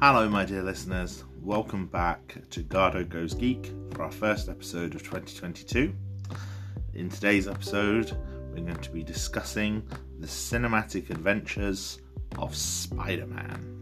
Hello, 0.00 0.28
my 0.28 0.44
dear 0.44 0.62
listeners. 0.62 1.24
Welcome 1.42 1.88
back 1.88 2.36
to 2.50 2.62
Gardo 2.62 3.08
Goes 3.08 3.34
Geek 3.34 3.72
for 3.90 4.04
our 4.04 4.12
first 4.12 4.48
episode 4.48 4.94
of 4.94 5.02
2022. 5.02 5.92
In 6.94 7.10
today's 7.10 7.48
episode, 7.48 8.16
we're 8.52 8.62
going 8.62 8.76
to 8.76 8.90
be 8.92 9.02
discussing 9.02 9.82
the 10.20 10.28
cinematic 10.28 11.10
adventures 11.10 11.98
of 12.38 12.54
Spider 12.54 13.26
Man. 13.26 13.74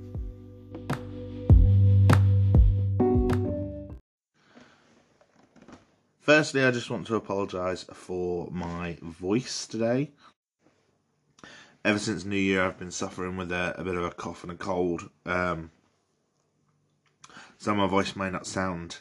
Firstly, 6.20 6.64
I 6.64 6.70
just 6.70 6.88
want 6.88 7.06
to 7.08 7.16
apologise 7.16 7.84
for 7.92 8.48
my 8.50 8.96
voice 9.02 9.66
today. 9.66 10.12
Ever 11.84 11.98
since 11.98 12.24
New 12.24 12.36
Year, 12.36 12.64
I've 12.64 12.78
been 12.78 12.90
suffering 12.90 13.36
with 13.36 13.52
a, 13.52 13.74
a 13.76 13.84
bit 13.84 13.96
of 13.96 14.04
a 14.04 14.10
cough 14.10 14.44
and 14.44 14.52
a 14.52 14.56
cold. 14.56 15.10
Um, 15.26 15.70
so 17.58 17.74
my 17.74 17.86
voice 17.86 18.16
may 18.16 18.30
not 18.30 18.46
sound 18.46 18.98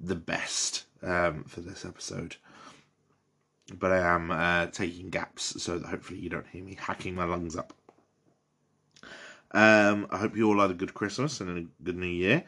the 0.00 0.14
best 0.14 0.84
um, 1.02 1.44
for 1.44 1.60
this 1.60 1.84
episode. 1.84 2.36
But 3.72 3.92
I 3.92 3.98
am 4.14 4.30
uh, 4.30 4.66
taking 4.66 5.10
gaps 5.10 5.60
so 5.62 5.78
that 5.78 5.88
hopefully 5.88 6.20
you 6.20 6.28
don't 6.28 6.46
hear 6.46 6.62
me 6.62 6.76
hacking 6.78 7.14
my 7.14 7.24
lungs 7.24 7.56
up. 7.56 7.72
Um, 9.52 10.06
I 10.10 10.18
hope 10.18 10.36
you 10.36 10.48
all 10.48 10.60
had 10.60 10.70
a 10.70 10.74
good 10.74 10.94
Christmas 10.94 11.40
and 11.40 11.58
a 11.58 11.82
good 11.82 11.96
New 11.96 12.06
Year. 12.06 12.44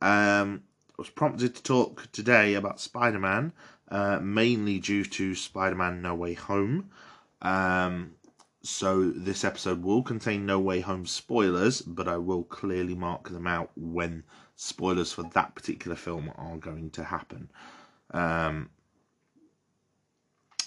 Um, 0.00 0.62
I 0.90 0.94
was 0.98 1.08
prompted 1.08 1.54
to 1.56 1.62
talk 1.62 2.08
today 2.12 2.54
about 2.54 2.80
Spider 2.80 3.18
Man, 3.18 3.52
uh, 3.88 4.18
mainly 4.20 4.78
due 4.78 5.04
to 5.04 5.34
Spider 5.34 5.76
Man 5.76 6.02
No 6.02 6.14
Way 6.14 6.34
Home. 6.34 6.90
Um, 7.42 8.12
so 8.62 9.10
this 9.10 9.44
episode 9.44 9.82
will 9.82 10.02
contain 10.02 10.44
No 10.44 10.60
Way 10.60 10.80
Home 10.80 11.06
spoilers, 11.06 11.80
but 11.80 12.06
I 12.06 12.18
will 12.18 12.44
clearly 12.44 12.94
mark 12.94 13.30
them 13.30 13.46
out 13.46 13.70
when 13.74 14.22
spoilers 14.60 15.10
for 15.10 15.22
that 15.22 15.54
particular 15.54 15.96
film 15.96 16.30
are 16.36 16.58
going 16.58 16.90
to 16.90 17.02
happen. 17.02 17.50
Um, 18.10 18.68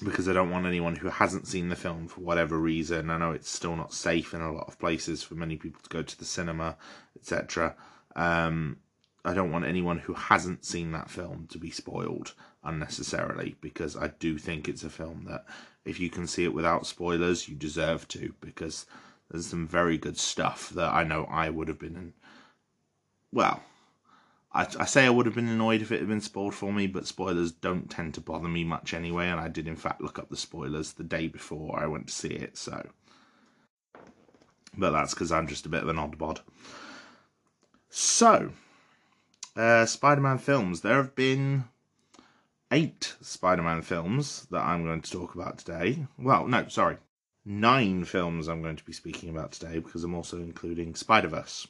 because 0.04 0.28
I 0.28 0.34
don't 0.34 0.50
want 0.50 0.66
anyone 0.66 0.96
who 0.96 1.10
hasn't 1.10 1.46
seen 1.46 1.70
the 1.70 1.76
film 1.76 2.08
for 2.08 2.22
whatever 2.22 2.58
reason. 2.58 3.12
I 3.12 3.20
know 3.20 3.32
it's 3.32 3.52
still 3.52 3.76
not 3.76 3.94
safe 3.94 4.34
in 4.34 4.42
a 4.42 4.52
lot 4.52 4.68
of 4.68 4.80
places 4.80 5.22
for 5.22 5.36
many 5.36 5.58
people 5.58 5.80
to 5.84 5.90
go 5.90 6.02
to 6.02 6.18
the 6.18 6.26
cinema, 6.26 6.76
etc. 7.16 7.76
Um, 8.16 8.78
I 9.24 9.36
don't 9.36 9.52
want 9.52 9.66
anyone 9.66 10.00
who 10.00 10.14
hasn't 10.16 10.66
seen 10.66 10.92
that 10.94 11.12
film 11.12 11.48
to 11.52 11.60
be 11.60 11.70
spoiled 11.70 12.34
unnecessarily 12.64 13.58
because 13.62 13.96
I 13.96 14.08
do 14.08 14.40
think 14.40 14.68
it's 14.68 14.84
a 14.84 14.90
film 14.90 15.26
that 15.30 15.46
if 15.86 16.00
you 16.00 16.10
can 16.10 16.26
see 16.26 16.46
it 16.46 16.54
without 16.54 16.88
spoilers, 16.88 17.48
you 17.48 17.56
deserve 17.56 18.08
to 18.08 18.34
because 18.42 18.88
there's 19.30 19.46
some 19.46 19.68
very 19.68 20.00
good 20.00 20.18
stuff 20.18 20.72
that 20.72 20.92
I 20.92 21.04
know 21.04 21.26
I 21.26 21.52
would 21.52 21.68
have 21.68 21.80
been 21.80 21.96
in. 21.96 22.14
Well, 23.32 23.62
I, 24.54 24.68
I 24.80 24.86
say 24.86 25.06
I 25.06 25.10
would 25.10 25.26
have 25.26 25.36
been 25.36 25.48
annoyed 25.48 25.82
if 25.82 25.92
it 25.92 26.00
had 26.00 26.08
been 26.08 26.22
spoiled 26.22 26.54
for 26.54 26.72
me, 26.72 26.88
but 26.88 27.08
spoilers 27.08 27.52
don't 27.52 27.90
tend 27.90 28.14
to 28.14 28.22
bother 28.22 28.48
me 28.48 28.64
much 28.64 28.94
anyway, 28.94 29.28
and 29.28 29.40
I 29.40 29.48
did 29.48 29.68
in 29.68 29.76
fact 29.76 30.02
look 30.02 30.20
up 30.20 30.30
the 30.30 30.38
spoilers 30.38 30.94
the 30.94 31.04
day 31.04 31.28
before 31.28 31.80
I 31.80 31.88
went 31.88 32.08
to 32.08 32.14
see 32.14 32.30
it, 32.30 32.58
so. 32.58 32.88
But 34.78 34.92
that's 34.92 35.14
because 35.14 35.32
I'm 35.32 35.48
just 35.48 35.66
a 35.66 35.70
bit 35.70 35.84
of 35.84 35.90
an 35.90 36.00
odd 36.00 36.18
bod. 36.18 36.42
So, 37.90 38.52
uh, 39.56 39.86
Spider 39.86 40.22
Man 40.22 40.38
films. 40.40 40.82
There 40.82 40.98
have 40.98 41.16
been 41.16 41.66
eight 42.72 43.16
Spider 43.22 43.62
Man 43.62 43.82
films 43.82 44.48
that 44.50 44.64
I'm 44.64 44.84
going 44.84 45.02
to 45.02 45.12
talk 45.12 45.36
about 45.36 45.60
today. 45.60 46.08
Well, 46.18 46.48
no, 46.48 46.68
sorry. 46.68 46.98
Nine 47.46 48.06
films 48.06 48.48
I'm 48.48 48.62
going 48.62 48.78
to 48.78 48.86
be 48.86 48.94
speaking 48.94 49.30
about 49.30 49.52
today 49.52 49.80
because 49.80 50.04
I'm 50.04 50.16
also 50.16 50.38
including 50.38 50.96
Spider 50.96 51.28
Verse. 51.28 51.68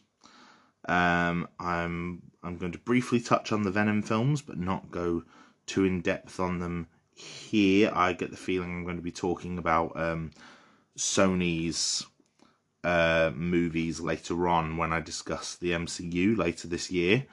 Um, 0.88 1.48
I'm 1.60 2.22
I'm 2.44 2.58
going 2.58 2.74
to 2.74 2.80
briefly 2.80 3.20
touch 3.20 3.52
on 3.52 3.64
the 3.64 3.72
Venom 3.72 4.02
films, 4.02 4.42
but 4.42 4.58
not 4.58 4.92
go 4.92 5.24
too 5.66 5.86
in 5.86 6.02
depth 6.02 6.40
on 6.40 6.60
them 6.60 6.88
here. 7.16 7.92
I 7.94 8.14
get 8.14 8.32
the 8.32 8.38
feeling 8.38 8.72
I'm 8.72 8.84
going 8.84 8.98
to 8.98 9.02
be 9.02 9.12
talking 9.12 9.58
about 9.58 9.98
um, 9.98 10.32
Sony's 10.98 12.06
uh, 12.84 13.32
movies 13.34 14.00
later 14.00 14.48
on 14.48 14.78
when 14.78 14.92
I 14.92 15.00
discuss 15.00 15.56
the 15.56 15.72
MCU 15.72 16.38
later 16.38 16.68
this 16.68 16.92
year 16.92 17.26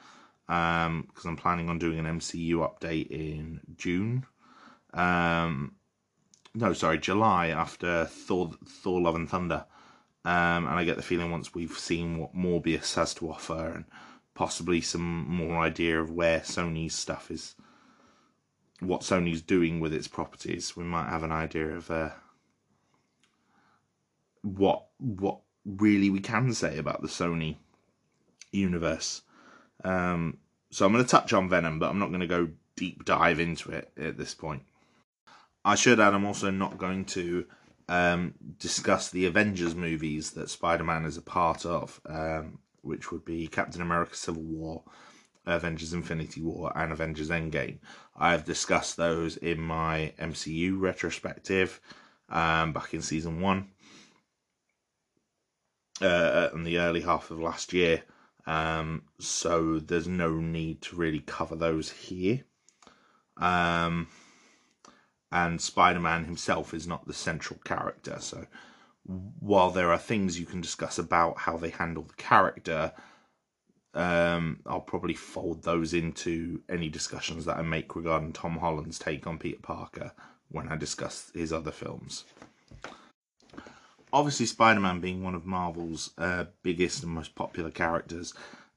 because 0.45 0.87
um, 0.87 1.07
I'm 1.25 1.37
planning 1.37 1.69
on 1.69 1.79
doing 1.79 1.99
an 1.99 2.19
MCU 2.19 2.55
update 2.55 3.09
in 3.09 3.61
June. 3.77 4.25
Um, 4.93 5.75
no, 6.53 6.73
sorry, 6.73 6.99
July 6.99 7.47
after 7.47 8.05
Thor, 8.05 8.51
Thor: 8.65 9.01
Love 9.01 9.15
and 9.15 9.29
Thunder, 9.29 9.65
um, 10.23 10.67
and 10.67 10.69
I 10.69 10.83
get 10.83 10.97
the 10.97 11.03
feeling 11.03 11.31
once 11.31 11.53
we've 11.53 11.77
seen 11.77 12.17
what 12.17 12.35
Morbius 12.35 12.95
has 12.95 13.13
to 13.15 13.31
offer 13.31 13.73
and 13.75 13.85
possibly 14.35 14.81
some 14.81 15.27
more 15.27 15.57
idea 15.57 15.99
of 15.99 16.11
where 16.11 16.41
Sony's 16.41 16.93
stuff 16.93 17.31
is, 17.31 17.55
what 18.79 19.01
Sony's 19.01 19.41
doing 19.41 19.79
with 19.79 19.93
its 19.93 20.07
properties, 20.07 20.75
we 20.75 20.83
might 20.83 21.09
have 21.09 21.23
an 21.23 21.31
idea 21.31 21.67
of 21.69 21.89
uh, 21.89 22.09
what 24.41 24.85
what 24.97 25.39
really 25.65 26.09
we 26.09 26.19
can 26.19 26.53
say 26.53 26.77
about 26.77 27.01
the 27.01 27.07
Sony 27.07 27.57
universe. 28.51 29.21
Um, 29.83 30.37
so 30.69 30.85
I'm 30.85 30.93
going 30.93 31.03
to 31.03 31.09
touch 31.09 31.33
on 31.33 31.49
Venom, 31.49 31.79
but 31.79 31.89
I'm 31.89 31.99
not 31.99 32.09
going 32.09 32.21
to 32.21 32.27
go 32.27 32.49
deep 32.75 33.05
dive 33.05 33.39
into 33.39 33.71
it 33.71 33.91
at 33.97 34.17
this 34.17 34.33
point. 34.33 34.63
I 35.63 35.75
should 35.75 35.99
add, 35.99 36.13
I'm 36.13 36.25
also 36.25 36.49
not 36.49 36.77
going 36.77 37.05
to 37.05 37.45
um, 37.91 38.35
discuss 38.57 39.09
the 39.09 39.25
Avengers 39.25 39.75
movies 39.75 40.31
that 40.31 40.49
Spider 40.49 40.85
Man 40.85 41.03
is 41.03 41.17
a 41.17 41.21
part 41.21 41.65
of, 41.65 41.99
um, 42.05 42.59
which 42.81 43.11
would 43.11 43.25
be 43.25 43.47
Captain 43.47 43.81
America 43.81 44.15
Civil 44.15 44.43
War, 44.43 44.83
Avengers 45.45 45.91
Infinity 45.91 46.41
War, 46.41 46.71
and 46.73 46.93
Avengers 46.93 47.29
Endgame. 47.29 47.79
I 48.15 48.31
have 48.31 48.45
discussed 48.45 48.95
those 48.95 49.35
in 49.35 49.59
my 49.59 50.13
MCU 50.17 50.79
retrospective 50.79 51.81
um, 52.29 52.71
back 52.71 52.93
in 52.93 53.01
season 53.01 53.41
one 53.41 53.71
uh, 56.01 56.47
in 56.53 56.63
the 56.63 56.79
early 56.79 57.01
half 57.01 57.29
of 57.29 57.41
last 57.41 57.73
year. 57.73 58.03
Um, 58.47 59.03
so 59.19 59.79
there's 59.79 60.07
no 60.07 60.35
need 60.35 60.81
to 60.83 60.95
really 60.95 61.19
cover 61.19 61.57
those 61.57 61.91
here. 61.91 62.45
Um, 63.35 64.07
and 65.31 65.61
Spider 65.61 65.99
Man 65.99 66.25
himself 66.25 66.73
is 66.73 66.87
not 66.87 67.07
the 67.07 67.13
central 67.13 67.59
character. 67.63 68.17
So 68.19 68.45
while 69.39 69.71
there 69.71 69.91
are 69.91 69.97
things 69.97 70.39
you 70.39 70.45
can 70.45 70.61
discuss 70.61 70.99
about 70.99 71.39
how 71.39 71.57
they 71.57 71.69
handle 71.69 72.03
the 72.03 72.13
character, 72.13 72.93
um, 73.93 74.59
I'll 74.65 74.81
probably 74.81 75.13
fold 75.13 75.63
those 75.63 75.93
into 75.93 76.61
any 76.69 76.89
discussions 76.89 77.45
that 77.45 77.57
I 77.57 77.61
make 77.61 77.95
regarding 77.95 78.33
Tom 78.33 78.57
Holland's 78.57 78.99
take 78.99 79.27
on 79.27 79.37
Peter 79.37 79.59
Parker 79.61 80.11
when 80.49 80.67
I 80.67 80.75
discuss 80.75 81.31
his 81.33 81.51
other 81.51 81.71
films 81.71 82.25
obviously 84.13 84.45
Spider-Man 84.45 84.99
being 84.99 85.23
one 85.23 85.35
of 85.35 85.45
Marvel's 85.45 86.11
uh, 86.17 86.45
biggest 86.63 87.03
and 87.03 87.11
most 87.11 87.35
popular 87.35 87.71
characters, 87.71 88.33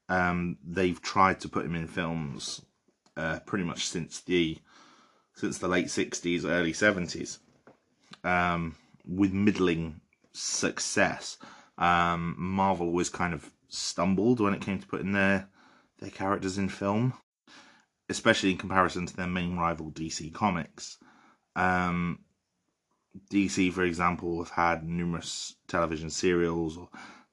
um, 0.08 0.58
they've 0.64 1.00
tried 1.00 1.40
to 1.40 1.48
put 1.48 1.64
him 1.64 1.74
in 1.74 1.86
films 1.86 2.62
uh, 3.16 3.40
pretty 3.40 3.64
much 3.64 3.86
since 3.86 4.20
the 4.20 4.58
since 5.34 5.58
the 5.58 5.68
late 5.68 5.86
'60s, 5.86 6.44
early 6.44 6.72
'70s, 6.72 7.38
um, 8.22 8.76
with 9.06 9.32
middling 9.32 10.00
success. 10.32 11.36
Um, 11.78 12.36
Marvel 12.38 12.86
always 12.86 13.10
kind 13.10 13.34
of 13.34 13.50
stumbled 13.68 14.40
when 14.40 14.54
it 14.54 14.60
came 14.60 14.78
to 14.78 14.86
putting 14.86 15.12
their 15.12 15.48
their 15.98 16.10
characters 16.10 16.58
in 16.58 16.68
film, 16.68 17.14
especially 18.08 18.50
in 18.50 18.58
comparison 18.58 19.06
to 19.06 19.16
their 19.16 19.26
main 19.26 19.56
rival 19.56 19.90
DC 19.90 20.32
Comics. 20.32 20.98
Um, 21.56 22.20
DC, 23.30 23.72
for 23.72 23.84
example, 23.84 24.42
have 24.42 24.50
had 24.50 24.84
numerous 24.84 25.54
television 25.68 26.10
serials 26.10 26.76
or 26.76 26.88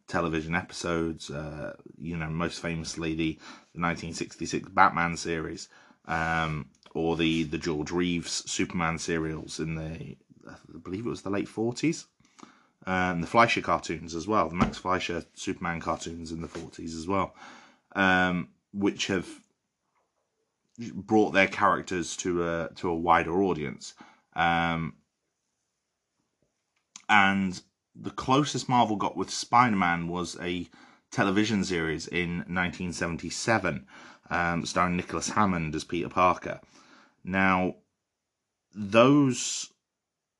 television 0.07 0.55
episodes. 0.55 1.29
Uh, 1.29 1.73
you 1.99 2.17
know, 2.17 2.29
most 2.29 2.61
famously 2.61 3.15
the, 3.15 3.33
the 3.73 3.81
1966 3.81 4.69
Batman 4.69 5.17
series, 5.17 5.69
um, 6.05 6.67
or 6.93 7.15
the 7.15 7.43
the 7.43 7.57
George 7.57 7.91
Reeves 7.91 8.49
Superman 8.49 8.97
serials 8.97 9.59
in 9.59 9.75
the 9.75 10.17
I 10.47 10.77
believe 10.83 11.05
it 11.05 11.09
was 11.09 11.21
the 11.21 11.29
late 11.29 11.47
40s. 11.47 12.05
and 12.85 13.21
the 13.21 13.27
Fleischer 13.27 13.61
cartoons 13.61 14.15
as 14.15 14.27
well, 14.27 14.49
the 14.49 14.55
Max 14.55 14.77
Fleischer 14.77 15.23
Superman 15.33 15.79
cartoons 15.79 16.31
in 16.31 16.41
the 16.41 16.47
40s 16.47 16.97
as 16.97 17.07
well, 17.07 17.35
um, 17.95 18.49
which 18.73 19.07
have 19.07 19.27
brought 20.93 21.31
their 21.31 21.47
characters 21.47 22.17
to 22.17 22.43
a 22.43 22.69
to 22.75 22.89
a 22.89 22.95
wider 22.95 23.43
audience. 23.43 23.93
Um, 24.35 24.95
and 27.09 27.61
the 27.95 28.09
closest 28.09 28.69
Marvel 28.69 28.95
got 28.95 29.17
with 29.17 29.29
Spider 29.29 29.75
Man 29.75 30.07
was 30.07 30.37
a 30.41 30.67
television 31.11 31.63
series 31.63 32.07
in 32.07 32.37
1977, 32.47 33.85
um, 34.31 34.65
starring 34.65 34.95
Nicholas 34.95 35.29
Hammond 35.29 35.75
as 35.75 35.83
Peter 35.83 36.09
Parker. 36.09 36.59
Now, 37.23 37.75
those 38.73 39.71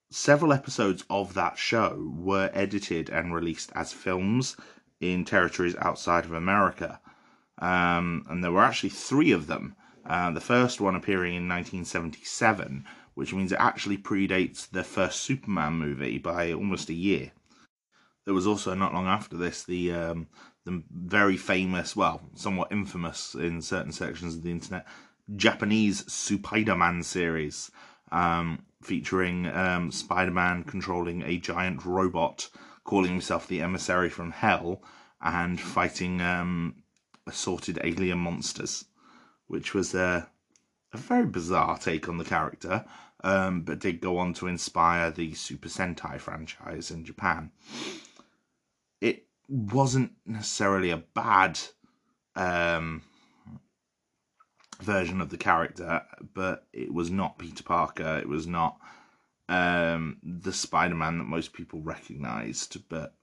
several 0.10 0.54
episodes 0.54 1.04
of 1.10 1.34
that 1.36 1.58
show 1.60 2.12
were 2.18 2.50
edited 2.54 3.10
and 3.10 3.36
released 3.36 3.72
as 3.76 3.94
films 3.94 4.56
in 5.00 5.26
territories 5.26 5.76
outside 5.80 6.26
of 6.26 6.34
America. 6.34 7.00
um, 7.60 8.26
and 8.28 8.44
there 8.44 8.52
were 8.52 8.64
actually 8.64 8.90
three 8.90 9.32
of 9.32 9.46
them. 9.46 9.76
Uh, 10.06 10.32
the 10.32 10.42
first 10.42 10.82
one 10.82 10.96
appearing 10.96 11.36
in 11.36 11.48
1977, 11.48 12.86
which 13.14 13.34
means 13.34 13.52
it 13.52 13.60
actually 13.60 13.98
predates 13.98 14.68
the 14.68 14.84
first 14.84 15.20
Superman 15.20 15.74
movie 15.74 16.18
by 16.18 16.52
almost 16.52 16.90
a 16.90 16.94
year. 16.94 17.32
There 18.26 18.34
was 18.34 18.48
also 18.48 18.74
not 18.74 18.94
long 18.94 19.06
after 19.06 19.38
this 19.38 19.64
the 19.64 19.92
um, 19.92 20.28
the 20.66 20.84
very 20.92 21.38
famous, 21.38 21.96
well, 21.96 22.22
somewhat 22.36 22.72
infamous 22.72 23.34
in 23.36 23.62
certain 23.62 23.92
sections 23.92 24.36
of 24.36 24.44
the 24.44 24.52
internet, 24.52 24.86
Japanese 25.36 26.12
Spider-Man 26.12 27.04
series, 27.04 27.72
um, 28.12 28.66
featuring 28.82 29.48
um, 29.48 29.92
Spider-Man 29.92 30.64
controlling 30.64 31.24
a 31.24 31.38
giant 31.38 31.86
robot, 31.86 32.50
calling 32.84 33.12
himself 33.12 33.48
the 33.48 33.62
emissary 33.62 34.10
from 34.10 34.32
hell, 34.32 34.84
and 35.22 35.60
fighting 35.60 36.22
um, 36.22 36.76
assorted 37.28 37.80
alien 37.84 38.20
monsters, 38.20 38.86
which 39.48 39.74
was 39.74 39.94
a, 39.94 40.30
a 40.94 40.98
very 40.98 41.26
bizarre 41.26 41.78
take 41.78 42.10
on 42.10 42.18
the 42.18 42.26
character, 42.26 42.86
um, 43.24 43.62
but 43.62 43.80
did 43.80 44.02
go 44.02 44.18
on 44.18 44.34
to 44.34 44.48
inspire 44.48 45.12
the 45.12 45.34
Super 45.34 45.70
Sentai 45.70 46.20
franchise 46.20 46.92
in 46.92 47.06
Japan. 47.06 47.52
Wasn't 49.48 50.14
necessarily 50.26 50.92
a 50.92 51.04
bad 51.14 51.60
um, 52.36 53.02
version 54.82 55.22
of 55.22 55.30
the 55.30 55.38
character, 55.38 56.04
but 56.34 56.68
it 56.74 56.94
was 56.94 57.12
not 57.12 57.38
Peter 57.38 57.64
Parker. 57.64 58.18
It 58.18 58.30
was 58.30 58.48
not 58.48 58.78
um, 59.50 60.18
the 60.24 60.54
Spider 60.54 60.96
Man 60.96 61.18
that 61.18 61.26
most 61.26 61.54
people 61.54 61.82
recognized, 61.82 62.78
but 62.90 63.16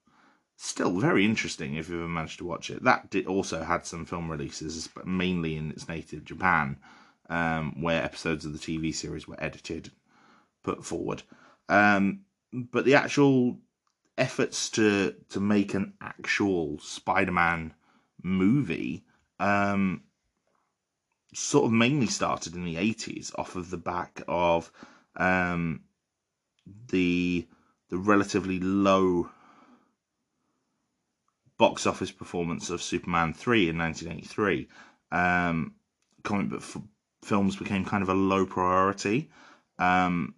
still 0.57 0.99
very 0.99 1.25
interesting 1.25 1.77
if 1.77 1.89
you 1.89 1.97
ever 1.97 2.09
managed 2.09 2.39
to 2.39 2.45
watch 2.45 2.71
it. 2.71 2.83
That 2.83 3.11
did 3.11 3.27
also 3.27 3.63
had 3.63 3.87
some 3.87 4.05
film 4.05 4.31
releases, 4.31 4.89
but 4.89 5.07
mainly 5.07 5.57
in 5.57 5.71
its 5.71 5.89
native 5.89 6.25
Japan, 6.25 6.77
um, 7.31 7.81
where 7.81 8.03
episodes 8.03 8.45
of 8.45 8.53
the 8.53 8.59
TV 8.59 8.95
series 8.95 9.27
were 9.27 9.43
edited, 9.43 9.91
put 10.63 10.85
forward. 10.85 11.23
Um, 11.69 12.21
but 12.53 12.85
the 12.85 12.95
actual 12.95 13.59
efforts 14.19 14.69
to 14.71 15.15
to 15.31 15.41
make 15.41 15.75
an 15.75 15.95
actual 16.01 16.79
Spider-Man 16.81 17.75
movie 18.23 19.05
um, 19.39 20.03
sort 21.33 21.67
of 21.67 21.73
mainly 21.73 22.07
started 22.07 22.55
in 22.55 22.65
the 22.65 22.77
80s 22.77 23.33
off 23.39 23.57
of 23.57 23.71
the 23.71 23.77
back 23.77 24.23
of 24.27 24.71
um, 25.17 25.83
the 26.91 27.47
the 27.91 27.99
relatively 27.99 28.61
low 28.61 29.31
box 31.59 31.87
office 31.87 32.11
performance 32.11 32.71
of 32.71 32.83
Superman 32.83 33.35
3 33.35 33.71
in 33.71 33.79
1983. 33.79 34.69
Um, 35.11 35.75
comic 36.23 36.51
book 36.51 36.61
f- 36.61 36.83
films 37.25 37.57
became 37.57 37.85
kind 37.85 38.03
of 38.03 38.09
a 38.09 38.15
low 38.15 38.47
priority, 38.47 39.31
um, 39.79 40.35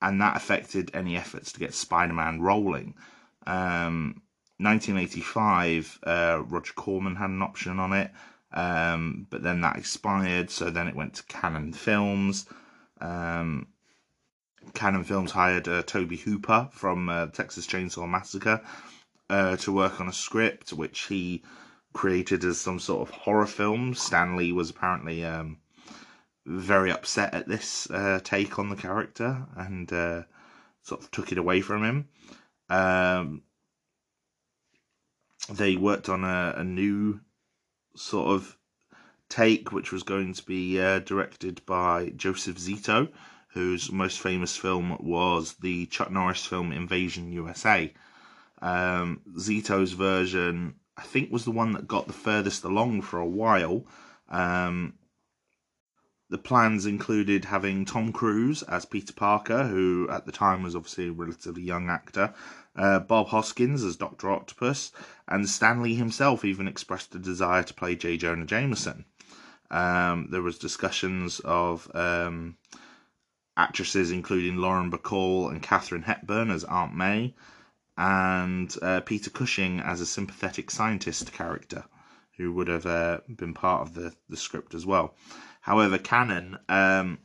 and 0.00 0.20
that 0.20 0.36
affected 0.36 0.90
any 0.94 1.16
efforts 1.16 1.52
to 1.52 1.60
get 1.60 1.74
Spider 1.74 2.12
Man 2.12 2.40
rolling. 2.40 2.94
Um, 3.46 4.22
1985, 4.58 6.00
uh, 6.02 6.42
Roger 6.46 6.72
Corman 6.74 7.16
had 7.16 7.30
an 7.30 7.42
option 7.42 7.78
on 7.78 7.92
it, 7.92 8.10
um, 8.52 9.26
but 9.30 9.42
then 9.42 9.62
that 9.62 9.76
expired, 9.76 10.50
so 10.50 10.70
then 10.70 10.86
it 10.86 10.94
went 10.94 11.14
to 11.14 11.22
Cannon 11.24 11.72
Films. 11.72 12.46
Um, 13.00 13.68
Cannon 14.74 15.04
Films 15.04 15.30
hired 15.30 15.66
uh, 15.66 15.82
Tobe 15.82 16.12
Hooper 16.12 16.68
from 16.72 17.08
uh, 17.08 17.26
Texas 17.28 17.66
Chainsaw 17.66 18.08
Massacre 18.08 18.60
uh, 19.30 19.56
to 19.56 19.72
work 19.72 20.00
on 20.00 20.08
a 20.08 20.12
script, 20.12 20.72
which 20.72 21.06
he 21.06 21.42
created 21.92 22.44
as 22.44 22.60
some 22.60 22.78
sort 22.78 23.08
of 23.08 23.14
horror 23.14 23.46
film. 23.46 23.94
Stan 23.94 24.36
Lee 24.36 24.52
was 24.52 24.70
apparently 24.70 25.24
um, 25.24 25.58
very 26.46 26.90
upset 26.90 27.32
at 27.34 27.48
this 27.48 27.90
uh, 27.90 28.20
take 28.22 28.58
on 28.58 28.68
the 28.68 28.76
character 28.76 29.46
and 29.56 29.92
uh, 29.92 30.22
sort 30.82 31.02
of 31.02 31.10
took 31.10 31.32
it 31.32 31.38
away 31.38 31.60
from 31.60 31.84
him. 31.84 32.08
Um, 32.70 33.42
they 35.52 35.76
worked 35.76 36.08
on 36.08 36.22
a, 36.24 36.54
a, 36.58 36.64
new 36.64 37.20
sort 37.96 38.28
of 38.28 38.56
take, 39.28 39.72
which 39.72 39.90
was 39.90 40.04
going 40.04 40.34
to 40.34 40.44
be 40.44 40.80
uh, 40.80 41.00
directed 41.00 41.66
by 41.66 42.12
Joseph 42.16 42.58
Zito, 42.58 43.08
whose 43.48 43.90
most 43.90 44.20
famous 44.20 44.56
film 44.56 44.96
was 45.00 45.54
the 45.54 45.86
Chuck 45.86 46.12
Norris 46.12 46.46
film 46.46 46.70
Invasion 46.70 47.32
USA. 47.32 47.92
Um, 48.62 49.22
Zito's 49.36 49.92
version, 49.92 50.76
I 50.96 51.02
think, 51.02 51.32
was 51.32 51.44
the 51.44 51.50
one 51.50 51.72
that 51.72 51.88
got 51.88 52.06
the 52.06 52.12
furthest 52.12 52.62
along 52.62 53.02
for 53.02 53.18
a 53.18 53.26
while. 53.26 53.84
Um, 54.28 54.94
the 56.30 56.38
plans 56.38 56.86
included 56.86 57.44
having 57.44 57.84
Tom 57.84 58.12
Cruise 58.12 58.62
as 58.62 58.84
Peter 58.84 59.12
Parker, 59.12 59.66
who 59.66 60.08
at 60.10 60.26
the 60.26 60.32
time 60.32 60.62
was 60.62 60.76
obviously 60.76 61.08
a 61.08 61.12
relatively 61.12 61.62
young 61.62 61.90
actor, 61.90 62.32
uh, 62.76 63.00
Bob 63.00 63.28
Hoskins 63.28 63.82
as 63.82 63.96
Dr. 63.96 64.30
Octopus, 64.30 64.92
and 65.26 65.48
Stan 65.48 65.82
Lee 65.82 65.96
himself 65.96 66.44
even 66.44 66.68
expressed 66.68 67.14
a 67.16 67.18
desire 67.18 67.64
to 67.64 67.74
play 67.74 67.96
J. 67.96 68.16
Jonah 68.16 68.46
Jameson. 68.46 69.04
Um, 69.72 70.28
there 70.30 70.42
was 70.42 70.58
discussions 70.58 71.40
of 71.40 71.90
um, 71.94 72.56
actresses 73.56 74.12
including 74.12 74.56
Lauren 74.56 74.90
Bacall 74.90 75.50
and 75.50 75.60
Katharine 75.60 76.02
Hepburn 76.02 76.50
as 76.50 76.64
Aunt 76.64 76.94
May, 76.94 77.34
and 77.98 78.74
uh, 78.80 79.00
Peter 79.00 79.30
Cushing 79.30 79.80
as 79.80 80.00
a 80.00 80.06
sympathetic 80.06 80.70
scientist 80.70 81.32
character 81.32 81.84
who 82.36 82.52
would 82.52 82.68
have 82.68 82.86
uh, 82.86 83.18
been 83.36 83.52
part 83.52 83.82
of 83.82 83.94
the, 83.94 84.14
the 84.28 84.36
script 84.36 84.74
as 84.74 84.86
well. 84.86 85.14
However, 85.60 85.98
Cannon, 85.98 86.58
um, 86.68 87.18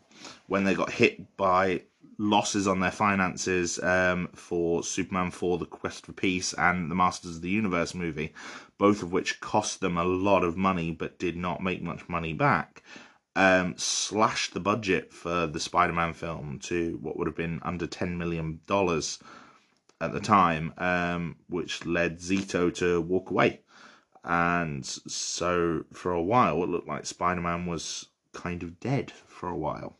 when 0.48 0.64
they 0.64 0.76
got 0.76 0.92
hit 0.92 1.38
by 1.38 1.84
losses 2.18 2.68
on 2.68 2.80
their 2.80 2.92
finances 2.92 3.80
um, 3.80 4.30
for 4.34 4.84
Superman 4.84 5.32
4 5.32 5.58
The 5.58 5.66
Quest 5.66 6.06
for 6.06 6.14
Peace 6.14 6.54
and 6.54 6.90
the 6.90 6.96
Masters 6.96 7.38
of 7.38 7.42
the 7.42 7.50
Universe 7.50 7.94
movie, 7.94 8.34
both 8.78 9.04
of 9.04 9.12
which 9.12 9.40
cost 9.42 9.80
them 9.80 9.98
a 9.98 10.04
lot 10.04 10.44
of 10.44 10.58
money 10.58 10.92
but 10.92 11.20
did 11.20 11.36
not 11.36 11.62
make 11.62 11.82
much 11.82 12.08
money 12.08 12.34
back, 12.34 12.84
um, 13.36 13.74
slashed 13.78 14.54
the 14.54 14.60
budget 14.60 15.12
for 15.14 15.48
the 15.48 15.60
Spider 15.60 15.94
Man 15.94 16.14
film 16.14 16.60
to 16.64 16.98
what 17.02 17.18
would 17.18 17.28
have 17.28 17.36
been 17.36 17.60
under 17.64 17.88
$10 17.88 18.18
million 18.18 18.60
at 20.02 20.14
the 20.14 20.20
time, 20.20 20.74
um, 20.78 21.36
which 21.48 21.86
led 21.86 22.20
Zito 22.20 22.74
to 22.76 23.02
walk 23.02 23.32
away. 23.32 23.62
And 24.24 24.86
so 24.86 25.84
for 25.94 26.12
a 26.12 26.22
while, 26.22 26.64
it 26.64 26.70
looked 26.70 26.88
like 26.88 27.06
Spider 27.06 27.42
Man 27.42 27.66
was 27.66 28.08
kind 28.36 28.62
of 28.62 28.80
dead 28.80 29.12
for 29.12 29.50
a 29.50 29.58
while. 29.58 29.98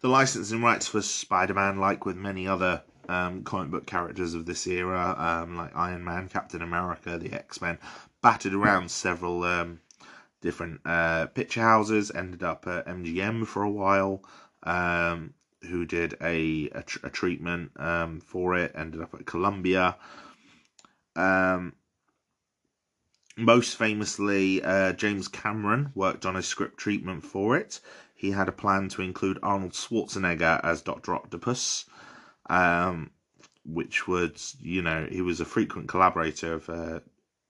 The 0.00 0.08
licensing 0.08 0.62
rights 0.62 0.86
for 0.86 1.02
Spider 1.02 1.54
Man, 1.54 1.78
like 1.78 2.04
with 2.04 2.16
many 2.16 2.46
other 2.46 2.82
um, 3.08 3.42
comic 3.42 3.70
book 3.70 3.86
characters 3.86 4.34
of 4.34 4.46
this 4.46 4.66
era, 4.66 5.14
um, 5.18 5.56
like 5.56 5.74
Iron 5.74 6.04
Man, 6.04 6.28
Captain 6.28 6.62
America, 6.62 7.18
the 7.18 7.32
X 7.32 7.60
Men, 7.60 7.78
battered 8.22 8.54
around 8.54 8.90
several 8.90 9.42
um, 9.44 9.80
different 10.40 10.80
uh, 10.84 11.26
picture 11.26 11.62
houses, 11.62 12.12
ended 12.14 12.42
up 12.42 12.66
at 12.66 12.86
MGM 12.86 13.46
for 13.46 13.62
a 13.62 13.70
while, 13.70 14.22
um, 14.62 15.32
who 15.62 15.86
did 15.86 16.16
a, 16.20 16.68
a, 16.74 16.82
tr- 16.82 17.06
a 17.06 17.10
treatment 17.10 17.72
um, 17.76 18.20
for 18.20 18.56
it, 18.56 18.72
ended 18.74 19.00
up 19.00 19.14
at 19.14 19.26
Columbia. 19.26 19.96
Um, 21.16 21.72
most 23.36 23.76
famously, 23.76 24.62
uh, 24.62 24.92
James 24.92 25.28
Cameron 25.28 25.90
worked 25.94 26.24
on 26.24 26.36
a 26.36 26.42
script 26.42 26.78
treatment 26.78 27.24
for 27.24 27.56
it. 27.56 27.80
He 28.14 28.30
had 28.30 28.48
a 28.48 28.52
plan 28.52 28.88
to 28.90 29.02
include 29.02 29.38
Arnold 29.42 29.72
Schwarzenegger 29.72 30.60
as 30.62 30.82
Dr. 30.82 31.14
Octopus, 31.14 31.84
um, 32.48 33.10
which 33.64 34.06
would, 34.06 34.40
you 34.60 34.82
know, 34.82 35.06
he 35.10 35.20
was 35.20 35.40
a 35.40 35.44
frequent 35.44 35.88
collaborator 35.88 36.54
of 36.54 36.68
uh, 36.70 37.00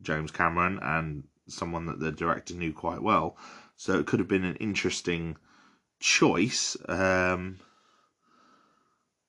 James 0.02 0.30
Cameron 0.30 0.78
and 0.82 1.24
someone 1.48 1.86
that 1.86 2.00
the 2.00 2.12
director 2.12 2.54
knew 2.54 2.72
quite 2.72 3.02
well. 3.02 3.36
So 3.76 3.98
it 3.98 4.06
could 4.06 4.20
have 4.20 4.28
been 4.28 4.44
an 4.44 4.56
interesting 4.56 5.36
choice, 6.00 6.76
um, 6.88 7.58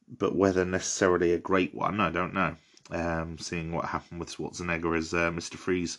but 0.08 0.36
whether 0.36 0.64
necessarily 0.64 1.34
a 1.34 1.40
great 1.40 1.76
one, 1.76 2.00
I 2.00 2.12
don't 2.12 2.34
know. 2.34 2.56
Um, 2.92 3.40
seeing 3.40 3.72
what 3.72 3.86
happened 3.86 4.20
with 4.20 4.36
Schwarzenegger 4.36 4.96
as 4.98 5.14
uh, 5.14 5.32
Mr. 5.32 5.56
Freeze 5.56 5.98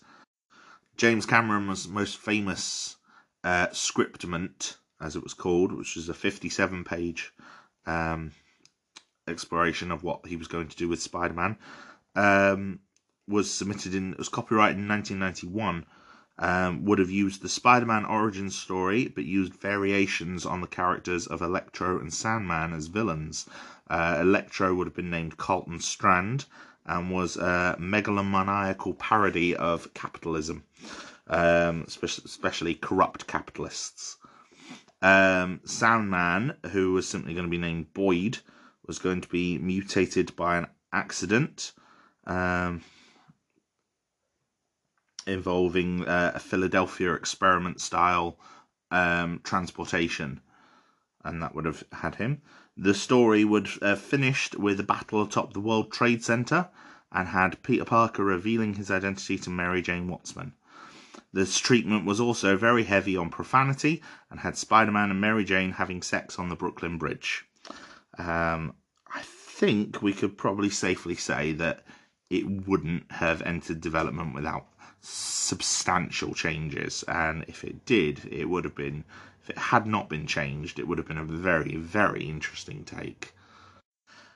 James 0.97 1.27
Cameron's 1.27 1.87
most 1.87 2.17
famous 2.17 2.97
uh, 3.45 3.67
scriptment, 3.69 4.77
as 5.01 5.15
it 5.15 5.23
was 5.23 5.35
called, 5.35 5.73
which 5.73 5.95
was 5.95 6.09
a 6.09 6.15
57 6.15 6.85
page 6.85 7.33
um, 7.85 8.33
exploration 9.29 9.93
of 9.93 10.03
what 10.03 10.27
he 10.27 10.37
was 10.37 10.49
going 10.49 10.69
to 10.69 10.77
do 10.77 10.89
with 10.89 11.03
Spider 11.03 11.35
Man, 11.35 11.57
um, 12.15 12.81
was 13.29 13.53
submitted 13.53 13.95
in, 13.95 14.13
it 14.13 14.19
was 14.19 14.29
copyrighted 14.31 14.79
in 14.79 14.89
1991. 14.89 15.85
Um, 16.39 16.85
would 16.85 16.99
have 16.99 17.11
used 17.11 17.41
the 17.41 17.49
Spider 17.49 17.87
Man 17.87 18.05
origin 18.05 18.51
story, 18.51 19.09
but 19.09 19.25
used 19.25 19.55
variations 19.55 20.45
on 20.45 20.61
the 20.61 20.67
characters 20.67 21.27
of 21.27 21.41
Electro 21.41 21.99
and 21.99 22.13
Sandman 22.13 22.75
as 22.75 22.89
villains. 22.89 23.49
Uh, 23.89 24.19
Electro 24.21 24.75
would 24.75 24.87
have 24.87 24.97
been 24.97 25.09
named 25.09 25.39
Carlton 25.39 25.81
Strand 25.81 26.45
and 26.87 27.11
was 27.11 27.37
a 27.37 27.77
megalomaniacal 27.79 28.99
parody 28.99 29.55
of 29.57 29.93
capitalism. 29.95 30.65
um, 31.29 31.85
especially 31.89 32.75
corrupt 32.75 33.27
capitalists. 33.27 34.17
Um, 35.03 35.61
Sandman, 35.65 36.57
who 36.71 36.93
was 36.93 37.09
simply 37.09 37.35
going 37.35 37.45
to 37.47 37.51
be 37.51 37.59
named 37.59 37.93
Boyd, 37.93 38.39
was 38.87 38.99
going 38.99 39.21
to 39.21 39.29
be 39.29 39.59
mutated 39.59 40.35
by 40.37 40.59
an 40.59 40.67
accident 40.93 41.73
um, 42.27 42.83
involving 45.27 46.07
uh, 46.07 46.33
a 46.37 46.39
Philadelphia 46.39 47.13
experiment 47.15 47.81
style 47.81 48.39
um, 48.91 49.41
transportation, 49.43 50.41
and 51.25 51.43
that 51.43 51.55
would 51.55 51.65
have 51.65 51.83
had 51.93 52.15
him. 52.15 52.43
The 52.77 52.95
story 52.95 53.45
would 53.45 53.69
have 53.81 54.01
finished 54.01 54.59
with 54.59 54.79
a 54.81 54.85
battle 54.85 55.23
atop 55.23 55.53
the 55.53 55.61
World 55.61 55.93
Trade 55.93 56.23
Center 56.23 56.69
and 57.11 57.29
had 57.29 57.63
Peter 57.63 57.85
Parker 57.85 58.25
revealing 58.25 58.75
his 58.75 58.91
identity 58.91 59.39
to 59.39 59.51
Mary 59.51 59.81
Jane 59.81 60.09
Watson. 60.09 60.53
This 61.33 61.59
treatment 61.59 62.05
was 62.05 62.21
also 62.21 62.57
very 62.57 62.85
heavy 62.85 63.17
on 63.17 63.31
profanity 63.31 64.03
and 64.31 64.41
had 64.41 64.57
Spider 64.57 64.93
Man 64.93 65.11
and 65.11 65.21
Mary 65.21 65.45
Jane 65.45 65.73
having 65.73 66.03
sex 66.03 66.39
on 66.39 66.49
the 66.49 66.57
Brooklyn 66.57 66.99
Bridge. 66.99 67.45
Um, 68.19 68.75
I 69.13 69.23
think 69.23 70.03
we 70.03 70.13
could 70.13 70.37
probably 70.37 70.71
safely 70.71 71.15
say 71.15 71.53
that 71.53 71.85
it 72.29 72.67
wouldn't 72.67 73.11
have 73.13 73.43
entered 73.43 73.81
development 73.81 74.35
without 74.35 74.67
substantial 75.01 76.35
changes, 76.35 77.05
and 77.07 77.45
if 77.49 77.65
it 77.65 77.85
did, 77.85 78.29
it 78.31 78.49
would 78.49 78.65
have 78.65 78.75
been, 78.75 79.05
if 79.47 79.51
it 79.51 79.59
had 79.59 79.87
not 79.87 80.09
been 80.09 80.27
changed, 80.27 80.81
it 80.81 80.89
would 80.89 80.99
have 80.99 81.07
been 81.07 81.19
a 81.19 81.25
very, 81.25 81.77
very 81.77 82.29
interesting 82.29 82.83
take. 82.83 83.33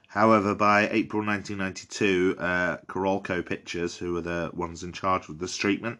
However, 0.06 0.54
by 0.54 0.88
April 0.88 1.26
1992, 1.26 2.36
uh, 2.38 2.76
Carolco 2.86 3.44
Pictures, 3.44 3.96
who 3.96 4.12
were 4.12 4.20
the 4.20 4.52
ones 4.54 4.84
in 4.84 4.92
charge 4.92 5.28
of 5.28 5.40
this 5.40 5.56
treatment, 5.56 5.98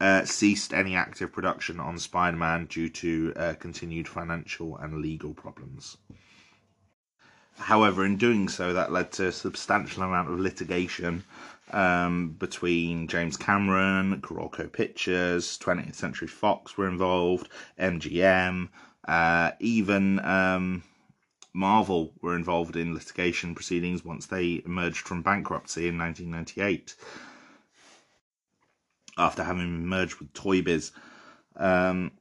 uh, 0.00 0.24
ceased 0.24 0.74
any 0.74 0.96
active 0.96 1.32
production 1.32 1.78
on 1.78 2.00
Spider 2.00 2.36
Man 2.36 2.66
due 2.66 2.88
to 2.88 3.32
uh, 3.36 3.54
continued 3.60 4.08
financial 4.08 4.76
and 4.76 4.98
legal 4.98 5.34
problems. 5.34 5.96
However, 7.58 8.04
in 8.04 8.16
doing 8.16 8.48
so, 8.48 8.72
that 8.72 8.90
led 8.90 9.12
to 9.12 9.28
a 9.28 9.32
substantial 9.32 10.02
amount 10.02 10.30
of 10.30 10.40
litigation 10.40 11.22
um, 11.72 12.36
between 12.38 13.08
James 13.08 13.36
Cameron, 13.36 14.20
Carolco 14.20 14.70
Pictures, 14.70 15.58
20th 15.58 15.94
Century 15.94 16.28
Fox 16.28 16.76
were 16.76 16.88
involved, 16.88 17.48
MGM, 17.78 18.68
uh, 19.06 19.52
even 19.60 20.20
um, 20.20 20.82
Marvel 21.52 22.12
were 22.22 22.36
involved 22.36 22.76
in 22.76 22.94
litigation 22.94 23.54
proceedings 23.54 24.04
once 24.04 24.26
they 24.26 24.62
emerged 24.64 25.06
from 25.06 25.22
bankruptcy 25.22 25.88
in 25.88 25.98
1998 25.98 26.94
after 29.18 29.44
having 29.44 29.86
merged 29.86 30.16
with 30.16 30.32
Toy 30.32 30.62
Biz. 30.62 30.92
Um, 31.56 32.12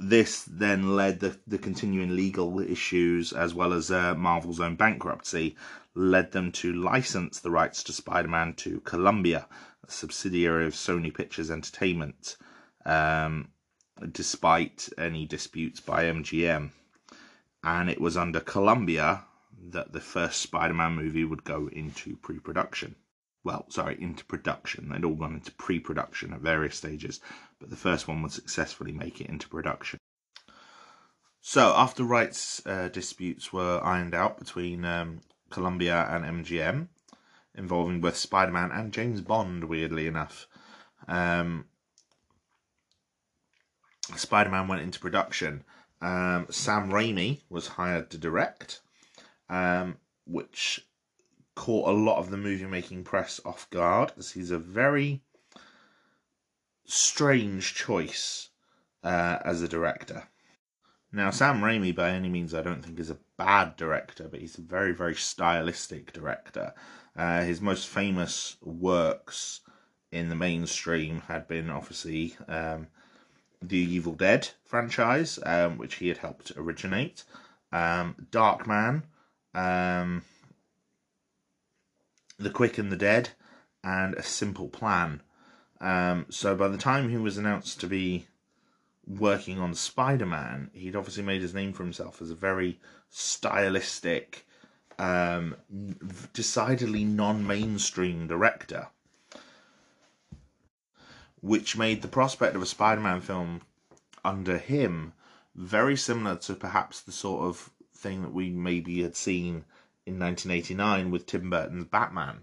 this 0.00 0.44
then 0.44 0.96
led 0.96 1.20
the, 1.20 1.38
the 1.46 1.58
continuing 1.58 2.16
legal 2.16 2.58
issues 2.60 3.32
as 3.32 3.54
well 3.54 3.72
as 3.72 3.90
uh, 3.90 4.14
Marvel's 4.14 4.60
own 4.60 4.76
bankruptcy 4.76 5.56
led 5.94 6.32
them 6.32 6.52
to 6.52 6.72
license 6.72 7.40
the 7.40 7.50
rights 7.50 7.82
to 7.84 7.92
Spider-Man 7.92 8.54
to 8.54 8.80
Columbia, 8.80 9.46
a 9.86 9.90
subsidiary 9.90 10.66
of 10.66 10.74
Sony 10.74 11.14
Pictures 11.14 11.50
Entertainment, 11.50 12.36
um, 12.84 13.48
despite 14.10 14.88
any 14.98 15.26
disputes 15.26 15.80
by 15.80 16.04
MGM. 16.04 16.70
And 17.62 17.88
it 17.88 18.00
was 18.00 18.16
under 18.16 18.40
Columbia 18.40 19.24
that 19.70 19.92
the 19.92 20.00
first 20.00 20.42
Spider-Man 20.42 20.92
movie 20.92 21.24
would 21.24 21.44
go 21.44 21.68
into 21.72 22.16
pre-production 22.16 22.96
well, 23.44 23.66
sorry, 23.68 24.00
into 24.00 24.24
production. 24.24 24.88
They'd 24.88 25.04
all 25.04 25.14
gone 25.14 25.34
into 25.34 25.52
pre 25.52 25.78
production 25.78 26.32
at 26.32 26.40
various 26.40 26.76
stages, 26.76 27.20
but 27.60 27.70
the 27.70 27.76
first 27.76 28.08
one 28.08 28.22
would 28.22 28.32
successfully 28.32 28.92
make 28.92 29.20
it 29.20 29.28
into 29.28 29.48
production. 29.48 29.98
So, 31.42 31.74
after 31.76 32.04
rights 32.04 32.62
uh, 32.66 32.88
disputes 32.88 33.52
were 33.52 33.80
ironed 33.84 34.14
out 34.14 34.38
between 34.38 34.86
um, 34.86 35.20
Columbia 35.54 36.08
and 36.10 36.44
MGM, 36.44 36.88
involving 37.54 38.00
both 38.00 38.16
Spider 38.16 38.50
Man 38.50 38.72
and 38.72 38.92
James 38.92 39.20
Bond, 39.20 39.64
weirdly 39.64 40.08
enough, 40.08 40.48
um, 41.06 41.66
Spider 44.16 44.50
Man 44.50 44.66
went 44.66 44.82
into 44.82 44.98
production. 44.98 45.62
Um, 46.02 46.48
Sam 46.50 46.90
Raimi 46.90 47.42
was 47.48 47.68
hired 47.68 48.10
to 48.10 48.18
direct, 48.18 48.80
um, 49.48 49.98
which 50.26 50.84
caught 51.54 51.88
a 51.88 51.92
lot 51.92 52.18
of 52.18 52.30
the 52.30 52.36
movie 52.36 52.66
making 52.66 53.04
press 53.04 53.40
off 53.44 53.70
guard 53.70 54.10
as 54.18 54.32
he's 54.32 54.50
a 54.50 54.58
very 54.58 55.22
strange 56.84 57.74
choice 57.74 58.48
uh, 59.04 59.38
as 59.44 59.62
a 59.62 59.68
director. 59.68 60.24
Now, 61.12 61.30
Sam 61.30 61.60
Raimi, 61.60 61.94
by 61.94 62.10
any 62.10 62.28
means, 62.28 62.54
I 62.54 62.62
don't 62.62 62.84
think 62.84 62.98
is 62.98 63.10
a 63.10 63.18
bad 63.36 63.76
director, 63.76 64.28
but 64.28 64.40
he's 64.40 64.58
a 64.58 64.62
very, 64.62 64.92
very 64.92 65.14
stylistic 65.14 66.12
director. 66.12 66.72
Uh, 67.16 67.42
his 67.42 67.60
most 67.60 67.88
famous 67.88 68.56
works 68.62 69.60
in 70.10 70.28
the 70.28 70.34
mainstream 70.34 71.20
had 71.22 71.48
been 71.48 71.70
obviously 71.70 72.36
um, 72.48 72.86
the 73.60 73.78
Evil 73.78 74.14
Dead 74.14 74.48
franchise, 74.64 75.38
um, 75.44 75.78
which 75.78 75.96
he 75.96 76.08
had 76.08 76.18
helped 76.18 76.52
originate, 76.56 77.24
um, 77.72 78.14
Darkman, 78.30 79.02
um, 79.54 80.22
the 82.38 82.50
Quick 82.50 82.78
and 82.78 82.90
the 82.90 82.96
Dead, 82.96 83.30
and 83.82 84.14
A 84.14 84.22
Simple 84.22 84.68
Plan. 84.68 85.22
Um, 85.80 86.26
so 86.30 86.54
by 86.54 86.68
the 86.68 86.78
time 86.78 87.10
he 87.10 87.16
was 87.16 87.36
announced 87.36 87.80
to 87.80 87.86
be 87.86 88.26
working 89.06 89.58
on 89.60 89.74
Spider 89.74 90.26
Man, 90.26 90.70
he'd 90.72 90.96
obviously 90.96 91.22
made 91.22 91.42
his 91.42 91.54
name 91.54 91.72
for 91.72 91.82
himself 91.82 92.22
as 92.22 92.30
a 92.30 92.34
very 92.34 92.80
stylistic, 93.16 94.44
um, 94.98 95.54
decidedly 96.32 97.04
non 97.04 97.46
mainstream 97.46 98.26
director. 98.26 98.88
Which 101.40 101.76
made 101.76 102.02
the 102.02 102.08
prospect 102.08 102.56
of 102.56 102.62
a 102.62 102.66
Spider 102.66 103.00
Man 103.00 103.20
film 103.20 103.60
under 104.24 104.58
him 104.58 105.12
very 105.54 105.96
similar 105.96 106.36
to 106.36 106.54
perhaps 106.54 107.00
the 107.00 107.12
sort 107.12 107.44
of 107.44 107.70
thing 107.94 108.22
that 108.22 108.32
we 108.32 108.50
maybe 108.50 109.02
had 109.02 109.14
seen 109.14 109.64
in 110.06 110.18
1989 110.18 111.12
with 111.12 111.26
Tim 111.26 111.50
Burton's 111.50 111.84
Batman, 111.84 112.42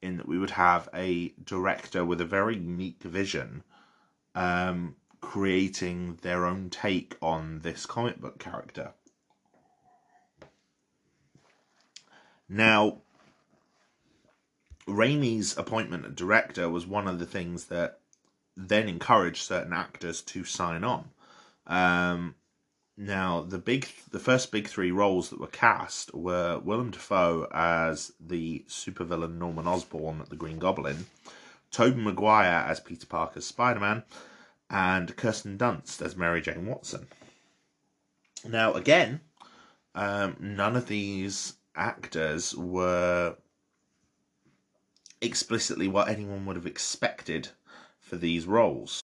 in 0.00 0.18
that 0.18 0.28
we 0.28 0.38
would 0.38 0.50
have 0.50 0.88
a 0.94 1.30
director 1.42 2.04
with 2.04 2.20
a 2.20 2.24
very 2.24 2.56
unique 2.56 3.02
vision 3.02 3.64
um, 4.36 4.94
creating 5.20 6.18
their 6.22 6.46
own 6.46 6.70
take 6.70 7.16
on 7.20 7.60
this 7.60 7.84
comic 7.84 8.20
book 8.20 8.38
character. 8.38 8.92
Now, 12.48 12.98
Raimi's 14.86 15.56
appointment 15.56 16.04
as 16.04 16.14
director 16.14 16.68
was 16.68 16.86
one 16.86 17.08
of 17.08 17.18
the 17.18 17.26
things 17.26 17.66
that 17.66 18.00
then 18.56 18.88
encouraged 18.88 19.42
certain 19.42 19.72
actors 19.72 20.20
to 20.22 20.44
sign 20.44 20.84
on. 20.84 21.08
Um, 21.66 22.34
now, 22.96 23.40
the 23.40 23.58
big, 23.58 23.88
the 24.10 24.20
first 24.20 24.52
big 24.52 24.68
three 24.68 24.92
roles 24.92 25.30
that 25.30 25.40
were 25.40 25.48
cast 25.48 26.14
were 26.14 26.60
Willem 26.60 26.92
Dafoe 26.92 27.48
as 27.50 28.12
the 28.20 28.64
supervillain 28.68 29.38
Norman 29.38 29.66
Osborn, 29.66 30.22
the 30.28 30.36
Green 30.36 30.58
Goblin, 30.58 31.06
Tobey 31.72 32.00
Maguire 32.00 32.64
as 32.68 32.78
Peter 32.78 33.06
Parker's 33.06 33.46
Spider-Man, 33.46 34.04
and 34.70 35.16
Kirsten 35.16 35.58
Dunst 35.58 36.02
as 36.02 36.16
Mary 36.16 36.40
Jane 36.40 36.66
Watson. 36.66 37.08
Now, 38.46 38.74
again, 38.74 39.20
um, 39.94 40.36
none 40.38 40.76
of 40.76 40.86
these 40.86 41.54
actors 41.74 42.54
were 42.54 43.36
explicitly 45.20 45.88
what 45.88 46.08
anyone 46.08 46.46
would 46.46 46.56
have 46.56 46.66
expected 46.66 47.48
for 47.98 48.16
these 48.16 48.46
roles. 48.46 49.02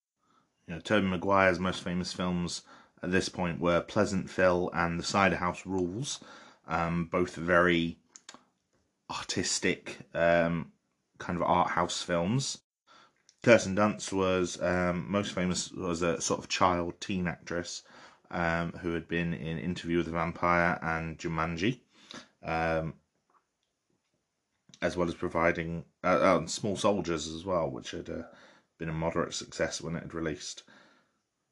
You 0.67 0.75
know, 0.75 0.81
Tobey 0.81 1.07
Maguire's 1.07 1.59
most 1.59 1.83
famous 1.83 2.13
films 2.13 2.63
at 3.03 3.11
this 3.11 3.29
point 3.29 3.61
were 3.61 3.81
Pleasantville 3.81 4.71
and 4.73 4.99
The 4.99 5.05
Cider 5.05 5.37
House 5.37 5.67
Rules, 5.67 6.21
um, 6.67 7.07
both 7.07 7.35
very 7.35 7.99
artistic, 9.11 9.99
um, 10.15 10.73
kind 11.19 11.37
of 11.37 11.43
art 11.43 11.71
house 11.71 12.03
films. 12.03 12.59
Kirsten 13.43 13.77
Dunst 13.77 14.11
was 14.11 14.61
um, 14.63 15.11
most 15.11 15.35
famous 15.35 15.71
was 15.71 16.01
a 16.01 16.19
sort 16.21 16.41
of 16.41 16.49
child 16.49 16.99
teen 17.01 17.27
actress 17.27 17.83
um, 18.31 18.73
who 18.81 18.95
had 18.95 19.07
been 19.07 19.35
in 19.35 19.59
Interview 19.59 19.99
with 19.99 20.07
the 20.07 20.13
Vampire 20.13 20.79
and 20.81 21.19
Jumanji, 21.19 21.81
um, 22.45 22.95
as 24.83 24.97
well 24.97 25.09
as 25.09 25.15
providing 25.15 25.85
uh, 26.03 26.07
uh, 26.41 26.47
Small 26.47 26.77
Soldiers 26.77 27.27
as 27.29 27.45
well, 27.45 27.71
which 27.71 27.93
had 27.93 28.11
uh, 28.11 28.23
been 28.79 28.89
a 28.89 28.93
moderate 28.93 29.35
success 29.35 29.81
when 29.81 29.97
it 29.97 30.03
had 30.03 30.15
released. 30.15 30.63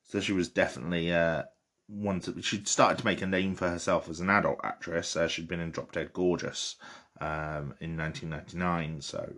So 0.05 0.21
she 0.21 0.33
was 0.33 0.49
definitely 0.49 1.13
uh, 1.13 1.45
one 1.87 2.21
to, 2.21 2.43
she'd 2.43 2.69
started 2.69 2.99
to 2.99 3.05
make 3.05 3.23
a 3.23 3.27
name 3.27 3.55
for 3.55 3.69
herself 3.69 4.09
as 4.09 4.21
an 4.21 4.31
adult 4.31 4.61
actress. 4.63 5.17
Uh, 5.17 5.29
she'd 5.29 5.49
been 5.49 5.61
in 5.61 5.71
Drop 5.71 5.93
Dead 5.93 6.13
Gorgeous 6.13 6.77
um, 7.21 7.75
in 7.81 7.97
1999, 7.97 9.01
so 9.01 9.35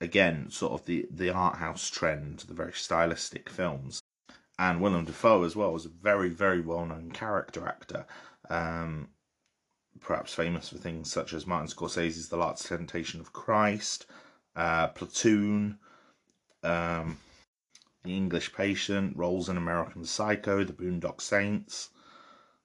again, 0.00 0.50
sort 0.50 0.72
of 0.72 0.86
the, 0.86 1.06
the 1.10 1.30
art 1.30 1.56
house 1.56 1.90
trend, 1.90 2.40
the 2.40 2.54
very 2.54 2.72
stylistic 2.72 3.48
films. 3.50 4.00
And 4.58 4.80
Willem 4.80 5.04
Dafoe 5.04 5.44
as 5.44 5.54
well 5.54 5.72
was 5.72 5.86
a 5.86 5.90
very, 5.90 6.30
very 6.30 6.60
well 6.60 6.84
known 6.86 7.10
character 7.12 7.66
actor. 7.66 8.06
Um, 8.50 9.08
perhaps 10.00 10.34
famous 10.34 10.68
for 10.68 10.78
things 10.78 11.12
such 11.12 11.32
as 11.32 11.46
Martin 11.46 11.68
Scorsese's 11.68 12.28
The 12.28 12.36
Last 12.36 12.66
Temptation 12.66 13.20
of 13.20 13.32
Christ, 13.32 14.06
uh, 14.56 14.88
Platoon, 14.88 15.78
um, 16.62 17.18
The 18.04 18.16
English 18.16 18.52
Patient, 18.52 19.16
roles 19.16 19.48
in 19.48 19.56
American 19.56 20.04
Psycho, 20.04 20.64
The 20.64 20.72
Boondock 20.72 21.20
Saints. 21.20 21.90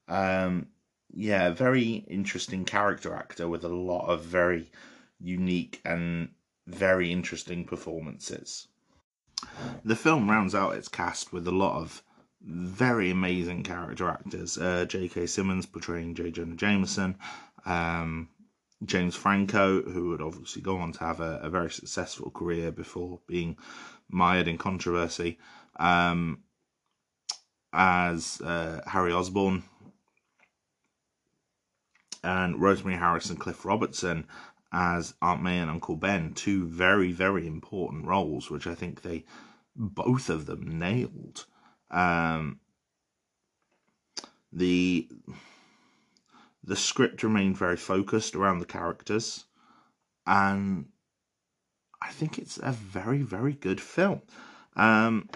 Um, 0.08 0.68
yeah, 1.12 1.50
very 1.50 2.04
interesting 2.08 2.64
character 2.64 3.14
actor 3.14 3.48
with 3.48 3.64
a 3.64 3.68
lot 3.68 4.06
of 4.08 4.24
very 4.24 4.70
unique 5.20 5.80
and 5.84 6.30
very 6.66 7.12
interesting 7.12 7.64
performances. 7.64 8.68
The 9.84 9.96
film 9.96 10.28
rounds 10.30 10.54
out 10.54 10.74
its 10.74 10.88
cast 10.88 11.32
with 11.32 11.46
a 11.46 11.52
lot 11.52 11.80
of 11.80 12.02
very 12.44 13.10
amazing 13.10 13.62
character 13.62 14.08
actors. 14.08 14.58
Uh, 14.58 14.84
J.K. 14.84 15.26
Simmons 15.26 15.66
portraying 15.66 16.14
J. 16.14 16.30
Jonah 16.30 16.56
Jameson, 16.56 17.16
um, 17.64 18.28
James 18.84 19.14
Franco, 19.14 19.82
who 19.82 20.10
would 20.10 20.20
obviously 20.20 20.60
go 20.60 20.78
on 20.78 20.92
to 20.92 21.00
have 21.00 21.20
a, 21.20 21.40
a 21.42 21.50
very 21.50 21.70
successful 21.70 22.30
career 22.30 22.70
before 22.70 23.20
being 23.26 23.56
mired 24.08 24.46
in 24.46 24.58
controversy, 24.58 25.38
um, 25.76 26.42
as 27.72 28.40
uh, 28.42 28.80
Harry 28.86 29.12
Osborn, 29.12 29.64
and 32.22 32.60
Rosemary 32.60 32.96
Harris 32.96 33.30
and 33.30 33.38
Cliff 33.38 33.64
Robertson 33.64 34.26
as 34.72 35.14
Aunt 35.22 35.40
May 35.42 35.60
and 35.60 35.70
Uncle 35.70 35.94
Ben, 35.94 36.34
two 36.34 36.66
very, 36.66 37.12
very 37.12 37.46
important 37.46 38.06
roles, 38.06 38.50
which 38.50 38.66
I 38.66 38.74
think 38.74 39.02
they 39.02 39.24
both 39.76 40.28
of 40.28 40.46
them 40.46 40.78
nailed. 40.78 41.46
Um, 41.90 42.60
the 44.52 45.08
the 46.62 46.76
script 46.76 47.22
remained 47.22 47.58
very 47.58 47.76
focused 47.76 48.34
around 48.34 48.58
the 48.58 48.66
characters, 48.66 49.44
and 50.26 50.86
I 52.00 52.10
think 52.10 52.38
it's 52.38 52.58
a 52.62 52.72
very, 52.72 53.22
very 53.22 53.52
good 53.52 53.80
film. 53.80 54.22
Um, 54.76 55.28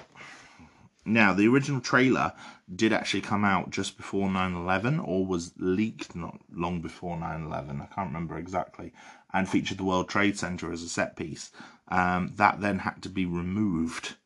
now, 1.05 1.33
the 1.33 1.49
original 1.49 1.81
trailer 1.81 2.35
did 2.75 2.93
actually 2.93 3.23
come 3.23 3.45
out 3.45 3.71
just 3.71 3.97
before 3.97 4.31
9 4.31 4.55
11 4.55 4.99
or 5.01 5.25
was 5.25 5.53
leaked 5.57 6.15
not 6.15 6.39
long 6.53 6.83
before 6.83 7.17
9 7.17 7.45
11. 7.45 7.81
I 7.81 7.87
can't 7.87 8.09
remember 8.09 8.37
exactly, 8.37 8.93
and 9.33 9.49
featured 9.49 9.79
the 9.79 9.85
World 9.85 10.09
Trade 10.09 10.39
Center 10.39 10.71
as 10.71 10.83
a 10.83 10.89
set 10.89 11.17
piece. 11.17 11.51
Um, 11.89 12.33
that 12.37 12.61
then 12.61 12.81
had 12.81 13.03
to 13.03 13.09
be 13.09 13.25
removed 13.25 14.17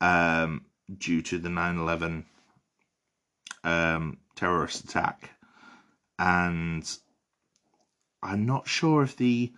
um, 0.00 0.66
due 0.98 1.22
to 1.22 1.38
the 1.38 1.48
9 1.48 1.78
11 1.78 2.26
um, 3.64 4.18
terrorist 4.34 4.84
attack. 4.84 5.30
And 6.18 6.88
I'm 8.22 8.46
not 8.46 8.68
sure 8.68 9.02
if 9.02 9.16
the. 9.16 9.52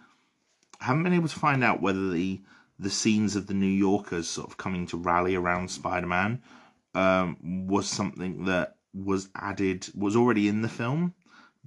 I 0.80 0.86
haven't 0.86 1.04
been 1.04 1.12
able 1.14 1.28
to 1.28 1.38
find 1.38 1.62
out 1.64 1.82
whether 1.82 2.10
the 2.10 2.40
the 2.78 2.90
scenes 2.90 3.36
of 3.36 3.46
the 3.46 3.54
New 3.54 3.66
Yorkers 3.66 4.28
sort 4.28 4.48
of 4.48 4.56
coming 4.56 4.86
to 4.88 4.96
rally 4.96 5.34
around 5.34 5.70
Spider 5.70 6.06
Man 6.06 6.42
um, 6.94 7.66
was 7.66 7.88
something 7.88 8.44
that 8.46 8.76
was 8.92 9.28
added, 9.34 9.88
was 9.94 10.16
already 10.16 10.48
in 10.48 10.62
the 10.62 10.68
film 10.68 11.14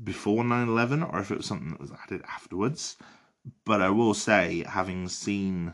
before 0.04 0.44
9 0.44 0.68
11, 0.68 1.04
or 1.04 1.20
if 1.20 1.32
it 1.32 1.38
was 1.38 1.46
something 1.46 1.70
that 1.72 1.80
was 1.80 1.92
added 1.92 2.22
afterwards. 2.24 2.98
But 3.66 3.82
I 3.82 3.90
will 3.90 4.14
say, 4.14 4.64
having 4.68 5.08
seen 5.08 5.74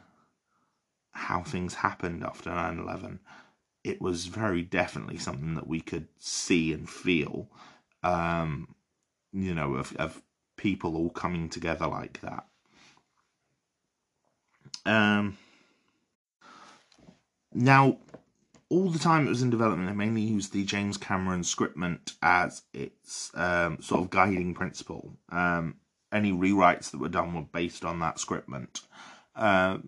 how 1.12 1.44
things 1.44 1.76
happened 1.76 2.24
after 2.24 2.50
9 2.50 2.80
11, 2.80 3.20
it 3.84 4.02
was 4.02 4.28
very 4.28 4.62
definitely 4.62 5.17
something 5.17 5.56
that 5.56 5.67
we 5.67 5.82
could 5.82 6.08
see 6.17 6.72
and 6.74 6.89
feel, 6.89 7.50
um, 8.02 8.76
you 9.32 9.54
know, 9.54 9.76
of, 9.76 9.96
of 9.98 10.22
people 10.58 10.96
all 10.96 11.10
coming 11.10 11.50
together 11.50 11.88
like 11.88 12.22
that. 12.22 12.46
Um, 14.86 15.38
now, 17.54 17.98
all 18.69 18.89
the 18.89 19.00
time 19.00 19.26
it 19.26 19.30
was 19.30 19.41
in 19.41 19.50
development, 19.50 19.89
they 19.89 19.96
mainly 19.96 20.22
used 20.22 20.54
the 20.54 20.63
James 20.63 20.98
Cameron 20.98 21.41
scriptment 21.41 22.13
as 22.22 22.63
its 22.74 23.32
um, 23.36 23.82
sort 23.82 24.02
of 24.02 24.10
guiding 24.10 24.54
principle. 24.54 25.13
Um, 25.30 25.76
any 26.12 26.32
rewrites 26.32 26.91
that 26.91 27.00
were 27.00 27.10
done 27.10 27.34
were 27.34 27.41
based 27.41 27.86
on 27.86 28.00
that 28.00 28.17
scriptment. 28.17 28.82
Uh, 29.36 29.80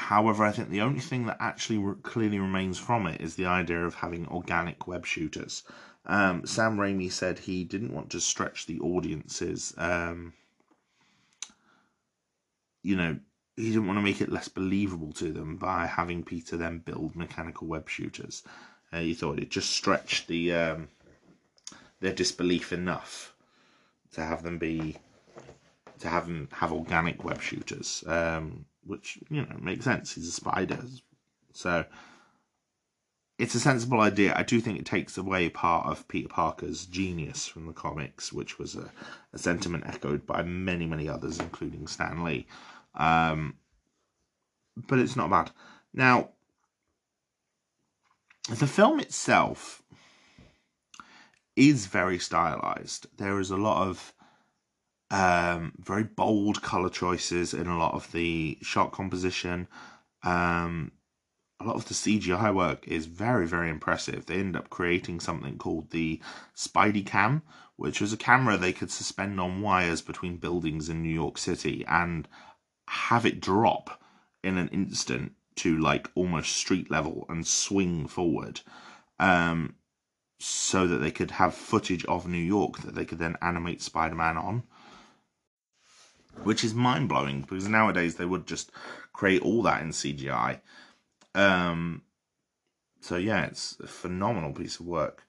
however, 0.00 0.44
I 0.44 0.52
think 0.52 0.70
the 0.70 0.80
only 0.80 1.00
thing 1.00 1.26
that 1.26 1.36
actually 1.40 1.78
re- 1.78 1.94
clearly 2.02 2.38
remains 2.38 2.78
from 2.78 3.06
it 3.06 3.20
is 3.20 3.34
the 3.34 3.46
idea 3.46 3.84
of 3.84 3.94
having 3.94 4.26
organic 4.28 4.86
web 4.86 5.06
shooters. 5.06 5.62
Um, 6.06 6.46
Sam 6.46 6.76
Raimi 6.76 7.12
said 7.12 7.38
he 7.38 7.64
didn't 7.64 7.92
want 7.92 8.10
to 8.10 8.20
stretch 8.20 8.66
the 8.66 8.80
audiences. 8.80 9.74
Um, 9.76 10.32
you 12.82 12.96
know, 12.96 13.18
he 13.56 13.68
didn't 13.68 13.86
want 13.86 13.98
to 13.98 14.02
make 14.02 14.20
it 14.20 14.32
less 14.32 14.48
believable 14.48 15.12
to 15.14 15.32
them 15.32 15.56
by 15.56 15.86
having 15.86 16.24
Peter 16.24 16.56
then 16.56 16.78
build 16.78 17.14
mechanical 17.14 17.66
web 17.66 17.88
shooters. 17.88 18.42
Uh, 18.92 19.00
he 19.00 19.14
thought 19.14 19.38
it 19.38 19.50
just 19.50 19.70
stretched 19.70 20.26
the 20.26 20.52
um, 20.52 20.88
their 22.00 22.14
disbelief 22.14 22.72
enough 22.72 23.34
to 24.12 24.22
have 24.22 24.42
them 24.42 24.58
be 24.58 24.96
to 26.00 26.08
have 26.08 26.26
them 26.26 26.48
have 26.52 26.72
organic 26.72 27.22
web 27.22 27.40
shooters, 27.40 28.02
um, 28.06 28.64
which 28.84 29.18
you 29.28 29.42
know 29.42 29.56
makes 29.60 29.84
sense. 29.84 30.14
He's 30.14 30.28
a 30.28 30.32
spider, 30.32 30.78
so 31.52 31.84
it's 33.40 33.54
a 33.54 33.60
sensible 33.60 34.00
idea. 34.00 34.34
I 34.36 34.42
do 34.42 34.60
think 34.60 34.78
it 34.78 34.84
takes 34.84 35.16
away 35.16 35.48
part 35.48 35.86
of 35.86 36.06
Peter 36.08 36.28
Parker's 36.28 36.84
genius 36.84 37.46
from 37.46 37.66
the 37.66 37.72
comics, 37.72 38.32
which 38.32 38.58
was 38.58 38.76
a, 38.76 38.90
a 39.32 39.38
sentiment 39.38 39.84
echoed 39.86 40.26
by 40.26 40.42
many, 40.42 40.84
many 40.84 41.08
others, 41.08 41.40
including 41.40 41.86
Stan 41.86 42.22
Lee. 42.22 42.46
Um, 42.94 43.54
but 44.76 44.98
it's 44.98 45.16
not 45.16 45.30
bad. 45.30 45.50
Now, 45.94 46.30
the 48.48 48.66
film 48.66 49.00
itself 49.00 49.82
is 51.56 51.86
very 51.86 52.18
stylized. 52.18 53.06
There 53.16 53.40
is 53.40 53.50
a 53.50 53.56
lot 53.56 53.88
of 53.88 54.12
um, 55.10 55.72
very 55.78 56.04
bold 56.04 56.62
color 56.62 56.88
choices 56.88 57.52
in 57.52 57.66
a 57.66 57.78
lot 57.78 57.94
of 57.94 58.10
the 58.12 58.58
shot 58.62 58.92
composition. 58.92 59.66
Um, 60.22 60.92
a 61.60 61.64
lot 61.64 61.76
of 61.76 61.88
the 61.88 61.94
CGI 61.94 62.54
work 62.54 62.86
is 62.88 63.06
very, 63.06 63.46
very 63.46 63.68
impressive. 63.68 64.26
They 64.26 64.36
end 64.36 64.56
up 64.56 64.70
creating 64.70 65.20
something 65.20 65.58
called 65.58 65.90
the 65.90 66.20
Spidey 66.56 67.04
Cam, 67.04 67.42
which 67.76 68.00
was 68.00 68.12
a 68.12 68.16
camera 68.16 68.56
they 68.56 68.72
could 68.72 68.90
suspend 68.90 69.40
on 69.40 69.60
wires 69.60 70.00
between 70.00 70.36
buildings 70.36 70.88
in 70.88 71.02
New 71.02 71.12
York 71.12 71.38
City 71.38 71.84
and 71.86 72.26
have 72.88 73.26
it 73.26 73.40
drop 73.40 74.02
in 74.42 74.56
an 74.56 74.68
instant 74.68 75.32
to 75.56 75.76
like 75.76 76.10
almost 76.14 76.52
street 76.52 76.90
level 76.90 77.26
and 77.28 77.46
swing 77.46 78.06
forward 78.06 78.60
um, 79.18 79.74
so 80.38 80.86
that 80.86 80.98
they 80.98 81.10
could 81.10 81.32
have 81.32 81.54
footage 81.54 82.04
of 82.06 82.26
New 82.26 82.38
York 82.38 82.78
that 82.78 82.94
they 82.94 83.04
could 83.04 83.18
then 83.18 83.36
animate 83.42 83.82
Spider 83.82 84.14
Man 84.14 84.38
on. 84.38 84.62
Which 86.42 86.64
is 86.64 86.74
mind 86.74 87.08
blowing 87.08 87.42
because 87.42 87.68
nowadays 87.68 88.16
they 88.16 88.24
would 88.24 88.46
just 88.46 88.70
create 89.12 89.42
all 89.42 89.62
that 89.62 89.82
in 89.82 89.90
CGI. 89.90 90.60
Um, 91.34 92.02
so, 93.00 93.16
yeah, 93.16 93.44
it's 93.44 93.78
a 93.80 93.86
phenomenal 93.86 94.52
piece 94.52 94.80
of 94.80 94.86
work 94.86 95.24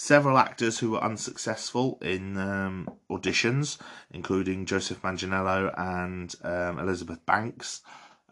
several 0.00 0.38
actors 0.38 0.78
who 0.78 0.92
were 0.92 1.04
unsuccessful 1.04 1.98
in 2.00 2.38
um, 2.38 2.88
auditions, 3.10 3.76
including 4.10 4.64
Joseph 4.64 5.02
Manganiello 5.02 5.74
and 5.76 6.34
um, 6.42 6.78
Elizabeth 6.78 7.24
Banks, 7.26 7.82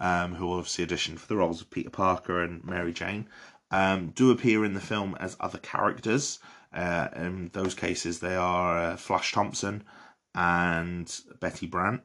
um, 0.00 0.34
who 0.34 0.50
obviously 0.50 0.86
auditioned 0.86 1.18
for 1.18 1.26
the 1.26 1.36
roles 1.36 1.60
of 1.60 1.68
Peter 1.68 1.90
Parker 1.90 2.42
and 2.42 2.64
Mary 2.64 2.94
Jane, 2.94 3.28
um, 3.70 4.08
do 4.14 4.30
appear 4.30 4.64
in 4.64 4.72
the 4.72 4.80
film 4.80 5.14
as 5.20 5.36
other 5.40 5.58
characters. 5.58 6.38
Uh, 6.72 7.08
in 7.14 7.50
those 7.52 7.74
cases, 7.74 8.20
they 8.20 8.34
are 8.34 8.78
uh, 8.78 8.96
Flash 8.96 9.32
Thompson 9.32 9.84
and 10.38 11.20
Betty 11.40 11.66
Brant. 11.66 12.02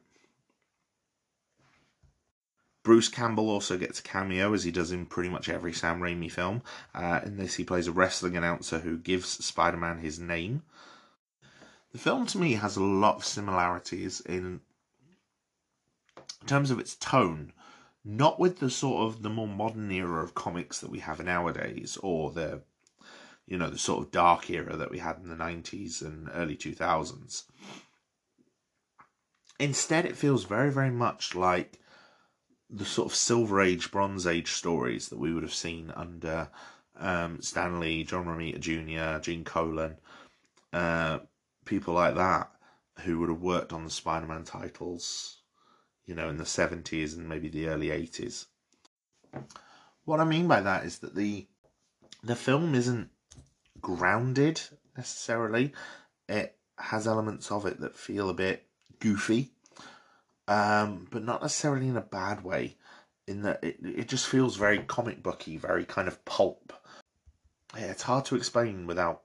Bruce 2.82 3.08
Campbell 3.08 3.48
also 3.48 3.78
gets 3.78 4.00
a 4.00 4.04
cameo, 4.04 4.54
as 4.54 4.64
he 4.64 4.72
does 4.72 4.92
in 4.92 5.06
pretty 5.06 5.30
much 5.30 5.50
every 5.50 5.72
Sam 5.72 6.02
Raimi 6.02 6.32
film. 6.32 6.64
Uh, 6.96 7.20
in 7.24 7.38
this, 7.38 7.54
he 7.56 7.64
plays 7.64 7.88
a 7.88 7.92
wrestling 7.92 8.36
announcer 8.36 8.80
who 8.80 8.98
gives 8.98 9.30
Spider 9.46 9.78
Man 9.78 10.00
his 10.00 10.20
name. 10.20 10.64
The 11.92 12.00
film, 12.00 12.26
to 12.26 12.40
me, 12.40 12.54
has 12.54 12.76
a 12.76 12.84
lot 12.84 13.18
of 13.18 13.24
similarities 13.24 14.20
in, 14.22 14.62
terms 16.48 16.72
of 16.72 16.80
its 16.80 16.96
tone. 16.96 17.54
Not 18.04 18.40
with 18.40 18.58
the 18.58 18.72
sort 18.72 19.04
of 19.04 19.22
the 19.22 19.30
more 19.30 19.48
modern 19.48 19.92
era 19.92 20.24
of 20.24 20.34
comics 20.34 20.80
that 20.80 20.90
we 20.90 21.00
have 21.00 21.24
nowadays, 21.24 21.98
or 22.02 22.32
the 22.32 22.64
you 23.46 23.58
know 23.58 23.70
the 23.70 23.78
sort 23.78 24.04
of 24.04 24.12
dark 24.12 24.50
era 24.50 24.76
that 24.76 24.90
we 24.90 24.98
had 24.98 25.18
in 25.24 25.30
the 25.30 25.36
90s 25.36 26.02
and 26.02 26.30
early 26.34 26.58
2000s. 26.58 27.44
Instead, 29.64 30.06
it 30.06 30.18
feels 30.18 30.44
very, 30.44 30.70
very 30.70 30.92
much 30.92 31.36
like 31.36 31.80
the 32.70 32.84
sort 32.84 33.10
of 33.10 33.16
Silver 33.16 33.62
Age, 33.62 33.92
Bronze 33.92 34.28
Age 34.28 34.52
stories 34.52 35.08
that 35.08 35.18
we 35.18 35.34
would 35.34 35.44
have 35.44 35.54
seen 35.54 35.90
under 35.96 36.50
um, 37.00 37.42
Stan 37.42 37.80
Lee, 37.80 38.04
John 38.04 38.26
Romita 38.26 38.60
Jr., 38.60 39.24
Gene 39.24 39.46
Colan, 39.46 39.96
uh, 40.74 41.20
people 41.64 41.94
like 41.94 42.16
that 42.16 42.52
who 43.06 43.20
would 43.20 43.30
have 43.30 43.40
worked 43.40 43.72
on 43.72 43.86
the 43.86 43.90
Spider 43.90 44.28
Man 44.28 44.44
titles, 44.44 45.38
you 46.06 46.14
know, 46.14 46.28
in 46.28 46.36
the 46.36 46.44
70s 46.44 47.16
and 47.16 47.30
maybe 47.30 47.48
the 47.48 47.70
early 47.70 47.88
80s. 47.88 48.48
What 50.04 50.20
I 50.20 50.26
mean 50.26 50.50
by 50.50 50.60
that 50.60 50.84
is 50.84 51.00
that 51.00 51.16
the 51.16 51.48
the 52.22 52.36
film 52.36 52.76
isn't 52.76 53.12
grounded 53.80 54.60
necessarily. 54.98 55.72
It 56.28 56.58
has 56.78 57.08
elements 57.08 57.50
of 57.50 57.66
it 57.66 57.80
that 57.80 57.96
feel 57.96 58.30
a 58.30 58.34
bit 58.34 58.68
goofy, 59.00 59.53
um, 60.48 61.08
but 61.12 61.24
not 61.24 61.42
necessarily 61.42 61.88
in 61.88 61.98
a 61.98 62.02
bad 62.02 62.44
way. 62.44 62.76
In 63.28 63.44
that 63.44 63.64
it, 63.64 63.78
it 63.84 64.08
just 64.10 64.28
feels 64.28 64.58
very 64.58 64.80
comic 64.80 65.24
booky, 65.24 65.58
very 65.58 65.86
kind 65.86 66.08
of 66.08 66.24
pulp. 66.26 66.74
Yeah, 67.78 67.86
it's 67.86 68.02
hard 68.02 68.26
to 68.26 68.36
explain 68.36 68.86
without 68.86 69.22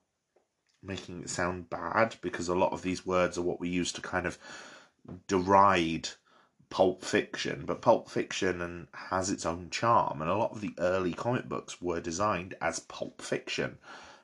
making 0.83 1.23
it 1.23 1.31
sound 1.31 1.69
bad 1.69 2.15
because 2.21 2.49
a 2.49 2.55
lot 2.55 2.73
of 2.73 2.83
these 2.83 3.05
words 3.05 3.37
are 3.37 3.43
what 3.43 3.59
we 3.61 3.69
use 3.69 3.93
to 3.93 4.01
kind 4.01 4.27
of 4.27 4.39
deride 5.27 6.09
pulp 6.71 7.05
fiction, 7.05 7.65
but 7.67 7.83
pulp 7.83 8.09
fiction 8.09 8.61
and 8.63 8.87
has 8.93 9.31
its 9.31 9.47
own 9.47 9.71
charm, 9.71 10.21
and 10.21 10.31
a 10.31 10.37
lot 10.37 10.53
of 10.53 10.61
the 10.61 10.75
early 10.79 11.13
comic 11.13 11.49
books 11.49 11.81
were 11.81 12.01
designed 12.01 12.55
as 12.61 12.81
pulp 12.81 13.21
fiction. 13.21 13.79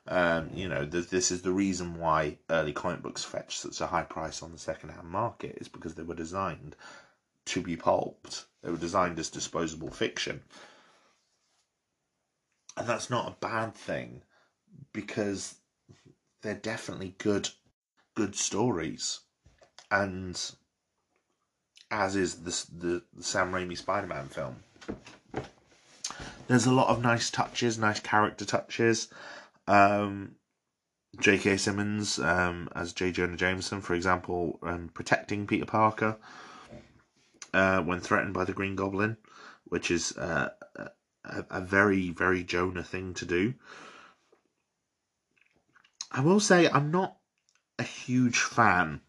Um, 0.07 0.51
you 0.53 0.67
know, 0.67 0.85
th- 0.85 1.09
this 1.09 1.31
is 1.31 1.41
the 1.41 1.51
reason 1.51 1.97
why 1.99 2.37
early 2.49 2.73
comic 2.73 3.01
books 3.01 3.23
fetch 3.23 3.57
such 3.57 3.81
a 3.81 3.87
high 3.87 4.03
price 4.03 4.43
on 4.43 4.51
the 4.51 4.57
second-hand 4.57 5.07
market 5.07 5.57
is 5.59 5.67
because 5.67 5.95
they 5.95 6.03
were 6.03 6.13
designed 6.15 6.75
to 7.45 7.61
be 7.61 7.75
pulped. 7.75 8.45
They 8.61 8.69
were 8.69 8.77
designed 8.77 9.17
as 9.17 9.29
disposable 9.29 9.89
fiction, 9.89 10.41
and 12.77 12.87
that's 12.87 13.09
not 13.09 13.27
a 13.27 13.35
bad 13.39 13.73
thing 13.73 14.21
because 14.93 15.55
they're 16.41 16.53
definitely 16.53 17.15
good, 17.17 17.49
good 18.13 18.35
stories, 18.35 19.21
and 19.89 20.39
as 21.89 22.15
is 22.15 22.35
the, 22.35 22.65
the, 22.77 23.03
the 23.15 23.23
Sam 23.23 23.51
Raimi 23.51 23.77
Spider 23.77 24.07
Man 24.07 24.27
film. 24.27 24.57
There's 26.47 26.67
a 26.67 26.71
lot 26.71 26.89
of 26.89 27.01
nice 27.01 27.31
touches, 27.31 27.79
nice 27.79 27.99
character 27.99 28.45
touches. 28.45 29.07
Um, 29.67 30.35
J.K. 31.19 31.57
Simmons 31.57 32.19
um, 32.19 32.69
as 32.75 32.93
J. 32.93 33.11
Jonah 33.11 33.37
Jameson, 33.37 33.81
for 33.81 33.93
example, 33.93 34.59
um, 34.63 34.89
protecting 34.93 35.47
Peter 35.47 35.65
Parker 35.65 36.17
uh, 37.53 37.81
when 37.81 37.99
threatened 37.99 38.33
by 38.33 38.43
the 38.43 38.53
Green 38.53 38.75
Goblin, 38.75 39.17
which 39.65 39.91
is 39.91 40.15
uh, 40.17 40.49
a, 41.23 41.45
a 41.49 41.61
very, 41.61 42.09
very 42.09 42.43
Jonah 42.43 42.83
thing 42.83 43.13
to 43.15 43.25
do. 43.25 43.53
I 46.11 46.21
will 46.21 46.39
say 46.39 46.69
I'm 46.69 46.91
not 46.91 47.17
a 47.79 47.83
huge 47.83 48.39
fan 48.39 49.01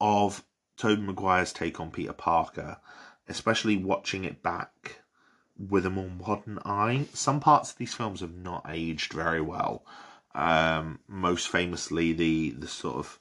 of 0.00 0.44
Tobey 0.76 1.02
Maguire's 1.02 1.52
take 1.52 1.80
on 1.80 1.90
Peter 1.90 2.12
Parker, 2.12 2.78
especially 3.28 3.76
watching 3.76 4.24
it 4.24 4.42
back 4.42 5.00
with 5.58 5.86
a 5.86 5.90
more 5.90 6.10
modern 6.10 6.58
eye. 6.64 7.06
Some 7.12 7.40
parts 7.40 7.72
of 7.72 7.78
these 7.78 7.94
films 7.94 8.20
have 8.20 8.34
not 8.34 8.66
aged 8.68 9.12
very 9.12 9.40
well. 9.40 9.84
Um, 10.34 11.00
most 11.08 11.48
famously, 11.48 12.12
the 12.12 12.50
the 12.50 12.68
sort 12.68 12.96
of 12.96 13.18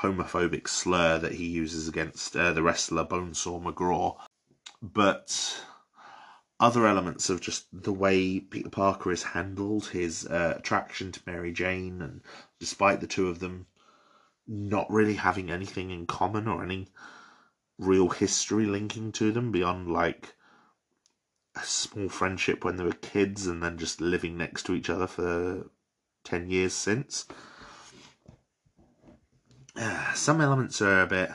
homophobic 0.00 0.66
slur 0.68 1.18
that 1.18 1.32
he 1.34 1.46
uses 1.46 1.88
against 1.88 2.34
uh, 2.36 2.52
the 2.52 2.62
wrestler 2.62 3.04
Bonesaw 3.04 3.62
McGraw, 3.62 4.16
but 4.82 5.64
other 6.58 6.86
elements 6.86 7.28
of 7.30 7.40
just 7.40 7.66
the 7.72 7.92
way 7.92 8.40
Peter 8.40 8.70
Parker 8.70 9.12
is 9.12 9.22
handled, 9.22 9.86
his 9.88 10.26
uh, 10.26 10.54
attraction 10.56 11.12
to 11.12 11.20
Mary 11.26 11.52
Jane, 11.52 12.00
and 12.00 12.22
despite 12.58 13.00
the 13.00 13.06
two 13.06 13.28
of 13.28 13.40
them 13.40 13.66
not 14.46 14.90
really 14.90 15.14
having 15.14 15.50
anything 15.50 15.90
in 15.90 16.06
common 16.06 16.46
or 16.48 16.62
any 16.62 16.88
real 17.78 18.08
history 18.08 18.66
linking 18.66 19.10
to 19.12 19.32
them 19.32 19.50
beyond 19.50 19.90
like 19.90 20.34
a 21.56 21.62
small 21.64 22.08
friendship 22.08 22.64
when 22.64 22.76
they 22.76 22.84
were 22.84 22.92
kids 22.92 23.46
and 23.46 23.62
then 23.62 23.78
just 23.78 24.00
living 24.00 24.36
next 24.36 24.64
to 24.64 24.74
each 24.74 24.90
other 24.90 25.06
for 25.06 25.70
10 26.24 26.50
years 26.50 26.72
since. 26.72 27.26
Uh, 29.76 30.12
some 30.14 30.40
elements 30.40 30.80
are 30.82 31.02
a 31.02 31.06
bit. 31.06 31.30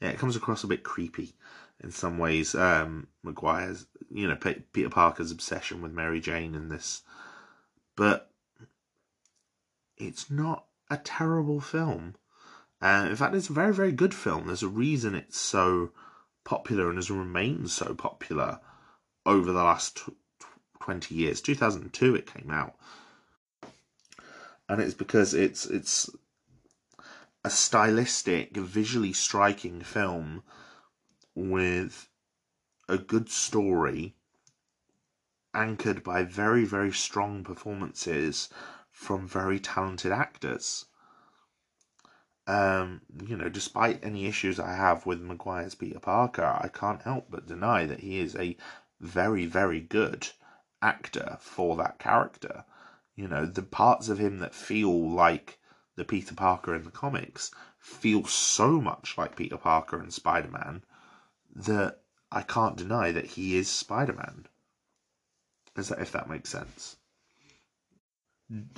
Yeah, 0.00 0.08
it 0.08 0.18
comes 0.18 0.36
across 0.36 0.64
a 0.64 0.68
bit 0.68 0.82
creepy 0.82 1.34
in 1.82 1.90
some 1.90 2.18
ways. 2.18 2.54
Um, 2.54 3.08
Maguire's, 3.22 3.86
you 4.10 4.28
know, 4.28 4.36
Peter 4.36 4.88
Parker's 4.88 5.30
obsession 5.30 5.82
with 5.82 5.92
Mary 5.92 6.20
Jane 6.20 6.54
in 6.54 6.68
this. 6.68 7.02
But 7.96 8.30
it's 9.96 10.30
not 10.30 10.66
a 10.90 10.98
terrible 10.98 11.60
film. 11.60 12.16
Uh, 12.80 13.06
in 13.08 13.16
fact, 13.16 13.34
it's 13.34 13.48
a 13.48 13.54
very, 13.54 13.72
very 13.72 13.92
good 13.92 14.14
film. 14.14 14.46
There's 14.46 14.62
a 14.62 14.68
reason 14.68 15.14
it's 15.14 15.40
so 15.40 15.92
popular 16.44 16.88
and 16.88 16.98
has 16.98 17.10
remained 17.10 17.70
so 17.70 17.94
popular 17.94 18.60
over 19.26 19.52
the 19.52 19.62
last 19.64 20.08
20 20.80 21.14
years. 21.14 21.40
2002 21.40 22.14
it 22.14 22.32
came 22.32 22.50
out. 22.50 22.76
And 24.68 24.80
it's 24.80 24.94
because 24.94 25.34
it's 25.34 25.66
it's 25.66 26.08
a 27.44 27.50
stylistic, 27.50 28.56
visually 28.56 29.12
striking 29.12 29.80
film 29.80 30.42
with 31.34 32.08
a 32.88 32.98
good 32.98 33.28
story 33.28 34.16
anchored 35.54 36.02
by 36.02 36.22
very, 36.22 36.64
very 36.64 36.92
strong 36.92 37.44
performances 37.44 38.48
from 38.90 39.26
very 39.26 39.58
talented 39.60 40.12
actors. 40.12 40.86
Um, 42.46 43.00
you 43.26 43.36
know, 43.36 43.48
despite 43.48 44.04
any 44.04 44.26
issues 44.26 44.60
I 44.60 44.74
have 44.74 45.06
with 45.06 45.20
Maguire's 45.20 45.74
Peter 45.74 45.98
Parker, 45.98 46.58
I 46.60 46.68
can't 46.68 47.02
help 47.02 47.26
but 47.30 47.46
deny 47.46 47.86
that 47.86 48.00
he 48.00 48.18
is 48.18 48.36
a 48.36 48.56
very, 49.00 49.46
very 49.46 49.80
good 49.80 50.28
actor 50.82 51.38
for 51.40 51.76
that 51.76 51.98
character. 51.98 52.64
You 53.14 53.28
know, 53.28 53.46
the 53.46 53.62
parts 53.62 54.08
of 54.08 54.18
him 54.18 54.38
that 54.38 54.54
feel 54.54 55.10
like 55.10 55.58
the 55.96 56.04
Peter 56.04 56.34
Parker 56.34 56.74
in 56.74 56.84
the 56.84 56.90
comics 56.90 57.50
feel 57.78 58.24
so 58.26 58.80
much 58.80 59.16
like 59.16 59.36
Peter 59.36 59.56
Parker 59.56 59.98
and 59.98 60.12
Spider 60.12 60.50
Man 60.50 60.84
that 61.54 62.00
I 62.30 62.42
can't 62.42 62.76
deny 62.76 63.12
that 63.12 63.26
he 63.26 63.56
is 63.56 63.70
Spider 63.70 64.12
Man. 64.12 64.46
Is 65.76 65.88
that 65.88 66.00
If 66.00 66.12
that 66.12 66.28
makes 66.28 66.50
sense 66.50 66.96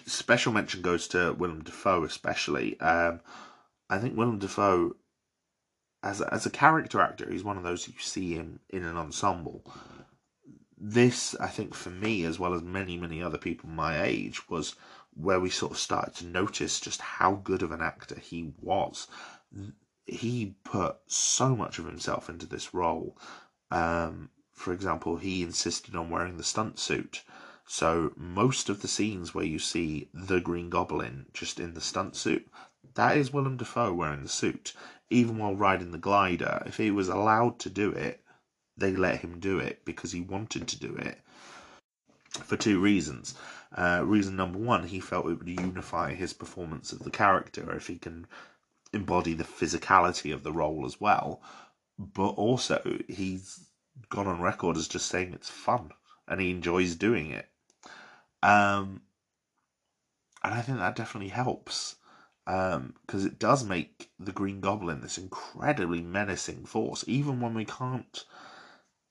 special 0.06 0.52
mention 0.52 0.82
goes 0.82 1.08
to 1.08 1.32
Willem 1.32 1.62
Dafoe, 1.62 2.04
especially. 2.04 2.78
Um, 2.80 3.20
I 3.90 3.98
think 3.98 4.16
Willem 4.16 4.38
Dafoe, 4.38 4.96
as 6.02 6.20
a, 6.20 6.32
as 6.32 6.46
a 6.46 6.50
character 6.50 7.00
actor, 7.00 7.30
he's 7.30 7.44
one 7.44 7.56
of 7.56 7.62
those 7.62 7.88
you 7.88 7.94
see 7.98 8.34
him 8.34 8.60
in 8.70 8.84
an 8.84 8.96
ensemble. 8.96 9.64
This, 10.80 11.34
I 11.36 11.48
think, 11.48 11.74
for 11.74 11.90
me, 11.90 12.24
as 12.24 12.38
well 12.38 12.54
as 12.54 12.62
many, 12.62 12.96
many 12.96 13.22
other 13.22 13.38
people 13.38 13.68
my 13.68 14.02
age, 14.02 14.48
was 14.48 14.76
where 15.14 15.40
we 15.40 15.50
sort 15.50 15.72
of 15.72 15.78
started 15.78 16.14
to 16.16 16.26
notice 16.26 16.80
just 16.80 17.00
how 17.00 17.34
good 17.34 17.62
of 17.62 17.72
an 17.72 17.82
actor 17.82 18.18
he 18.18 18.52
was. 18.60 19.08
He 20.06 20.54
put 20.64 20.98
so 21.06 21.56
much 21.56 21.78
of 21.78 21.86
himself 21.86 22.28
into 22.28 22.46
this 22.46 22.72
role. 22.72 23.18
Um, 23.70 24.30
for 24.52 24.72
example, 24.72 25.16
he 25.16 25.42
insisted 25.42 25.96
on 25.96 26.10
wearing 26.10 26.36
the 26.36 26.44
stunt 26.44 26.78
suit 26.78 27.24
so 27.70 28.14
most 28.16 28.70
of 28.70 28.80
the 28.80 28.88
scenes 28.88 29.34
where 29.34 29.44
you 29.44 29.58
see 29.58 30.08
the 30.14 30.40
Green 30.40 30.70
Goblin 30.70 31.26
just 31.34 31.60
in 31.60 31.74
the 31.74 31.82
stunt 31.82 32.16
suit, 32.16 32.48
that 32.94 33.18
is 33.18 33.30
Willem 33.30 33.58
Dafoe 33.58 33.92
wearing 33.92 34.22
the 34.22 34.28
suit. 34.30 34.72
Even 35.10 35.36
while 35.36 35.54
riding 35.54 35.90
the 35.90 35.98
glider, 35.98 36.62
if 36.64 36.78
he 36.78 36.90
was 36.90 37.10
allowed 37.10 37.58
to 37.58 37.68
do 37.68 37.90
it, 37.90 38.24
they 38.78 38.94
let 38.94 39.20
him 39.20 39.40
do 39.40 39.58
it 39.58 39.84
because 39.84 40.12
he 40.12 40.20
wanted 40.20 40.68
to 40.68 40.78
do 40.78 40.94
it 40.96 41.18
for 42.30 42.56
two 42.56 42.80
reasons. 42.80 43.34
Uh, 43.76 44.02
reason 44.04 44.36
number 44.36 44.58
one, 44.58 44.86
he 44.86 45.00
felt 45.00 45.26
it 45.26 45.38
would 45.38 45.48
unify 45.48 46.14
his 46.14 46.32
performance 46.32 46.92
of 46.92 47.00
the 47.00 47.10
character 47.10 47.74
if 47.74 47.86
he 47.86 47.98
can 47.98 48.26
embody 48.92 49.34
the 49.34 49.44
physicality 49.44 50.32
of 50.32 50.42
the 50.42 50.52
role 50.52 50.86
as 50.86 51.00
well. 51.00 51.42
But 51.98 52.30
also, 52.30 52.98
he's 53.08 53.68
gone 54.08 54.26
on 54.26 54.40
record 54.40 54.76
as 54.76 54.88
just 54.88 55.08
saying 55.08 55.34
it's 55.34 55.50
fun 55.50 55.90
and 56.26 56.40
he 56.40 56.50
enjoys 56.50 56.94
doing 56.94 57.30
it. 57.30 57.48
Um, 58.42 59.02
and 60.44 60.54
I 60.54 60.62
think 60.62 60.78
that 60.78 60.96
definitely 60.96 61.30
helps 61.30 61.96
because 62.46 62.76
um, 62.76 63.26
it 63.26 63.38
does 63.38 63.64
make 63.64 64.10
the 64.18 64.32
Green 64.32 64.60
Goblin 64.60 65.00
this 65.00 65.18
incredibly 65.18 66.00
menacing 66.00 66.64
force, 66.64 67.04
even 67.06 67.40
when 67.40 67.52
we 67.52 67.66
can't 67.66 68.24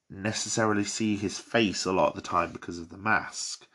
necessarily 0.09 0.83
see 0.83 1.15
his 1.15 1.39
face 1.39 1.85
a 1.85 1.91
lot 1.91 2.09
of 2.09 2.15
the 2.15 2.21
time 2.21 2.51
because 2.51 2.79
of 2.79 2.89
the 2.89 2.97
mask. 2.97 3.67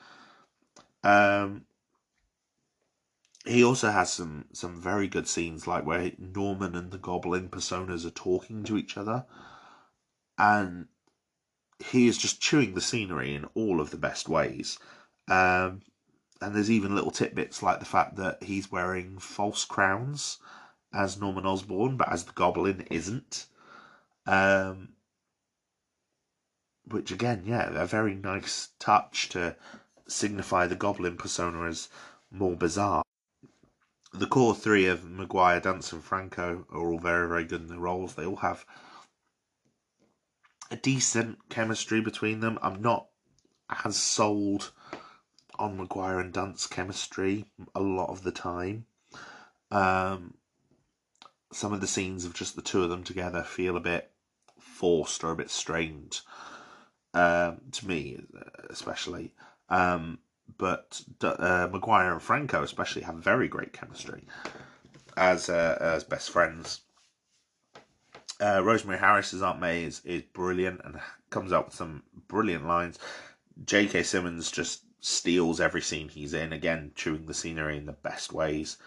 Um, 1.04 1.66
he 3.44 3.64
also 3.64 3.90
has 3.90 4.12
some 4.12 4.46
some 4.52 4.80
very 4.80 5.08
good 5.08 5.26
scenes, 5.26 5.66
like 5.66 5.84
where 5.84 6.12
Norman 6.18 6.76
and 6.76 6.90
the 6.90 6.98
Goblin 6.98 7.48
personas 7.48 8.06
are 8.06 8.10
talking 8.10 8.62
to 8.64 8.78
each 8.78 8.96
other, 8.96 9.26
and 10.38 10.86
he 11.78 12.06
is 12.06 12.16
just 12.16 12.40
chewing 12.40 12.74
the 12.74 12.80
scenery 12.80 13.34
in 13.34 13.46
all 13.54 13.80
of 13.80 13.90
the 13.90 13.96
best 13.96 14.28
ways. 14.28 14.78
Um, 15.28 15.82
and 16.40 16.54
there's 16.54 16.70
even 16.70 16.94
little 16.94 17.10
tidbits 17.10 17.62
like 17.62 17.78
the 17.78 17.84
fact 17.84 18.16
that 18.16 18.42
he's 18.42 18.70
wearing 18.70 19.18
false 19.18 19.64
crowns 19.64 20.38
as 20.92 21.20
Norman 21.20 21.46
Osborn, 21.46 21.96
but 21.96 22.12
as 22.12 22.24
the 22.24 22.32
Goblin 22.32 22.86
isn't. 22.90 23.46
Um, 24.26 24.90
which 26.86 27.10
again, 27.10 27.42
yeah, 27.46 27.70
a 27.74 27.86
very 27.86 28.14
nice 28.14 28.70
touch 28.78 29.28
to 29.30 29.56
signify 30.06 30.66
the 30.66 30.74
Goblin 30.74 31.16
persona 31.16 31.68
as 31.68 31.88
more 32.30 32.56
bizarre. 32.56 33.02
The 34.12 34.26
core 34.26 34.54
three 34.54 34.86
of 34.86 35.04
Maguire, 35.04 35.62
and 35.64 35.84
Franco 35.84 36.66
are 36.70 36.92
all 36.92 36.98
very, 36.98 37.28
very 37.28 37.44
good 37.44 37.62
in 37.62 37.68
their 37.68 37.78
roles. 37.78 38.14
They 38.14 38.26
all 38.26 38.36
have 38.36 38.66
a 40.70 40.76
decent 40.76 41.48
chemistry 41.48 42.00
between 42.00 42.40
them. 42.40 42.58
I'm 42.62 42.82
not 42.82 43.06
as 43.84 43.96
sold 43.96 44.72
on 45.58 45.76
Maguire 45.76 46.18
and 46.18 46.32
Dunst's 46.32 46.66
chemistry 46.66 47.46
a 47.74 47.80
lot 47.80 48.10
of 48.10 48.22
the 48.22 48.32
time. 48.32 48.86
Um, 49.70 50.34
some 51.52 51.72
of 51.72 51.80
the 51.80 51.86
scenes 51.86 52.24
of 52.24 52.34
just 52.34 52.56
the 52.56 52.62
two 52.62 52.82
of 52.82 52.90
them 52.90 53.04
together 53.04 53.42
feel 53.42 53.76
a 53.76 53.80
bit 53.80 54.10
forced 54.58 55.22
or 55.24 55.30
a 55.30 55.36
bit 55.36 55.50
strained 55.50 56.20
um, 57.14 57.60
to 57.72 57.86
me, 57.86 58.20
especially. 58.70 59.34
Um, 59.68 60.18
but 60.58 61.02
uh, 61.22 61.68
Maguire 61.72 62.12
and 62.12 62.22
Franco, 62.22 62.62
especially, 62.62 63.02
have 63.02 63.16
very 63.16 63.48
great 63.48 63.72
chemistry 63.72 64.24
as 65.16 65.48
uh, 65.48 65.78
as 65.80 66.04
best 66.04 66.30
friends. 66.30 66.80
Uh, 68.40 68.60
Rosemary 68.64 68.98
Harris's 68.98 69.40
Aunt 69.42 69.60
May 69.60 69.84
is, 69.84 70.00
is 70.04 70.22
brilliant 70.22 70.80
and 70.84 70.98
comes 71.30 71.52
up 71.52 71.66
with 71.66 71.74
some 71.74 72.02
brilliant 72.26 72.66
lines. 72.66 72.98
J.K. 73.64 74.02
Simmons 74.02 74.50
just 74.50 74.82
steals 75.00 75.60
every 75.60 75.80
scene 75.80 76.08
he's 76.08 76.34
in, 76.34 76.52
again, 76.52 76.92
chewing 76.94 77.26
the 77.26 77.34
scenery 77.34 77.76
in 77.76 77.86
the 77.86 77.92
best 77.92 78.32
ways. 78.32 78.78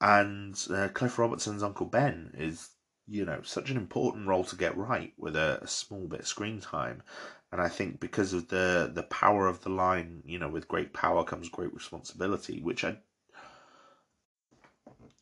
And 0.00 0.58
uh, 0.70 0.88
Cliff 0.88 1.18
Robertson's 1.18 1.62
Uncle 1.62 1.86
Ben 1.86 2.34
is, 2.38 2.70
you 3.06 3.24
know, 3.24 3.40
such 3.42 3.70
an 3.70 3.76
important 3.76 4.26
role 4.26 4.44
to 4.44 4.56
get 4.56 4.76
right 4.76 5.12
with 5.18 5.36
a, 5.36 5.58
a 5.62 5.66
small 5.66 6.06
bit 6.06 6.20
of 6.20 6.26
screen 6.26 6.60
time. 6.60 7.02
And 7.50 7.60
I 7.60 7.68
think 7.68 8.00
because 8.00 8.32
of 8.32 8.48
the 8.48 8.90
the 8.92 9.02
power 9.04 9.46
of 9.46 9.62
the 9.62 9.68
line, 9.68 10.22
you 10.24 10.38
know, 10.38 10.48
with 10.48 10.68
great 10.68 10.92
power 10.92 11.24
comes 11.24 11.48
great 11.48 11.74
responsibility, 11.74 12.60
which 12.60 12.84
I 12.84 12.96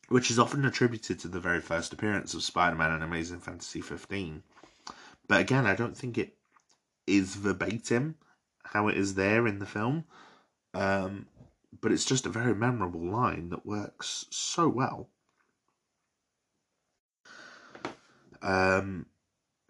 which 0.07 0.29
is 0.29 0.39
often 0.39 0.65
attributed 0.65 1.19
to 1.19 1.27
the 1.27 1.39
very 1.39 1.61
first 1.61 1.93
appearance 1.93 2.33
of 2.33 2.43
Spider-Man 2.43 2.91
in 2.91 3.01
Amazing 3.01 3.39
Fantasy 3.39 3.79
15. 3.79 4.43
But 5.27 5.39
again, 5.39 5.65
I 5.65 5.73
don't 5.73 5.97
think 5.97 6.17
it 6.17 6.35
is 7.07 7.35
verbatim 7.35 8.15
how 8.63 8.89
it 8.89 8.97
is 8.97 9.15
there 9.15 9.47
in 9.47 9.59
the 9.59 9.65
film. 9.65 10.03
Um, 10.73 11.27
but 11.79 11.91
it's 11.91 12.05
just 12.05 12.25
a 12.25 12.29
very 12.29 12.53
memorable 12.53 13.05
line 13.05 13.49
that 13.49 13.65
works 13.65 14.25
so 14.29 14.67
well. 14.67 15.09
Um, 18.41 19.05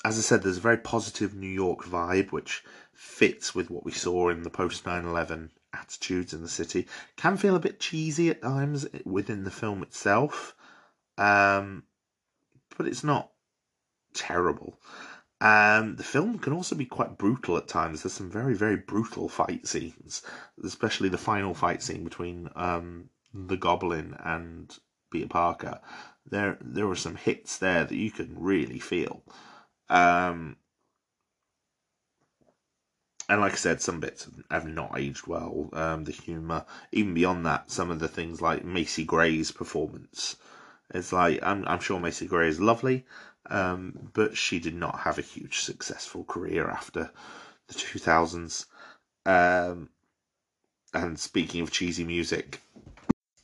as 0.04 0.18
I 0.18 0.22
said, 0.22 0.42
there's 0.42 0.58
a 0.58 0.62
very 0.62 0.78
positive 0.78 1.36
New 1.36 1.48
York 1.48 1.86
vibe, 1.86 2.32
which 2.32 2.64
fits 2.94 3.54
with 3.54 3.70
what 3.70 3.86
we 3.86 3.92
saw 3.92 4.30
in 4.30 4.44
the 4.44 4.50
post 4.50 4.86
9 4.86 5.06
11 5.06 5.52
attitudes 5.74 6.34
in 6.34 6.42
the 6.42 6.50
city. 6.50 6.88
Can 7.16 7.38
feel 7.38 7.56
a 7.56 7.60
bit 7.60 7.80
cheesy 7.80 8.30
at 8.30 8.42
times 8.42 8.88
within 9.06 9.44
the 9.44 9.52
film 9.52 9.84
itself, 9.84 10.56
um, 11.18 11.84
but 12.78 12.88
it's 12.88 13.04
not 13.04 13.32
terrible. 14.14 14.80
Um, 15.40 15.96
the 15.96 16.04
film 16.04 16.38
can 16.38 16.54
also 16.54 16.76
be 16.76 16.86
quite 16.86 17.18
brutal 17.18 17.58
at 17.58 17.68
times. 17.68 18.04
There's 18.04 18.14
some 18.14 18.30
very, 18.30 18.54
very 18.54 18.78
brutal 18.78 19.28
fight 19.28 19.68
scenes, 19.68 20.22
especially 20.64 21.10
the 21.10 21.18
final 21.18 21.56
fight 21.56 21.82
scene 21.82 22.04
between 22.04 22.50
um, 22.56 23.10
the 23.34 23.58
Goblin 23.58 24.16
and 24.24 24.78
Peter 25.12 25.28
Parker. 25.28 25.80
There, 26.26 26.58
there 26.62 26.88
were 26.88 26.96
some 26.96 27.16
hits 27.16 27.58
there 27.58 27.84
that 27.84 27.96
you 27.96 28.12
can 28.12 28.36
really 28.40 28.80
feel. 28.80 29.24
Um, 29.90 30.56
and 33.32 33.40
like 33.40 33.54
I 33.54 33.56
said, 33.56 33.82
some 33.82 34.00
bits 34.00 34.28
have 34.50 34.68
not 34.68 34.98
aged 34.98 35.28
well. 35.28 35.70
Um, 35.74 36.04
the 36.04 36.12
humour, 36.12 36.66
even 36.92 37.14
beyond 37.14 37.46
that, 37.46 37.72
some 37.72 37.90
of 37.90 38.00
the 38.00 38.08
things 38.08 38.42
like 38.42 38.66
Macy 38.66 39.06
Gray's 39.06 39.52
performance. 39.52 40.36
It's 40.94 41.14
like 41.14 41.40
I'm, 41.42 41.66
I'm 41.68 41.80
sure 41.80 42.00
Macy 42.00 42.28
Gray 42.28 42.50
is 42.50 42.60
lovely, 42.60 43.06
um, 43.46 44.10
but 44.14 44.36
she 44.36 44.60
did 44.60 44.76
not 44.76 45.00
have 45.00 45.18
a 45.18 45.22
huge 45.24 45.60
successful 45.60 46.26
career 46.26 46.70
after 46.70 47.10
the 47.68 47.74
2000s. 47.74 48.66
Um, 49.26 49.90
and 50.94 51.18
speaking 51.18 51.62
of 51.62 51.72
cheesy 51.72 52.04
music, 52.04 52.60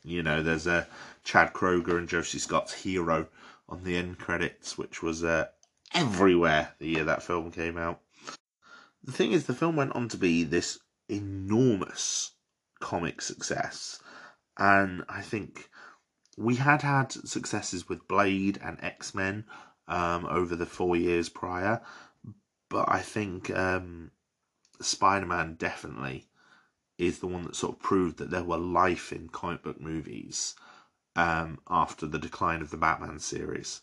you 0.04 0.22
know, 0.22 0.44
there's 0.44 0.68
a 0.68 0.88
Chad 1.28 1.52
Kroeger 1.52 1.98
and 1.98 2.08
Josie 2.08 2.40
Scott's 2.40 2.72
Hero 2.72 3.28
on 3.68 3.84
the 3.84 3.98
end 3.98 4.18
credits, 4.18 4.78
which 4.78 5.04
was 5.04 5.26
uh, 5.26 5.48
everywhere 5.94 6.74
the 6.80 6.88
year 6.88 7.04
that 7.04 7.22
film 7.22 7.52
came 7.52 7.78
out. 7.78 8.00
The 9.04 9.12
thing 9.12 9.34
is, 9.34 9.46
the 9.46 9.54
film 9.54 9.76
went 9.76 9.94
on 9.94 10.08
to 10.08 10.18
be 10.18 10.46
this 10.46 10.80
enormous 11.10 12.32
comic 12.80 13.22
success, 13.22 14.02
and 14.58 15.04
I 15.10 15.22
think 15.22 15.70
we 16.38 16.56
had 16.56 16.82
had 16.82 17.12
successes 17.12 17.90
with 17.90 18.08
Blade 18.08 18.58
and 18.64 18.82
X 18.82 19.14
Men 19.14 19.44
um, 19.90 20.26
over 20.28 20.56
the 20.56 20.66
four 20.66 20.96
years 20.96 21.28
prior. 21.28 21.82
But 22.70 22.86
I 22.88 23.02
think 23.02 23.50
um, 23.50 24.12
Spider 24.80 25.26
Man 25.26 25.56
definitely 25.56 26.30
is 26.98 27.20
the 27.20 27.28
one 27.28 27.44
that 27.44 27.58
sort 27.58 27.74
of 27.74 27.82
proved 27.82 28.18
that 28.20 28.30
there 28.30 28.46
were 28.46 28.58
life 28.58 29.12
in 29.12 29.28
comic 29.28 29.62
book 29.62 29.82
movies 29.82 30.56
um, 31.18 31.60
after 31.70 32.06
the 32.06 32.18
decline 32.18 32.62
of 32.62 32.70
the 32.70 32.78
Batman 32.78 33.20
series. 33.20 33.82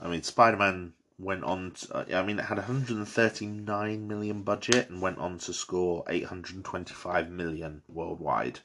I 0.00 0.08
mean, 0.08 0.22
Spider 0.22 0.56
Man 0.56 0.94
went 1.18 1.44
on. 1.44 1.72
To, 1.72 2.06
I 2.16 2.22
mean, 2.22 2.38
it 2.38 2.46
had 2.46 2.56
139 2.56 4.08
million 4.08 4.42
budget 4.42 4.88
and 4.88 5.02
went 5.02 5.18
on 5.18 5.36
to 5.40 5.52
score 5.52 6.04
825 6.08 7.30
million 7.30 7.82
worldwide, 7.86 8.60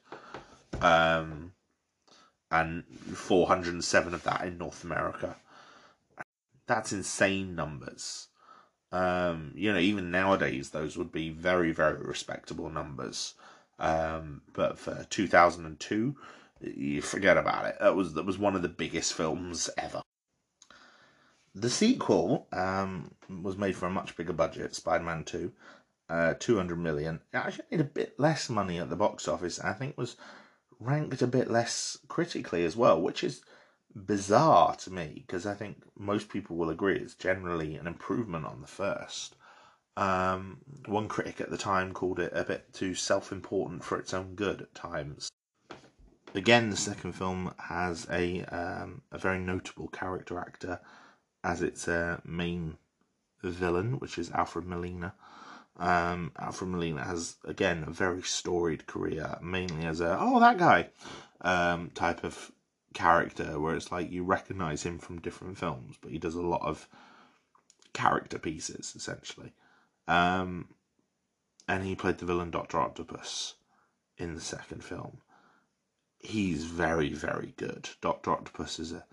um, 0.79 1.51
and 2.49 2.85
407 3.13 4.13
of 4.13 4.23
that 4.23 4.45
in 4.45 4.57
North 4.57 4.85
America 4.85 5.35
that's 6.67 6.91
insane 6.91 7.55
numbers. 7.55 8.27
Um, 8.91 9.51
you 9.55 9.71
know, 9.73 9.79
even 9.79 10.11
nowadays, 10.11 10.69
those 10.69 10.97
would 10.97 11.11
be 11.11 11.29
very, 11.29 11.71
very 11.71 11.99
respectable 11.99 12.69
numbers. 12.69 13.33
Um, 13.79 14.41
but 14.53 14.77
for 14.77 15.05
2002, 15.09 16.15
you 16.63 17.01
forget 17.01 17.37
about 17.37 17.65
it. 17.65 17.77
That 17.79 17.95
was 17.95 18.13
that 18.13 18.25
was 18.25 18.37
one 18.37 18.55
of 18.55 18.61
the 18.61 18.69
biggest 18.69 19.13
films 19.13 19.69
ever. 19.77 20.01
The 21.55 21.69
sequel 21.69 22.47
um, 22.51 23.11
was 23.29 23.57
made 23.57 23.75
for 23.75 23.85
a 23.85 23.91
much 23.91 24.15
bigger 24.15 24.33
budget, 24.33 24.75
Spider-Man 24.75 25.23
Two, 25.23 25.53
uh, 26.09 26.33
200 26.39 26.77
million. 26.77 27.21
It 27.31 27.37
actually 27.37 27.65
made 27.71 27.81
a 27.81 27.85
bit 27.85 28.19
less 28.19 28.49
money 28.49 28.79
at 28.79 28.89
the 28.89 28.95
box 28.95 29.27
office. 29.27 29.59
I 29.59 29.73
think 29.73 29.97
was 29.97 30.15
ranked 30.79 31.21
a 31.21 31.27
bit 31.27 31.49
less 31.49 31.97
critically 32.07 32.65
as 32.65 32.75
well, 32.75 33.01
which 33.01 33.23
is 33.23 33.41
bizarre 33.95 34.75
to 34.75 34.91
me 34.91 35.23
because 35.25 35.45
I 35.45 35.53
think 35.53 35.83
most 35.97 36.29
people 36.29 36.55
will 36.55 36.69
agree 36.69 36.97
it's 36.97 37.15
generally 37.15 37.75
an 37.75 37.87
improvement 37.87 38.45
on 38.45 38.61
the 38.61 38.67
first. 38.67 39.35
Um, 39.95 40.57
one 40.87 41.07
critic 41.07 41.39
at 41.39 41.51
the 41.51 41.57
time 41.57 41.93
called 41.93 42.19
it 42.19 42.33
a 42.33 42.43
bit 42.43 42.73
too 42.73 42.95
self 42.95 43.31
important 43.31 43.83
for 43.83 43.99
its 43.99 44.13
own 44.13 44.33
good 44.33 44.61
at 44.61 44.73
times. 44.73 45.29
Again, 46.35 46.69
the 46.69 46.77
second 46.77 47.13
film 47.13 47.53
has 47.59 48.07
a 48.09 48.43
um, 48.45 49.03
a 49.11 49.17
very 49.17 49.39
notable 49.39 49.87
character 49.87 50.39
actor 50.39 50.79
as 51.43 51.61
its 51.61 51.87
uh, 51.87 52.19
main 52.25 52.77
villain, 53.43 53.99
which 53.99 54.17
is 54.17 54.31
Alfred 54.31 54.65
Molina. 54.65 55.13
Um, 55.77 56.31
Alfred 56.39 56.69
Molina 56.71 57.03
has 57.03 57.35
again 57.45 57.83
a 57.85 57.91
very 57.91 58.21
storied 58.23 58.87
career, 58.87 59.37
mainly 59.41 59.85
as 59.85 60.01
a 60.01 60.17
oh 60.19 60.39
that 60.39 60.57
guy 60.57 60.89
um, 61.41 61.91
type 61.91 62.23
of 62.23 62.51
character 62.93 63.59
where 63.59 63.75
it's 63.75 63.91
like 63.91 64.11
you 64.11 64.23
recognize 64.23 64.83
him 64.83 64.97
from 64.99 65.21
different 65.21 65.57
films, 65.57 65.97
but 66.01 66.11
he 66.11 66.17
does 66.17 66.35
a 66.35 66.41
lot 66.41 66.61
of 66.61 66.87
character 67.93 68.39
pieces 68.39 68.93
essentially. 68.95 69.53
Um, 70.07 70.69
and 71.67 71.83
he 71.83 71.95
played 71.95 72.17
the 72.17 72.25
villain 72.25 72.51
Doctor 72.51 72.79
Octopus 72.79 73.55
in 74.17 74.35
the 74.35 74.41
second 74.41 74.83
film. 74.83 75.19
He's 76.23 76.65
very, 76.65 77.13
very 77.13 77.53
good. 77.57 77.89
Doctor 78.01 78.31
Octopus 78.31 78.79
is 78.79 78.91
a 78.91 79.05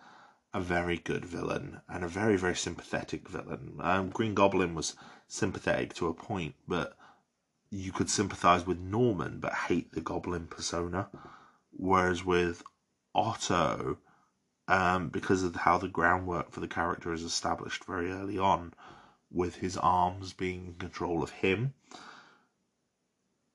a 0.52 0.60
very 0.60 0.98
good 0.98 1.24
villain 1.24 1.80
and 1.88 2.02
a 2.02 2.08
very, 2.08 2.36
very 2.36 2.56
sympathetic 2.56 3.28
villain. 3.28 3.76
Um, 3.80 4.10
Green 4.10 4.34
Goblin 4.34 4.74
was 4.74 4.96
sympathetic 5.28 5.94
to 5.94 6.08
a 6.08 6.14
point, 6.14 6.54
but 6.66 6.96
you 7.70 7.92
could 7.92 8.10
sympathize 8.10 8.66
with 8.66 8.78
Norman 8.78 9.38
but 9.38 9.54
hate 9.54 9.92
the 9.92 10.00
Goblin 10.00 10.48
persona. 10.48 11.08
Whereas 11.70 12.24
with 12.24 12.64
Otto, 13.14 13.98
um, 14.66 15.08
because 15.08 15.44
of 15.44 15.54
how 15.54 15.78
the 15.78 15.88
groundwork 15.88 16.50
for 16.50 16.60
the 16.60 16.68
character 16.68 17.12
is 17.12 17.22
established 17.22 17.84
very 17.84 18.10
early 18.10 18.38
on, 18.38 18.74
with 19.30 19.56
his 19.56 19.76
arms 19.76 20.32
being 20.32 20.66
in 20.66 20.74
control 20.74 21.22
of 21.22 21.30
him. 21.30 21.74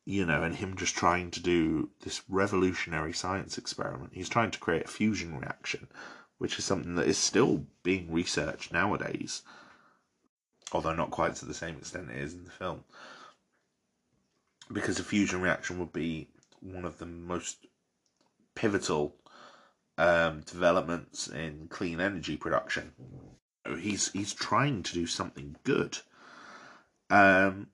You 0.06 0.26
know, 0.26 0.44
and 0.44 0.56
him 0.56 0.76
just 0.76 0.96
trying 0.96 1.32
to 1.32 1.40
do 1.40 1.90
this 2.02 2.22
revolutionary 2.30 3.12
science 3.12 3.58
experiment. 3.58 4.12
He's 4.14 4.30
trying 4.30 4.52
to 4.52 4.60
create 4.60 4.86
a 4.86 4.90
fusion 4.90 5.36
reaction, 5.36 5.88
which 6.38 6.60
is 6.60 6.66
something 6.66 6.96
that 6.96 7.08
is 7.08 7.18
still 7.18 7.66
being 7.82 8.12
researched 8.12 8.72
nowadays, 8.72 9.42
although 10.72 10.94
not 10.94 11.10
quite 11.10 11.36
to 11.38 11.46
the 11.46 11.56
same 11.56 11.78
extent 11.78 12.12
it 12.12 12.22
is 12.22 12.36
in 12.36 12.44
the 12.44 12.52
film. 12.52 12.84
Because 14.72 15.00
a 15.00 15.04
fusion 15.04 15.42
reaction 15.42 15.80
would 15.80 15.94
be 15.94 16.30
one 16.60 16.86
of 16.86 17.00
the 17.00 17.06
most 17.06 17.66
pivotal 18.54 19.16
um, 19.98 20.42
developments 20.42 21.28
in 21.28 21.68
clean 21.70 22.00
energy 22.00 22.38
production. 22.38 22.92
He's 23.80 24.12
he's 24.12 24.34
trying 24.34 24.84
to 24.84 24.94
do 24.94 25.08
something 25.08 25.56
good, 25.64 25.98
um, 27.10 27.68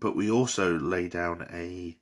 but 0.00 0.16
we 0.16 0.30
also 0.30 0.78
lay 0.78 1.08
down 1.08 1.46
a 1.52 1.96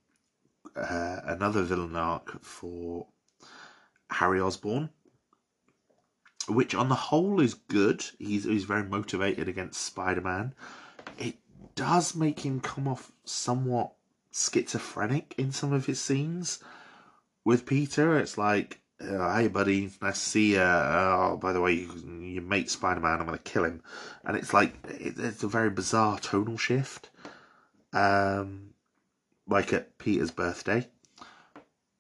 uh, 0.77 1.21
another 1.25 1.63
villain 1.63 1.97
arc 1.97 2.43
for 2.43 3.09
Harry 4.11 4.41
Osborn, 4.41 4.91
which 6.49 6.75
on 6.75 6.89
the 6.89 6.95
whole 6.95 7.41
is 7.41 7.55
good. 7.55 8.05
He's 8.19 8.45
he's 8.45 8.65
very 8.65 8.85
motivated 8.85 9.49
against 9.49 9.83
Spider 9.83 10.21
Man. 10.21 10.55
It 11.19 11.37
does 11.75 12.15
make 12.15 12.41
him 12.41 12.61
come 12.61 12.89
off 12.89 13.13
somewhat 13.25 13.93
schizophrenic 14.33 15.35
in 15.37 15.53
some 15.53 15.73
of 15.73 15.87
his 15.87 16.01
scenes 16.01 16.63
with 17.45 17.67
Peter. 17.67 18.19
It's 18.19 18.39
like 18.39 18.81
uh, 19.01 19.37
hey 19.37 19.49
buddy, 19.49 19.91
nice 20.03 20.23
to 20.23 20.29
see 20.29 20.53
you. 20.55 20.61
Oh, 20.61 21.39
by 21.41 21.53
the 21.53 21.61
way, 21.61 21.75
you, 21.75 22.21
you 22.21 22.41
mate 22.41 22.71
Spider 22.71 23.01
Man. 23.01 23.21
I'm 23.21 23.27
gonna 23.27 23.39
kill 23.39 23.65
him, 23.65 23.83
and 24.25 24.37
it's 24.37 24.53
like 24.53 24.75
it, 24.89 25.19
it's 25.19 25.43
a 25.43 25.49
very 25.49 25.71
bizarre 25.71 26.19
tonal 26.19 26.59
shift, 26.59 27.11
um, 27.93 28.71
like 29.47 29.73
at 29.73 29.99
Peter's 29.99 30.31
birthday, 30.31 30.89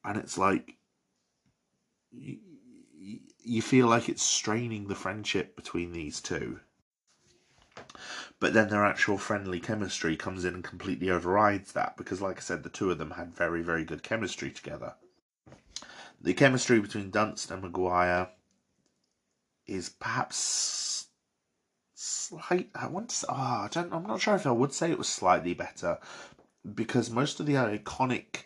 and 0.04 0.16
it's 0.18 0.38
like 0.38 0.76
you, 2.10 2.38
you 3.42 3.62
feel 3.62 3.86
like 3.86 4.08
it's 4.08 4.22
straining 4.22 4.88
the 4.88 4.94
friendship 4.94 5.56
between 5.56 5.92
these 5.92 6.20
two. 6.20 6.60
But 8.40 8.52
then 8.52 8.68
their 8.68 8.84
actual 8.84 9.18
friendly 9.18 9.60
chemistry 9.60 10.16
comes 10.16 10.44
in 10.44 10.54
and 10.54 10.64
completely 10.64 11.10
overrides 11.10 11.72
that 11.72 11.96
because, 11.96 12.20
like 12.20 12.38
I 12.38 12.40
said, 12.40 12.62
the 12.62 12.68
two 12.68 12.90
of 12.90 12.98
them 12.98 13.12
had 13.12 13.34
very, 13.34 13.62
very 13.62 13.84
good 13.84 14.02
chemistry 14.02 14.50
together. 14.50 14.94
The 16.20 16.34
chemistry 16.34 16.80
between 16.80 17.12
Dunst 17.12 17.50
and 17.50 17.62
Maguire 17.62 18.30
is 19.66 19.88
perhaps 19.88 20.97
slight. 21.98 22.70
I 22.74 22.86
want 22.86 23.10
to. 23.10 23.26
Oh, 23.28 23.34
I 23.34 23.68
don't. 23.70 23.92
I'm 23.92 24.06
not 24.06 24.20
sure 24.20 24.34
if 24.34 24.46
I 24.46 24.52
would 24.52 24.72
say 24.72 24.90
it 24.90 24.98
was 24.98 25.08
slightly 25.08 25.54
better 25.54 25.98
because 26.74 27.10
most 27.10 27.40
of 27.40 27.46
the 27.46 27.54
iconic 27.54 28.44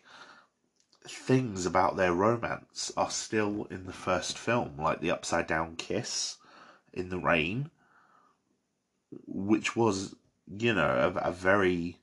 things 1.07 1.67
about 1.67 1.97
their 1.97 2.15
romance 2.15 2.93
are 2.97 3.11
still 3.11 3.67
in 3.71 3.87
the 3.87 3.93
first 3.93 4.39
film, 4.39 4.77
like 4.79 5.01
the 5.01 5.11
upside 5.11 5.47
down 5.47 5.77
kiss 5.77 6.39
in 6.93 7.09
the 7.09 7.19
rain, 7.19 7.71
which 9.27 9.75
was, 9.75 10.15
you 10.47 10.73
know, 10.73 11.13
a, 11.17 11.29
a 11.29 11.33
very 11.33 11.99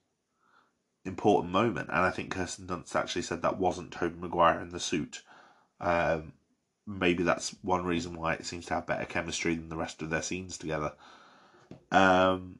important 1.05 1.51
moment. 1.53 1.89
And 1.89 1.99
I 1.99 2.11
think 2.11 2.31
Kirsten 2.31 2.67
Dunst 2.67 2.95
actually 2.95 3.21
said 3.21 3.41
that 3.41 3.57
wasn't 3.57 3.91
Tobey 3.91 4.19
Maguire 4.19 4.59
in 4.59 4.69
the 4.69 4.79
suit. 4.79 5.23
Um, 5.79 6.33
maybe 6.85 7.23
that's 7.23 7.55
one 7.61 7.85
reason 7.85 8.15
why 8.17 8.33
it 8.33 8.45
seems 8.45 8.65
to 8.67 8.73
have 8.73 8.87
better 8.87 9.05
chemistry 9.05 9.55
than 9.55 9.69
the 9.69 9.77
rest 9.77 10.01
of 10.01 10.09
their 10.09 10.21
scenes 10.21 10.57
together. 10.57 10.93
Um, 11.91 12.59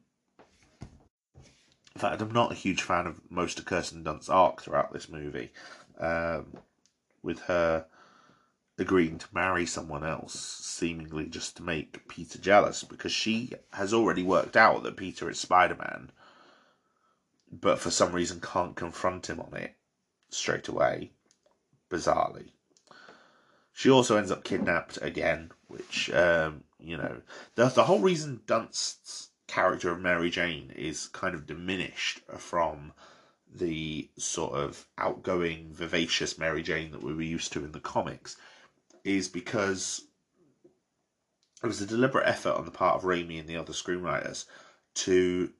in 1.94 2.00
fact, 2.00 2.22
I'm 2.22 2.32
not 2.32 2.52
a 2.52 2.56
huge 2.56 2.82
fan 2.82 3.06
of 3.06 3.20
most 3.30 3.58
of 3.58 3.64
Kirsten 3.64 4.02
Dunst's 4.02 4.28
arc 4.28 4.62
throughout 4.62 4.92
this 4.92 5.08
movie, 5.08 5.52
um, 5.98 6.56
with 7.22 7.40
her 7.40 7.86
agreeing 8.78 9.18
to 9.18 9.26
marry 9.32 9.66
someone 9.66 10.04
else, 10.04 10.34
seemingly 10.34 11.26
just 11.26 11.56
to 11.56 11.62
make 11.62 12.08
Peter 12.08 12.38
jealous, 12.38 12.82
because 12.84 13.12
she 13.12 13.52
has 13.72 13.92
already 13.92 14.22
worked 14.22 14.56
out 14.56 14.82
that 14.82 14.96
Peter 14.96 15.28
is 15.28 15.38
Spider 15.38 15.76
Man, 15.76 16.10
but 17.52 17.78
for 17.78 17.90
some 17.90 18.12
reason 18.12 18.40
can't 18.40 18.76
confront 18.76 19.28
him 19.28 19.40
on 19.40 19.54
it 19.54 19.74
straight 20.30 20.68
away, 20.68 21.10
bizarrely. 21.90 22.50
She 23.72 23.90
also 23.90 24.16
ends 24.16 24.30
up 24.30 24.44
kidnapped 24.44 24.98
again, 25.02 25.50
which 25.68 26.10
um, 26.12 26.64
you 26.82 26.96
know 26.96 27.20
the 27.54 27.66
the 27.66 27.84
whole 27.84 28.00
reason 28.00 28.40
Dunst's 28.46 29.30
character 29.46 29.90
of 29.90 30.00
Mary 30.00 30.30
Jane 30.30 30.70
is 30.76 31.08
kind 31.08 31.34
of 31.34 31.46
diminished 31.46 32.20
from 32.38 32.92
the 33.52 34.08
sort 34.16 34.54
of 34.54 34.86
outgoing, 34.96 35.72
vivacious 35.72 36.38
Mary 36.38 36.62
Jane 36.62 36.92
that 36.92 37.02
we 37.02 37.12
were 37.12 37.22
used 37.22 37.52
to 37.52 37.64
in 37.64 37.72
the 37.72 37.80
comics 37.80 38.36
is 39.02 39.28
because 39.28 40.02
it 41.62 41.66
was 41.66 41.80
a 41.80 41.86
deliberate 41.86 42.28
effort 42.28 42.52
on 42.52 42.64
the 42.64 42.70
part 42.70 42.96
of 42.96 43.02
Raimi 43.02 43.38
and 43.38 43.48
the 43.48 43.56
other 43.56 43.72
screenwriters 43.72 44.46
to 44.94 45.52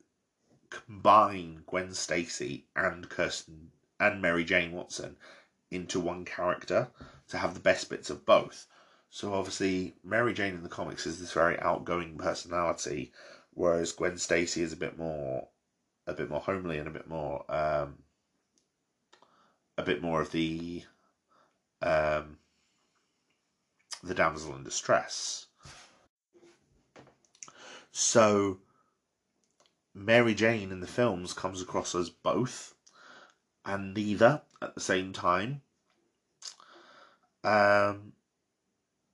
combine 0.71 1.65
Gwen 1.67 1.93
Stacy 1.93 2.67
and 2.77 3.09
Kirsten 3.09 3.73
and 3.99 4.23
Mary 4.23 4.45
Jane 4.45 4.73
Watson 4.73 5.17
into 5.71 6.01
one 6.01 6.25
character 6.25 6.89
to 7.29 7.39
have 7.39 7.55
the 7.55 7.61
best 7.61 7.91
bits 7.91 8.09
of 8.09 8.25
both. 8.25 8.67
So 9.11 9.35
obviously, 9.35 9.97
Mary 10.05 10.33
Jane 10.33 10.55
in 10.55 10.63
the 10.63 10.69
comics 10.69 11.05
is 11.05 11.19
this 11.19 11.33
very 11.33 11.59
outgoing 11.59 12.17
personality, 12.17 13.13
whereas 13.53 13.93
Gwen 13.93 14.17
Stacy 14.17 14.63
is 14.63 14.73
a 14.73 14.77
bit 14.77 14.97
more, 14.97 15.49
a 16.07 16.15
bit 16.15 16.31
more 16.31 16.41
homely 16.41 16.79
and 16.79 16.87
a 16.87 16.93
bit 16.93 17.09
more, 17.09 17.45
um, 17.53 17.99
a 19.77 19.83
bit 19.83 20.01
more 20.01 20.21
of 20.21 20.31
the, 20.31 20.85
um, 21.83 22.39
the 24.05 24.15
damsel 24.15 24.55
in 24.55 24.63
distress. 24.63 25.47
So, 27.91 28.61
Mary 29.93 30.35
Jane 30.35 30.71
in 30.71 30.79
the 30.79 30.87
films 30.87 31.33
comes 31.33 31.61
across 31.61 31.97
as 31.97 32.11
both 32.11 32.75
and 33.65 33.93
neither 33.93 34.43
at 34.63 34.77
the 34.77 34.81
same 34.81 35.13
time 35.13 35.63
um, 37.43 38.13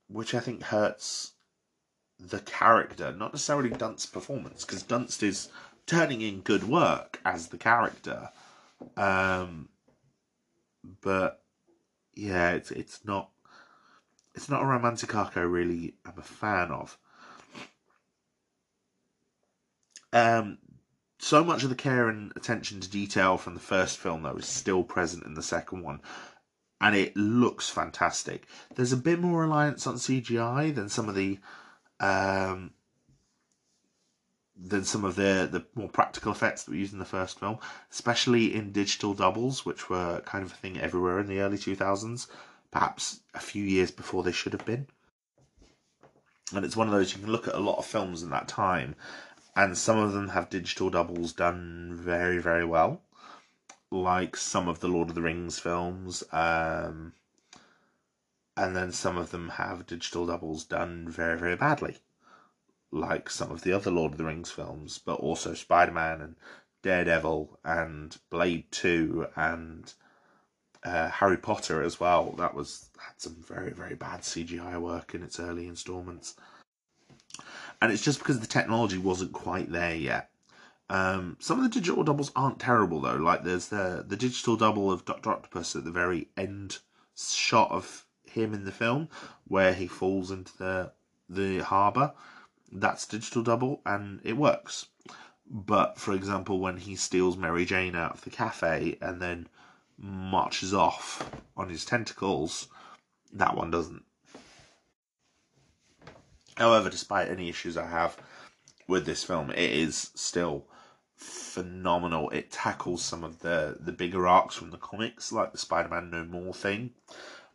which 0.08 0.34
I 0.34 0.40
think 0.40 0.62
hurts 0.62 1.32
the 2.18 2.40
character, 2.40 3.12
not 3.12 3.32
necessarily 3.32 3.70
Dunst's 3.70 4.06
performance, 4.06 4.64
because 4.64 4.82
Dunst 4.82 5.22
is 5.22 5.48
turning 5.86 6.20
in 6.20 6.40
good 6.40 6.64
work 6.64 7.20
as 7.24 7.48
the 7.48 7.58
character. 7.58 8.30
Um, 8.96 9.68
but 11.00 11.42
yeah, 12.14 12.52
it's 12.52 12.70
it's 12.70 13.04
not 13.04 13.30
it's 14.34 14.48
not 14.48 14.62
a 14.62 14.66
romantic 14.66 15.14
arc 15.14 15.36
I 15.36 15.40
really 15.40 15.94
am 16.04 16.14
a 16.16 16.22
fan 16.22 16.70
of. 16.70 16.98
Um, 20.12 20.58
so 21.18 21.42
much 21.44 21.62
of 21.62 21.68
the 21.68 21.74
care 21.74 22.08
and 22.08 22.32
attention 22.36 22.80
to 22.80 22.88
detail 22.88 23.36
from 23.36 23.54
the 23.54 23.60
first 23.60 23.98
film 23.98 24.22
though 24.22 24.36
is 24.36 24.46
still 24.46 24.82
present 24.82 25.24
in 25.24 25.34
the 25.34 25.42
second 25.42 25.82
one 25.82 26.00
and 26.80 26.94
it 26.94 27.16
looks 27.16 27.68
fantastic. 27.68 28.46
There's 28.74 28.92
a 28.92 28.96
bit 28.96 29.20
more 29.20 29.42
reliance 29.42 29.86
on 29.86 29.96
CGI 29.96 30.74
than 30.74 30.88
some 30.88 31.08
of 31.08 31.14
the 31.14 31.38
um, 32.00 32.72
than 34.56 34.84
some 34.84 35.04
of 35.04 35.16
the 35.16 35.48
the 35.50 35.64
more 35.74 35.88
practical 35.88 36.32
effects 36.32 36.64
that 36.64 36.72
we 36.72 36.78
used 36.78 36.92
in 36.92 36.98
the 36.98 37.04
first 37.04 37.40
film, 37.40 37.58
especially 37.90 38.54
in 38.54 38.72
digital 38.72 39.14
doubles, 39.14 39.64
which 39.64 39.88
were 39.88 40.20
kind 40.20 40.44
of 40.44 40.52
a 40.52 40.56
thing 40.56 40.78
everywhere 40.78 41.18
in 41.18 41.28
the 41.28 41.40
early 41.40 41.56
2000s, 41.56 42.26
perhaps 42.70 43.20
a 43.34 43.40
few 43.40 43.64
years 43.64 43.90
before 43.90 44.22
they 44.22 44.32
should 44.32 44.52
have 44.52 44.66
been. 44.66 44.86
And 46.54 46.64
it's 46.64 46.76
one 46.76 46.86
of 46.86 46.92
those 46.92 47.12
you 47.12 47.20
can 47.20 47.32
look 47.32 47.48
at 47.48 47.54
a 47.54 47.58
lot 47.60 47.78
of 47.78 47.86
films 47.86 48.22
in 48.22 48.30
that 48.30 48.48
time, 48.48 48.94
and 49.56 49.76
some 49.76 49.98
of 49.98 50.12
them 50.12 50.28
have 50.28 50.50
digital 50.50 50.90
doubles 50.90 51.32
done 51.32 51.90
very, 51.94 52.38
very 52.38 52.64
well 52.64 53.00
like 53.90 54.36
some 54.36 54.68
of 54.68 54.80
the 54.80 54.88
Lord 54.88 55.08
of 55.08 55.14
the 55.14 55.22
Rings 55.22 55.58
films, 55.58 56.24
um, 56.32 57.12
and 58.56 58.74
then 58.74 58.92
some 58.92 59.16
of 59.16 59.30
them 59.30 59.50
have 59.50 59.86
digital 59.86 60.26
doubles 60.26 60.64
done 60.64 61.08
very, 61.08 61.38
very 61.38 61.56
badly, 61.56 61.98
like 62.90 63.30
some 63.30 63.50
of 63.50 63.62
the 63.62 63.72
other 63.72 63.90
Lord 63.90 64.12
of 64.12 64.18
the 64.18 64.24
Rings 64.24 64.50
films, 64.50 64.98
but 64.98 65.20
also 65.20 65.54
Spider 65.54 65.92
Man 65.92 66.20
and 66.20 66.36
Daredevil 66.82 67.58
and 67.64 68.16
Blade 68.30 68.70
2 68.70 69.26
and 69.36 69.92
uh, 70.84 71.10
Harry 71.10 71.36
Potter 71.36 71.82
as 71.82 71.98
well. 72.00 72.32
That 72.38 72.54
was 72.54 72.90
had 72.98 73.20
some 73.20 73.36
very, 73.46 73.72
very 73.72 73.94
bad 73.94 74.20
CGI 74.20 74.80
work 74.80 75.14
in 75.14 75.22
its 75.22 75.40
early 75.40 75.66
installments. 75.66 76.36
And 77.82 77.92
it's 77.92 78.04
just 78.04 78.20
because 78.20 78.40
the 78.40 78.46
technology 78.46 78.98
wasn't 78.98 79.32
quite 79.32 79.70
there 79.70 79.94
yet. 79.94 80.30
Um, 80.88 81.36
some 81.40 81.58
of 81.58 81.64
the 81.64 81.80
digital 81.80 82.04
doubles 82.04 82.30
aren't 82.36 82.60
terrible 82.60 83.00
though. 83.00 83.16
Like 83.16 83.42
there's 83.42 83.68
the 83.68 84.04
the 84.06 84.16
digital 84.16 84.56
double 84.56 84.92
of 84.92 85.04
Doctor 85.04 85.30
Octopus 85.30 85.74
at 85.74 85.84
the 85.84 85.90
very 85.90 86.28
end 86.36 86.78
shot 87.16 87.70
of 87.70 88.06
him 88.24 88.54
in 88.54 88.64
the 88.64 88.72
film 88.72 89.08
where 89.48 89.72
he 89.72 89.86
falls 89.86 90.30
into 90.30 90.56
the 90.58 90.92
the 91.28 91.58
harbour. 91.58 92.12
That's 92.70 93.06
digital 93.06 93.42
double 93.42 93.80
and 93.84 94.20
it 94.22 94.36
works. 94.36 94.86
But 95.48 95.98
for 95.98 96.12
example, 96.12 96.60
when 96.60 96.76
he 96.76 96.96
steals 96.96 97.36
Mary 97.36 97.64
Jane 97.64 97.96
out 97.96 98.14
of 98.14 98.22
the 98.22 98.30
cafe 98.30 98.98
and 99.00 99.20
then 99.20 99.48
marches 99.98 100.74
off 100.74 101.30
on 101.56 101.68
his 101.68 101.84
tentacles, 101.84 102.68
that 103.32 103.56
one 103.56 103.70
doesn't. 103.70 104.04
However, 106.56 106.90
despite 106.90 107.28
any 107.28 107.48
issues 107.48 107.76
I 107.76 107.86
have 107.86 108.16
with 108.88 109.04
this 109.04 109.24
film, 109.24 109.50
it 109.50 109.70
is 109.70 110.10
still 110.14 110.66
phenomenal. 111.16 112.30
It 112.30 112.50
tackles 112.50 113.02
some 113.04 113.24
of 113.24 113.40
the 113.40 113.76
the 113.80 113.92
bigger 113.92 114.26
arcs 114.26 114.54
from 114.54 114.70
the 114.70 114.78
comics, 114.78 115.32
like 115.32 115.52
the 115.52 115.58
Spider-Man 115.58 116.10
No 116.10 116.24
More 116.24 116.54
thing. 116.54 116.92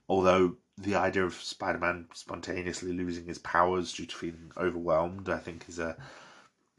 Although 0.09 0.57
the 0.78 0.95
idea 0.95 1.24
of 1.24 1.36
Spider-Man 1.36 2.07
spontaneously 2.14 2.93
losing 2.93 3.26
his 3.26 3.38
powers 3.39 3.93
due 3.93 4.05
to 4.05 4.16
feeling 4.16 4.51
overwhelmed, 4.57 5.30
I 5.30 5.38
think, 5.38 5.66
is 5.70 5.80
a 5.80 5.95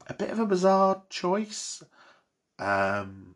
a 0.07 0.13
bit 0.13 0.29
of 0.29 0.39
a 0.39 0.45
bizarre 0.45 1.03
choice. 1.09 1.81
Um, 2.59 3.35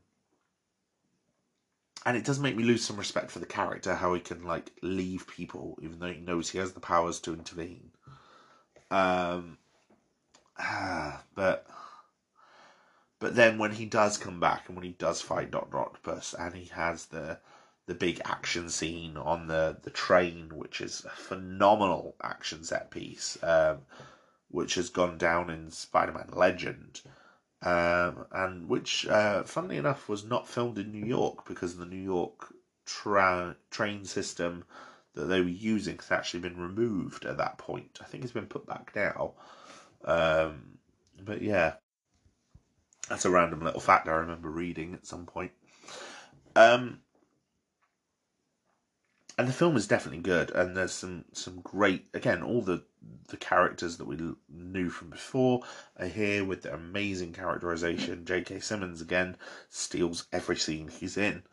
and 2.06 2.16
it 2.16 2.24
does 2.24 2.40
make 2.40 2.56
me 2.56 2.64
lose 2.64 2.84
some 2.84 2.98
respect 2.98 3.32
for 3.32 3.40
the 3.40 3.46
character, 3.46 3.96
how 3.96 4.14
he 4.14 4.20
can 4.20 4.44
like 4.44 4.72
leave 4.82 5.28
people 5.28 5.78
even 5.82 6.00
though 6.00 6.12
he 6.12 6.20
knows 6.20 6.50
he 6.50 6.58
has 6.58 6.74
the 6.74 6.80
powers 6.80 7.20
to 7.22 7.34
intervene. 7.34 7.92
Um, 8.92 9.58
but 11.36 11.68
but 13.20 13.36
then 13.36 13.58
when 13.58 13.72
he 13.72 13.86
does 13.86 14.18
come 14.18 14.40
back 14.40 14.68
and 14.68 14.76
when 14.76 14.86
he 14.86 14.94
does 14.94 15.22
fight 15.22 15.52
Doctor 15.52 15.80
Octopus 15.80 16.34
and 16.38 16.56
he 16.56 16.66
has 16.66 17.08
the 17.08 17.40
the 17.88 17.96
big 17.96 18.22
action 18.26 18.70
scene 18.70 19.18
on 19.18 19.48
the 19.48 19.78
the 19.82 19.90
train, 19.90 20.50
which 20.54 20.82
is 20.82 21.06
a 21.06 21.10
phenomenal 21.10 22.16
action 22.22 22.64
set 22.64 22.92
piece, 22.92 23.38
um, 23.44 23.80
which 24.50 24.76
has 24.76 24.90
gone 24.90 25.18
down 25.18 25.50
in 25.50 25.72
Spider-Man 25.72 26.30
Legend, 26.34 27.02
um, 27.62 28.26
and 28.32 28.70
which, 28.70 29.08
uh, 29.08 29.44
funnily 29.44 29.78
enough, 29.78 30.10
was 30.10 30.24
not 30.26 30.48
filmed 30.48 30.78
in 30.78 30.92
New 30.92 31.06
York 31.06 31.48
because 31.48 31.78
the 31.78 31.86
New 31.86 31.96
York 31.96 32.54
tra- 32.86 33.56
train 33.72 34.06
system 34.06 34.64
that 35.14 35.26
they 35.26 35.42
were 35.42 35.48
using 35.48 35.98
has 35.98 36.12
actually 36.12 36.42
been 36.42 36.60
removed 36.60 37.26
at 37.26 37.38
that 37.38 37.58
point. 37.58 38.00
I 38.02 38.06
think 38.06 38.24
it's 38.24 38.34
been 38.34 38.46
put 38.46 38.68
back 38.68 38.92
now. 38.96 39.34
Um, 40.06 40.78
but 41.24 41.42
yeah, 41.42 41.74
that's 43.10 43.26
a 43.26 43.30
random 43.30 43.62
little 43.62 43.80
fact 43.80 44.08
I 44.08 44.14
remember 44.14 44.50
reading 44.50 44.94
at 44.94 45.06
some 45.06 45.26
point. 45.26 45.52
Um, 46.56 47.00
and 49.38 49.48
the 49.48 49.54
film 49.54 49.78
is 49.78 49.88
definitely 49.88 50.22
good, 50.22 50.50
and 50.52 50.76
there's 50.76 50.94
some 50.94 51.26
some 51.32 51.62
great 51.62 52.08
again 52.14 52.42
all 52.42 52.62
the 52.62 52.84
the 53.28 53.38
characters 53.38 53.98
that 53.98 54.08
we 54.08 54.18
knew 54.50 54.90
from 54.90 55.10
before 55.10 55.62
are 55.98 56.08
here 56.08 56.44
with 56.44 56.64
their 56.64 56.74
amazing 56.74 57.34
characterization. 57.34 58.26
J.K. 58.26 58.60
Simmons 58.60 59.02
again 59.02 59.38
steals 59.70 60.28
every 60.34 60.56
scene 60.56 60.88
he's 60.88 61.18
in, 61.18 61.44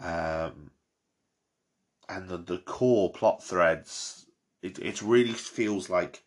um, 0.00 0.70
and 2.08 2.28
the 2.28 2.38
the 2.38 2.58
core 2.58 3.10
plot 3.12 3.42
threads. 3.42 4.26
It 4.62 4.78
it 4.78 5.02
really 5.02 5.32
feels 5.32 5.90
like 5.90 6.22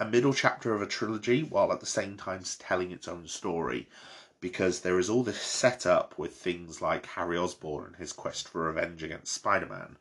a 0.00 0.04
middle 0.04 0.32
chapter 0.32 0.74
of 0.74 0.82
a 0.82 0.86
trilogy 0.86 1.42
while 1.42 1.72
at 1.72 1.80
the 1.80 1.86
same 1.86 2.16
time 2.16 2.42
telling 2.58 2.92
its 2.92 3.08
own 3.08 3.26
story 3.26 3.88
because 4.40 4.80
there 4.80 4.98
is 4.98 5.10
all 5.10 5.22
this 5.22 5.40
setup 5.40 6.16
with 6.16 6.34
things 6.36 6.80
like 6.80 7.06
Harry 7.06 7.36
Osborn 7.36 7.86
and 7.86 7.96
his 7.96 8.12
quest 8.12 8.48
for 8.48 8.62
revenge 8.62 9.02
against 9.02 9.32
Spider 9.32 9.66
Man. 9.66 9.96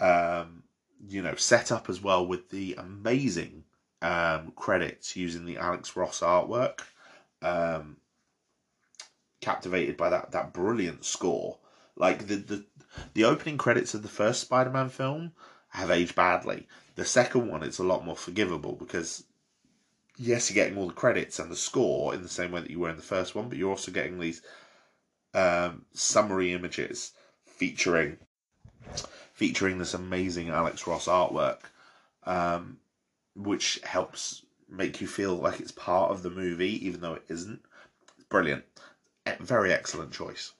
Um, 0.00 0.62
you 1.06 1.22
know, 1.22 1.34
set 1.34 1.70
up 1.70 1.90
as 1.90 2.02
well 2.02 2.26
with 2.26 2.50
the 2.50 2.74
amazing 2.78 3.64
um, 4.00 4.52
credits 4.56 5.16
using 5.16 5.44
the 5.44 5.58
Alex 5.58 5.96
Ross 5.96 6.20
artwork. 6.20 6.80
Um, 7.42 7.98
captivated 9.40 9.96
by 9.96 10.10
that 10.10 10.32
that 10.32 10.52
brilliant 10.52 11.04
score. 11.04 11.58
Like 11.94 12.26
the 12.26 12.36
the 12.36 12.64
the 13.14 13.24
opening 13.24 13.58
credits 13.58 13.94
of 13.94 14.02
the 14.02 14.08
first 14.08 14.40
Spider 14.40 14.70
Man 14.70 14.88
film 14.88 15.32
have 15.76 15.90
aged 15.90 16.14
badly. 16.14 16.66
The 16.94 17.04
second 17.04 17.50
one, 17.50 17.62
it's 17.62 17.78
a 17.78 17.84
lot 17.84 18.02
more 18.02 18.16
forgivable 18.16 18.72
because, 18.72 19.24
yes, 20.16 20.50
you're 20.50 20.54
getting 20.54 20.78
all 20.78 20.88
the 20.88 20.94
credits 20.94 21.38
and 21.38 21.50
the 21.50 21.56
score 21.56 22.14
in 22.14 22.22
the 22.22 22.30
same 22.30 22.50
way 22.50 22.62
that 22.62 22.70
you 22.70 22.80
were 22.80 22.88
in 22.88 22.96
the 22.96 23.02
first 23.02 23.34
one, 23.34 23.50
but 23.50 23.58
you're 23.58 23.68
also 23.68 23.92
getting 23.92 24.18
these 24.18 24.40
um, 25.34 25.84
summary 25.92 26.54
images 26.54 27.12
featuring 27.44 28.16
featuring 29.34 29.76
this 29.76 29.92
amazing 29.92 30.48
Alex 30.48 30.86
Ross 30.86 31.06
artwork, 31.06 31.58
um, 32.24 32.78
which 33.34 33.78
helps 33.84 34.46
make 34.70 35.02
you 35.02 35.06
feel 35.06 35.34
like 35.34 35.60
it's 35.60 35.72
part 35.72 36.10
of 36.10 36.22
the 36.22 36.30
movie, 36.30 36.86
even 36.86 37.02
though 37.02 37.14
it 37.14 37.24
isn't. 37.28 37.60
It's 38.16 38.24
brilliant, 38.30 38.64
very 39.40 39.74
excellent 39.74 40.12
choice. 40.12 40.52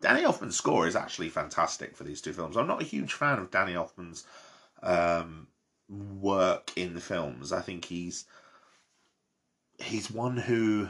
Danny 0.00 0.22
Elfman's 0.22 0.56
score 0.56 0.86
is 0.86 0.96
actually 0.96 1.28
fantastic 1.28 1.96
for 1.96 2.04
these 2.04 2.20
two 2.20 2.32
films. 2.32 2.56
I'm 2.56 2.66
not 2.66 2.80
a 2.80 2.86
huge 2.86 3.12
fan 3.12 3.38
of 3.38 3.50
Danny 3.50 3.74
Elfman's 3.74 4.24
um, 4.82 5.48
work 5.88 6.72
in 6.76 6.94
the 6.94 7.00
films. 7.00 7.52
I 7.52 7.60
think 7.60 7.84
he's 7.84 8.24
he's 9.78 10.10
one 10.10 10.36
who 10.36 10.88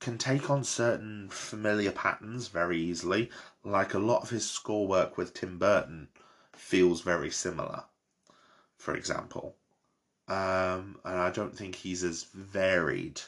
can 0.00 0.16
take 0.16 0.48
on 0.50 0.64
certain 0.64 1.28
familiar 1.30 1.92
patterns 1.92 2.48
very 2.48 2.80
easily. 2.80 3.30
Like 3.64 3.94
a 3.94 3.98
lot 3.98 4.22
of 4.22 4.30
his 4.30 4.48
score 4.48 4.86
work 4.86 5.16
with 5.16 5.34
Tim 5.34 5.58
Burton 5.58 6.08
feels 6.54 7.02
very 7.02 7.30
similar, 7.30 7.84
for 8.76 8.94
example. 8.94 9.56
Um, 10.26 10.98
and 11.04 11.18
I 11.18 11.30
don't 11.30 11.56
think 11.56 11.74
he's 11.74 12.04
as 12.04 12.24
varied 12.34 13.20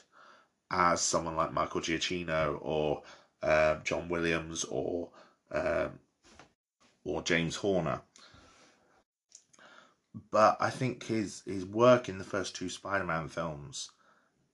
as 0.70 1.00
someone 1.00 1.36
like 1.36 1.52
Michael 1.52 1.80
Giacchino 1.80 2.58
or 2.62 3.02
uh, 3.42 3.76
John 3.84 4.08
Williams 4.08 4.64
or 4.64 5.10
um, 5.50 5.98
or 7.04 7.22
James 7.22 7.56
Horner. 7.56 8.00
But 10.30 10.56
I 10.60 10.70
think 10.70 11.04
his 11.04 11.42
his 11.46 11.64
work 11.64 12.08
in 12.08 12.18
the 12.18 12.24
first 12.24 12.54
two 12.54 12.68
Spider-Man 12.68 13.28
films 13.28 13.90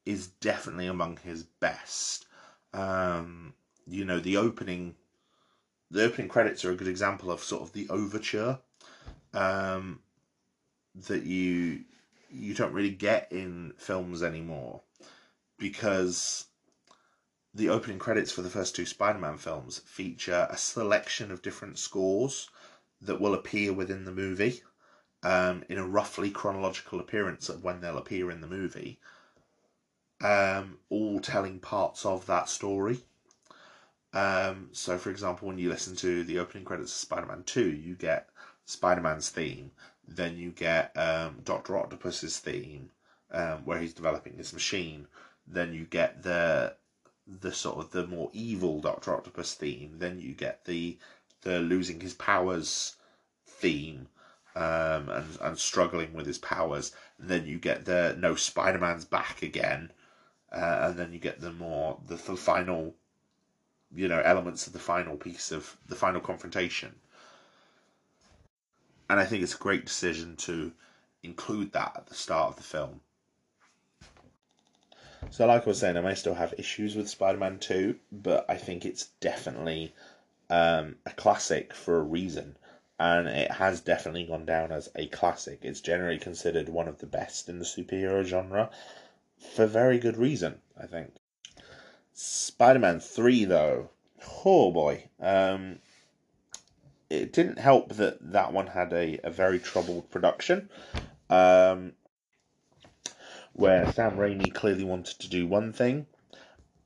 is 0.07 0.29
definitely 0.29 0.87
among 0.87 1.19
his 1.19 1.43
best. 1.43 2.27
Um, 2.73 3.55
you 3.87 4.05
know, 4.05 4.21
the 4.21 4.37
opening 4.37 4.95
the 5.91 6.05
opening 6.05 6.29
credits 6.29 6.65
are 6.65 6.71
a 6.71 6.77
good 6.77 6.89
example 6.89 7.31
of 7.31 7.43
sort 7.43 7.63
of 7.63 7.73
the 7.73 7.89
overture 7.89 8.59
um, 9.35 10.01
that 10.95 11.25
you 11.25 11.85
you 12.31 12.55
don't 12.55 12.73
really 12.75 12.91
get 12.91 13.33
in 13.33 13.73
films 13.79 14.23
anymore 14.23 14.83
because 15.59 16.45
the 17.55 17.69
opening 17.69 17.99
credits 17.99 18.31
for 18.31 18.43
the 18.43 18.51
first 18.51 18.77
two 18.77 18.87
Spider-Man 18.87 19.39
films 19.39 19.79
feature 19.81 20.47
a 20.51 20.57
selection 20.57 21.31
of 21.31 21.43
different 21.43 21.79
scores 21.79 22.51
that 23.01 23.21
will 23.21 23.35
appear 23.35 23.73
within 23.73 24.05
the 24.05 24.13
movie 24.13 24.63
um, 25.23 25.65
in 25.69 25.79
a 25.79 25.87
roughly 25.87 26.31
chronological 26.31 27.01
appearance 27.01 27.49
of 27.49 27.65
when 27.65 27.81
they'll 27.81 27.99
appear 27.99 28.31
in 28.31 28.41
the 28.41 28.47
movie, 28.47 28.99
um, 30.21 30.79
all 30.91 31.21
telling 31.21 31.59
parts 31.59 32.05
of 32.05 32.27
that 32.27 32.49
story. 32.49 33.01
Um, 34.13 34.69
so, 34.73 34.99
for 34.99 35.11
example, 35.11 35.49
when 35.49 35.59
you 35.59 35.69
listen 35.69 35.97
to 35.97 36.25
the 36.25 36.39
opening 36.39 36.65
credits 36.65 36.93
of 36.93 36.99
Spider-Man 36.99 37.43
Two, 37.45 37.71
you 37.71 37.95
get 37.95 38.29
Spider-Man's 38.65 39.29
theme, 39.31 39.71
then 40.07 40.37
you 40.37 40.51
get 40.51 40.97
um, 40.97 41.41
Doctor 41.45 41.77
Octopus's 41.77 42.39
theme, 42.39 42.91
um, 43.31 43.65
where 43.65 43.79
he's 43.79 43.95
developing 43.95 44.37
his 44.37 44.53
machine. 44.53 45.07
Then 45.47 45.73
you 45.73 45.85
get 45.85 46.23
the 46.23 46.75
the 47.29 47.53
sort 47.53 47.79
of 47.79 47.91
the 47.91 48.07
more 48.07 48.31
evil 48.33 48.81
Doctor 48.81 49.15
Octopus 49.15 49.55
theme, 49.55 49.97
then 49.99 50.21
you 50.21 50.33
get 50.33 50.65
the 50.65 50.99
the 51.43 51.61
losing 51.61 52.01
his 52.01 52.15
powers 52.15 52.97
theme 53.47 54.09
um, 54.57 55.09
and 55.09 55.39
and 55.41 55.59
struggling 55.59 56.15
with 56.15 56.27
his 56.27 56.39
powers. 56.39 56.93
And 57.19 57.29
then 57.29 57.47
you 57.47 57.59
get 57.59 57.85
the 57.85 58.17
no 58.19 58.35
Spider 58.35 58.79
Man's 58.79 59.05
back 59.05 59.43
again, 59.43 59.93
uh, 60.53 60.89
and 60.89 60.99
then 60.99 61.13
you 61.13 61.19
get 61.19 61.41
the 61.41 61.53
more 61.53 61.99
the, 62.07 62.17
the 62.17 62.37
final, 62.37 62.95
you 63.95 64.09
know, 64.09 64.21
elements 64.21 64.67
of 64.67 64.73
the 64.73 64.79
final 64.79 65.17
piece 65.17 65.53
of 65.53 65.77
the 65.87 65.97
final 65.97 66.21
confrontation. 66.21 66.95
And 69.11 69.21
I 69.21 69.25
think 69.25 69.43
it's 69.43 69.55
a 69.55 69.59
great 69.59 69.87
decision 69.87 70.37
to 70.37 70.73
include 71.23 71.73
that 71.73 71.93
at 71.97 72.07
the 72.07 72.15
start 72.15 72.51
of 72.51 72.57
the 72.57 72.63
film 72.63 73.01
so, 75.31 75.47
like 75.47 75.63
I 75.63 75.67
was 75.67 75.79
saying, 75.79 75.97
I 75.97 76.01
may 76.01 76.15
still 76.15 76.35
have 76.35 76.55
issues 76.59 76.97
with 76.97 77.09
Spider 77.09 77.39
Man 77.39 77.59
2, 77.59 77.97
but 78.13 78.47
I 78.49 78.57
think 78.57 78.85
it's 78.85 79.07
definitely 79.21 79.95
um, 80.51 80.97
a 81.07 81.11
classic 81.11 81.75
for 81.75 81.99
a 81.99 82.03
reason. 82.03 82.57
And 83.01 83.29
it 83.29 83.51
has 83.53 83.81
definitely 83.81 84.25
gone 84.25 84.45
down 84.45 84.73
as 84.73 84.91
a 84.97 85.07
classic. 85.07 85.61
It's 85.63 85.81
generally 85.81 86.19
considered 86.19 86.69
one 86.69 86.89
of 86.89 86.99
the 86.99 87.07
best 87.07 87.49
in 87.49 87.59
the 87.59 87.65
superhero 87.65 88.25
genre 88.25 88.71
for 89.55 89.67
very 89.67 89.99
good 89.99 90.17
reason, 90.17 90.61
I 90.81 90.87
think. 90.87 91.13
Spider 92.13 92.81
Man 92.81 92.99
3, 92.99 93.45
though, 93.45 93.91
oh 94.45 94.73
boy. 94.73 95.05
Um, 95.21 95.79
it 97.11 97.33
didn't 97.33 97.59
help 97.59 97.95
that 97.95 98.19
that 98.33 98.53
one 98.53 98.67
had 98.67 98.93
a, 98.93 99.19
a 99.25 99.31
very 99.31 99.59
troubled 99.59 100.11
production. 100.11 100.69
Um, 101.31 101.93
where 103.59 103.93
Sam 103.93 104.17
Raimi 104.17 104.55
clearly 104.55 104.85
wanted 104.85 105.19
to 105.19 105.29
do 105.29 105.45
one 105.45 105.73
thing, 105.73 106.07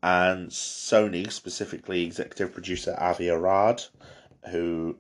and 0.03 0.49
Sony, 0.49 1.31
specifically 1.31 2.03
executive 2.03 2.55
producer 2.55 2.97
Avi 2.99 3.29
Arad, 3.29 3.85
who 4.51 4.97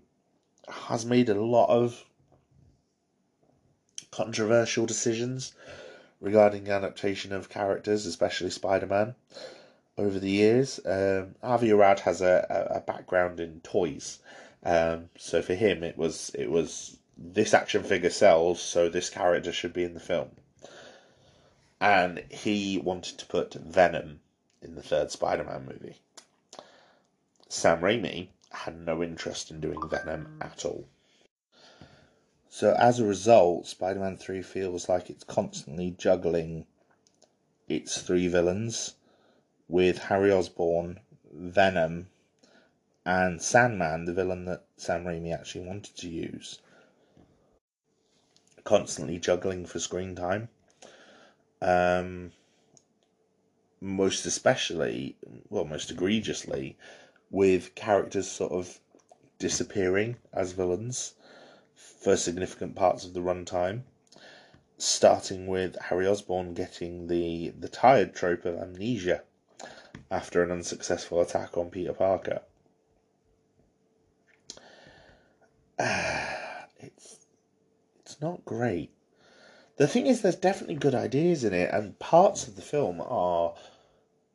has 0.68 1.06
made 1.06 1.30
a 1.30 1.42
lot 1.42 1.70
of 1.70 2.04
controversial 4.10 4.84
decisions 4.84 5.54
regarding 6.20 6.68
adaptation 6.68 7.32
of 7.32 7.48
characters, 7.48 8.04
especially 8.04 8.50
Spider 8.50 8.86
Man, 8.86 9.14
over 9.96 10.18
the 10.18 10.30
years. 10.30 10.78
Um, 10.84 11.36
Avi 11.42 11.70
Arad 11.70 12.00
has 12.00 12.20
a, 12.20 12.68
a, 12.70 12.80
background 12.80 13.40
in 13.40 13.62
toys, 13.62 14.18
um, 14.62 15.08
so 15.16 15.40
for 15.40 15.54
him 15.54 15.82
it 15.82 15.96
was 15.96 16.30
it 16.38 16.50
was 16.50 16.98
this 17.16 17.54
action 17.54 17.82
figure 17.82 18.10
sells, 18.10 18.60
so 18.60 18.90
this 18.90 19.08
character 19.08 19.52
should 19.52 19.72
be 19.72 19.84
in 19.84 19.94
the 19.94 20.00
film. 20.00 20.32
And 21.82 22.20
he 22.30 22.78
wanted 22.78 23.18
to 23.18 23.26
put 23.26 23.54
Venom 23.54 24.20
in 24.62 24.76
the 24.76 24.82
third 24.84 25.10
Spider 25.10 25.42
Man 25.42 25.66
movie. 25.66 25.96
Sam 27.48 27.80
Raimi 27.80 28.28
had 28.50 28.78
no 28.78 29.02
interest 29.02 29.50
in 29.50 29.60
doing 29.60 29.88
Venom 29.88 30.38
at 30.40 30.64
all. 30.64 30.86
So 32.48 32.74
as 32.74 33.00
a 33.00 33.04
result, 33.04 33.66
Spider 33.66 33.98
Man 33.98 34.16
3 34.16 34.42
feels 34.42 34.88
like 34.88 35.10
it's 35.10 35.24
constantly 35.24 35.90
juggling 35.90 36.66
its 37.68 38.00
three 38.00 38.28
villains 38.28 38.94
with 39.68 40.04
Harry 40.04 40.30
Osborn, 40.30 41.00
Venom, 41.32 42.10
and 43.04 43.42
Sandman, 43.42 44.04
the 44.04 44.14
villain 44.14 44.44
that 44.44 44.62
Sam 44.76 45.02
Raimi 45.04 45.34
actually 45.34 45.66
wanted 45.66 45.96
to 45.96 46.08
use. 46.08 46.60
Constantly 48.62 49.18
juggling 49.18 49.66
for 49.66 49.80
screen 49.80 50.14
time. 50.14 50.48
Um, 51.62 52.32
most 53.80 54.26
especially, 54.26 55.16
well, 55.48 55.64
most 55.64 55.90
egregiously, 55.90 56.76
with 57.30 57.74
characters 57.76 58.28
sort 58.28 58.50
of 58.52 58.80
disappearing 59.38 60.16
as 60.32 60.52
villains 60.52 61.14
for 61.74 62.16
significant 62.16 62.74
parts 62.74 63.04
of 63.04 63.14
the 63.14 63.20
runtime. 63.20 63.82
Starting 64.76 65.46
with 65.46 65.76
Harry 65.82 66.06
Osborn 66.06 66.54
getting 66.54 67.06
the, 67.06 67.50
the 67.50 67.68
tired 67.68 68.12
trope 68.12 68.44
of 68.44 68.58
amnesia 68.58 69.22
after 70.10 70.42
an 70.42 70.50
unsuccessful 70.50 71.20
attack 71.20 71.56
on 71.56 71.70
Peter 71.70 71.92
Parker. 71.92 72.42
it's 75.78 77.26
it's 78.00 78.20
not 78.20 78.44
great. 78.44 78.90
The 79.82 79.88
thing 79.88 80.06
is, 80.06 80.20
there's 80.20 80.36
definitely 80.36 80.76
good 80.76 80.94
ideas 80.94 81.42
in 81.42 81.52
it, 81.52 81.68
and 81.72 81.98
parts 81.98 82.46
of 82.46 82.54
the 82.54 82.62
film 82.62 83.00
are 83.00 83.52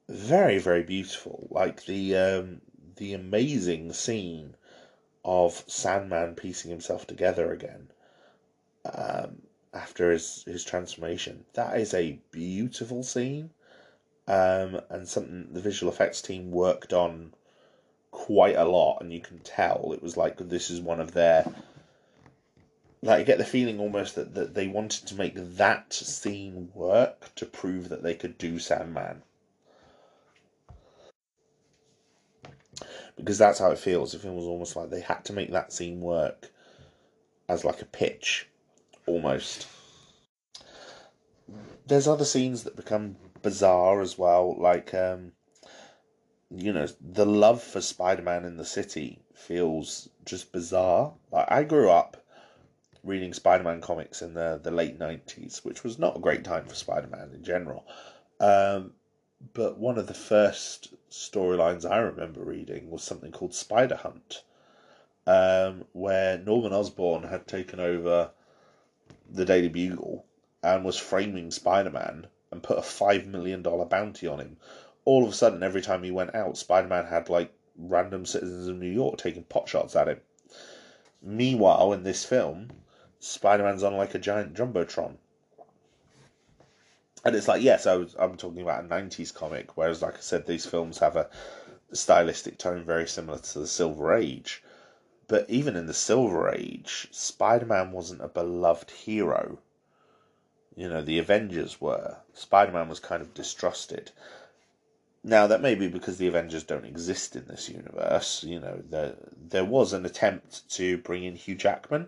very, 0.10 0.58
very 0.58 0.84
beautiful. 0.84 1.48
Like 1.50 1.86
the 1.86 2.18
um, 2.18 2.62
the 2.98 3.14
amazing 3.14 3.93
scene 3.93 4.58
of 5.24 5.64
Sandman 5.66 6.36
piecing 6.36 6.70
himself 6.70 7.08
together 7.08 7.54
again 7.54 7.88
um, 8.93 9.43
after 9.74 10.12
his, 10.12 10.43
his 10.43 10.66
transformation. 10.66 11.45
That 11.54 11.80
is 11.80 11.93
a 11.93 12.20
beautiful 12.32 13.02
scene 13.02 13.52
um, 14.28 14.82
and 14.89 15.08
something 15.08 15.54
the 15.54 15.62
visual 15.62 15.89
effects 15.89 16.22
team 16.22 16.52
worked 16.52 16.91
on 16.91 17.34
quite 18.12 18.58
a 18.58 18.66
lot, 18.66 18.98
and 19.00 19.14
you 19.14 19.22
can 19.22 19.39
tell 19.39 19.93
it 19.93 20.04
was 20.04 20.18
like 20.18 20.39
this 20.39 20.70
is 20.70 20.82
one 20.82 21.00
of 21.00 21.14
their. 21.14 21.50
Like, 23.02 23.20
I 23.20 23.24
get 23.24 23.38
the 23.38 23.45
feeling 23.45 23.80
almost 23.80 24.16
that, 24.16 24.34
that 24.34 24.54
they 24.54 24.68
wanted 24.68 25.08
to 25.08 25.16
make 25.16 25.36
that 25.36 25.93
scene 25.93 26.70
work 26.74 27.34
to 27.36 27.45
prove 27.45 27.89
that 27.89 28.04
they 28.04 28.16
could 28.16 28.38
do 28.38 28.60
Sandman. 28.60 29.22
because 33.18 33.38
that's 33.38 33.60
how 33.60 33.72
it 33.72 33.80
feels. 33.80 34.14
It 34.14 34.22
feels 34.22 34.45
almost 34.45 34.76
like 34.76 34.89
they 34.89 35.02
had 35.02 35.26
to 35.26 35.34
make 35.34 35.52
that 35.52 35.74
scene 35.74 36.00
work 36.00 36.50
as 37.50 37.66
like 37.66 37.82
a 37.82 37.86
pitch, 37.86 38.48
almost. 39.06 39.68
There's 41.88 42.08
other 42.08 42.26
scenes 42.26 42.64
that 42.64 42.76
become 42.76 43.16
bizarre 43.41 44.02
as 44.02 44.18
well, 44.18 44.56
like 44.60 44.93
um, 44.93 45.32
you 46.50 46.72
know, 46.72 46.88
the 47.02 47.26
love 47.26 47.62
for 47.62 47.82
Spider-Man 47.82 48.45
in 48.45 48.58
the 48.58 48.66
city 48.66 49.20
feels 49.34 50.10
just 50.26 50.52
bizarre. 50.52 51.14
Like 51.32 51.50
I 51.50 51.64
grew 51.64 51.89
up 51.89 52.24
reading 53.08 53.34
Spider-Man 53.34 53.82
comics 53.82 54.22
in 54.22 54.34
the 54.34 54.60
the 54.62 54.72
late 54.72 54.99
'90s, 54.99 55.64
which 55.66 55.84
was 55.84 55.97
not 55.97 56.18
a 56.18 56.22
great 56.22 56.43
time 56.43 56.66
for 56.66 56.76
Spider-Man 56.76 57.32
in 57.34 57.43
general. 57.43 57.86
Um, 58.39 58.93
but 59.53 59.78
one 59.78 59.97
of 59.97 60.08
the 60.08 60.14
first 60.14 60.93
storylines 61.10 61.89
I 61.89 61.97
remember 61.97 62.43
reading 62.43 62.89
was 62.89 63.03
something 63.03 63.32
called 63.32 63.53
Spider 63.53 63.95
Hunt, 63.95 64.43
um, 65.26 65.86
where 65.93 66.38
Norman 66.38 66.74
Osborn 66.74 67.24
had 67.24 67.47
taken 67.47 67.80
over 67.80 68.32
the 69.30 69.45
Daily 69.45 69.70
Bugle 69.70 70.26
and 70.64 70.84
was 70.84 70.97
framing 70.97 71.51
Spider 71.51 71.91
Man 71.91 72.28
and 72.51 72.64
put 72.64 72.78
a 72.78 72.82
$5 72.82 73.28
million 73.28 73.62
bounty 73.62 74.28
on 74.28 74.39
him. 74.39 74.58
All 75.05 75.24
of 75.24 75.30
a 75.30 75.36
sudden, 75.36 75.64
every 75.64 75.82
time 75.82 76.03
he 76.03 76.12
went 76.12 76.34
out, 76.34 76.58
Spider 76.58 76.88
Man 76.88 77.05
had 77.05 77.30
like 77.30 77.53
random 77.78 78.26
citizens 78.26 78.68
of 78.68 78.78
New 78.78 78.91
York 78.91 79.18
taking 79.18 79.43
potshots 79.43 79.95
at 79.95 80.08
him. 80.08 80.20
Meanwhile, 81.22 81.93
in 81.93 82.03
this 82.03 82.26
film, 82.26 82.72
Spider 83.20 83.63
Man's 83.63 83.84
on 83.84 83.95
like 83.95 84.15
a 84.15 84.20
giant 84.20 84.53
Jumbotron 84.53 85.18
and 87.28 87.36
it's 87.36 87.47
like 87.47 87.61
yes, 87.61 87.86
I 87.86 87.95
was 87.95 88.15
I'm 88.18 88.38
talking 88.38 88.61
about 88.61 88.86
a 88.86 88.88
'90s 88.88 89.34
comic, 89.34 89.76
whereas 89.76 90.01
like 90.01 90.15
I 90.15 90.22
said, 90.22 90.45
these 90.45 90.65
films 90.65 90.99
have 90.99 91.18
a 91.18 91.30
stylistic 91.91 92.57
tone 92.57 92.84
very 92.86 93.07
similar 93.07 93.39
to 93.39 93.59
the 93.59 93.68
Silver 93.68 94.13
Age. 94.13 94.63
But 95.28 95.49
even 95.49 95.76
in 95.76 95.88
the 95.88 95.93
Silver 95.93 96.49
Age, 96.49 97.09
Spider 97.11 97.65
Man 97.65 97.91
wasn't 97.91 98.22
a 98.22 98.30
beloved 98.30 98.91
hero. 98.91 99.59
You 100.74 100.88
know, 100.88 101.01
the 101.01 101.20
Avengers 101.20 101.82
were. 101.82 102.18
Spider 102.34 102.72
Man 102.72 102.88
was 102.88 102.99
kind 102.99 103.22
of 103.22 103.34
distrusted. 103.34 104.11
Now 105.22 105.47
that 105.47 105.61
may 105.61 105.76
be 105.76 105.89
because 105.89 106.18
the 106.18 106.28
Avengers 106.28 106.63
don't 106.63 106.86
exist 106.86 107.36
in 107.36 107.45
this 107.47 107.68
universe. 107.68 108.45
You 108.45 108.61
know, 108.61 108.84
there 108.89 109.15
there 109.36 109.65
was 109.65 109.91
an 109.91 110.05
attempt 110.05 110.70
to 110.76 110.97
bring 110.99 111.26
in 111.26 111.36
Hugh 111.36 111.55
Jackman 111.55 112.07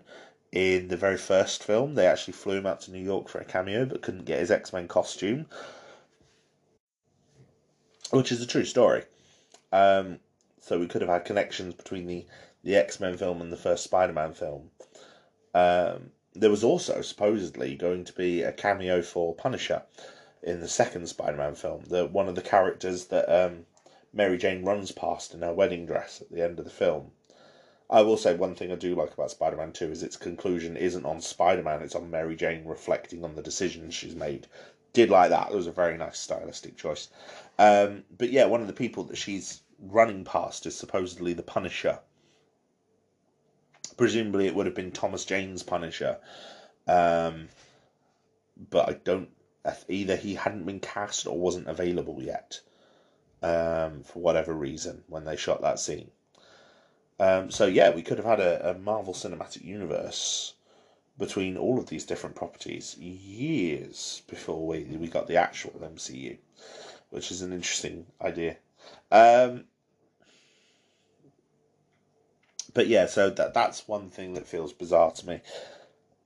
in 0.52 0.88
the 0.88 0.97
very 0.97 1.18
first 1.18 1.64
film. 1.64 1.95
They 1.95 2.08
actually 2.08 2.34
flew 2.34 2.58
him 2.58 2.66
out 2.66 2.82
to 2.82 2.91
New 2.91 3.04
York 3.04 3.30
for 3.30 3.39
a 3.39 3.45
cameo, 3.45 3.86
but 3.86 4.02
couldn't 4.02 4.26
get 4.26 4.39
his 4.39 4.52
X 4.52 4.74
Men 4.74 4.88
costume, 4.88 5.45
which 8.12 8.32
is 8.32 8.41
a 8.41 8.47
true 8.47 8.66
story. 8.66 9.04
Um, 9.72 10.20
so 10.62 10.80
we 10.80 10.88
could 10.88 11.02
have 11.02 11.10
had 11.10 11.26
connections 11.26 11.74
between 11.76 12.08
the, 12.08 12.26
the 12.64 12.76
X 12.76 13.00
Men 13.00 13.18
film 13.18 13.41
and 13.41 13.52
the 13.52 13.58
first 13.58 13.84
Spider 13.84 14.14
Man 14.14 14.34
film. 14.34 14.72
Um, 15.54 16.12
there 16.34 16.50
was 16.50 16.64
also 16.64 17.02
supposedly 17.02 17.76
going 17.76 18.06
to 18.06 18.14
be 18.14 18.43
a 18.43 18.52
cameo 18.52 19.02
for 19.02 19.36
Punisher 19.36 19.84
in 20.41 20.62
the 20.62 20.68
second 20.68 21.08
Spider 21.08 21.38
Man 21.38 21.56
film. 21.56 21.84
The 21.88 22.06
one 22.06 22.28
of 22.28 22.36
the 22.36 22.41
characters 22.41 23.06
that 23.08 23.30
um, 23.30 23.66
Mary 24.14 24.38
Jane 24.38 24.64
runs 24.64 24.91
past 24.91 25.34
in 25.34 25.41
her 25.41 25.54
wedding 25.54 25.86
dress 25.86 26.22
at 26.22 26.32
the 26.32 26.43
end 26.43 26.60
of 26.60 26.66
the 26.66 26.72
film. 26.72 27.12
I 27.90 28.04
will 28.04 28.18
say 28.18 28.36
one 28.36 28.54
thing 28.54 28.72
I 28.72 28.76
do 28.76 28.94
like 28.94 29.14
about 29.14 29.32
Spider 29.32 29.58
Man 29.58 29.72
2 29.72 29.92
is 29.92 30.04
its 30.04 30.16
conclusion 30.16 30.78
isn't 30.78 31.06
on 31.06 31.22
Spider 31.22 31.64
Man, 31.64 31.82
it's 31.82 31.96
on 31.96 32.12
Mary 32.12 32.36
Jane 32.36 32.66
reflecting 32.66 33.24
on 33.24 33.36
the 33.36 33.42
decisions 33.42 33.96
she's 33.96 34.16
made. 34.16 34.48
Did 34.94 35.10
like 35.10 35.30
that. 35.32 35.52
It 35.52 35.56
was 35.56 35.68
a 35.68 35.72
very 35.72 35.98
nice 35.98 36.20
stylistic 36.20 36.78
choice. 36.78 37.10
Um, 37.58 38.04
but 38.16 38.32
yeah, 38.32 38.46
one 38.46 38.62
of 38.62 38.68
the 38.68 38.74
people 38.74 39.06
that 39.06 39.18
she's 39.18 39.62
running 39.80 40.24
past 40.24 40.66
is 40.66 40.78
supposedly 40.78 41.34
the 41.34 41.44
Punisher. 41.44 42.00
Presumably, 43.98 44.48
it 44.48 44.56
would 44.56 44.66
have 44.66 44.76
been 44.76 44.92
Thomas 44.92 45.26
Jane's 45.26 45.64
Punisher. 45.64 46.18
Um, 46.88 47.50
but 48.70 48.90
I 48.90 48.94
don't. 48.94 49.30
Either 49.88 50.16
he 50.16 50.36
hadn't 50.36 50.66
been 50.66 50.80
cast 50.80 51.28
or 51.28 51.38
wasn't 51.38 51.68
available 51.68 52.22
yet 52.22 52.62
um, 53.44 54.04
for 54.04 54.20
whatever 54.20 54.54
reason 54.54 55.04
when 55.08 55.26
they 55.26 55.36
shot 55.36 55.62
that 55.62 55.80
scene. 55.80 56.10
Um, 57.20 57.52
so 57.52 57.66
yeah, 57.66 57.90
we 57.90 58.02
could 58.02 58.18
have 58.18 58.26
had 58.26 58.40
a, 58.40 58.72
a 58.72 58.74
Marvel 58.76 59.14
Cinematic 59.14 59.64
Universe 59.64 60.54
between 61.18 61.58
all 61.58 61.78
of 61.78 61.88
these 61.88 62.06
different 62.06 62.36
properties 62.36 62.98
years 62.98 64.22
before 64.28 64.66
we 64.66 64.84
we 64.86 65.08
got 65.08 65.28
the 65.28 65.36
actual 65.36 65.72
MCU, 65.72 66.38
which 67.10 67.30
is 67.30 67.42
an 67.42 67.52
interesting 67.52 68.06
idea. 68.22 68.56
Um, 69.12 69.66
but 72.74 72.88
yeah, 72.88 73.06
so 73.06 73.30
that 73.30 73.54
that's 73.54 73.88
one 73.88 74.10
thing 74.10 74.34
that 74.36 74.48
feels 74.48 74.72
bizarre 74.72 75.12
to 75.12 75.28
me. 75.28 75.42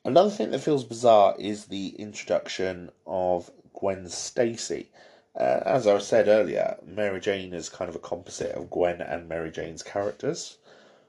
Another 0.06 0.30
thing 0.30 0.52
that 0.52 0.60
feels 0.60 0.84
bizarre 0.84 1.36
is 1.40 1.66
the 1.66 1.90
introduction 1.98 2.92
of 3.08 3.50
Gwen 3.74 4.10
Stacy. 4.10 4.90
Uh, 5.36 5.62
as 5.66 5.88
I 5.88 5.98
said 5.98 6.28
earlier, 6.28 6.78
Mary 6.86 7.20
Jane 7.20 7.54
is 7.54 7.70
kind 7.70 7.90
of 7.90 7.96
a 7.96 8.00
composite 8.00 8.52
of 8.52 8.70
Gwen 8.70 9.02
and 9.02 9.28
Mary 9.28 9.50
Jane's 9.50 9.82
characters. 9.82 10.58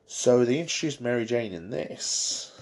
So 0.07 0.45
they 0.45 0.61
introduced 0.61 1.01
Mary 1.01 1.25
Jane 1.25 1.53
in 1.53 1.71
this. 1.71 2.53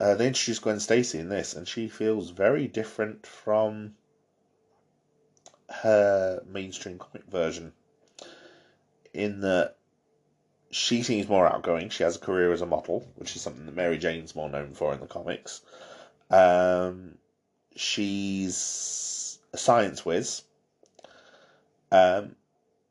uh, 0.00 0.14
they 0.14 0.26
introduced 0.26 0.62
Gwen 0.62 0.80
Stacy 0.80 1.18
in 1.18 1.28
this, 1.28 1.54
and 1.54 1.66
she 1.66 1.88
feels 1.88 2.30
very 2.30 2.66
different 2.66 3.26
from 3.26 3.94
her 5.70 6.42
mainstream 6.46 6.98
comic 6.98 7.24
version. 7.26 7.72
In 9.14 9.40
that 9.40 9.76
she 10.70 11.02
seems 11.04 11.28
more 11.28 11.46
outgoing. 11.46 11.88
She 11.88 12.02
has 12.02 12.16
a 12.16 12.20
career 12.20 12.52
as 12.52 12.60
a 12.60 12.66
model, 12.66 13.06
which 13.14 13.36
is 13.36 13.42
something 13.42 13.64
that 13.64 13.76
Mary 13.76 13.96
Jane's 13.96 14.34
more 14.34 14.50
known 14.50 14.74
for 14.74 14.92
in 14.92 15.00
the 15.00 15.06
comics. 15.06 15.62
Um, 16.30 17.16
she's 17.76 19.38
a 19.52 19.58
science 19.58 20.04
whiz. 20.04 20.42
Um, 21.92 22.34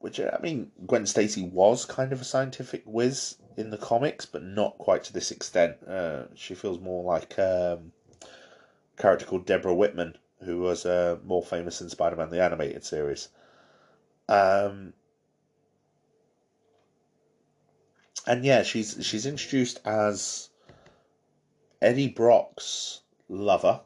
which 0.04 0.20
I 0.20 0.38
mean, 0.42 0.70
Gwen 0.86 1.06
Stacy 1.06 1.44
was 1.44 1.86
kind 1.86 2.12
of 2.12 2.20
a 2.20 2.26
scientific 2.26 2.84
whiz 2.86 3.38
in 3.56 3.70
the 3.70 3.78
comics, 3.78 4.26
but 4.26 4.44
not 4.44 4.78
quite 4.78 5.06
to 5.06 5.14
this 5.14 5.32
extent. 5.32 5.78
Uh, 5.88 6.24
she 6.36 6.56
feels 6.56 6.82
more 6.82 7.06
like 7.06 7.40
um, 7.40 7.94
a 8.22 9.02
character 9.02 9.26
called 9.26 9.46
Deborah 9.46 9.74
Whitman, 9.74 10.18
who 10.44 10.60
was 10.60 10.86
uh, 10.86 11.20
more 11.24 11.42
famous 11.42 11.80
in 11.80 11.88
Spider-Man 11.88 12.32
the 12.32 12.44
animated 12.44 12.84
series. 12.84 13.30
Um, 14.28 14.92
and 18.28 18.44
yeah, 18.44 18.64
she's 18.64 18.98
she's 19.06 19.26
introduced 19.26 19.80
as 19.86 20.50
Eddie 21.82 22.10
Brock's 22.10 23.00
lover 23.30 23.80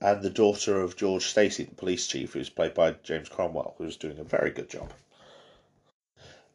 and 0.00 0.22
the 0.22 0.30
daughter 0.30 0.80
of 0.80 0.96
George 0.96 1.26
Stacy, 1.26 1.64
the 1.64 1.74
police 1.74 2.06
chief, 2.06 2.32
who's 2.32 2.48
played 2.48 2.74
by 2.74 2.92
James 3.02 3.28
Cromwell, 3.28 3.74
who's 3.78 3.96
doing 3.96 4.18
a 4.18 4.24
very 4.24 4.50
good 4.50 4.68
job. 4.68 4.92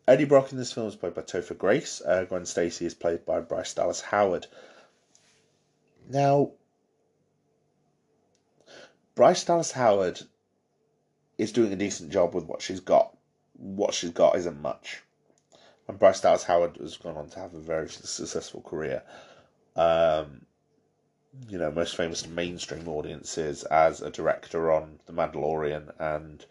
Eddie 0.07 0.25
Brock 0.25 0.51
in 0.51 0.57
this 0.57 0.71
film 0.71 0.87
is 0.87 0.95
played 0.95 1.13
by 1.13 1.21
Topher 1.21 1.57
Grace. 1.57 2.01
Uh, 2.01 2.25
Gwen 2.25 2.45
Stacy 2.45 2.85
is 2.85 2.93
played 2.93 3.25
by 3.25 3.39
Bryce 3.39 3.73
Dallas 3.73 4.01
Howard. 4.01 4.47
Now, 6.07 6.51
Bryce 9.15 9.43
Dallas 9.43 9.71
Howard 9.71 10.21
is 11.37 11.51
doing 11.51 11.73
a 11.73 11.77
decent 11.77 12.11
job 12.11 12.33
with 12.33 12.45
what 12.45 12.61
she's 12.61 12.79
got. 12.79 13.15
What 13.53 13.93
she's 13.93 14.11
got 14.11 14.37
isn't 14.37 14.61
much. 14.61 15.01
And 15.87 15.97
Bryce 15.97 16.21
Dallas 16.21 16.43
Howard 16.43 16.77
has 16.77 16.97
gone 16.97 17.17
on 17.17 17.29
to 17.29 17.39
have 17.39 17.53
a 17.53 17.59
very 17.59 17.89
successful 17.89 18.61
career. 18.61 19.03
Um, 19.75 20.45
you 21.49 21.57
know, 21.57 21.71
most 21.71 21.95
famous 21.95 22.27
mainstream 22.27 22.87
audiences 22.87 23.63
as 23.63 24.01
a 24.01 24.09
director 24.09 24.71
on 24.71 24.99
The 25.05 25.13
Mandalorian 25.13 25.91
and 25.99 26.45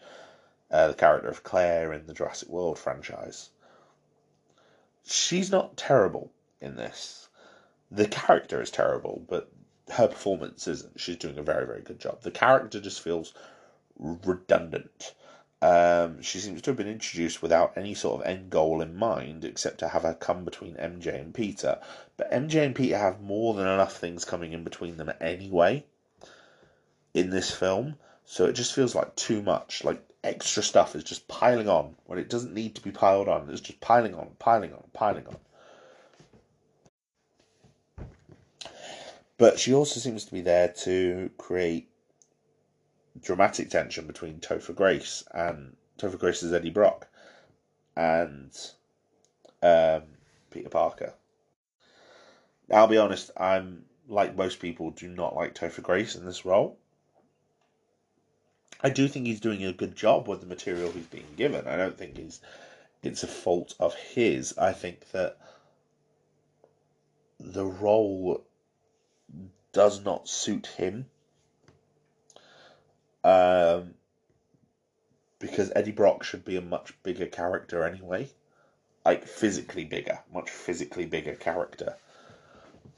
uh, 0.70 0.88
the 0.88 0.94
character 0.94 1.28
of 1.28 1.42
Claire 1.42 1.92
in 1.92 2.06
the 2.06 2.14
Jurassic 2.14 2.48
World 2.48 2.78
franchise. 2.78 3.50
She's 5.04 5.50
not 5.50 5.76
terrible 5.76 6.30
in 6.60 6.76
this. 6.76 7.28
The 7.90 8.06
character 8.06 8.60
is 8.60 8.70
terrible, 8.70 9.24
but 9.28 9.50
her 9.90 10.08
performance 10.08 10.66
isn't. 10.66 10.98
She's 10.98 11.16
doing 11.16 11.38
a 11.38 11.42
very, 11.42 11.66
very 11.66 11.82
good 11.82 12.00
job. 12.00 12.22
The 12.22 12.30
character 12.30 12.80
just 12.80 13.00
feels 13.00 13.34
redundant. 13.98 15.14
Um, 15.64 16.20
she 16.20 16.40
seems 16.40 16.60
to 16.60 16.70
have 16.70 16.76
been 16.76 16.86
introduced 16.86 17.40
without 17.40 17.72
any 17.78 17.94
sort 17.94 18.20
of 18.20 18.26
end 18.26 18.50
goal 18.50 18.82
in 18.82 18.94
mind, 18.94 19.46
except 19.46 19.78
to 19.78 19.88
have 19.88 20.02
her 20.02 20.12
come 20.12 20.44
between 20.44 20.74
MJ 20.74 21.18
and 21.18 21.32
Peter. 21.32 21.80
But 22.18 22.30
MJ 22.30 22.66
and 22.66 22.74
Peter 22.74 22.98
have 22.98 23.22
more 23.22 23.54
than 23.54 23.66
enough 23.66 23.96
things 23.96 24.26
coming 24.26 24.52
in 24.52 24.62
between 24.62 24.98
them 24.98 25.10
anyway 25.22 25.86
in 27.14 27.30
this 27.30 27.50
film, 27.50 27.94
so 28.26 28.44
it 28.44 28.52
just 28.52 28.74
feels 28.74 28.94
like 28.94 29.16
too 29.16 29.40
much. 29.40 29.82
Like 29.82 30.06
extra 30.22 30.62
stuff 30.62 30.94
is 30.94 31.02
just 31.02 31.28
piling 31.28 31.70
on 31.70 31.94
when 32.04 32.18
it 32.18 32.28
doesn't 32.28 32.52
need 32.52 32.74
to 32.74 32.82
be 32.82 32.90
piled 32.90 33.30
on. 33.30 33.48
It's 33.48 33.62
just 33.62 33.80
piling 33.80 34.14
on, 34.14 34.32
piling 34.38 34.74
on, 34.74 34.84
piling 34.92 35.26
on. 35.26 35.38
But 39.38 39.58
she 39.58 39.72
also 39.72 39.98
seems 39.98 40.26
to 40.26 40.32
be 40.32 40.42
there 40.42 40.68
to 40.82 41.30
create 41.38 41.88
dramatic 43.20 43.70
tension 43.70 44.06
between 44.06 44.40
Topher 44.40 44.74
Grace 44.74 45.24
and 45.32 45.76
Topher 45.98 46.18
Grace's 46.18 46.52
Eddie 46.52 46.70
Brock 46.70 47.06
and 47.96 48.50
um, 49.62 50.02
Peter 50.50 50.68
Parker. 50.68 51.14
I'll 52.72 52.86
be 52.86 52.98
honest, 52.98 53.30
I'm 53.36 53.84
like 54.08 54.36
most 54.36 54.60
people, 54.60 54.90
do 54.90 55.08
not 55.08 55.36
like 55.36 55.54
Topher 55.54 55.82
Grace 55.82 56.14
in 56.14 56.24
this 56.24 56.44
role. 56.44 56.78
I 58.80 58.90
do 58.90 59.08
think 59.08 59.26
he's 59.26 59.40
doing 59.40 59.64
a 59.64 59.72
good 59.72 59.96
job 59.96 60.28
with 60.28 60.40
the 60.40 60.46
material 60.46 60.90
he's 60.90 61.06
being 61.06 61.34
given. 61.36 61.66
I 61.66 61.76
don't 61.76 61.96
think 61.96 62.16
he's 62.16 62.40
it's 63.02 63.22
a 63.22 63.28
fault 63.28 63.74
of 63.78 63.94
his. 63.94 64.56
I 64.58 64.72
think 64.72 65.10
that 65.12 65.38
the 67.38 67.64
role 67.64 68.44
does 69.72 70.04
not 70.04 70.28
suit 70.28 70.66
him 70.66 71.06
um, 73.24 73.94
because 75.38 75.72
Eddie 75.74 75.92
Brock 75.92 76.22
should 76.22 76.44
be 76.44 76.56
a 76.56 76.62
much 76.62 76.94
bigger 77.02 77.26
character 77.26 77.84
anyway, 77.84 78.28
like 79.04 79.26
physically 79.26 79.84
bigger, 79.84 80.20
much 80.32 80.50
physically 80.50 81.06
bigger 81.06 81.34
character. 81.34 81.96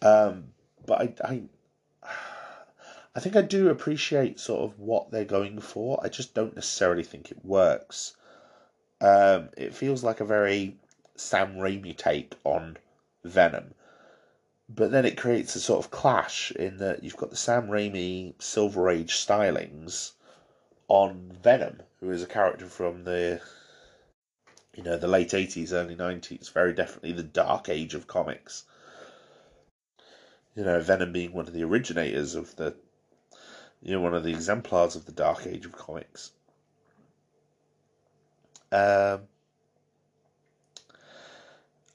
Um, 0.02 0.48
but 0.84 1.00
I, 1.00 1.14
I, 1.24 1.42
I 3.14 3.20
think 3.20 3.36
I 3.36 3.42
do 3.42 3.70
appreciate 3.70 4.38
sort 4.38 4.62
of 4.62 4.78
what 4.78 5.10
they're 5.10 5.24
going 5.24 5.60
for. 5.60 5.98
I 6.02 6.08
just 6.08 6.34
don't 6.34 6.54
necessarily 6.54 7.02
think 7.02 7.30
it 7.30 7.44
works. 7.44 8.16
Um, 9.00 9.48
it 9.56 9.74
feels 9.74 10.04
like 10.04 10.20
a 10.20 10.24
very 10.24 10.76
Sam 11.16 11.56
Raimi 11.56 11.96
take 11.96 12.34
on 12.44 12.76
Venom. 13.24 13.74
But 14.68 14.90
then 14.90 15.06
it 15.06 15.16
creates 15.16 15.54
a 15.54 15.60
sort 15.60 15.84
of 15.84 15.90
clash 15.90 16.50
in 16.50 16.78
that 16.78 17.04
you've 17.04 17.16
got 17.16 17.30
the 17.30 17.36
Sam 17.36 17.68
Raimi 17.68 18.34
Silver 18.42 18.90
Age 18.90 19.14
stylings 19.14 20.12
on 20.88 21.32
Venom, 21.42 21.82
who 22.00 22.10
is 22.10 22.22
a 22.22 22.26
character 22.26 22.66
from 22.66 23.04
the 23.04 23.40
you 24.74 24.82
know 24.82 24.96
the 24.96 25.08
late 25.08 25.34
eighties, 25.34 25.72
early 25.72 25.94
nineties, 25.94 26.48
very 26.48 26.72
definitely 26.72 27.12
the 27.12 27.22
dark 27.22 27.68
age 27.68 27.94
of 27.94 28.06
comics. 28.06 28.64
You 30.54 30.64
know, 30.64 30.80
Venom 30.80 31.12
being 31.12 31.32
one 31.32 31.46
of 31.46 31.52
the 31.52 31.64
originators 31.64 32.34
of 32.34 32.56
the 32.56 32.74
you 33.82 33.92
know 33.92 34.00
one 34.00 34.14
of 34.14 34.24
the 34.24 34.30
exemplars 34.32 34.96
of 34.96 35.06
the 35.06 35.12
dark 35.12 35.46
age 35.46 35.64
of 35.64 35.72
comics. 35.72 36.32
Um, 38.72 39.22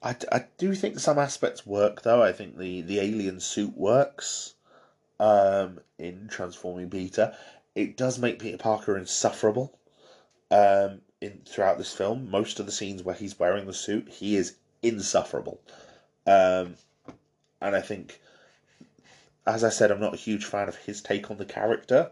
I, 0.01 0.15
I 0.31 0.45
do 0.57 0.73
think 0.73 0.99
some 0.99 1.19
aspects 1.19 1.65
work 1.65 2.01
though. 2.01 2.23
I 2.23 2.31
think 2.31 2.57
the, 2.57 2.81
the 2.81 2.99
alien 2.99 3.39
suit 3.39 3.77
works 3.77 4.55
um, 5.19 5.79
in 5.99 6.27
transforming 6.27 6.89
Peter 6.89 7.35
it 7.75 7.97
does 7.97 8.19
make 8.19 8.39
Peter 8.39 8.57
Parker 8.57 8.97
insufferable 8.97 9.77
um, 10.49 11.01
in 11.21 11.41
throughout 11.45 11.77
this 11.77 11.93
film. 11.93 12.29
Most 12.29 12.59
of 12.59 12.65
the 12.65 12.71
scenes 12.71 13.03
where 13.03 13.15
he's 13.15 13.39
wearing 13.39 13.65
the 13.65 13.73
suit, 13.73 14.09
he 14.09 14.35
is 14.35 14.55
insufferable. 14.81 15.59
Um, 16.27 16.75
and 17.61 17.75
I 17.75 17.81
think, 17.81 18.19
as 19.45 19.63
I 19.63 19.69
said, 19.69 19.91
I'm 19.91 19.99
not 19.99 20.13
a 20.13 20.17
huge 20.17 20.45
fan 20.45 20.67
of 20.67 20.75
his 20.75 21.01
take 21.01 21.31
on 21.31 21.37
the 21.37 21.45
character 21.45 22.11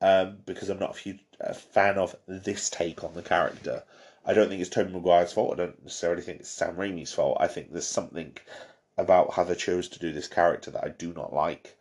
um, 0.00 0.38
because 0.46 0.70
I'm 0.70 0.78
not 0.78 0.96
a, 0.96 0.98
huge, 0.98 1.20
a 1.40 1.54
fan 1.54 1.98
of 1.98 2.16
this 2.26 2.70
take 2.70 3.04
on 3.04 3.14
the 3.14 3.22
character. 3.22 3.82
I 4.24 4.34
don't 4.34 4.48
think 4.48 4.60
it's 4.60 4.70
Tobey 4.70 4.92
Maguire's 4.92 5.32
fault. 5.32 5.52
I 5.52 5.56
don't 5.56 5.82
necessarily 5.82 6.22
think 6.22 6.40
it's 6.40 6.48
Sam 6.48 6.76
Raimi's 6.76 7.12
fault. 7.12 7.36
I 7.38 7.46
think 7.46 7.72
there's 7.72 7.86
something 7.86 8.36
about 8.98 9.34
how 9.34 9.44
they 9.44 9.54
chose 9.54 9.88
to 9.90 9.98
do 9.98 10.12
this 10.12 10.26
character 10.26 10.70
that 10.70 10.84
I 10.84 10.88
do 10.88 11.12
not 11.12 11.32
like. 11.32 11.76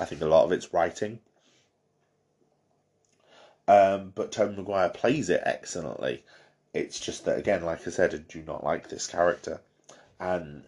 I 0.00 0.06
think 0.06 0.22
a 0.22 0.26
lot 0.26 0.44
of 0.44 0.52
it's 0.52 0.72
writing. 0.72 1.20
Um, 3.68 4.12
but 4.14 4.32
Tobey 4.32 4.56
Maguire 4.56 4.88
plays 4.88 5.30
it 5.30 5.42
excellently. 5.44 6.24
It's 6.74 6.98
just 6.98 7.24
that 7.26 7.38
again, 7.38 7.64
like 7.64 7.86
I 7.86 7.90
said, 7.90 8.14
I 8.14 8.18
do 8.18 8.42
not 8.42 8.64
like 8.64 8.88
this 8.88 9.06
character, 9.06 9.60
and 10.18 10.64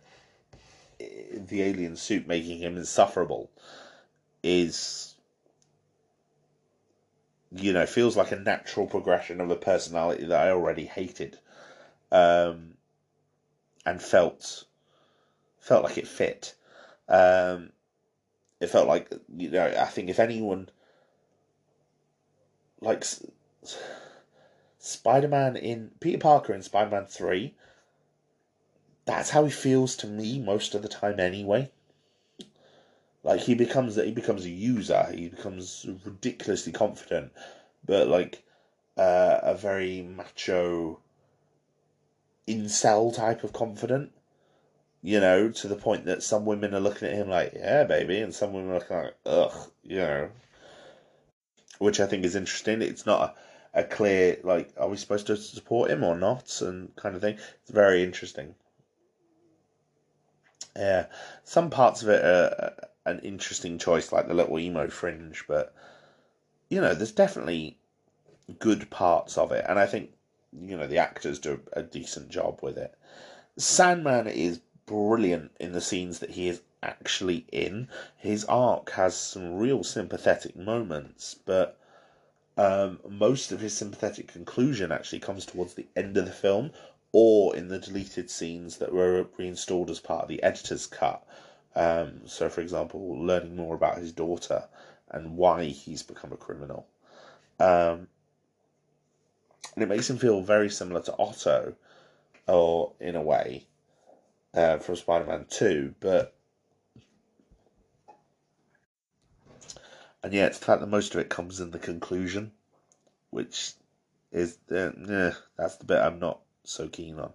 the 0.99 1.62
alien 1.62 1.97
suit 1.97 2.26
making 2.26 2.59
him 2.59 2.76
insufferable 2.76 3.51
is, 4.42 5.14
you 7.51 7.72
know, 7.72 7.86
feels 7.86 8.16
like 8.16 8.32
a 8.32 8.36
natural 8.36 8.86
progression 8.86 9.40
of 9.40 9.51
a 9.51 9.57
personality 9.57 10.26
that 10.26 10.47
I 10.47 10.51
already 10.51 10.84
hated, 10.84 11.38
um, 12.12 12.74
and 13.84 14.01
felt 14.01 14.64
felt 15.59 15.84
like 15.84 15.99
it 15.99 16.07
fit. 16.07 16.55
Um, 17.09 17.70
it 18.61 18.68
felt 18.68 18.86
like 18.86 19.12
you 19.34 19.51
know, 19.51 19.66
I 19.66 19.86
think 19.86 20.11
if 20.11 20.20
anyone 20.20 20.68
like 22.85 23.05
Spider 24.78 25.28
Man 25.28 25.57
in 25.57 25.93
Peter 26.01 26.18
Parker 26.18 26.53
in 26.53 26.62
Spider 26.62 26.91
Man 26.91 27.07
3, 27.07 27.55
that's 29.07 29.30
how 29.30 29.45
he 29.45 29.51
feels 29.51 29.97
to 29.97 30.07
me 30.07 30.39
most 30.39 30.74
of 30.74 30.82
the 30.82 30.89
time 30.89 31.18
anyway. 31.18 31.70
Like 33.22 33.41
he 33.41 33.55
becomes 33.55 33.97
he 33.97 34.12
becomes 34.12 34.45
a 34.45 34.51
user, 34.51 35.07
he 35.12 35.30
becomes 35.30 35.87
ridiculously 36.05 36.72
confident, 36.72 37.32
but 37.85 38.09
like 38.09 38.43
uh, 38.99 39.41
a 39.43 39.55
very 39.55 40.03
macho 40.03 41.01
incel 42.47 43.14
type 43.14 43.43
of 43.43 43.53
confident. 43.53 44.12
You 45.01 45.20
know, 45.20 45.51
to 45.51 45.68
the 45.68 45.76
point 45.76 46.07
that 46.07 46.22
some 46.22 46.47
women 46.47 46.74
are 46.74 46.80
looking 46.80 47.09
at 47.09 47.14
him 47.14 47.28
like, 47.28 47.53
yeah, 47.55 47.85
baby, 47.85 48.20
and 48.20 48.35
some 48.35 48.55
women 48.55 48.70
are 48.70 48.78
looking 48.78 48.97
like, 48.97 49.16
ugh, 49.26 49.70
you 49.82 49.99
know. 49.99 50.30
Which 51.79 52.01
I 52.01 52.07
think 52.07 52.25
is 52.25 52.37
interesting. 52.37 52.83
It's 52.83 53.07
not 53.07 53.37
a, 53.75 53.81
a 53.81 53.85
clear, 53.85 54.39
like, 54.45 54.72
are 54.77 54.89
we 54.89 54.97
supposed 54.97 55.27
to 55.27 55.37
support 55.37 55.91
him 55.91 56.05
or 56.05 56.16
not? 56.16 56.61
And 56.61 56.95
kind 56.97 57.14
of 57.14 57.20
thing. 57.20 57.39
It's 57.62 57.70
very 57.70 58.03
interesting. 58.03 58.55
Yeah, 60.77 61.07
some 61.45 61.70
parts 61.70 62.03
of 62.03 62.09
it 62.09 62.25
are 62.25 62.75
an 63.07 63.20
interesting 63.20 63.79
choice, 63.79 64.12
like 64.12 64.27
the 64.27 64.35
little 64.35 64.59
emo 64.59 64.89
fringe, 64.89 65.45
but 65.47 65.75
you 66.68 66.81
know, 66.81 66.95
there's 66.95 67.12
definitely 67.12 67.79
good 68.59 68.91
parts 68.91 69.39
of 69.39 69.53
it, 69.53 69.64
and 69.68 69.79
I 69.79 69.87
think 69.87 70.11
you 70.53 70.77
know 70.77 70.87
the 70.87 70.99
actors 70.99 71.39
do 71.39 71.61
a 71.72 71.83
decent 71.83 72.29
job 72.29 72.61
with 72.62 72.77
it. 72.77 72.95
Sandman 73.57 74.27
is 74.27 74.61
brilliant 74.87 75.53
in 75.61 75.72
the 75.72 75.81
scenes 75.81 76.18
that 76.18 76.31
he 76.31 76.49
is 76.49 76.61
actually 76.85 77.47
in. 77.51 77.89
His 78.16 78.45
arc 78.45 78.91
has 78.91 79.16
some 79.16 79.57
real 79.57 79.82
sympathetic 79.82 80.57
moments, 80.57 81.35
but 81.35 81.78
um, 82.57 83.01
most 83.09 83.51
of 83.51 83.61
his 83.61 83.76
sympathetic 83.76 84.28
conclusion 84.28 84.93
actually 84.93 85.18
comes 85.18 85.45
towards 85.45 85.74
the 85.74 85.87
end 85.97 86.16
of 86.16 86.26
the 86.26 86.32
film 86.32 86.70
or 87.12 87.55
in 87.57 87.68
the 87.68 87.78
deleted 87.78 88.30
scenes 88.30 88.78
that 88.78 88.93
were 88.93 89.26
reinstalled 89.37 89.91
as 89.91 90.01
part 90.01 90.22
of 90.22 90.28
the 90.28 90.43
editor's 90.43 90.87
cut. 90.87 91.24
Um, 91.76 92.26
so, 92.26 92.49
for 92.49 92.61
example, 92.61 93.18
learning 93.18 93.57
more 93.57 93.74
about 93.74 93.99
his 93.99 94.12
daughter 94.12 94.64
and 95.11 95.37
why 95.37 95.64
he's 95.64 96.03
become 96.03 96.32
a 96.32 96.37
criminal. 96.37 96.87
Um, 97.59 98.09
and 99.74 99.82
it 99.82 99.89
makes 99.89 100.09
him 100.09 100.18
feel 100.18 100.41
very 100.41 100.70
similar 100.70 101.03
to 101.03 101.16
Otto, 101.16 101.74
or 102.47 102.93
in 103.01 103.16
a 103.16 103.22
way, 103.22 103.66
uh, 104.53 104.78
from 104.78 104.97
Spider 104.97 105.26
Man 105.26 105.47
2, 105.49 105.95
but. 106.01 106.35
And 110.25 110.33
yet, 110.33 110.55
the 110.55 110.64
fact 110.64 110.81
that 110.81 110.87
most 110.87 111.14
of 111.14 111.20
it 111.20 111.29
comes 111.29 111.61
in 111.61 111.70
the 111.70 111.79
conclusion, 111.79 112.53
which 113.29 113.75
is. 114.33 114.57
Uh, 114.70 115.33
that's 115.59 115.77
the 115.77 115.85
bit 115.85 115.99
I'm 115.99 116.18
not 116.18 116.41
so 116.64 116.89
keen 116.89 117.20
on. 117.20 117.35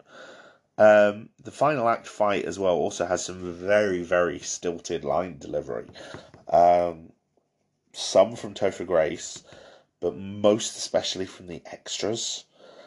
Um, 0.80 1.30
the 1.40 1.52
final 1.52 1.88
act 1.88 2.08
fight 2.08 2.46
as 2.46 2.58
well 2.58 2.74
also 2.74 3.06
has 3.06 3.24
some 3.24 3.54
very, 3.54 4.02
very 4.02 4.40
stilted 4.40 5.06
line 5.06 5.38
delivery. 5.38 5.86
Um, 6.48 7.12
some 7.94 8.36
from 8.36 8.56
Topher 8.56 8.88
Grace, 8.88 9.44
but 10.00 10.18
most 10.18 10.76
especially 10.76 11.28
from 11.28 11.46
the 11.46 11.62
extras. 11.68 12.46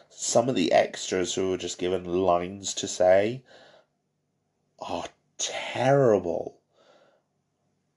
Some 0.09 0.49
of 0.49 0.55
the 0.55 0.73
extras 0.73 1.33
who 1.33 1.51
were 1.51 1.57
just 1.57 1.77
given 1.77 2.03
lines 2.03 2.73
to 2.73 2.89
say 2.89 3.41
are 4.79 5.05
terrible. 5.37 6.57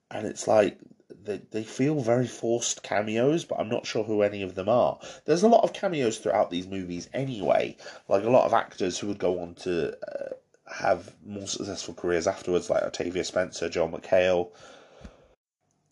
And 0.09 0.24
it's 0.24 0.46
like 0.46 0.78
they, 1.26 1.42
they 1.50 1.64
feel 1.64 2.00
very 2.00 2.26
forced 2.26 2.82
cameos, 2.82 3.44
but 3.44 3.58
I'm 3.58 3.68
not 3.68 3.86
sure 3.86 4.04
who 4.04 4.22
any 4.22 4.42
of 4.42 4.54
them 4.54 4.68
are. 4.68 4.98
There's 5.24 5.42
a 5.42 5.48
lot 5.48 5.64
of 5.64 5.72
cameos 5.72 6.18
throughout 6.18 6.50
these 6.50 6.66
movies 6.66 7.08
anyway, 7.12 7.76
like 8.08 8.24
a 8.24 8.30
lot 8.30 8.46
of 8.46 8.54
actors 8.54 8.98
who 8.98 9.08
would 9.08 9.18
go 9.18 9.40
on 9.40 9.54
to 9.56 9.96
uh, 10.08 10.34
have 10.72 11.14
more 11.24 11.46
successful 11.46 11.94
careers 11.94 12.26
afterwards, 12.26 12.70
like 12.70 12.82
Octavia 12.82 13.24
Spencer, 13.24 13.68
Joel 13.68 13.90
McHale, 13.90 14.50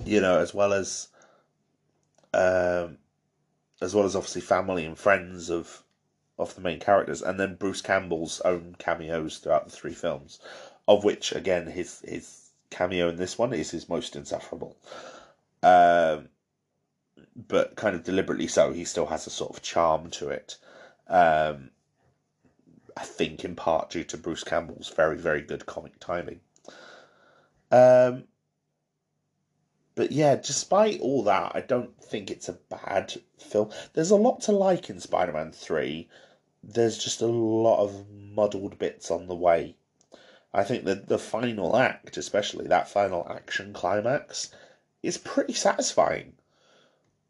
you 0.04 0.20
know, 0.20 0.38
as 0.38 0.54
well 0.54 0.72
as 0.72 1.08
um, 2.32 2.98
as 3.80 3.94
well 3.94 4.04
as 4.04 4.16
obviously 4.16 4.40
family 4.40 4.84
and 4.84 4.98
friends 4.98 5.50
of 5.50 5.82
of 6.36 6.54
the 6.56 6.60
main 6.60 6.80
characters, 6.80 7.22
and 7.22 7.38
then 7.38 7.54
Bruce 7.54 7.80
Campbell's 7.80 8.40
own 8.40 8.74
cameos 8.78 9.38
throughout 9.38 9.66
the 9.66 9.70
three 9.70 9.94
films, 9.94 10.40
of 10.88 11.04
which 11.04 11.32
again 11.32 11.66
his 11.66 12.00
his 12.00 12.50
cameo 12.70 13.08
in 13.08 13.16
this 13.16 13.38
one 13.38 13.52
is 13.52 13.70
his 13.70 13.88
most 13.88 14.16
insufferable. 14.16 14.76
Um, 15.64 16.28
but 17.34 17.74
kind 17.76 17.96
of 17.96 18.04
deliberately 18.04 18.46
so. 18.46 18.72
He 18.72 18.84
still 18.84 19.06
has 19.06 19.26
a 19.26 19.30
sort 19.30 19.56
of 19.56 19.62
charm 19.62 20.10
to 20.10 20.28
it. 20.28 20.58
Um, 21.08 21.70
I 22.96 23.02
think 23.02 23.44
in 23.44 23.56
part 23.56 23.90
due 23.90 24.04
to 24.04 24.16
Bruce 24.16 24.44
Campbell's 24.44 24.90
very, 24.90 25.16
very 25.16 25.40
good 25.40 25.66
comic 25.66 25.98
timing. 25.98 26.40
Um, 27.72 28.24
but 29.94 30.12
yeah, 30.12 30.36
despite 30.36 31.00
all 31.00 31.22
that, 31.24 31.52
I 31.54 31.60
don't 31.60 32.00
think 32.02 32.30
it's 32.30 32.48
a 32.48 32.58
bad 32.68 33.14
film. 33.38 33.70
There's 33.94 34.10
a 34.10 34.16
lot 34.16 34.42
to 34.42 34.52
like 34.52 34.90
in 34.90 35.00
Spider 35.00 35.32
Man 35.32 35.50
3. 35.50 36.08
There's 36.62 36.98
just 36.98 37.20
a 37.22 37.26
lot 37.26 37.82
of 37.82 38.08
muddled 38.10 38.78
bits 38.78 39.10
on 39.10 39.28
the 39.28 39.34
way. 39.34 39.76
I 40.52 40.62
think 40.62 40.84
that 40.84 41.08
the 41.08 41.18
final 41.18 41.76
act, 41.76 42.16
especially 42.16 42.66
that 42.68 42.88
final 42.88 43.26
action 43.28 43.72
climax, 43.72 44.50
is 45.06 45.18
pretty 45.18 45.52
satisfying. 45.52 46.34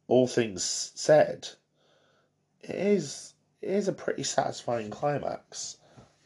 All 0.06 0.26
things 0.26 0.92
said, 0.94 1.48
it 2.62 2.74
is 2.74 3.34
it 3.62 3.70
is 3.70 3.88
a 3.88 3.92
pretty 3.92 4.22
satisfying 4.22 4.90
climax. 4.90 5.78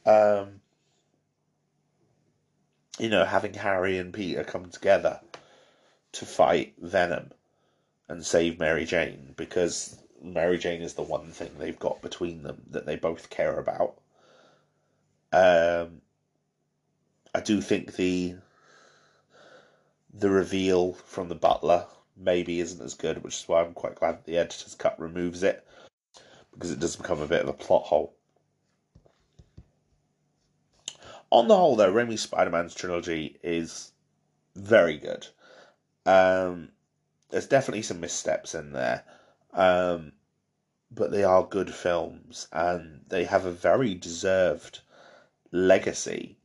Um, 0.05 0.61
you 2.99 3.09
know, 3.09 3.25
having 3.25 3.55
Harry 3.55 3.99
and 3.99 4.13
Peter 4.13 4.43
come 4.43 4.71
together 4.71 5.21
to 6.13 6.27
fight 6.27 6.75
Venom 6.79 7.31
and 8.09 8.25
save 8.25 8.59
Mary 8.59 8.85
Jane 8.85 9.35
because 9.37 10.03
Mary 10.21 10.59
Jane 10.59 10.83
is 10.83 10.95
the 10.95 11.03
one 11.03 11.31
thing 11.31 11.51
they've 11.59 11.79
got 11.79 12.03
between 12.03 12.43
them 12.43 12.63
that 12.71 12.87
they 12.87 12.97
both 12.97 13.31
care 13.31 13.59
about. 13.59 14.01
Um, 15.33 16.01
I 17.35 17.41
do 17.41 17.61
think 17.61 17.95
the 17.95 18.37
the 20.13 20.31
reveal 20.31 20.95
from 20.95 21.29
the 21.29 21.35
butler 21.35 21.87
maybe 22.17 22.61
isn't 22.61 22.85
as 22.85 22.95
good, 22.95 23.23
which 23.23 23.37
is 23.37 23.49
why 23.49 23.63
I'm 23.63 23.75
quite 23.75 23.95
glad 23.95 24.19
that 24.19 24.25
the 24.25 24.39
editor's 24.39 24.75
cut 24.75 24.99
removes 24.99 25.43
it 25.43 25.67
because 26.53 26.71
it 26.71 26.81
does 26.81 26.97
become 26.97 27.21
a 27.21 27.27
bit 27.27 27.43
of 27.43 27.49
a 27.49 27.53
plot 27.53 27.85
hole. 27.85 28.15
On 31.31 31.47
the 31.47 31.57
whole, 31.57 31.77
though, 31.77 31.93
Raimi's 31.93 32.23
Spider-Man's 32.23 32.75
trilogy 32.75 33.39
is 33.43 33.93
very 34.57 34.97
good. 34.97 35.27
Um, 36.07 36.71
there's 37.29 37.47
definitely 37.47 37.83
some 37.83 38.01
missteps 38.01 38.55
in 38.55 38.73
there, 38.73 39.05
um, 39.53 40.13
but 40.91 41.11
they 41.11 41.23
are 41.23 41.45
good 41.45 41.73
films, 41.73 42.49
and 42.51 43.03
they 43.09 43.25
have 43.25 43.45
a 43.45 43.53
very 43.53 43.95
deserved 43.95 44.81
legacy 45.53 46.39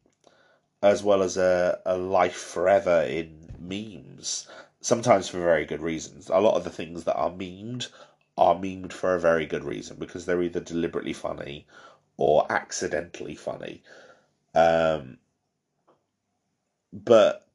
as 0.81 1.01
well 1.01 1.23
as 1.23 1.37
a, 1.37 1.79
a 1.85 1.97
life 1.97 2.35
forever 2.35 3.03
in 3.03 3.42
memes, 3.63 4.47
sometimes 4.81 5.29
for 5.29 5.39
very 5.39 5.65
good 5.65 5.81
reasons. 5.81 6.29
A 6.29 6.39
lot 6.39 6.55
of 6.55 6.63
the 6.63 6.69
things 6.69 7.03
that 7.05 7.15
are 7.15 7.31
memed 7.31 7.89
are 8.37 8.55
memed 8.55 8.91
for 8.91 9.15
a 9.15 9.19
very 9.19 9.45
good 9.45 9.63
reason 9.63 9.97
because 9.97 10.25
they're 10.25 10.41
either 10.41 10.59
deliberately 10.59 11.13
funny 11.13 11.67
or 12.17 12.51
accidentally 12.51 13.35
funny. 13.35 13.83
Um, 14.55 15.17
but 16.91 17.47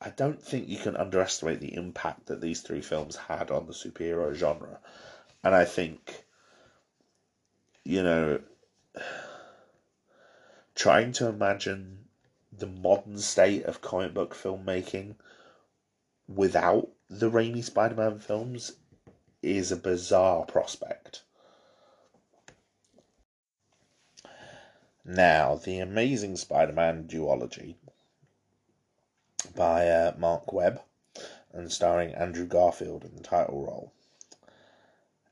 I 0.00 0.10
don't 0.10 0.42
think 0.42 0.68
you 0.68 0.78
can 0.78 0.96
underestimate 0.96 1.60
the 1.60 1.74
impact 1.74 2.26
that 2.26 2.40
these 2.40 2.60
three 2.60 2.80
films 2.80 3.16
had 3.16 3.50
on 3.50 3.66
the 3.66 3.72
superhero 3.72 4.34
genre. 4.34 4.80
And 5.44 5.54
I 5.54 5.64
think, 5.64 6.24
you 7.84 8.02
know, 8.02 8.40
trying 10.74 11.12
to 11.12 11.28
imagine 11.28 11.98
the 12.56 12.66
modern 12.66 13.18
state 13.18 13.64
of 13.64 13.80
comic 13.80 14.12
book 14.14 14.34
filmmaking 14.34 15.14
without 16.34 16.88
the 17.08 17.30
Raimi 17.30 17.62
Spider 17.62 17.94
Man 17.94 18.18
films 18.18 18.72
is 19.42 19.72
a 19.72 19.76
bizarre 19.76 20.44
prospect. 20.44 21.22
Now, 25.04 25.56
The 25.56 25.80
Amazing 25.80 26.36
Spider 26.36 26.72
Man 26.72 27.08
duology 27.08 27.74
by 29.54 29.88
uh, 29.88 30.14
Marc 30.16 30.52
Webb 30.52 30.80
and 31.52 31.70
starring 31.70 32.14
Andrew 32.14 32.46
Garfield 32.46 33.04
in 33.04 33.16
the 33.16 33.22
title 33.22 33.66
role. 33.66 33.92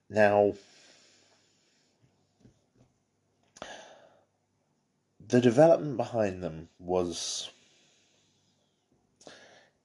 Now, 0.08 0.54
the 5.24 5.40
development 5.40 5.96
behind 5.96 6.42
them 6.42 6.68
was 6.80 7.50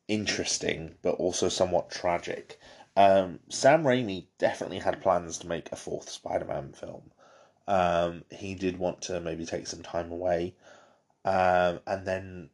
interesting, 0.08 0.96
but 1.02 1.16
also 1.16 1.50
somewhat 1.50 1.90
tragic. 1.90 2.60
Um, 2.98 3.40
Sam 3.50 3.84
Raimi 3.84 4.26
definitely 4.38 4.80
had 4.80 5.02
plans 5.02 5.38
to 5.40 5.48
make 5.48 5.72
a 5.72 5.76
fourth 5.76 6.10
Spider 6.10 6.46
Man 6.46 6.74
film. 6.74 7.12
Um, 7.68 8.24
he 8.32 8.56
did 8.56 8.78
want 8.78 9.02
to 9.04 9.20
maybe 9.20 9.46
take 9.46 9.68
some 9.68 9.82
time 9.84 10.12
away, 10.12 10.54
um, 11.26 11.80
and 11.88 12.06
then 12.06 12.50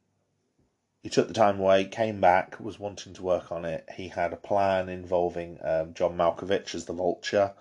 he 1.04 1.10
took 1.10 1.28
the 1.28 1.34
time 1.34 1.60
away, 1.60 1.86
came 1.86 2.22
back, 2.22 2.60
was 2.60 2.80
wanting 2.80 3.14
to 3.16 3.24
work 3.24 3.52
on 3.52 3.66
it. 3.66 3.90
He 3.96 4.08
had 4.08 4.34
a 4.34 4.38
plan 4.38 4.88
involving 4.88 5.58
um, 5.64 5.94
John 5.94 6.16
Malkovich 6.16 6.76
as 6.76 6.86
the 6.86 6.94
Vulture, 6.94 7.54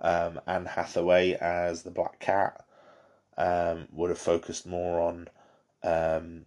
um, 0.00 0.40
Anne 0.46 0.66
Hathaway 0.66 1.34
as 1.34 1.82
the 1.82 1.90
Black 1.90 2.18
Cat, 2.18 2.64
um, 3.38 3.86
would 3.92 4.10
have 4.10 4.18
focused 4.18 4.66
more 4.66 5.00
on 5.00 5.28
um, 5.82 6.46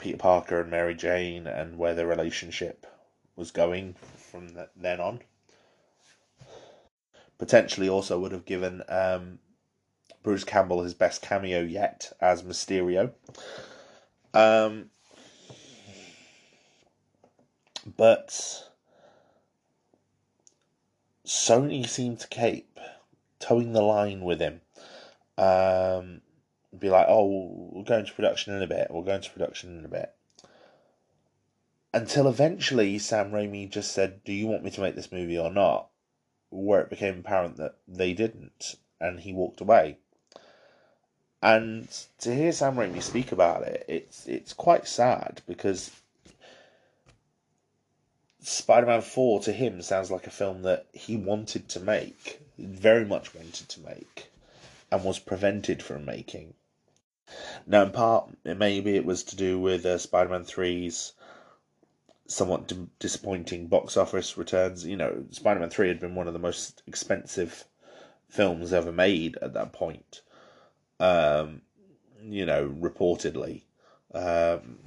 Peter 0.00 0.16
Parker 0.16 0.60
and 0.60 0.70
Mary 0.70 0.94
Jane 0.94 1.46
and 1.46 1.78
where 1.78 1.94
their 1.94 2.06
relationship 2.06 2.86
was 3.36 3.50
going 3.50 3.94
from 4.16 4.48
then 4.74 5.00
on. 5.00 5.20
Potentially 7.38 7.88
also 7.88 8.18
would 8.18 8.32
have 8.32 8.44
given 8.44 8.82
um, 8.88 9.38
Bruce 10.22 10.44
Campbell 10.44 10.82
his 10.82 10.94
best 10.94 11.22
cameo 11.22 11.60
yet 11.60 12.12
as 12.20 12.42
Mysterio. 12.42 13.12
Um, 14.34 14.90
but 17.96 18.68
Sony 21.26 21.88
seemed 21.88 22.20
to 22.20 22.28
keep 22.28 22.78
towing 23.38 23.72
the 23.72 23.82
line 23.82 24.22
with 24.22 24.40
him. 24.40 24.60
Um, 25.38 26.20
be 26.78 26.90
like, 26.90 27.06
oh, 27.08 27.70
we'll 27.72 27.84
go 27.84 27.98
into 27.98 28.12
production 28.12 28.54
in 28.54 28.62
a 28.62 28.66
bit. 28.66 28.88
We'll 28.90 29.02
go 29.02 29.14
into 29.14 29.30
production 29.30 29.78
in 29.78 29.84
a 29.84 29.88
bit. 29.88 30.14
Until 31.92 32.28
eventually, 32.28 32.98
Sam 32.98 33.32
Raimi 33.32 33.68
just 33.68 33.90
said, 33.90 34.22
"Do 34.22 34.32
you 34.32 34.46
want 34.46 34.62
me 34.62 34.70
to 34.70 34.80
make 34.80 34.94
this 34.94 35.10
movie 35.10 35.38
or 35.38 35.50
not?" 35.50 35.88
Where 36.50 36.80
it 36.80 36.90
became 36.90 37.18
apparent 37.18 37.56
that 37.56 37.76
they 37.88 38.12
didn't, 38.12 38.76
and 39.00 39.18
he 39.18 39.32
walked 39.32 39.60
away. 39.60 39.98
And 41.42 41.88
to 42.18 42.34
hear 42.34 42.52
Sam 42.52 42.76
Raimi 42.76 43.02
speak 43.02 43.32
about 43.32 43.62
it, 43.62 43.84
it's 43.88 44.26
it's 44.28 44.52
quite 44.52 44.86
sad 44.86 45.42
because 45.48 45.90
Spider-Man 48.40 49.02
Four 49.02 49.40
to 49.40 49.52
him 49.52 49.82
sounds 49.82 50.10
like 50.12 50.26
a 50.28 50.30
film 50.30 50.62
that 50.62 50.86
he 50.92 51.16
wanted 51.16 51.68
to 51.70 51.80
make, 51.80 52.40
very 52.56 53.04
much 53.04 53.34
wanted 53.34 53.68
to 53.68 53.80
make, 53.80 54.30
and 54.92 55.02
was 55.02 55.18
prevented 55.18 55.82
from 55.82 56.04
making. 56.04 56.54
Now, 57.66 57.82
in 57.82 57.90
part, 57.90 58.30
maybe 58.44 58.96
it 58.96 59.04
was 59.04 59.24
to 59.24 59.36
do 59.36 59.58
with 59.58 59.86
uh, 59.86 59.98
Spider-Man 59.98 60.44
3's 60.44 61.12
somewhat 62.26 62.68
d- 62.68 62.88
disappointing 62.98 63.66
box 63.66 63.96
office 63.96 64.36
returns. 64.36 64.86
You 64.86 64.96
know, 64.96 65.24
Spider-Man 65.30 65.70
3 65.70 65.88
had 65.88 66.00
been 66.00 66.14
one 66.14 66.26
of 66.26 66.32
the 66.32 66.38
most 66.38 66.82
expensive 66.86 67.64
films 68.28 68.72
ever 68.72 68.92
made 68.92 69.36
at 69.42 69.54
that 69.54 69.72
point 69.72 70.22
um, 71.00 71.62
you 72.22 72.46
know, 72.46 72.68
reportedly. 72.68 73.62
Um, 74.14 74.78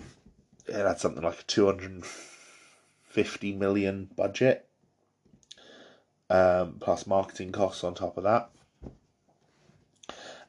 it 0.67 0.75
had 0.75 0.99
something 0.99 1.23
like 1.23 1.41
a 1.41 1.43
250 1.43 3.53
million 3.53 4.09
budget, 4.15 4.69
um, 6.29 6.77
plus 6.79 7.05
marketing 7.07 7.51
costs 7.51 7.83
on 7.83 7.95
top 7.95 8.17
of 8.17 8.23
that. 8.23 8.51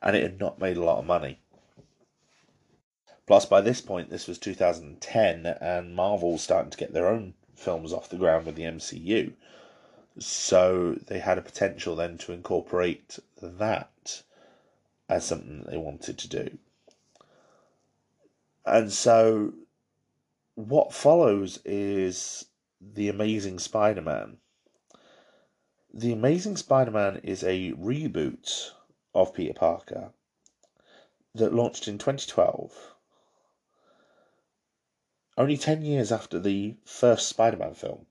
And 0.03 0.14
it 0.14 0.22
had 0.22 0.38
not 0.38 0.61
made 0.61 0.76
a 0.76 0.84
lot 0.84 0.99
of 0.99 1.07
money. 1.07 1.40
Plus, 3.27 3.47
by 3.47 3.61
this 3.61 3.81
point, 3.81 4.11
this 4.11 4.27
was 4.27 4.39
2010, 4.39 5.47
and 5.47 5.97
Marvel's 5.97 6.43
starting 6.43 6.70
to 6.70 6.77
get 6.77 6.93
their 6.93 7.09
own 7.09 7.35
films 7.55 7.93
off 7.93 8.09
the 8.09 8.16
ground 8.16 8.45
with 8.45 8.57
the 8.57 8.64
MCU. 8.64 9.33
So 10.18 10.99
they 11.07 11.18
had 11.18 11.39
a 11.39 11.43
potential 11.43 11.97
then 11.97 12.18
to 12.18 12.33
incorporate 12.33 13.18
that 13.41 14.22
as 15.09 15.25
something 15.25 15.61
that 15.61 15.70
they 15.70 15.77
wanted 15.77 16.18
to 16.18 16.29
do. 16.29 16.59
And 18.66 18.93
so 18.93 19.55
what 20.55 20.95
follows 20.95 21.59
is 21.64 22.47
The 22.81 23.09
Amazing 23.09 23.59
Spider 23.59 24.03
Man. 24.03 24.39
The 25.93 26.12
Amazing 26.12 26.57
Spider 26.57 26.91
Man 26.91 27.20
is 27.22 27.43
a 27.43 27.72
reboot 27.72 28.70
of 29.14 29.35
Peter 29.35 29.55
Parker 29.55 30.11
that 31.35 31.55
launched 31.55 31.89
in 31.89 31.99
2012, 31.99 32.93
only 35.37 35.57
10 35.57 35.82
years 35.82 36.12
after 36.12 36.39
the 36.39 36.76
first 36.85 37.28
Spider 37.28 37.57
Man 37.57 37.74
film. 37.74 38.07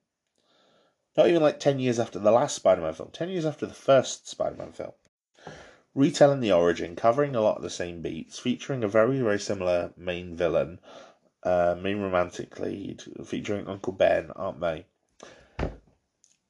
Not 1.15 1.27
even 1.27 1.41
like 1.41 1.59
10 1.59 1.79
years 1.79 1.99
after 1.99 2.19
the 2.19 2.31
last 2.31 2.55
Spider 2.55 2.81
Man 2.81 2.93
film, 2.93 3.09
10 3.11 3.29
years 3.29 3.45
after 3.45 3.65
the 3.65 3.73
first 3.73 4.27
Spider 4.27 4.55
Man 4.55 4.71
film 4.71 4.93
retelling 5.95 6.39
the 6.39 6.51
origin, 6.51 6.95
covering 6.95 7.35
a 7.35 7.41
lot 7.41 7.57
of 7.57 7.63
the 7.63 7.69
same 7.69 8.01
beats, 8.01 8.39
featuring 8.39 8.83
a 8.83 8.87
very, 8.87 9.19
very 9.19 9.39
similar 9.39 9.93
main 9.95 10.35
villain, 10.35 10.79
uh, 11.43 11.75
main 11.79 11.99
romantic 11.99 12.59
lead, 12.59 13.03
featuring 13.25 13.67
Uncle 13.67 13.93
Ben, 13.93 14.31
aren't 14.35 14.61
they? 14.61 14.85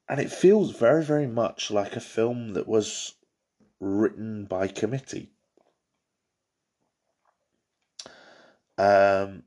And 0.07 0.19
it 0.19 0.31
feels 0.31 0.71
very, 0.71 1.03
very 1.03 1.27
much 1.27 1.71
like 1.71 1.95
a 1.95 2.01
film 2.01 2.53
that 2.53 2.67
was 2.67 3.15
written 3.79 4.45
by 4.45 4.67
committee. 4.67 5.31
Um, 8.77 9.43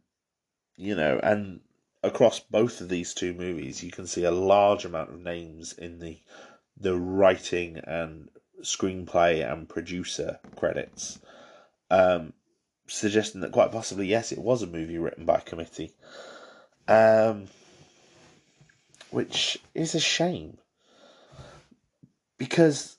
you 0.76 0.94
know, 0.94 1.18
and 1.22 1.60
across 2.02 2.40
both 2.40 2.80
of 2.80 2.88
these 2.88 3.14
two 3.14 3.34
movies, 3.34 3.82
you 3.82 3.90
can 3.90 4.06
see 4.06 4.24
a 4.24 4.30
large 4.30 4.84
amount 4.84 5.10
of 5.10 5.20
names 5.20 5.72
in 5.72 5.98
the 5.98 6.18
the 6.78 6.94
writing 6.94 7.78
and 7.78 8.28
screenplay 8.62 9.50
and 9.50 9.68
producer 9.68 10.38
credits, 10.56 11.18
um, 11.90 12.32
suggesting 12.86 13.40
that 13.40 13.52
quite 13.52 13.72
possibly, 13.72 14.06
yes, 14.06 14.30
it 14.30 14.38
was 14.38 14.62
a 14.62 14.66
movie 14.66 14.98
written 14.98 15.24
by 15.24 15.40
committee. 15.40 15.92
Um, 16.86 17.48
which 19.10 19.58
is 19.74 19.94
a 19.94 20.00
shame. 20.00 20.58
Because 22.38 22.98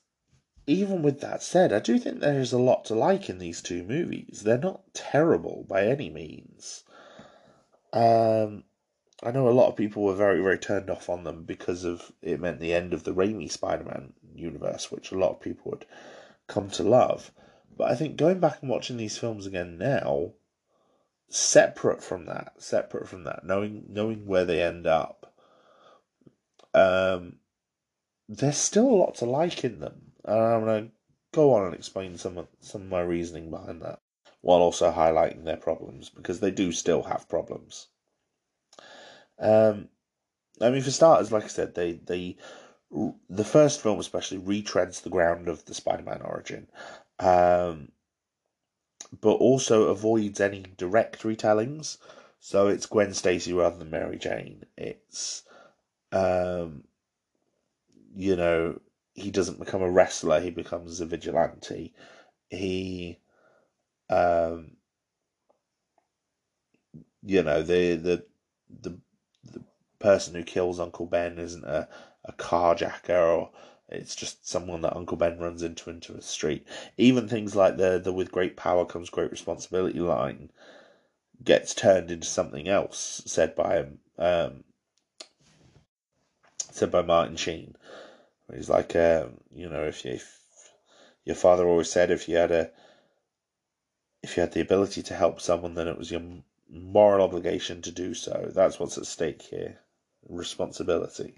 even 0.66 1.02
with 1.02 1.20
that 1.20 1.42
said, 1.42 1.72
I 1.72 1.78
do 1.78 1.98
think 1.98 2.20
there 2.20 2.40
is 2.40 2.52
a 2.52 2.58
lot 2.58 2.84
to 2.86 2.94
like 2.94 3.30
in 3.30 3.38
these 3.38 3.62
two 3.62 3.84
movies. 3.84 4.42
They're 4.44 4.58
not 4.58 4.92
terrible 4.94 5.64
by 5.68 5.86
any 5.86 6.10
means. 6.10 6.82
Um, 7.92 8.64
I 9.22 9.32
know 9.32 9.48
a 9.48 9.50
lot 9.50 9.68
of 9.68 9.76
people 9.76 10.04
were 10.04 10.14
very, 10.14 10.40
very 10.40 10.58
turned 10.58 10.90
off 10.90 11.08
on 11.08 11.24
them 11.24 11.44
because 11.44 11.84
of 11.84 12.12
it 12.22 12.40
meant 12.40 12.60
the 12.60 12.74
end 12.74 12.92
of 12.92 13.04
the 13.04 13.14
Raimi 13.14 13.50
Spider-Man 13.50 14.12
universe, 14.34 14.92
which 14.92 15.10
a 15.10 15.18
lot 15.18 15.30
of 15.30 15.40
people 15.40 15.72
would 15.72 15.86
come 16.46 16.70
to 16.70 16.82
love. 16.82 17.32
But 17.76 17.90
I 17.90 17.94
think 17.94 18.16
going 18.16 18.40
back 18.40 18.58
and 18.60 18.70
watching 18.70 18.96
these 18.96 19.18
films 19.18 19.46
again 19.46 19.78
now, 19.78 20.32
separate 21.28 22.02
from 22.02 22.26
that, 22.26 22.54
separate 22.58 23.08
from 23.08 23.24
that, 23.24 23.44
knowing 23.44 23.84
knowing 23.88 24.26
where 24.26 24.44
they 24.44 24.62
end 24.62 24.86
up, 24.86 25.32
um, 26.74 27.38
there's 28.28 28.56
still 28.56 28.88
a 28.88 28.96
lot 28.96 29.14
to 29.16 29.24
like 29.24 29.64
in 29.64 29.80
them, 29.80 30.12
and 30.24 30.38
I'm 30.38 30.64
gonna 30.64 30.88
go 31.32 31.54
on 31.54 31.66
and 31.66 31.74
explain 31.74 32.16
some 32.16 32.46
some 32.60 32.82
of 32.82 32.88
my 32.88 33.00
reasoning 33.00 33.50
behind 33.50 33.82
that, 33.82 34.00
while 34.48 34.62
also 34.62 34.90
highlighting 34.90 35.44
their 35.44 35.58
problems 35.58 36.08
because 36.08 36.40
they 36.40 36.50
do 36.50 36.72
still 36.72 37.02
have 37.02 37.28
problems. 37.28 37.88
Um, 39.38 39.90
I 40.58 40.70
mean, 40.70 40.80
for 40.80 40.90
starters, 40.90 41.30
like 41.30 41.44
I 41.44 41.48
said, 41.48 41.74
they 41.74 41.92
they 41.92 42.38
the 43.28 43.44
first 43.44 43.82
film 43.82 44.00
especially 44.00 44.38
retreads 44.38 45.02
the 45.02 45.10
ground 45.10 45.48
of 45.48 45.66
the 45.66 45.74
Spider-Man 45.74 46.22
origin, 46.22 46.66
um, 47.18 47.92
but 49.20 49.34
also 49.34 49.88
avoids 49.88 50.40
any 50.40 50.64
direct 50.78 51.24
retellings. 51.24 51.98
So 52.40 52.68
it's 52.68 52.86
Gwen 52.86 53.12
Stacy 53.12 53.52
rather 53.52 53.76
than 53.76 53.90
Mary 53.90 54.16
Jane. 54.16 54.64
It's, 54.78 55.42
um, 56.10 56.84
you 58.16 58.34
know, 58.34 58.80
he 59.12 59.30
doesn't 59.30 59.58
become 59.58 59.82
a 59.82 59.90
wrestler; 59.90 60.40
he 60.40 60.48
becomes 60.50 61.02
a 61.02 61.06
vigilante. 61.06 61.92
He, 62.48 63.18
um, 64.10 64.72
you 67.22 67.42
know, 67.42 67.62
the 67.62 67.96
the 67.96 68.24
the 68.80 68.98
the 69.44 69.60
person 69.98 70.34
who 70.34 70.42
kills 70.42 70.80
Uncle 70.80 71.06
Ben 71.06 71.38
isn't 71.38 71.64
a, 71.64 71.88
a 72.24 72.32
carjacker 72.32 73.36
or 73.36 73.50
it's 73.88 74.14
just 74.14 74.46
someone 74.46 74.82
that 74.82 74.96
Uncle 74.96 75.16
Ben 75.16 75.38
runs 75.38 75.62
into 75.62 75.90
into 75.90 76.14
a 76.14 76.22
street. 76.22 76.66
Even 76.96 77.28
things 77.28 77.56
like 77.56 77.76
the 77.76 77.98
the 77.98 78.12
with 78.12 78.32
great 78.32 78.56
power 78.56 78.84
comes 78.84 79.10
great 79.10 79.30
responsibility 79.30 80.00
line 80.00 80.50
gets 81.42 81.74
turned 81.74 82.10
into 82.10 82.26
something 82.26 82.68
else 82.68 83.22
said 83.26 83.54
by 83.54 83.86
um, 84.18 84.64
said 86.70 86.90
by 86.90 87.02
Martin 87.02 87.36
Sheen. 87.36 87.76
He's 88.54 88.70
like, 88.70 88.96
um, 88.96 89.38
you 89.54 89.68
know, 89.68 89.84
if, 89.84 90.06
if 90.06 90.38
your 91.24 91.36
father 91.36 91.66
always 91.66 91.90
said 91.90 92.10
if 92.10 92.28
you 92.28 92.36
had 92.36 92.50
a 92.50 92.70
if 94.22 94.36
you 94.36 94.40
had 94.40 94.52
the 94.52 94.60
ability 94.60 95.02
to 95.04 95.14
help 95.14 95.40
someone, 95.40 95.74
then 95.74 95.88
it 95.88 95.98
was 95.98 96.10
your 96.10 96.22
moral 96.70 97.24
obligation 97.24 97.82
to 97.82 97.90
do 97.90 98.14
so. 98.14 98.50
That's 98.54 98.78
what's 98.78 98.98
at 98.98 99.06
stake 99.06 99.42
here 99.42 99.78
responsibility. 100.28 101.34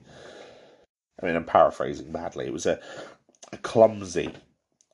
I 1.20 1.26
mean, 1.26 1.36
I'm 1.36 1.44
paraphrasing 1.44 2.12
badly. 2.12 2.46
It 2.46 2.52
was 2.52 2.66
a, 2.66 2.80
a 3.52 3.58
clumsy, 3.58 4.32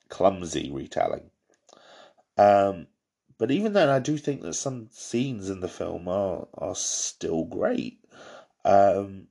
clumsy 0.09 0.69
retelling. 0.71 1.29
Um, 2.37 2.87
but 3.37 3.51
even 3.51 3.73
then, 3.73 3.89
I 3.89 3.99
do 3.99 4.17
think 4.17 4.41
that 4.41 4.53
some 4.53 4.89
scenes 4.91 5.49
in 5.49 5.61
the 5.61 5.67
film 5.67 6.07
are 6.07 6.47
are 6.55 6.75
still 6.75 7.45
great. 7.45 7.99
Um, 8.65 9.27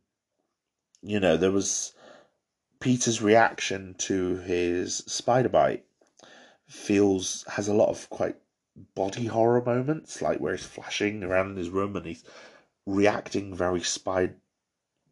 you 1.03 1.21
know, 1.21 1.37
there 1.37 1.53
was 1.53 1.93
Peter's 2.81 3.21
reaction 3.21 3.95
to 3.99 4.37
his 4.39 4.99
spider 5.07 5.49
bite 5.49 5.85
feels 6.69 7.45
has 7.49 7.69
a 7.69 7.75
lot 7.75 7.89
of 7.89 8.09
quite 8.11 8.37
body 8.95 9.27
horror 9.27 9.62
moments, 9.64 10.20
like 10.20 10.39
where 10.39 10.55
he's 10.55 10.64
flashing 10.64 11.22
around 11.24 11.51
in 11.51 11.57
his 11.57 11.70
room 11.70 11.97
and 11.97 12.07
he's 12.07 12.24
reacting 12.87 13.55
very 13.55 13.81
spider. 13.81 14.37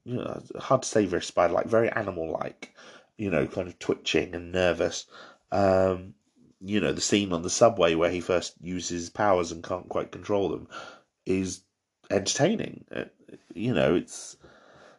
You 0.05 0.17
know, 0.17 0.43
hard 0.59 0.83
to 0.83 0.89
say 0.89 1.07
very 1.07 1.23
spider 1.23 1.55
like, 1.55 1.67
very 1.67 1.89
animal 1.91 2.31
like. 2.31 2.75
You 3.17 3.31
know, 3.31 3.47
kind 3.47 3.69
of 3.69 3.79
twitching 3.79 4.35
and 4.35 4.53
nervous. 4.53 5.07
Um, 5.53 6.15
you 6.61 6.81
know, 6.81 6.93
the 6.93 7.01
scene 7.01 7.33
on 7.33 7.43
the 7.43 7.51
subway 7.51 7.95
where 7.95 8.11
he 8.11 8.21
first 8.21 8.55
uses 8.61 9.11
powers 9.11 9.53
and 9.53 9.63
can't 9.63 9.89
quite 9.89 10.11
control 10.11 10.49
them 10.49 10.69
is 11.25 11.63
entertaining. 12.11 12.85
Uh, 12.95 13.05
you 13.55 13.73
know, 13.73 13.95
it's 13.95 14.37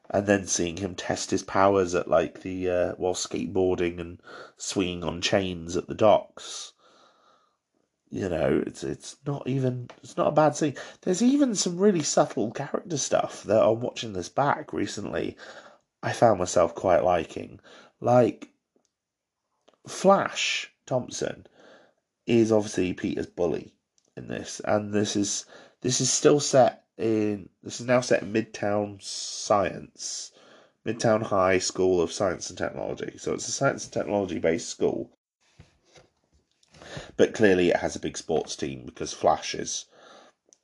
and 0.10 0.28
then 0.28 0.48
seeing 0.48 0.78
him 0.78 0.96
test 0.96 1.32
his 1.32 1.44
powers 1.44 1.94
at 1.96 2.08
like 2.08 2.42
the 2.42 2.70
uh, 2.70 2.92
while 2.94 3.16
skateboarding 3.16 4.00
and 4.00 4.22
swinging 4.58 5.04
on 5.04 5.22
chains 5.22 5.76
at 5.76 5.88
the 5.88 5.96
docks 5.96 6.74
you 8.10 8.30
know, 8.30 8.64
it's 8.66 8.84
it's 8.84 9.18
not 9.26 9.48
even 9.48 9.90
it's 10.04 10.18
not 10.18 10.28
a 10.28 10.32
bad 10.32 10.56
scene. 10.56 10.76
There's 11.02 11.24
even 11.24 11.56
some 11.56 11.78
really 11.78 12.04
subtle 12.04 12.52
character 12.52 12.98
stuff 12.98 13.44
that 13.44 13.64
I'm 13.64 13.80
watching 13.80 14.14
this 14.14 14.30
back 14.30 14.74
recently. 14.74 15.38
I 16.04 16.14
found 16.14 16.40
myself 16.40 16.76
quite 16.76 17.04
liking, 17.04 17.60
like 18.00 18.50
Flash 19.88 20.72
Thompson 20.86 21.48
is 22.28 22.52
obviously 22.52 22.94
Peter's 22.94 23.26
bully 23.26 23.74
in 24.16 24.28
this, 24.28 24.62
and 24.64 24.94
this 24.94 25.16
is 25.16 25.46
this 25.82 26.00
is 26.00 26.12
still 26.12 26.40
set 26.40 26.86
in 26.98 27.50
this 27.64 27.80
is 27.80 27.88
now 27.88 28.02
set 28.02 28.22
in 28.22 28.32
Midtown 28.32 29.02
Science, 29.02 30.32
Midtown 30.86 31.24
High 31.24 31.58
School 31.58 32.02
of 32.02 32.12
Science 32.12 32.50
and 32.50 32.58
Technology. 32.58 33.18
So 33.18 33.34
it's 33.34 33.48
a 33.48 33.52
science 33.52 33.84
and 33.86 33.94
technology 33.94 34.40
based 34.40 34.70
school 34.70 35.15
but 37.18 37.34
clearly, 37.34 37.70
it 37.70 37.78
has 37.78 37.96
a 37.96 38.00
big 38.00 38.18
sports 38.18 38.56
team 38.56 38.84
because 38.86 39.14
Flash 39.14 39.56
is, 39.56 39.86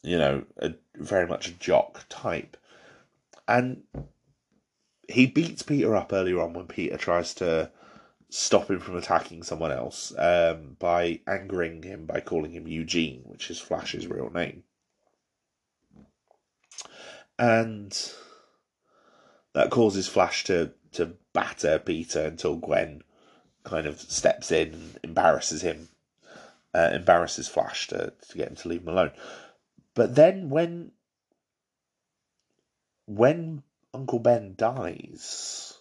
you 0.04 0.18
know, 0.18 0.44
a, 0.58 0.74
very 0.96 1.28
much 1.28 1.48
a 1.48 1.54
jock 1.54 2.06
type. 2.10 2.58
And 3.48 3.84
he 5.08 5.26
beats 5.26 5.62
Peter 5.62 5.96
up 5.96 6.14
earlier 6.14 6.42
on 6.42 6.54
when 6.54 6.68
Peter 6.68 6.98
tries 6.98 7.34
to 7.36 7.72
stop 8.30 8.70
him 8.70 8.80
from 8.80 8.96
attacking 8.96 9.44
someone 9.44 9.72
else 9.72 10.14
um, 10.18 10.78
by 10.80 11.20
angering 11.28 11.84
him 11.84 12.06
by 12.06 12.22
calling 12.22 12.52
him 12.52 12.68
Eugene, 12.68 13.22
which 13.26 13.52
is 13.52 13.60
Flash's 13.60 14.08
real 14.08 14.30
name. 14.30 14.64
And 17.38 17.98
that 19.54 19.70
causes 19.70 20.08
Flash 20.08 20.46
to, 20.46 20.72
to 20.94 21.14
batter 21.34 21.80
Peter 21.80 22.22
until 22.22 22.56
Gwen 22.56 23.04
kind 23.64 23.86
of 23.86 24.00
steps 24.00 24.52
in 24.52 24.74
and 24.74 25.00
embarrasses 25.04 25.62
him 25.62 25.90
uh, 26.74 26.90
embarrasses 26.94 27.48
Flash 27.48 27.88
to, 27.88 28.14
to 28.30 28.38
get 28.38 28.50
him 28.50 28.56
to 28.56 28.68
leave 28.68 28.82
him 28.82 28.90
alone. 28.90 29.12
But 29.94 30.16
then 30.16 30.50
when 30.50 30.92
when 33.08 33.64
Uncle 33.94 34.20
Ben 34.20 34.56
dies, 34.58 35.78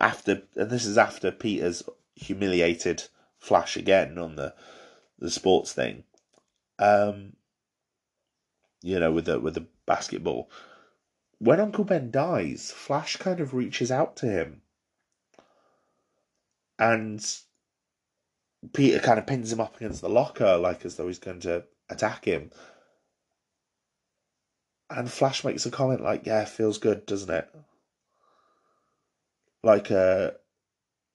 after 0.00 0.42
and 0.56 0.70
this 0.70 0.86
is 0.86 0.96
after 0.96 1.32
Peter's 1.32 1.82
humiliated 2.14 3.04
Flash 3.38 3.76
again 3.76 4.18
on 4.18 4.36
the 4.36 4.54
the 5.18 5.30
sports 5.30 5.72
thing, 5.72 6.04
um, 6.78 7.34
you 8.82 9.00
know, 9.00 9.12
with 9.12 9.24
the 9.24 9.40
with 9.40 9.54
the 9.54 9.66
basketball. 9.86 10.50
When 11.38 11.58
Uncle 11.58 11.84
Ben 11.84 12.10
dies, 12.10 12.70
Flash 12.70 13.16
kind 13.16 13.40
of 13.40 13.54
reaches 13.54 13.90
out 13.90 14.14
to 14.16 14.26
him 14.26 14.60
and 16.80 17.24
Peter 18.72 19.00
kind 19.00 19.18
of 19.18 19.26
pins 19.26 19.52
him 19.52 19.60
up 19.60 19.76
against 19.76 20.00
the 20.00 20.08
locker, 20.08 20.56
like 20.56 20.84
as 20.84 20.96
though 20.96 21.06
he's 21.06 21.18
going 21.18 21.40
to 21.40 21.64
attack 21.88 22.24
him. 22.24 22.50
And 24.90 25.10
Flash 25.10 25.44
makes 25.44 25.66
a 25.66 25.70
comment 25.70 26.02
like, 26.02 26.26
"Yeah, 26.26 26.44
feels 26.44 26.78
good, 26.78 27.06
doesn't 27.06 27.30
it?" 27.30 27.48
Like 29.62 29.90
a, 29.90 30.34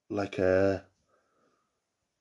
like 0.10 0.38
a, 0.38 0.86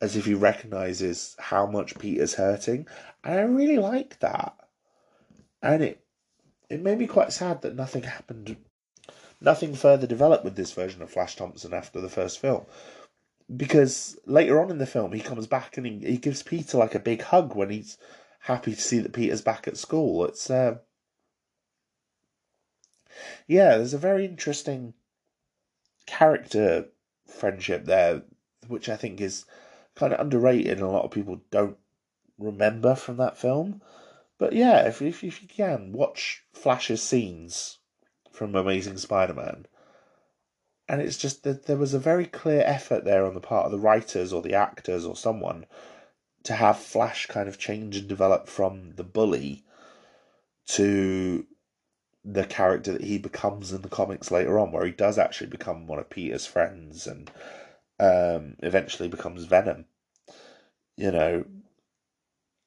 as 0.01 0.17
if 0.17 0.25
he 0.25 0.35
recognizes 0.35 1.37
how 1.39 1.67
much 1.67 1.99
Peter's 1.99 2.35
hurting, 2.35 2.87
and 3.23 3.39
I 3.39 3.43
really 3.43 3.79
like 3.79 4.19
that. 4.21 4.57
And 5.63 5.83
it, 5.83 6.05
it 6.69 6.83
made 6.83 6.99
me 6.99 7.07
quite 7.07 7.33
sad 7.33 7.63
that 7.63 7.77
nothing 7.77 8.03
happened, 8.03 8.57
nothing 9.41 9.75
further 9.75 10.07
developed 10.07 10.45
with 10.45 10.57
this 10.57 10.73
version 10.73 11.03
of 11.03 11.11
Flash 11.11 11.37
Thompson 11.37 11.73
after 11.73 12.01
the 12.01 12.11
first 12.11 12.41
film 12.41 12.67
because 13.55 14.19
later 14.27 14.61
on 14.61 14.71
in 14.71 14.79
the 14.79 14.87
film 14.87 15.13
he 15.13 15.21
comes 15.21 15.47
back 15.47 15.77
and 15.77 15.87
he, 15.87 15.99
he 15.99 16.17
gives 16.17 16.43
Peter 16.43 16.79
like 16.79 16.95
a 16.95 17.01
big 17.01 17.23
hug 17.23 17.55
when 17.55 17.71
he's 17.71 17.99
happy 18.41 18.75
to 18.75 18.81
see 18.81 18.99
that 18.99 19.13
Peter's 19.13 19.43
back 19.43 19.69
at 19.69 19.77
school. 19.77 20.25
It's 20.25 20.51
uh, 20.51 20.79
yeah, 23.47 23.77
there's 23.77 23.95
a 23.95 23.99
very 23.99 24.25
interesting 24.25 24.95
character 26.07 26.87
friendship 27.27 27.85
there, 27.85 28.23
which 28.67 28.89
I 28.89 28.97
think 28.97 29.21
is 29.21 29.45
kind 29.95 30.13
of 30.13 30.21
underrated 30.21 30.79
and 30.79 30.83
a 30.83 30.89
lot 30.89 31.05
of 31.05 31.11
people 31.11 31.41
don't 31.51 31.77
remember 32.39 32.95
from 32.95 33.17
that 33.19 33.39
film. 33.39 33.83
But 34.39 34.53
yeah, 34.53 34.87
if 34.89 35.01
if, 35.01 35.23
if 35.23 35.43
you 35.43 35.49
can 35.49 35.93
watch 35.93 36.45
Flash's 36.53 37.03
scenes 37.03 37.79
from 38.31 38.55
Amazing 38.55 38.99
Spider-Man 38.99 39.67
and 40.89 41.01
it's 41.01 41.17
just 41.17 41.43
that 41.45 41.67
there 41.67 41.77
was 41.77 41.95
a 41.95 41.99
very 41.99 42.27
clear 42.27 42.63
effort 42.65 43.05
there 43.05 43.25
on 43.27 43.35
the 43.35 43.41
part 43.41 43.67
of 43.67 43.73
the 43.73 43.79
writers 43.79 44.33
or 44.33 44.43
the 44.43 44.55
actors 44.55 45.05
or 45.05 45.17
someone 45.17 45.65
to 46.43 46.53
have 46.53 46.79
Flash 46.79 47.27
kind 47.27 47.49
of 47.49 47.59
change 47.59 47.97
and 47.97 48.09
develop 48.09 48.49
from 48.49 48.93
the 48.97 49.05
bully 49.05 49.65
to 50.67 51.47
the 52.25 52.45
character 52.45 52.93
that 52.93 53.05
he 53.05 53.19
becomes 53.19 53.73
in 53.73 53.83
the 53.83 53.89
comics 53.89 54.31
later 54.31 54.59
on, 54.59 54.73
where 54.73 54.85
he 54.87 54.93
does 54.93 55.19
actually 55.19 55.49
become 55.49 55.87
one 55.87 55.99
of 55.99 56.09
Peter's 56.09 56.47
friends 56.47 57.07
and 57.07 57.31
um, 57.99 58.57
eventually 58.63 59.09
becomes 59.09 59.45
Venom. 59.45 59.87
You 60.97 61.11
know, 61.11 61.45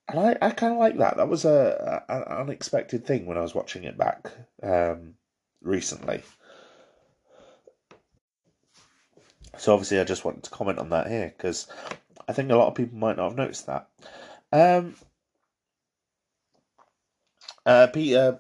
and 0.10 0.20
I, 0.20 0.38
I 0.42 0.50
kind 0.52 0.74
of 0.74 0.80
like 0.80 0.98
that. 0.98 1.18
That 1.18 1.30
was 1.30 1.46
a, 1.46 2.04
a, 2.08 2.14
an 2.14 2.24
unexpected 2.24 3.06
thing 3.06 3.26
when 3.26 3.38
I 3.38 3.42
was 3.42 3.56
watching 3.56 3.84
it 3.84 3.98
back 3.98 4.32
um, 4.64 5.16
recently. 5.62 6.24
So 9.58 9.74
obviously, 9.74 10.00
I 10.00 10.04
just 10.04 10.26
wanted 10.26 10.44
to 10.44 10.50
comment 10.50 10.80
on 10.80 10.90
that 10.90 11.08
here 11.08 11.34
because 11.36 11.68
I 12.28 12.34
think 12.34 12.52
a 12.52 12.56
lot 12.56 12.68
of 12.68 12.76
people 12.76 12.98
might 12.98 13.18
not 13.18 13.30
have 13.30 13.38
noticed 13.38 13.66
that. 13.68 13.90
Um, 14.52 14.96
uh, 17.66 17.88
Peter 17.88 18.40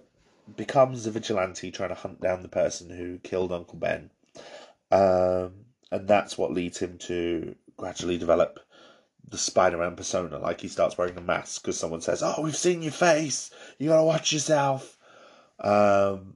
becomes 0.55 1.05
a 1.05 1.11
vigilante 1.11 1.71
trying 1.71 1.89
to 1.89 1.95
hunt 1.95 2.21
down 2.21 2.41
the 2.41 2.49
person 2.49 2.89
who 2.89 3.19
killed 3.19 3.51
Uncle 3.51 3.79
Ben, 3.79 4.09
um, 4.91 5.53
and 5.91 6.07
that's 6.07 6.37
what 6.37 6.53
leads 6.53 6.77
him 6.77 6.97
to 6.99 7.55
gradually 7.75 8.17
develop 8.17 8.59
the 9.29 9.37
Spider-Man 9.37 9.95
persona. 9.95 10.37
Like 10.39 10.61
he 10.61 10.67
starts 10.67 10.97
wearing 10.97 11.17
a 11.17 11.21
mask 11.21 11.61
because 11.61 11.79
someone 11.79 12.01
says, 12.01 12.23
"Oh, 12.23 12.41
we've 12.41 12.55
seen 12.55 12.81
your 12.81 12.91
face. 12.91 13.51
You 13.79 13.89
gotta 13.89 14.03
watch 14.03 14.31
yourself." 14.31 14.97
Um, 15.59 16.35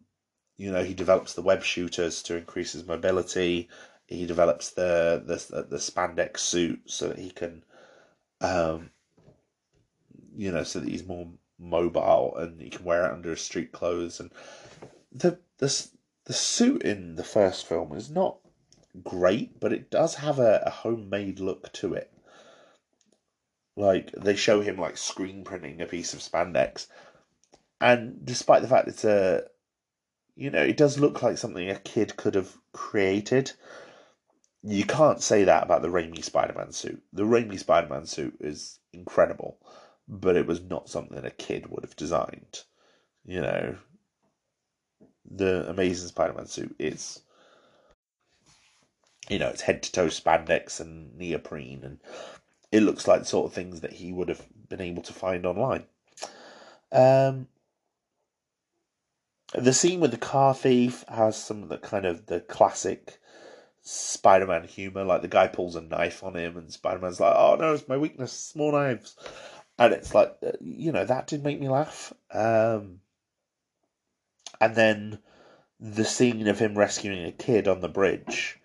you 0.58 0.72
know, 0.72 0.84
he 0.84 0.94
develops 0.94 1.34
the 1.34 1.42
web 1.42 1.64
shooters 1.64 2.24
to 2.24 2.38
increase 2.38 2.74
his 2.74 2.86
mobility 2.86 3.70
he 4.12 4.26
develops 4.26 4.72
the 4.72 5.24
the 5.26 5.64
the 5.64 5.78
spandex 5.78 6.40
suit 6.40 6.82
so 6.86 7.08
that 7.08 7.20
he 7.20 7.32
can, 7.32 7.64
um, 8.42 8.90
you 10.36 10.52
know, 10.52 10.64
so 10.64 10.80
that 10.80 10.90
he's 10.90 11.06
more 11.06 11.28
mobile 11.58 12.36
and 12.38 12.62
he 12.62 12.70
can 12.70 12.84
wear 12.84 13.06
it 13.06 13.14
under 13.14 13.30
his 13.30 13.42
street 13.42 13.72
clothes. 13.72 14.20
And 14.20 14.32
the 15.12 15.40
the 15.60 15.88
the 16.26 16.34
suit 16.34 16.84
in 16.84 17.16
the 17.16 17.24
first 17.24 17.66
film 17.66 17.94
is 17.94 18.10
not 18.10 18.38
great, 19.04 19.60
but 19.60 19.72
it 19.72 19.90
does 19.90 20.16
have 20.16 20.40
a, 20.40 20.64
a 20.66 20.70
homemade 20.70 21.40
look 21.40 21.72
to 21.74 21.94
it. 21.94 22.12
Like 23.78 24.12
they 24.12 24.36
show 24.36 24.60
him 24.62 24.78
like 24.78 24.98
screen 24.98 25.44
printing 25.44 25.82
a 25.82 25.86
piece 25.86 26.14
of 26.14 26.20
spandex, 26.20 26.88
and 27.80 28.26
despite 28.26 28.62
the 28.62 28.68
fact 28.68 28.90
it's 28.90 29.06
a, 29.06 29.46
you 30.36 30.50
know, 30.50 30.62
it 30.62 30.76
does 30.76 31.00
look 31.00 31.24
like 31.24 31.38
something 31.38 31.70
a 31.70 31.80
kid 31.80 32.18
could 32.18 32.36
have 32.36 32.58
created 32.74 33.54
you 34.64 34.86
can't 34.86 35.22
say 35.22 35.44
that 35.44 35.64
about 35.64 35.82
the 35.82 35.90
Raimi 35.90 36.24
Spider 36.24 36.54
Man 36.56 36.72
suit. 36.72 37.02
The 37.14 37.24
Raimi 37.24 37.58
Spider 37.58 37.88
Man 37.88 38.06
suit 38.06 38.36
is 38.40 38.80
incredible, 38.94 39.58
but 40.08 40.36
it 40.36 40.46
was 40.46 40.62
not 40.62 40.90
something 40.90 41.24
a 41.24 41.32
kid 41.32 41.68
would 41.68 41.84
have 41.84 41.96
designed. 41.96 42.64
You 43.26 43.42
know, 43.42 43.76
the 45.30 45.70
Amazing 45.70 46.10
Spider 46.10 46.34
Man 46.34 46.46
suit 46.46 46.76
is, 46.78 47.22
you 49.30 49.40
know, 49.40 49.48
it's 49.48 49.62
head 49.62 49.84
to 49.84 49.92
toe 49.92 50.08
spandex 50.08 50.80
and 50.80 51.18
neoprene, 51.18 51.82
and 51.84 52.00
it 52.72 52.84
looks 52.84 53.08
like 53.08 53.22
the 53.22 53.26
sort 53.26 53.48
of 53.48 53.54
things 53.54 53.82
that 53.82 53.94
he 53.94 54.12
would 54.12 54.30
have 54.30 54.46
been 54.70 54.82
able 54.82 55.04
to 55.04 55.14
find 55.14 55.46
online. 55.46 55.86
Um, 56.92 57.48
the 59.54 59.74
scene 59.74 60.00
with 60.00 60.12
the 60.12 60.18
car 60.18 60.54
thief 60.54 61.04
has 61.08 61.36
some 61.36 61.64
of 61.64 61.70
the 61.70 61.78
kind 61.78 62.06
of 62.06 62.28
the 62.28 62.42
classic 62.42 63.20
Spider 63.82 64.48
Man 64.48 64.64
humor. 64.64 65.04
Like 65.04 65.22
the 65.22 65.28
guy 65.28 65.48
pulls 65.48 65.76
a 65.76 65.82
knife 65.82 66.24
on 66.24 66.36
him, 66.36 66.58
and 66.58 66.72
Spider 66.72 67.00
Man's 67.00 67.20
like, 67.20 67.36
"Oh 67.36 67.56
no, 67.56 67.74
it's 67.74 67.88
my 67.88 67.98
weakness, 67.98 68.32
small 68.32 68.72
knives." 68.72 69.16
and 69.82 69.94
it's 69.94 70.14
like 70.14 70.38
uh, 70.46 70.52
you 70.60 70.92
know 70.92 71.06
that 71.06 71.28
did 71.28 71.44
make 71.44 71.60
me 71.60 71.68
laugh. 71.68 72.14
Um, 72.32 73.00
and 74.60 74.76
then 74.76 75.20
the 75.80 76.06
scene 76.06 76.48
of 76.48 76.60
him 76.60 76.78
rescuing 76.78 77.26
a 77.26 77.32
kid 77.32 77.68
on 77.68 77.82
the 77.82 77.90
bridge, 77.90 78.60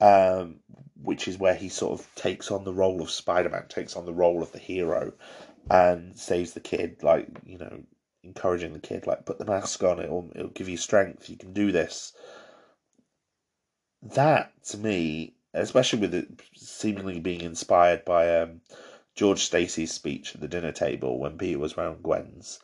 um, 0.00 0.60
which 1.00 1.28
is 1.28 1.36
where 1.36 1.54
he 1.54 1.68
sort 1.68 2.00
of 2.00 2.14
takes 2.14 2.50
on 2.50 2.64
the 2.64 2.72
role 2.72 3.02
of 3.02 3.10
Spider 3.10 3.50
Man, 3.50 3.66
takes 3.68 3.96
on 3.96 4.06
the 4.06 4.14
role 4.14 4.42
of 4.42 4.52
the 4.52 4.58
hero, 4.58 5.12
and 5.70 6.18
saves 6.18 6.52
the 6.52 6.60
kid, 6.60 7.02
like 7.02 7.28
you 7.44 7.58
know, 7.58 7.82
encouraging 8.22 8.72
the 8.72 8.78
kid, 8.78 9.06
like 9.06 9.26
put 9.26 9.38
the 9.38 9.44
mask 9.44 9.82
on, 9.82 10.00
it'll 10.00 10.30
it'll 10.34 10.48
give 10.48 10.70
you 10.70 10.78
strength, 10.78 11.28
you 11.28 11.36
can 11.36 11.52
do 11.52 11.70
this. 11.70 12.14
That 14.14 14.52
to 14.66 14.78
me, 14.78 15.34
especially 15.52 15.98
with 15.98 16.14
it 16.14 16.28
seemingly 16.54 17.18
being 17.18 17.40
inspired 17.40 18.04
by 18.04 18.40
um, 18.40 18.60
George 19.16 19.40
Stacy's 19.40 19.92
speech 19.92 20.34
at 20.34 20.40
the 20.40 20.48
dinner 20.48 20.70
table 20.70 21.18
when 21.18 21.38
Peter 21.38 21.58
was 21.58 21.74
around 21.74 22.02
Gwen's, 22.02 22.60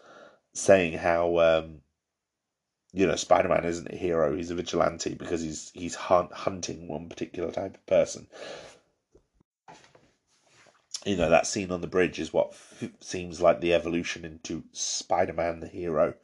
saying 0.53 0.99
how 0.99 1.39
um, 1.41 1.81
you 2.93 3.07
know 3.07 3.17
Spider 3.17 3.49
Man 3.49 3.65
isn't 3.65 3.91
a 3.93 3.97
hero; 3.97 4.37
he's 4.37 4.51
a 4.53 4.55
vigilante 4.55 5.15
because 5.15 5.43
he's 5.43 5.73
he's 5.75 5.97
hunt, 5.97 6.33
hunting 6.33 6.87
one 6.87 7.09
particular 7.09 7.51
type 7.51 7.75
of 7.75 7.87
person. 7.87 8.29
You 11.05 11.17
know 11.17 11.31
that 11.31 11.47
scene 11.49 11.73
on 11.73 11.81
the 11.81 11.89
bridge 11.89 12.21
is 12.21 12.33
what 12.33 12.53
f- 12.53 12.91
seems 13.01 13.41
like 13.41 13.61
the 13.61 13.75
evolution 13.75 14.25
into 14.25 14.63
Spider 14.71 15.33
Man, 15.33 15.59
the 15.59 15.67
hero, 15.67 16.15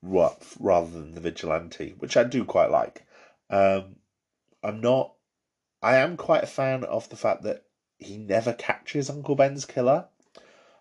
what 0.00 0.42
rather 0.58 0.90
than 0.90 1.14
the 1.14 1.20
vigilante, 1.20 1.94
which 1.98 2.16
I 2.16 2.24
do 2.24 2.44
quite 2.44 2.70
like. 2.70 3.06
Um, 3.50 3.96
I'm 4.66 4.80
not. 4.80 5.12
I 5.80 5.96
am 5.96 6.16
quite 6.16 6.42
a 6.42 6.48
fan 6.48 6.82
of 6.82 7.08
the 7.08 7.16
fact 7.16 7.44
that 7.44 7.64
he 7.98 8.16
never 8.16 8.52
catches 8.52 9.08
Uncle 9.08 9.36
Ben's 9.36 9.64
killer. 9.64 10.06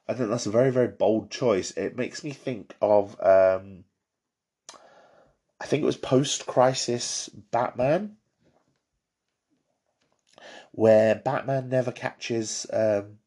I 0.07 0.13
think 0.13 0.29
that's 0.29 0.47
a 0.47 0.51
very, 0.51 0.71
very 0.71 0.87
bold 0.87 1.29
choice. 1.29 1.71
It 1.71 1.95
makes 1.95 2.23
me 2.23 2.31
think 2.31 2.75
of, 2.81 3.11
um, 3.21 3.83
I 5.61 5.65
think 5.65 5.83
it 5.83 5.85
was 5.85 5.97
post 5.97 6.47
crisis 6.47 7.29
Batman, 7.51 8.17
where 10.71 11.15
Batman 11.15 11.69
never 11.69 11.91
catches 11.91 12.65
um, 12.73 13.19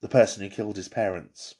the 0.00 0.08
person 0.08 0.42
who 0.42 0.50
killed 0.50 0.76
his 0.76 0.88
parents. 0.88 1.54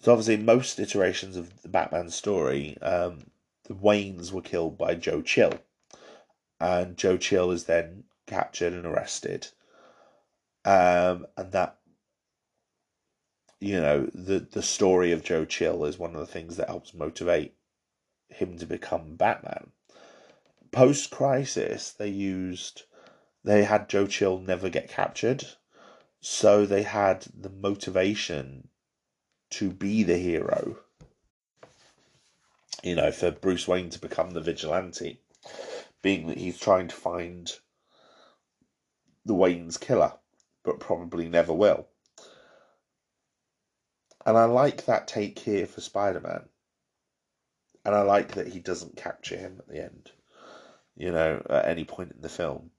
So, 0.00 0.12
obviously, 0.12 0.36
most 0.36 0.78
iterations 0.78 1.36
of 1.36 1.62
the 1.62 1.68
Batman 1.68 2.10
story, 2.10 2.76
um, 2.82 3.30
the 3.64 3.74
Waynes 3.74 4.30
were 4.30 4.42
killed 4.42 4.76
by 4.76 4.94
Joe 4.94 5.22
Chill. 5.22 5.54
And 6.60 6.96
Joe 6.96 7.16
Chill 7.16 7.50
is 7.50 7.64
then 7.64 8.04
captured 8.26 8.72
and 8.72 8.84
arrested. 8.86 9.48
Um, 10.64 11.26
and 11.36 11.52
that, 11.52 11.78
you 13.60 13.80
know, 13.80 14.08
the, 14.12 14.40
the 14.40 14.62
story 14.62 15.12
of 15.12 15.24
Joe 15.24 15.44
Chill 15.44 15.84
is 15.84 15.98
one 15.98 16.14
of 16.14 16.20
the 16.20 16.26
things 16.26 16.56
that 16.56 16.68
helps 16.68 16.94
motivate 16.94 17.54
him 18.28 18.58
to 18.58 18.66
become 18.66 19.16
Batman. 19.16 19.70
Post 20.70 21.10
crisis, 21.10 21.92
they 21.92 22.08
used, 22.08 22.82
they 23.44 23.64
had 23.64 23.88
Joe 23.88 24.06
Chill 24.06 24.38
never 24.38 24.68
get 24.68 24.90
captured. 24.90 25.44
So 26.20 26.66
they 26.66 26.82
had 26.82 27.26
the 27.32 27.48
motivation 27.48 28.68
to 29.50 29.70
be 29.70 30.02
the 30.02 30.18
hero. 30.18 30.78
You 32.82 32.96
know, 32.96 33.12
for 33.12 33.30
Bruce 33.30 33.66
Wayne 33.66 33.90
to 33.90 33.98
become 34.00 34.32
the 34.32 34.40
vigilante, 34.40 35.20
being 36.02 36.28
that 36.28 36.38
he's 36.38 36.58
trying 36.58 36.88
to 36.88 36.94
find 36.94 37.52
the 39.24 39.34
Wayne's 39.34 39.76
killer, 39.76 40.12
but 40.64 40.80
probably 40.80 41.28
never 41.28 41.52
will. 41.52 41.88
And 44.24 44.36
I 44.36 44.44
like 44.44 44.84
that 44.86 45.08
take 45.08 45.38
here 45.38 45.66
for 45.66 45.80
Spider 45.80 46.20
Man. 46.20 46.48
And 47.84 47.94
I 47.94 48.02
like 48.02 48.32
that 48.34 48.48
he 48.48 48.58
doesn't 48.58 48.96
capture 48.96 49.36
him 49.36 49.56
at 49.58 49.68
the 49.68 49.82
end, 49.82 50.10
you 50.96 51.10
know, 51.10 51.42
at 51.48 51.66
any 51.66 51.84
point 51.84 52.12
in 52.12 52.20
the 52.20 52.28
film. 52.28 52.70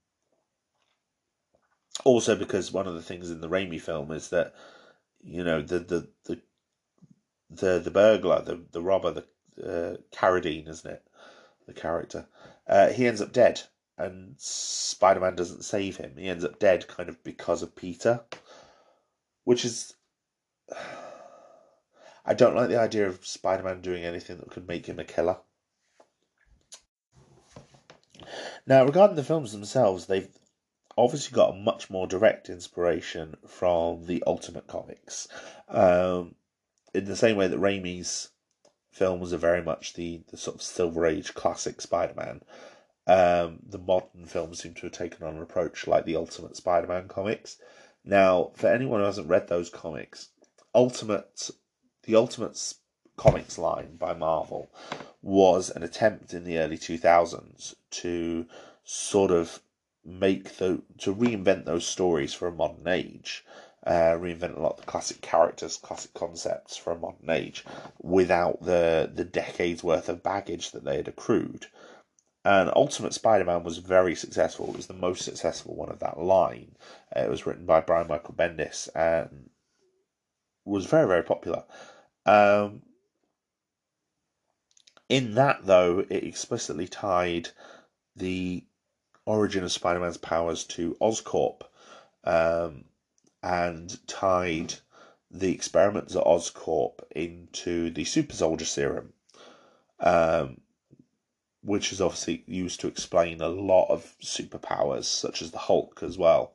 Also, 2.06 2.36
because 2.36 2.72
one 2.72 2.88
of 2.88 2.94
the 2.94 3.02
things 3.02 3.32
in 3.32 3.42
the 3.42 3.50
Raimi 3.50 3.82
film 3.82 4.12
is 4.12 4.30
that, 4.30 4.54
you 5.24 5.44
know, 5.44 5.62
the 5.62 5.80
the 5.80 6.08
the 6.26 6.42
the, 7.50 7.80
the 7.80 7.92
burglar, 7.92 8.42
the 8.44 8.64
the 8.72 8.82
robber, 8.82 9.12
the 9.12 9.26
uh, 9.64 9.98
Carradine, 10.16 10.70
isn't 10.70 10.92
it? 10.92 11.04
The 11.66 11.74
character, 11.74 12.28
uh, 12.70 12.90
he 12.90 13.08
ends 13.08 13.22
up 13.22 13.34
dead 13.34 13.62
and 14.00 14.36
Spider 14.38 15.20
Man 15.20 15.36
doesn't 15.36 15.66
save 15.66 15.98
him. 15.98 16.14
He 16.18 16.30
ends 16.30 16.46
up 16.46 16.58
dead 16.58 16.88
kind 16.88 17.10
of 17.10 17.22
because 17.24 17.62
of 17.62 17.76
Peter, 17.76 18.22
which 19.44 19.66
is. 19.66 19.94
I 22.26 22.34
don't 22.34 22.56
like 22.56 22.70
the 22.70 22.80
idea 22.80 23.08
of 23.08 23.26
Spider 23.26 23.64
Man 23.64 23.82
doing 23.82 24.04
anything 24.04 24.38
that 24.38 24.52
could 24.52 24.68
make 24.68 24.86
him 24.86 25.00
a 25.00 25.04
killer. 25.04 25.38
Now, 28.66 28.86
regarding 28.86 29.16
the 29.16 29.24
films 29.24 29.52
themselves, 29.52 30.06
they've 30.06 30.30
obviously 30.98 31.36
got 31.36 31.56
a 31.56 31.58
much 31.58 31.90
more 31.90 32.08
direct 32.08 32.50
inspiration 32.50 33.36
from 33.48 34.06
the 34.06 34.24
Ultimate 34.28 34.68
Comics. 34.68 35.28
Um, 35.68 36.36
in 36.94 37.06
the 37.06 37.16
same 37.16 37.36
way 37.36 37.48
that 37.48 37.60
Raimi's 37.60 38.30
films 38.92 39.34
are 39.34 39.38
very 39.38 39.62
much 39.62 39.94
the, 39.94 40.22
the 40.30 40.38
sort 40.38 40.56
of 40.56 40.62
Silver 40.62 41.06
Age 41.06 41.34
classic 41.34 41.82
Spider 41.82 42.14
Man, 42.16 42.42
um, 43.08 43.60
the 43.68 43.80
modern 43.80 44.26
films 44.26 44.62
seem 44.62 44.74
to 44.76 44.82
have 44.84 44.92
taken 44.92 45.26
on 45.26 45.36
an 45.36 45.42
approach 45.42 45.88
like 45.88 46.06
the 46.06 46.16
Ultimate 46.16 46.56
Spider 46.56 46.88
Man 46.88 47.08
comics. 47.08 47.58
Now, 48.04 48.52
for 48.56 48.68
anyone 48.68 49.00
who 49.00 49.06
hasn't 49.06 49.30
read 49.30 49.48
those 49.48 49.70
comics, 49.70 50.30
Ultimate, 50.76 51.50
the 52.04 52.16
Ultimate 52.16 52.74
Comics 53.18 53.58
line 53.58 53.98
by 53.98 54.14
Marvel 54.14 54.72
was 55.22 55.70
an 55.70 55.84
attempt 55.84 56.34
in 56.34 56.46
the 56.46 56.58
early 56.58 56.78
2000s 56.78 57.76
to 57.92 58.46
sort 58.84 59.32
of 59.32 59.60
make 60.06 60.58
the 60.58 60.82
to 61.00 61.14
reinvent 61.14 61.66
those 61.66 61.86
stories 61.86 62.34
for 62.34 62.48
a 62.48 62.52
modern 62.52 62.88
age 62.88 63.44
uh, 63.86 64.14
reinvent 64.18 64.58
a 64.58 64.60
lot 64.60 64.74
of 64.74 64.82
the 64.82 64.92
classic 64.92 65.22
characters 65.22 65.78
classic 65.78 66.14
concepts 66.14 66.76
for 66.76 66.92
a 66.92 66.98
modern 66.98 67.30
age 67.30 67.64
without 68.02 68.62
the 68.62 69.10
the 69.14 69.24
decades 69.24 69.84
worth 69.84 70.10
of 70.10 70.22
baggage 70.24 70.72
that 70.72 70.84
they 70.84 70.98
had 70.98 71.08
accrued 71.08 71.68
and 72.46 72.72
Ultimate 72.76 73.14
Spider 73.14 73.44
Man 73.44 73.64
was 73.64 73.78
very 73.80 74.16
successful. 74.16 74.70
It 74.70 74.78
was 74.78 74.88
the 74.88 74.94
most 74.94 75.24
successful 75.24 75.76
one 75.76 75.90
of 75.90 76.00
that 76.00 76.20
line. 76.20 76.78
Uh, 77.16 77.22
it 77.22 77.30
was 77.30 77.46
written 77.46 77.66
by 77.66 77.82
Brian 77.82 78.08
Michael 78.08 78.34
Bendis 78.34 78.88
and 78.96 79.50
was 80.66 80.86
very, 80.86 81.08
very 81.08 81.24
popular. 81.24 81.64
Um, 82.26 82.84
in 85.10 85.36
that, 85.36 85.66
though, 85.66 86.00
it 86.10 86.24
explicitly 86.24 86.88
tied 86.88 87.50
the 88.16 88.66
origin 89.26 89.64
of 89.64 89.72
Spider 89.72 90.00
Man's 90.00 90.18
powers 90.18 90.64
to 90.66 90.96
Oscorp 91.02 91.62
um, 92.24 92.86
and 93.42 94.08
tied 94.08 94.76
the 95.32 95.54
experiments 95.54 96.16
at 96.16 96.24
Oscorp 96.24 97.00
into 97.12 97.90
the 97.92 98.04
super 98.06 98.34
soldier 98.34 98.66
serum. 98.66 99.14
Um, 100.00 100.62
which 101.62 101.92
is 101.92 102.02
obviously 102.02 102.44
used 102.48 102.80
to 102.80 102.88
explain 102.88 103.42
a 103.42 103.50
lot 103.50 103.90
of 103.90 104.16
superpowers, 104.22 105.06
such 105.06 105.42
as 105.42 105.52
the 105.52 105.58
Hulk 105.58 106.02
as 106.02 106.18
well, 106.18 106.54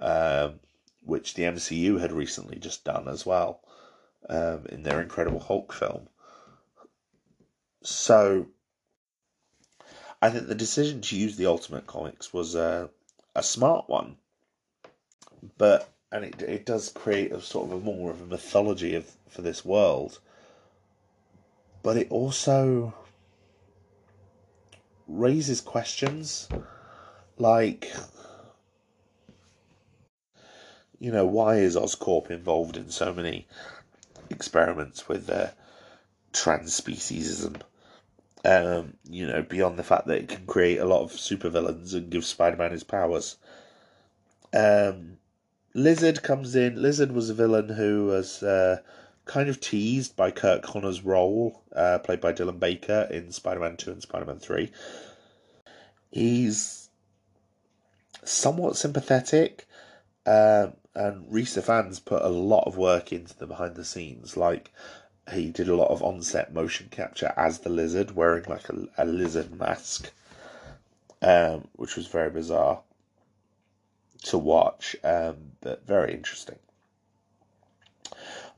um, 0.00 0.60
which 1.04 1.34
the 1.34 1.42
MCU 1.42 2.00
had 2.00 2.12
recently 2.12 2.58
just 2.58 2.84
done 2.84 3.08
as 3.08 3.26
well 3.26 3.60
um, 4.28 4.66
in 4.70 4.82
their 4.82 5.00
Incredible 5.02 5.40
Hulk 5.40 5.72
film. 5.72 6.08
So, 7.82 8.46
I 10.20 10.30
think 10.30 10.48
the 10.48 10.54
decision 10.54 11.02
to 11.02 11.16
use 11.16 11.36
the 11.36 11.46
Ultimate 11.46 11.86
Comics 11.86 12.32
was 12.32 12.54
a, 12.54 12.90
a 13.34 13.42
smart 13.42 13.88
one, 13.88 14.16
but 15.58 15.88
and 16.10 16.24
it 16.24 16.42
it 16.42 16.66
does 16.66 16.90
create 16.90 17.32
a 17.32 17.40
sort 17.40 17.66
of 17.66 17.72
a 17.72 17.80
more 17.80 18.10
of 18.10 18.20
a 18.20 18.26
mythology 18.26 18.94
of 18.94 19.10
for 19.28 19.42
this 19.42 19.64
world, 19.64 20.20
but 21.82 21.96
it 21.96 22.10
also 22.10 22.94
raises 25.06 25.60
questions 25.60 26.48
like 27.38 27.90
you 30.98 31.10
know 31.10 31.26
why 31.26 31.56
is 31.56 31.76
Oscorp 31.76 32.30
involved 32.30 32.76
in 32.76 32.90
so 32.90 33.12
many 33.12 33.46
experiments 34.30 35.08
with 35.08 35.30
uh, 35.30 35.48
trans 36.32 36.78
speciesism 36.78 37.62
um, 38.44 38.94
you 39.08 39.26
know 39.26 39.42
beyond 39.42 39.78
the 39.78 39.82
fact 39.84 40.06
that 40.06 40.18
it 40.18 40.28
can 40.28 40.46
create 40.46 40.78
a 40.78 40.84
lot 40.84 41.02
of 41.02 41.12
supervillains 41.12 41.94
and 41.94 42.10
give 42.10 42.24
Spider-Man 42.24 42.72
his 42.72 42.84
powers. 42.84 43.36
Um, 44.54 45.17
Lizard 45.78 46.24
comes 46.24 46.56
in 46.56 46.82
Lizard 46.82 47.12
was 47.12 47.30
a 47.30 47.34
villain 47.34 47.68
who 47.68 48.06
was 48.06 48.42
uh, 48.42 48.80
kind 49.26 49.48
of 49.48 49.60
teased 49.60 50.16
by 50.16 50.32
Curt 50.32 50.62
Connors' 50.62 51.04
role, 51.04 51.62
uh, 51.74 52.00
played 52.00 52.20
by 52.20 52.32
Dylan 52.32 52.58
Baker 52.58 53.06
in 53.10 53.30
Spider 53.30 53.60
Man 53.60 53.76
2 53.76 53.92
and 53.92 54.02
Spider 54.02 54.24
Man 54.24 54.40
3. 54.40 54.72
He's 56.10 56.90
somewhat 58.24 58.76
sympathetic, 58.76 59.68
um, 60.26 60.72
and 60.96 61.32
Rhys 61.32 61.56
Ifans 61.56 62.04
put 62.04 62.22
a 62.22 62.28
lot 62.28 62.66
of 62.66 62.76
work 62.76 63.12
into 63.12 63.38
the 63.38 63.46
behind 63.46 63.76
the 63.76 63.84
scenes. 63.84 64.36
Like 64.36 64.72
he 65.32 65.50
did 65.50 65.68
a 65.68 65.76
lot 65.76 65.92
of 65.92 66.02
on-set 66.02 66.52
motion 66.52 66.88
capture 66.90 67.32
as 67.36 67.60
the 67.60 67.70
lizard, 67.70 68.16
wearing 68.16 68.44
like 68.48 68.68
a, 68.68 68.88
a 68.98 69.04
lizard 69.04 69.56
mask, 69.56 70.10
um, 71.22 71.68
which 71.76 71.94
was 71.94 72.08
very 72.08 72.30
bizarre 72.30 72.80
to 74.24 74.38
watch, 74.38 74.96
um, 75.04 75.52
but 75.60 75.86
very 75.86 76.12
interesting. 76.12 76.58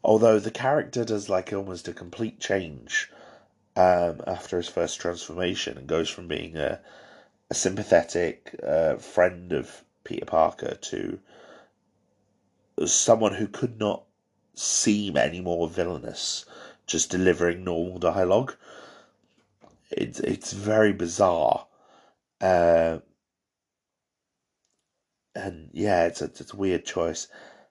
Although 0.03 0.39
the 0.39 0.51
character 0.51 1.05
does 1.05 1.29
like 1.29 1.53
almost 1.53 1.89
a 1.89 1.93
complete 1.93 2.41
change 2.41 3.11
um, 3.77 4.21
after 4.27 4.57
his 4.57 4.69
first 4.69 5.01
transformation 5.01 5.77
and 5.77 5.87
goes 5.87 6.09
from 6.09 6.27
being 6.29 6.57
a, 6.57 6.81
a 7.51 7.55
sympathetic 7.55 8.55
uh, 8.67 8.97
friend 8.97 9.53
of 9.53 9.85
Peter 10.05 10.25
Parker 10.25 10.77
to 10.77 11.21
someone 12.87 13.35
who 13.35 13.47
could 13.47 13.79
not 13.79 14.05
seem 14.55 15.17
any 15.17 15.41
more 15.41 15.69
villainous, 15.69 16.45
just 16.87 17.11
delivering 17.11 17.65
normal 17.65 17.99
dialogue. 17.99 18.57
It's 19.91 20.21
it's 20.21 20.53
very 20.53 20.93
bizarre, 20.93 21.67
uh, 22.41 22.99
and 25.35 25.71
yeah, 25.73 26.07
it's 26.07 26.23
a, 26.23 26.27
it's 26.27 26.53
a 26.53 26.57
weird 26.57 26.85
choice. 26.85 27.29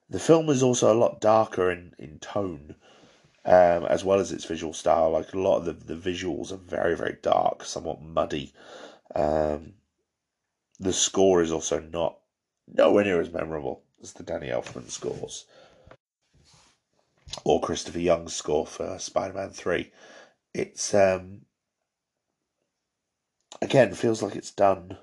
The 0.10 0.20
film 0.20 0.50
is 0.50 0.64
also 0.64 0.92
a 0.94 0.98
lot 0.98 1.22
darker 1.22 1.72
in 1.72 1.94
in 2.00 2.20
tone, 2.20 2.76
um, 3.46 3.86
as 3.86 4.04
well 4.04 4.20
as 4.20 4.32
its 4.32 4.46
visual 4.46 4.74
style. 4.74 5.12
Like 5.12 5.34
a 5.34 5.40
lot 5.40 5.58
of 5.58 5.66
the, 5.66 5.94
the 5.94 6.12
visuals 6.12 6.52
are 6.52 6.58
very 6.58 6.96
very 6.96 7.18
dark, 7.22 7.64
somewhat 7.64 8.02
muddy. 8.02 8.54
Um, 9.16 9.74
the 10.80 10.94
score 10.94 11.42
is 11.42 11.52
also 11.52 11.80
not 11.80 12.18
nowhere 12.68 13.04
near 13.04 13.22
as 13.22 13.32
memorable 13.32 13.84
as 14.02 14.14
the 14.14 14.24
Danny 14.24 14.48
Elfman 14.48 14.90
scores 14.90 15.46
or 17.44 17.62
Christopher 17.62 18.00
Young's 18.00 18.34
score 18.34 18.66
for 18.66 18.98
Spider 19.00 19.34
Man 19.34 19.50
3. 19.52 19.92
It's, 20.54 20.94
um, 20.94 21.42
again, 23.62 23.94
feels 23.94 24.22
like 24.22 24.36
it's 24.36 24.52
done 24.52 24.98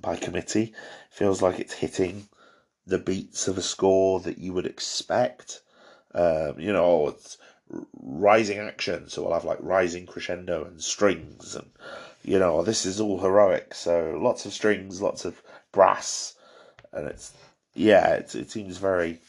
by 0.00 0.16
committee. 0.16 0.72
Feels 1.10 1.42
like 1.42 1.58
it's 1.60 1.74
hitting 1.74 2.28
the 2.86 2.98
beats 2.98 3.48
of 3.48 3.58
a 3.58 3.62
score 3.62 4.20
that 4.20 4.38
you 4.38 4.52
would 4.52 4.66
expect. 4.66 5.62
Um, 6.14 6.58
you 6.58 6.72
know, 6.72 7.08
it's 7.08 7.38
rising 7.94 8.58
action, 8.58 9.08
so 9.08 9.22
we'll 9.22 9.32
have 9.32 9.44
like 9.44 9.58
rising 9.60 10.06
crescendo 10.06 10.64
and 10.64 10.82
strings, 10.82 11.54
and 11.54 11.70
you 12.22 12.38
know, 12.38 12.62
this 12.62 12.86
is 12.86 13.00
all 13.00 13.20
heroic. 13.20 13.74
So 13.74 14.18
lots 14.20 14.46
of 14.46 14.52
strings, 14.52 15.02
lots 15.02 15.24
of 15.24 15.42
brass, 15.72 16.34
and 16.92 17.06
it's 17.08 17.32
yeah, 17.74 18.14
it's, 18.14 18.34
it 18.34 18.50
seems 18.50 18.76
very 18.76 19.20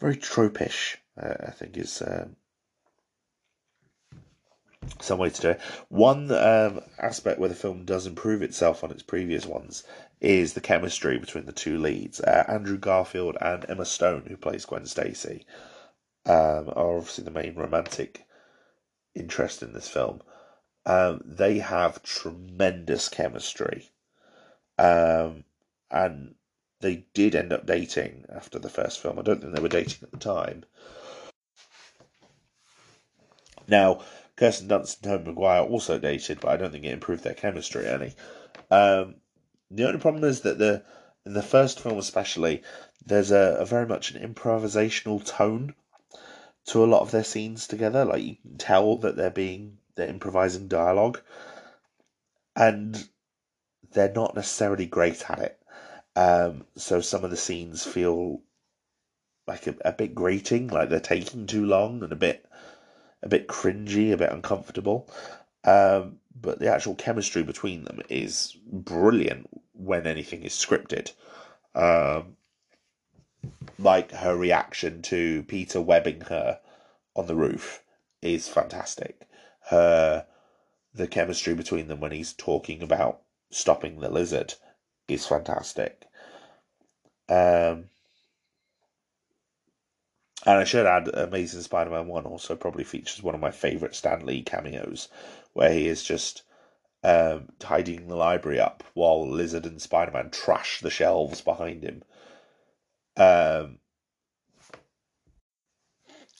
very 0.00 0.16
tropish. 0.16 0.96
Uh, 1.20 1.34
I 1.46 1.50
think 1.50 1.76
is 1.76 2.02
um, 2.02 2.36
some 5.00 5.18
way 5.18 5.30
to 5.30 5.40
do 5.40 5.48
it. 5.50 5.60
One 5.88 6.30
um, 6.32 6.80
aspect 6.98 7.38
where 7.38 7.48
the 7.48 7.54
film 7.54 7.84
does 7.84 8.06
improve 8.06 8.42
itself 8.42 8.82
on 8.84 8.90
its 8.90 9.02
previous 9.02 9.46
ones 9.46 9.84
is 10.20 10.54
the 10.54 10.60
chemistry 10.60 11.18
between 11.18 11.46
the 11.46 11.52
two 11.52 11.78
leads, 11.78 12.20
uh, 12.20 12.44
Andrew 12.48 12.78
Garfield 12.78 13.36
and 13.40 13.64
Emma 13.68 13.84
Stone, 13.84 14.24
who 14.28 14.36
plays 14.36 14.64
Gwen 14.64 14.86
Stacy, 14.86 15.46
um, 16.26 16.68
are 16.74 16.96
obviously 16.96 17.24
the 17.24 17.30
main 17.30 17.54
romantic 17.54 18.26
interest 19.14 19.62
in 19.62 19.72
this 19.72 19.88
film. 19.88 20.20
Um, 20.86 21.20
they 21.24 21.58
have 21.58 22.02
tremendous 22.02 23.08
chemistry, 23.08 23.90
um, 24.78 25.44
and 25.90 26.34
they 26.80 27.06
did 27.14 27.34
end 27.34 27.52
up 27.52 27.66
dating 27.66 28.24
after 28.34 28.58
the 28.58 28.70
first 28.70 29.00
film. 29.00 29.18
I 29.18 29.22
don't 29.22 29.40
think 29.40 29.54
they 29.54 29.62
were 29.62 29.68
dating 29.68 30.00
at 30.02 30.10
the 30.10 30.18
time. 30.18 30.64
Now, 33.68 34.00
Kirsten 34.38 34.68
Dunst 34.68 35.02
and 35.02 35.04
Tobey 35.04 35.30
Maguire 35.30 35.62
also 35.62 35.98
dated, 35.98 36.40
but 36.40 36.50
I 36.50 36.56
don't 36.56 36.70
think 36.70 36.84
it 36.84 36.92
improved 36.92 37.24
their 37.24 37.34
chemistry 37.34 37.88
any. 37.88 38.14
Um, 38.70 39.16
the 39.70 39.86
only 39.86 39.98
problem 39.98 40.22
is 40.24 40.42
that 40.42 40.58
the 40.58 40.84
in 41.26 41.34
the 41.34 41.42
first 41.42 41.80
film, 41.80 41.98
especially, 41.98 42.62
there's 43.04 43.32
a, 43.32 43.56
a 43.58 43.64
very 43.64 43.86
much 43.86 44.12
an 44.12 44.34
improvisational 44.34 45.24
tone 45.24 45.74
to 46.66 46.84
a 46.84 46.86
lot 46.86 47.02
of 47.02 47.10
their 47.10 47.24
scenes 47.24 47.66
together. 47.66 48.04
Like 48.04 48.22
you 48.22 48.36
can 48.36 48.58
tell 48.58 48.96
that 48.98 49.16
they're 49.16 49.30
being 49.30 49.78
they're 49.96 50.08
improvising 50.08 50.68
dialogue, 50.68 51.20
and 52.54 53.08
they're 53.92 54.12
not 54.12 54.36
necessarily 54.36 54.86
great 54.86 55.28
at 55.28 55.40
it. 55.40 55.62
Um, 56.14 56.64
so 56.76 57.00
some 57.00 57.24
of 57.24 57.30
the 57.30 57.36
scenes 57.36 57.84
feel 57.84 58.42
like 59.48 59.66
a, 59.66 59.74
a 59.84 59.92
bit 59.92 60.14
grating, 60.14 60.68
like 60.68 60.90
they're 60.90 61.00
taking 61.00 61.46
too 61.46 61.66
long 61.66 62.04
and 62.04 62.12
a 62.12 62.16
bit 62.16 62.44
a 63.22 63.28
bit 63.28 63.48
cringy, 63.48 64.12
a 64.12 64.16
bit 64.16 64.32
uncomfortable. 64.32 65.10
Um, 65.64 66.18
but 66.40 66.58
the 66.60 66.72
actual 66.72 66.94
chemistry 66.94 67.42
between 67.42 67.84
them 67.84 68.00
is 68.08 68.56
brilliant 68.64 69.48
when 69.72 70.06
anything 70.06 70.42
is 70.42 70.52
scripted. 70.52 71.12
Um, 71.74 72.36
like 73.78 74.12
her 74.12 74.36
reaction 74.36 75.02
to 75.02 75.42
Peter 75.44 75.80
webbing 75.80 76.22
her 76.22 76.60
on 77.14 77.26
the 77.26 77.34
roof 77.34 77.82
is 78.22 78.48
fantastic. 78.48 79.28
Her 79.70 80.26
the 80.94 81.06
chemistry 81.06 81.54
between 81.54 81.86
them 81.86 82.00
when 82.00 82.12
he's 82.12 82.32
talking 82.32 82.82
about 82.82 83.22
stopping 83.50 84.00
the 84.00 84.10
lizard 84.10 84.54
is 85.06 85.26
fantastic. 85.26 86.06
Um, 87.28 87.90
and 90.46 90.58
I 90.58 90.64
should 90.64 90.86
add, 90.86 91.08
Amazing 91.08 91.62
Spider-Man 91.62 92.06
One 92.06 92.24
also 92.24 92.56
probably 92.56 92.84
features 92.84 93.22
one 93.22 93.34
of 93.34 93.40
my 93.40 93.50
favourite 93.50 93.94
Stan 93.94 94.24
Lee 94.24 94.42
cameos, 94.42 95.08
where 95.52 95.72
he 95.72 95.88
is 95.88 96.02
just 96.02 96.42
um, 97.02 97.48
tidying 97.58 98.08
the 98.08 98.16
library 98.16 98.60
up 98.60 98.84
while 98.94 99.28
Lizard 99.28 99.66
and 99.66 99.80
Spider-Man 99.80 100.30
trash 100.30 100.80
the 100.80 100.90
shelves 100.90 101.40
behind 101.40 101.84
him. 101.84 102.02
Um, 103.16 103.78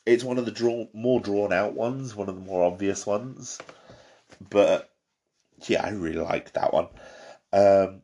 it's 0.07 0.25
one 0.25 0.39
of 0.39 0.47
the 0.47 0.53
draw, 0.53 0.87
more 0.93 1.21
drawn 1.21 1.53
out 1.53 1.75
ones, 1.75 2.15
one 2.15 2.29
of 2.29 2.35
the 2.35 2.41
more 2.41 2.65
obvious 2.65 3.07
ones, 3.07 3.59
but 4.49 4.91
yeah, 5.67 5.85
I 5.85 5.91
really 5.91 6.21
like 6.21 6.53
that 6.53 6.73
one. 6.73 6.89
Um, 7.53 8.03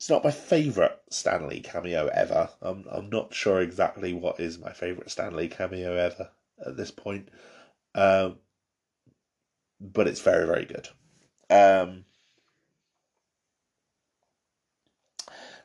it's 0.00 0.08
not 0.08 0.24
my 0.24 0.30
favourite 0.30 0.96
Stan 1.10 1.46
Lee 1.46 1.60
cameo 1.60 2.06
ever. 2.06 2.48
I'm 2.62 2.86
I'm 2.90 3.10
not 3.10 3.34
sure 3.34 3.60
exactly 3.60 4.14
what 4.14 4.40
is 4.40 4.58
my 4.58 4.72
favourite 4.72 5.10
Stan 5.10 5.36
Lee 5.36 5.48
cameo 5.48 5.94
ever 5.94 6.30
at 6.66 6.78
this 6.78 6.90
point, 6.90 7.28
um, 7.94 8.38
but 9.78 10.08
it's 10.08 10.22
very 10.22 10.46
very 10.46 10.64
good. 10.64 10.88
Um, 11.50 12.06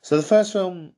so 0.01 0.17
the 0.17 0.23
first 0.23 0.51
film 0.51 0.91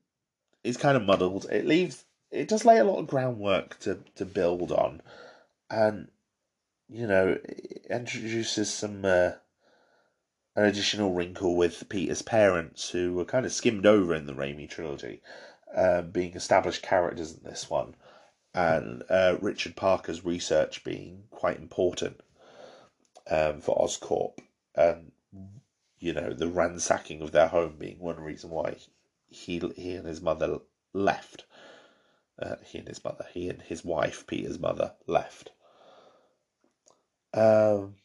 is 0.64 0.78
kind 0.78 0.98
of 0.98 1.04
muddled. 1.04 1.46
It 1.52 1.68
leaves 1.68 2.06
it 2.32 2.48
does 2.48 2.66
lay 2.66 2.80
a 2.80 2.86
lot 2.86 2.98
of 2.98 3.06
groundwork 3.06 3.78
to 3.82 4.00
to 4.16 4.26
build 4.26 4.72
on, 4.72 5.04
and 5.70 6.08
you 6.90 7.06
know 7.06 7.38
it 7.44 7.86
introduces 7.88 8.74
some. 8.74 9.06
Uh, 9.06 9.34
an 10.58 10.66
additional 10.66 11.14
wrinkle 11.14 11.56
with 11.56 11.88
Peter's 11.88 12.24
parents, 12.24 12.90
who 12.90 13.14
were 13.14 13.26
kind 13.26 13.46
of 13.46 13.54
skimmed 13.54 13.86
over 13.86 14.16
in 14.16 14.26
the 14.26 14.34
Raimi 14.34 14.68
trilogy, 14.68 15.22
um, 15.76 16.10
being 16.10 16.34
established 16.34 16.82
characters 16.82 17.32
in 17.32 17.44
this 17.44 17.70
one, 17.70 17.96
and 18.56 19.04
uh, 19.08 19.38
Richard 19.40 19.76
Parker's 19.76 20.26
research 20.26 20.84
being 20.84 21.26
quite 21.30 21.58
important 21.58 22.22
um, 23.30 23.62
for 23.62 23.78
Oscorp, 23.78 24.40
and 24.74 25.12
you 26.00 26.12
know 26.12 26.34
the 26.34 26.48
ransacking 26.48 27.22
of 27.22 27.32
their 27.32 27.50
home 27.50 27.76
being 27.78 28.00
one 28.00 28.20
reason 28.20 28.50
why 28.50 28.78
he 29.30 29.60
he 29.76 29.94
and 29.94 30.08
his 30.08 30.22
mother 30.22 30.58
left. 30.92 31.46
Uh, 32.42 32.56
he 32.66 32.80
and 32.80 32.88
his 32.88 33.04
mother, 33.04 33.28
he 33.32 33.48
and 33.48 33.62
his 33.62 33.86
wife, 33.86 34.26
Peter's 34.26 34.60
mother, 34.60 34.94
left. 35.06 35.52
Um, 37.34 37.96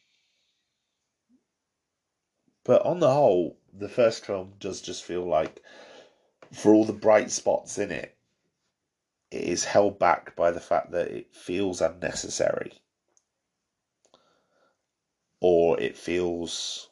but 2.65 2.85
on 2.85 3.01
the 3.01 3.13
whole, 3.13 3.57
the 3.73 3.89
first 3.89 4.25
film 4.25 4.53
does 4.61 4.81
just 4.81 5.05
feel 5.05 5.27
like, 5.27 5.63
for 6.53 6.75
all 6.75 6.85
the 6.85 6.93
bright 6.93 7.31
spots 7.31 7.79
in 7.79 7.91
it, 7.91 8.15
it 9.31 9.43
is 9.43 9.65
held 9.65 9.99
back 9.99 10.37
by 10.37 10.51
the 10.51 10.61
fact 10.61 10.91
that 10.93 11.09
it 11.09 11.35
feels 11.35 11.81
unnecessary. 11.81 12.73
Or 15.41 15.81
it 15.81 15.97
feels 15.97 16.89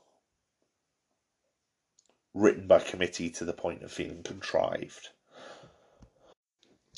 written 2.35 2.67
by 2.67 2.81
committee 2.81 3.31
to 3.31 3.45
the 3.45 3.53
point 3.53 3.83
of 3.83 3.93
feeling 3.93 4.23
contrived. 4.23 5.11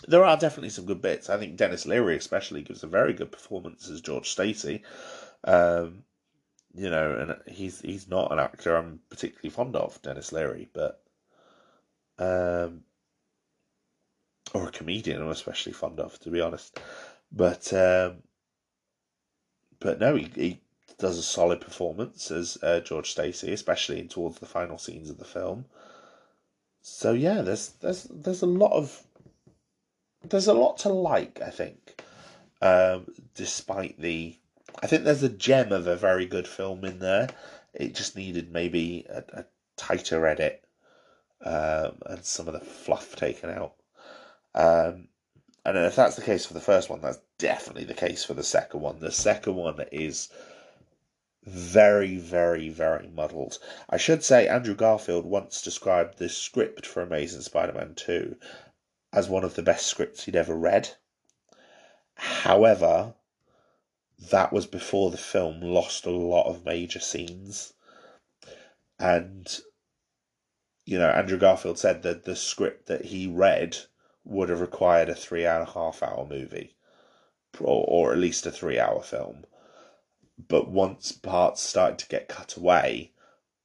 There 0.06 0.24
are 0.24 0.36
definitely 0.36 0.70
some 0.70 0.86
good 0.86 1.02
bits. 1.02 1.28
I 1.28 1.38
think 1.38 1.56
Denis 1.56 1.86
Leary, 1.86 2.16
especially, 2.16 2.62
gives 2.62 2.82
a 2.82 2.88
very 2.88 3.12
good 3.12 3.32
performance 3.32 3.88
as 3.88 4.00
George 4.00 4.30
Stacy. 4.30 4.82
Um, 5.44 6.04
you 6.74 6.90
know, 6.90 7.16
and 7.16 7.54
he's 7.54 7.80
he's 7.80 8.08
not 8.08 8.32
an 8.32 8.38
actor 8.38 8.76
I'm 8.76 9.00
particularly 9.10 9.50
fond 9.50 9.76
of, 9.76 10.00
Denis 10.02 10.32
Leary, 10.32 10.68
but 10.72 11.02
um, 12.18 12.82
or 14.54 14.68
a 14.68 14.72
comedian 14.72 15.22
I'm 15.22 15.28
especially 15.28 15.72
fond 15.72 16.00
of, 16.00 16.18
to 16.20 16.30
be 16.30 16.40
honest. 16.40 16.80
But 17.30 17.72
um, 17.72 18.22
but 19.80 19.98
no, 19.98 20.16
he, 20.16 20.30
he 20.34 20.60
does 20.98 21.18
a 21.18 21.22
solid 21.22 21.60
performance 21.60 22.30
as 22.30 22.58
uh, 22.62 22.80
George 22.80 23.10
Stacy, 23.10 23.52
especially 23.52 23.98
in 24.00 24.08
towards 24.08 24.38
the 24.38 24.46
final 24.46 24.78
scenes 24.78 25.10
of 25.10 25.18
the 25.18 25.24
film. 25.24 25.64
So 26.80 27.12
yeah, 27.12 27.42
there's 27.42 27.68
there's 27.80 28.04
there's 28.04 28.42
a 28.42 28.46
lot 28.46 28.72
of 28.72 29.02
there's 30.24 30.46
a 30.46 30.54
lot 30.54 30.78
to 30.78 30.88
like. 30.88 31.40
I 31.40 31.50
think, 31.50 32.02
um, 32.60 33.06
despite 33.34 34.00
the, 34.00 34.36
I 34.80 34.86
think 34.86 35.04
there's 35.04 35.22
a 35.22 35.28
gem 35.28 35.72
of 35.72 35.86
a 35.86 35.96
very 35.96 36.26
good 36.26 36.46
film 36.46 36.84
in 36.84 36.98
there. 36.98 37.28
It 37.74 37.94
just 37.94 38.16
needed 38.16 38.52
maybe 38.52 39.06
a, 39.08 39.24
a 39.32 39.44
tighter 39.76 40.26
edit 40.26 40.64
um, 41.44 41.98
and 42.06 42.24
some 42.24 42.46
of 42.48 42.54
the 42.54 42.60
fluff 42.60 43.16
taken 43.16 43.50
out. 43.50 43.74
Um, 44.54 45.08
and 45.64 45.78
if 45.78 45.96
that's 45.96 46.16
the 46.16 46.22
case 46.22 46.46
for 46.46 46.54
the 46.54 46.60
first 46.60 46.90
one, 46.90 47.00
that's 47.00 47.20
definitely 47.38 47.84
the 47.84 47.94
case 47.94 48.24
for 48.24 48.34
the 48.34 48.42
second 48.42 48.80
one. 48.80 48.98
The 48.98 49.12
second 49.12 49.54
one 49.54 49.84
is 49.92 50.28
very, 51.44 52.16
very, 52.16 52.68
very 52.68 53.08
muddled. 53.08 53.58
I 53.88 53.96
should 53.96 54.22
say 54.22 54.46
Andrew 54.46 54.74
Garfield 54.74 55.24
once 55.24 55.62
described 55.62 56.18
the 56.18 56.28
script 56.28 56.86
for 56.86 57.02
Amazing 57.02 57.42
Spider 57.42 57.72
Man 57.72 57.94
2 57.94 58.36
as 59.12 59.28
one 59.28 59.44
of 59.44 59.54
the 59.54 59.62
best 59.62 59.86
scripts 59.86 60.24
he'd 60.24 60.36
ever 60.36 60.54
read. 60.54 60.90
However, 62.14 63.14
that 64.30 64.52
was 64.52 64.66
before 64.66 65.10
the 65.10 65.16
film 65.16 65.60
lost 65.60 66.06
a 66.06 66.10
lot 66.10 66.48
of 66.48 66.64
major 66.64 67.00
scenes. 67.00 67.72
And, 68.98 69.48
you 70.84 70.98
know, 70.98 71.10
Andrew 71.10 71.38
Garfield 71.38 71.78
said 71.78 72.02
that 72.02 72.24
the 72.24 72.36
script 72.36 72.86
that 72.86 73.06
he 73.06 73.26
read 73.26 73.76
would 74.24 74.48
have 74.48 74.60
required 74.60 75.08
a 75.08 75.14
three 75.14 75.44
and 75.44 75.62
a 75.62 75.72
half 75.72 76.02
hour 76.02 76.26
movie, 76.28 76.76
or, 77.58 77.84
or 77.88 78.12
at 78.12 78.18
least 78.18 78.46
a 78.46 78.50
three 78.52 78.78
hour 78.78 79.02
film. 79.02 79.44
But 80.38 80.70
once 80.70 81.12
parts 81.12 81.60
started 81.60 81.98
to 82.00 82.08
get 82.08 82.28
cut 82.28 82.56
away, 82.56 83.12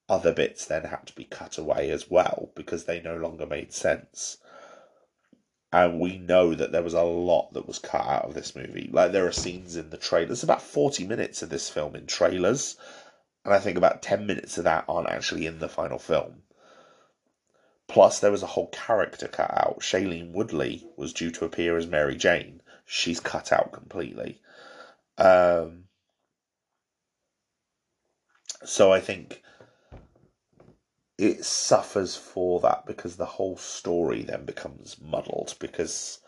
other 0.09 0.33
bits 0.33 0.65
then 0.65 0.85
had 0.85 1.05
to 1.07 1.15
be 1.15 1.25
cut 1.25 1.57
away 1.57 1.89
as 1.91 2.09
well 2.09 2.51
because 2.55 2.85
they 2.85 3.01
no 3.01 3.15
longer 3.15 3.45
made 3.45 3.73
sense. 3.73 4.37
And 5.77 5.99
we 5.99 6.17
know 6.17 6.55
that 6.55 6.71
there 6.71 6.81
was 6.81 6.95
a 6.95 7.03
lot 7.03 7.53
that 7.53 7.67
was 7.67 7.77
cut 7.77 8.01
out 8.01 8.25
of 8.25 8.33
this 8.33 8.55
movie. 8.55 8.89
Like 8.91 9.11
there 9.11 9.27
are 9.27 9.31
scenes 9.31 9.75
in 9.75 9.91
the 9.91 9.97
trailer. 9.97 10.25
There's 10.25 10.41
about 10.41 10.63
40 10.63 11.05
minutes 11.05 11.43
of 11.43 11.49
this 11.49 11.69
film 11.69 11.95
in 11.95 12.07
trailers, 12.07 12.77
and 13.45 13.53
I 13.53 13.59
think 13.59 13.77
about 13.77 14.01
10 14.01 14.25
minutes 14.25 14.57
of 14.57 14.63
that 14.63 14.85
aren't 14.89 15.11
actually 15.11 15.45
in 15.45 15.59
the 15.59 15.69
final 15.69 15.99
film. 15.99 16.41
Plus, 17.87 18.19
there 18.19 18.31
was 18.31 18.41
a 18.41 18.47
whole 18.47 18.69
character 18.69 19.27
cut 19.27 19.51
out. 19.51 19.81
Shailene 19.81 20.31
Woodley 20.31 20.87
was 20.97 21.13
due 21.13 21.29
to 21.29 21.45
appear 21.45 21.77
as 21.77 21.85
Mary 21.85 22.15
Jane. 22.15 22.63
She's 22.83 23.19
cut 23.19 23.51
out 23.51 23.71
completely. 23.71 24.41
Um, 25.19 25.83
so 28.65 28.91
I 28.91 28.99
think 28.99 29.43
it 31.17 31.43
suffers 31.43 32.15
for 32.15 32.59
that 32.59 32.85
because 32.85 33.15
the 33.15 33.25
whole 33.25 33.57
story 33.57 34.21
then 34.21 34.45
becomes 34.45 34.97
muddled 35.01 35.55
because 35.59 36.19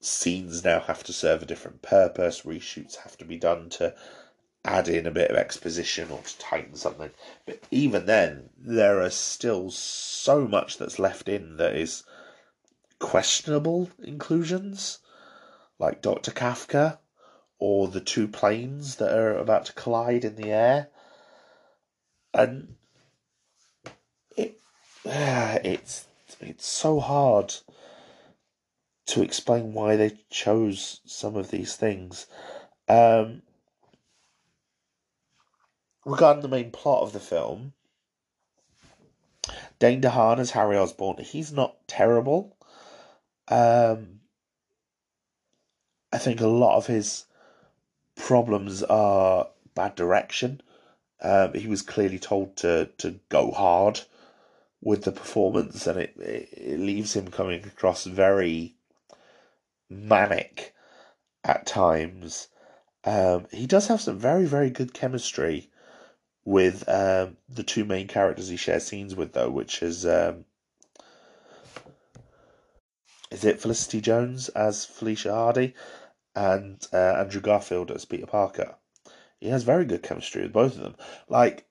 scenes 0.00 0.64
now 0.64 0.80
have 0.80 1.02
to 1.04 1.12
serve 1.12 1.42
a 1.42 1.46
different 1.46 1.82
purpose, 1.82 2.42
reshoots 2.42 2.96
have 2.96 3.16
to 3.18 3.24
be 3.24 3.38
done 3.38 3.68
to 3.70 3.94
add 4.64 4.88
in 4.88 5.06
a 5.06 5.10
bit 5.10 5.30
of 5.30 5.36
exposition 5.36 6.10
or 6.10 6.20
to 6.20 6.38
tighten 6.38 6.74
something. 6.74 7.10
But 7.46 7.62
even 7.70 8.06
then, 8.06 8.50
there 8.58 9.00
are 9.00 9.10
still 9.10 9.70
so 9.70 10.46
much 10.46 10.76
that's 10.76 10.98
left 10.98 11.28
in 11.28 11.56
that 11.56 11.74
is 11.74 12.02
questionable 12.98 13.90
inclusions, 13.98 14.98
like 15.78 16.02
Dr. 16.02 16.30
Kafka 16.30 16.98
or 17.58 17.88
the 17.88 18.00
two 18.00 18.28
planes 18.28 18.96
that 18.96 19.16
are 19.16 19.36
about 19.36 19.66
to 19.66 19.72
collide 19.72 20.24
in 20.24 20.36
the 20.36 20.50
air. 20.50 20.88
And 22.34 22.76
it's 25.04 26.06
it's 26.40 26.66
so 26.66 27.00
hard 27.00 27.54
to 29.06 29.22
explain 29.22 29.72
why 29.72 29.96
they 29.96 30.18
chose 30.30 31.00
some 31.04 31.36
of 31.36 31.50
these 31.50 31.76
things. 31.76 32.26
Um, 32.88 33.42
regarding 36.04 36.42
the 36.42 36.48
main 36.48 36.70
plot 36.70 37.02
of 37.02 37.12
the 37.12 37.20
film, 37.20 37.72
Dane 39.78 40.00
DeHaan 40.00 40.38
as 40.38 40.52
Harry 40.52 40.76
Osborn, 40.76 41.18
he's 41.18 41.52
not 41.52 41.76
terrible. 41.88 42.56
Um, 43.48 44.20
I 46.12 46.18
think 46.18 46.40
a 46.40 46.46
lot 46.46 46.76
of 46.76 46.86
his 46.86 47.24
problems 48.16 48.82
are 48.82 49.48
bad 49.74 49.94
direction. 49.94 50.60
Um, 51.22 51.54
he 51.54 51.66
was 51.66 51.82
clearly 51.82 52.18
told 52.18 52.56
to, 52.58 52.90
to 52.98 53.18
go 53.28 53.50
hard 53.50 54.00
with 54.82 55.04
the 55.04 55.12
performance, 55.12 55.86
and 55.86 55.98
it, 55.98 56.14
it, 56.18 56.48
it 56.52 56.80
leaves 56.80 57.14
him 57.14 57.28
coming 57.28 57.64
across 57.64 58.04
very 58.04 58.76
manic 59.88 60.74
at 61.44 61.66
times. 61.66 62.48
Um, 63.04 63.46
he 63.50 63.66
does 63.66 63.88
have 63.88 64.00
some 64.00 64.18
very, 64.18 64.46
very 64.46 64.70
good 64.70 64.94
chemistry 64.94 65.70
with 66.44 66.88
um, 66.88 67.36
the 67.48 67.62
two 67.62 67.84
main 67.84 68.08
characters 68.08 68.48
he 68.48 68.56
shares 68.56 68.86
scenes 68.86 69.14
with, 69.14 69.32
though, 69.32 69.50
which 69.50 69.82
is 69.82 70.06
um, 70.06 70.44
is 73.30 73.44
it 73.44 73.60
Felicity 73.60 74.00
Jones 74.00 74.48
as 74.50 74.84
Felicia 74.84 75.32
Hardy 75.32 75.74
and 76.34 76.86
uh, 76.92 76.96
Andrew 77.18 77.40
Garfield 77.40 77.90
as 77.90 78.04
Peter 78.04 78.26
Parker. 78.26 78.76
He 79.40 79.48
has 79.48 79.62
very 79.62 79.84
good 79.84 80.02
chemistry 80.02 80.42
with 80.42 80.52
both 80.52 80.76
of 80.76 80.82
them. 80.82 80.96
Like 81.28 81.66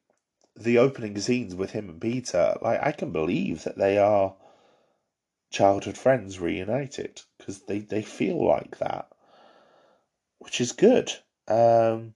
the 0.60 0.78
opening 0.78 1.20
scenes 1.20 1.56
with 1.56 1.72
him 1.72 1.90
and 1.90 2.02
Peter, 2.02 2.58
like 2.62 2.80
I 2.82 2.92
can 2.92 3.12
believe 3.12 3.64
that 3.64 3.78
they 3.78 3.98
are 3.98 4.36
childhood 5.52 5.98
friends 5.98 6.40
reunited 6.40 7.22
because 7.38 7.62
they, 7.62 7.80
they 7.80 8.02
feel 8.02 8.46
like 8.46 8.78
that, 8.80 9.08
which 10.40 10.62
is 10.62 10.72
good. 10.72 11.12
Um, 11.48 12.14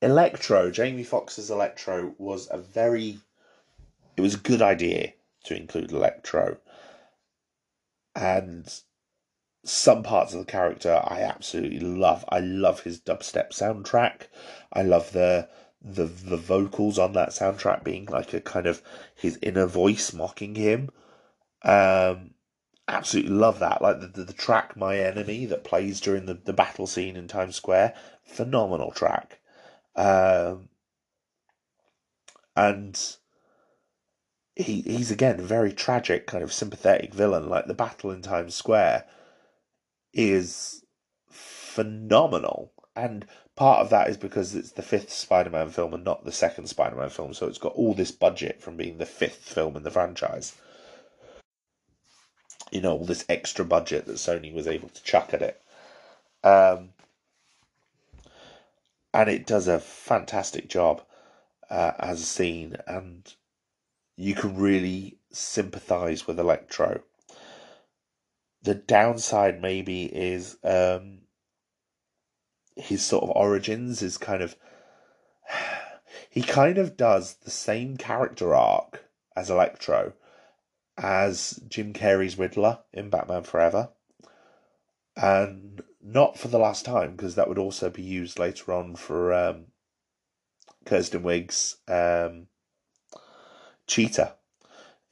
Electro, 0.00 0.70
Jamie 0.70 1.04
Foxx's 1.04 1.50
Electro 1.50 2.14
was 2.18 2.48
a 2.50 2.58
very, 2.58 3.18
it 4.16 4.20
was 4.20 4.34
a 4.34 4.38
good 4.38 4.62
idea 4.62 5.12
to 5.44 5.56
include 5.56 5.92
Electro. 5.92 6.58
And 8.14 8.72
some 9.64 10.02
parts 10.02 10.32
of 10.34 10.40
the 10.40 10.50
character 10.50 11.02
I 11.04 11.22
absolutely 11.22 11.80
love. 11.80 12.24
I 12.28 12.40
love 12.40 12.80
his 12.80 13.00
dubstep 13.00 13.50
soundtrack. 13.50 14.28
I 14.72 14.82
love 14.82 15.12
the 15.12 15.48
the 15.82 16.04
the 16.04 16.36
vocals 16.36 16.98
on 16.98 17.12
that 17.12 17.30
soundtrack 17.30 17.84
being 17.84 18.06
like 18.06 18.32
a 18.32 18.40
kind 18.40 18.66
of 18.66 18.82
his 19.14 19.38
inner 19.42 19.66
voice 19.66 20.12
mocking 20.12 20.54
him. 20.54 20.90
Um, 21.62 22.34
absolutely 22.88 23.32
love 23.32 23.58
that. 23.60 23.82
Like 23.82 24.00
the, 24.00 24.08
the, 24.08 24.24
the 24.24 24.32
track 24.32 24.76
"My 24.76 24.98
Enemy" 24.98 25.46
that 25.46 25.64
plays 25.64 26.00
during 26.00 26.26
the, 26.26 26.34
the 26.34 26.52
battle 26.52 26.86
scene 26.86 27.16
in 27.16 27.28
Times 27.28 27.56
Square, 27.56 27.94
phenomenal 28.24 28.92
track. 28.92 29.40
Um, 29.96 30.68
and 32.56 32.98
he 34.56 34.82
he's 34.82 35.10
again 35.10 35.40
a 35.40 35.44
very 35.44 35.72
tragic, 35.72 36.26
kind 36.26 36.44
of 36.44 36.52
sympathetic 36.52 37.14
villain. 37.14 37.48
Like 37.48 37.66
the 37.66 37.74
battle 37.74 38.10
in 38.10 38.22
Times 38.22 38.54
Square 38.54 39.04
is 40.14 40.84
phenomenal, 41.30 42.72
and 42.96 43.26
part 43.56 43.80
of 43.80 43.90
that 43.90 44.08
is 44.08 44.16
because 44.16 44.54
it's 44.54 44.72
the 44.72 44.82
fifth 44.82 45.12
Spider-Man 45.12 45.70
film 45.70 45.92
and 45.94 46.04
not 46.04 46.24
the 46.24 46.32
second 46.32 46.68
Spider-Man 46.68 47.10
film, 47.10 47.34
so 47.34 47.46
it's 47.46 47.58
got 47.58 47.74
all 47.74 47.94
this 47.94 48.10
budget 48.10 48.62
from 48.62 48.76
being 48.76 48.98
the 48.98 49.06
fifth 49.06 49.48
film 49.48 49.76
in 49.76 49.82
the 49.82 49.90
franchise. 49.90 50.54
You 52.70 52.80
know, 52.80 52.92
all 52.92 53.04
this 53.04 53.24
extra 53.28 53.64
budget 53.64 54.06
that 54.06 54.16
Sony 54.16 54.52
was 54.52 54.66
able 54.66 54.88
to 54.88 55.02
chuck 55.02 55.34
at 55.34 55.42
it. 55.42 55.60
Um, 56.42 56.90
and 59.12 59.30
it 59.30 59.46
does 59.46 59.68
a 59.68 59.78
fantastic 59.78 60.68
job 60.68 61.02
uh, 61.70 61.92
as 61.98 62.20
a 62.20 62.24
scene, 62.24 62.76
and 62.86 63.32
you 64.16 64.34
can 64.34 64.56
really 64.56 65.18
sympathize 65.32 66.26
with 66.26 66.38
Electro. 66.38 67.02
The 68.64 68.74
downside 68.74 69.62
maybe 69.62 70.04
is 70.04 70.56
um, 70.64 71.20
his 72.76 73.04
sort 73.04 73.24
of 73.24 73.30
origins 73.30 74.02
is 74.02 74.18
kind 74.18 74.42
of 74.42 74.56
he 76.30 76.42
kind 76.42 76.78
of 76.78 76.96
does 76.96 77.34
the 77.44 77.50
same 77.50 77.96
character 77.96 78.54
arc 78.54 79.04
as 79.36 79.50
Electro 79.50 80.14
as 80.96 81.60
Jim 81.68 81.92
Carrey's 81.92 82.38
Riddler 82.38 82.80
in 82.92 83.10
Batman 83.10 83.42
Forever. 83.42 83.90
And 85.16 85.82
not 86.02 86.38
for 86.38 86.48
the 86.48 86.58
last 86.58 86.84
time, 86.84 87.12
because 87.12 87.34
that 87.34 87.48
would 87.48 87.58
also 87.58 87.88
be 87.90 88.02
used 88.02 88.38
later 88.38 88.72
on 88.72 88.96
for 88.96 89.32
um, 89.32 89.66
Kristen 90.84 91.22
Wiig's 91.22 91.76
um, 91.88 92.48
Cheetah 93.86 94.34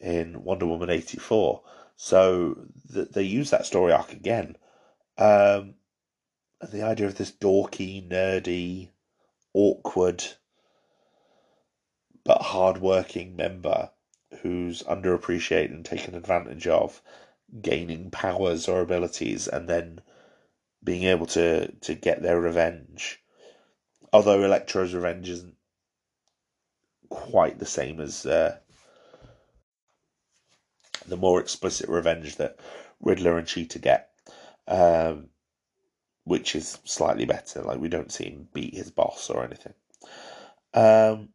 in 0.00 0.42
Wonder 0.42 0.66
Woman 0.66 0.90
84. 0.90 1.62
So 2.04 2.56
th- 2.92 3.10
they 3.10 3.22
use 3.22 3.50
that 3.50 3.64
story 3.64 3.92
arc 3.92 4.12
again. 4.12 4.56
Um, 5.16 5.74
and 6.60 6.72
the 6.72 6.82
idea 6.82 7.06
of 7.06 7.14
this 7.14 7.30
dorky, 7.30 8.04
nerdy, 8.04 8.88
awkward, 9.54 10.24
but 12.24 12.42
hard-working 12.42 13.36
member 13.36 13.90
who's 14.40 14.82
underappreciated 14.82 15.70
and 15.70 15.84
taken 15.84 16.16
advantage 16.16 16.66
of, 16.66 17.00
gaining 17.60 18.10
powers 18.10 18.66
or 18.66 18.80
abilities, 18.80 19.46
and 19.46 19.68
then 19.68 20.00
being 20.82 21.04
able 21.04 21.26
to 21.26 21.70
to 21.82 21.94
get 21.94 22.20
their 22.20 22.40
revenge. 22.40 23.22
Although 24.12 24.42
Electro's 24.42 24.92
revenge 24.92 25.28
isn't 25.28 25.54
quite 27.10 27.60
the 27.60 27.64
same 27.64 28.00
as 28.00 28.26
uh, 28.26 28.58
the 31.06 31.16
more 31.16 31.40
explicit 31.40 31.88
revenge 31.88 32.36
that 32.36 32.58
Riddler 33.00 33.38
and 33.38 33.46
Cheetah 33.46 33.78
get, 33.78 34.10
um, 34.68 35.28
which 36.24 36.54
is 36.54 36.78
slightly 36.84 37.24
better. 37.24 37.62
Like 37.62 37.80
we 37.80 37.88
don't 37.88 38.12
see 38.12 38.24
him 38.24 38.48
beat 38.52 38.74
his 38.74 38.90
boss 38.90 39.30
or 39.30 39.44
anything. 39.44 39.74
Um, 40.74 41.28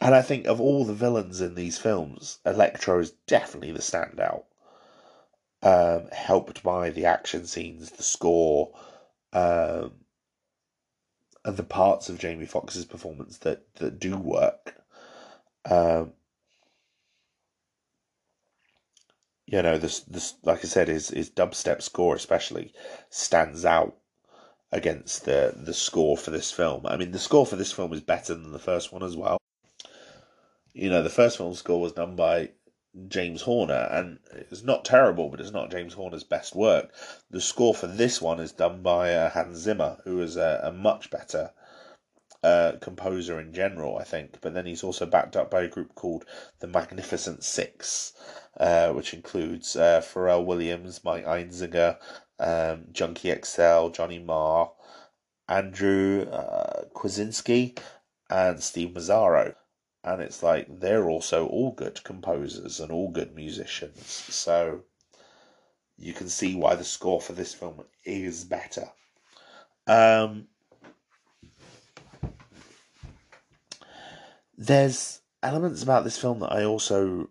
and 0.00 0.14
I 0.14 0.22
think 0.22 0.46
of 0.46 0.60
all 0.60 0.84
the 0.84 0.94
villains 0.94 1.40
in 1.40 1.54
these 1.54 1.78
films, 1.78 2.38
Electro 2.44 3.00
is 3.00 3.12
definitely 3.26 3.72
the 3.72 3.80
standout. 3.80 4.44
Um, 5.60 6.08
helped 6.12 6.62
by 6.62 6.90
the 6.90 7.06
action 7.06 7.44
scenes, 7.44 7.90
the 7.90 8.04
score, 8.04 8.72
um, 9.32 9.92
and 11.44 11.56
the 11.56 11.64
parts 11.64 12.08
of 12.08 12.18
Jamie 12.18 12.46
Foxx's 12.46 12.84
performance 12.84 13.38
that, 13.38 13.74
that 13.74 13.98
do 13.98 14.16
work. 14.16 14.76
Um, 15.68 16.12
you 19.50 19.62
know, 19.62 19.78
this 19.78 20.00
this 20.00 20.34
like 20.44 20.58
I 20.64 20.68
said, 20.68 20.88
his 20.88 21.08
his 21.08 21.30
dubstep 21.30 21.82
score 21.82 22.14
especially 22.14 22.72
stands 23.10 23.64
out 23.64 23.96
against 24.70 25.24
the 25.24 25.54
the 25.56 25.74
score 25.74 26.16
for 26.16 26.30
this 26.30 26.52
film. 26.52 26.86
I 26.86 26.96
mean, 26.96 27.12
the 27.12 27.18
score 27.18 27.46
for 27.46 27.56
this 27.56 27.72
film 27.72 27.92
is 27.92 28.00
better 28.00 28.34
than 28.34 28.52
the 28.52 28.58
first 28.58 28.92
one 28.92 29.02
as 29.02 29.16
well 29.16 29.38
you 30.78 30.88
know, 30.88 31.02
the 31.02 31.10
first 31.10 31.36
film 31.36 31.54
score 31.54 31.80
was 31.80 31.92
done 31.92 32.14
by 32.14 32.50
James 33.08 33.42
Horner, 33.42 33.88
and 33.90 34.20
it's 34.32 34.62
not 34.62 34.84
terrible, 34.84 35.28
but 35.28 35.40
it's 35.40 35.50
not 35.50 35.72
James 35.72 35.94
Horner's 35.94 36.22
best 36.22 36.54
work. 36.54 36.92
The 37.30 37.40
score 37.40 37.74
for 37.74 37.88
this 37.88 38.22
one 38.22 38.38
is 38.38 38.52
done 38.52 38.82
by 38.82 39.12
uh, 39.12 39.30
Hans 39.30 39.58
Zimmer, 39.58 39.98
who 40.04 40.20
is 40.20 40.36
a, 40.36 40.60
a 40.62 40.72
much 40.72 41.10
better 41.10 41.50
uh, 42.42 42.72
composer 42.80 43.40
in 43.40 43.52
general, 43.52 43.98
I 43.98 44.04
think. 44.04 44.40
But 44.40 44.54
then 44.54 44.66
he's 44.66 44.84
also 44.84 45.06
backed 45.06 45.36
up 45.36 45.50
by 45.50 45.62
a 45.62 45.68
group 45.68 45.94
called 45.94 46.24
the 46.60 46.66
Magnificent 46.66 47.44
Six, 47.44 48.12
uh, 48.58 48.92
which 48.92 49.14
includes 49.14 49.76
uh, 49.76 50.00
Pharrell 50.00 50.44
Williams, 50.44 51.04
Mike 51.04 51.26
Einziger, 51.26 51.98
um, 52.38 52.84
Junkie 52.92 53.34
XL, 53.42 53.88
Johnny 53.88 54.18
Marr, 54.18 54.72
Andrew 55.48 56.22
uh, 56.30 56.84
Kawczynski, 56.94 57.78
and 58.30 58.62
Steve 58.62 58.90
Mazzaro 58.90 59.54
and 60.04 60.22
it's 60.22 60.42
like 60.42 60.66
they're 60.80 61.08
also 61.08 61.46
all 61.46 61.72
good 61.72 62.02
composers 62.04 62.80
and 62.80 62.90
all 62.90 63.10
good 63.10 63.34
musicians. 63.34 64.06
So 64.06 64.82
you 65.96 66.12
can 66.12 66.28
see 66.28 66.54
why 66.54 66.76
the 66.76 66.84
score 66.84 67.20
for 67.20 67.32
this 67.32 67.52
film 67.52 67.84
is 68.04 68.44
better. 68.44 68.88
Um, 69.86 70.46
there's 74.58 75.22
elements 75.42 75.82
about 75.82 76.04
this 76.04 76.18
film 76.18 76.40
that 76.40 76.52
I 76.52 76.64
also 76.64 77.30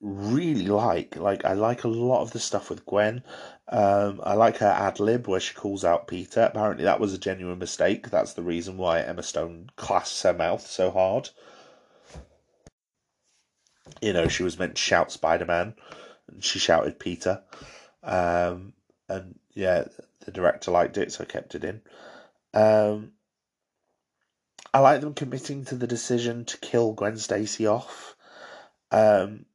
really 0.00 0.68
like. 0.68 1.16
Like 1.16 1.44
I 1.44 1.54
like 1.54 1.82
a 1.82 1.88
lot 1.88 2.22
of 2.22 2.30
the 2.30 2.38
stuff 2.38 2.70
with 2.70 2.86
Gwen. 2.86 3.24
Um, 3.68 4.20
I 4.22 4.34
like 4.34 4.58
her 4.58 4.66
ad 4.66 5.00
lib 5.00 5.26
where 5.26 5.40
she 5.40 5.54
calls 5.54 5.84
out 5.84 6.06
Peter. 6.06 6.42
Apparently 6.42 6.84
that 6.84 7.00
was 7.00 7.12
a 7.12 7.18
genuine 7.18 7.58
mistake. 7.58 8.10
That's 8.10 8.34
the 8.34 8.42
reason 8.42 8.76
why 8.76 9.00
Emma 9.00 9.24
Stone 9.24 9.70
clasps 9.74 10.22
her 10.22 10.34
mouth 10.34 10.64
so 10.64 10.92
hard 10.92 11.30
you 14.00 14.12
know, 14.12 14.28
she 14.28 14.42
was 14.42 14.58
meant 14.58 14.76
to 14.76 14.82
shout 14.82 15.12
Spider 15.12 15.44
Man, 15.44 15.74
and 16.28 16.42
she 16.42 16.58
shouted 16.58 16.98
Peter. 16.98 17.42
Um, 18.02 18.72
and 19.08 19.38
yeah, 19.54 19.84
the 20.24 20.32
director 20.32 20.70
liked 20.70 20.98
it, 20.98 21.12
so 21.12 21.24
I 21.24 21.26
kept 21.26 21.54
it 21.54 21.64
in. 21.64 21.80
Um, 22.54 23.12
I 24.76 24.80
like 24.80 25.00
them 25.00 25.14
committing 25.14 25.64
to 25.64 25.74
the 25.74 25.86
decision 25.86 26.44
to 26.44 26.58
kill 26.58 26.92
Gwen 26.92 27.16
Stacy 27.16 27.66
off. 27.66 28.14
Um, 28.90 29.46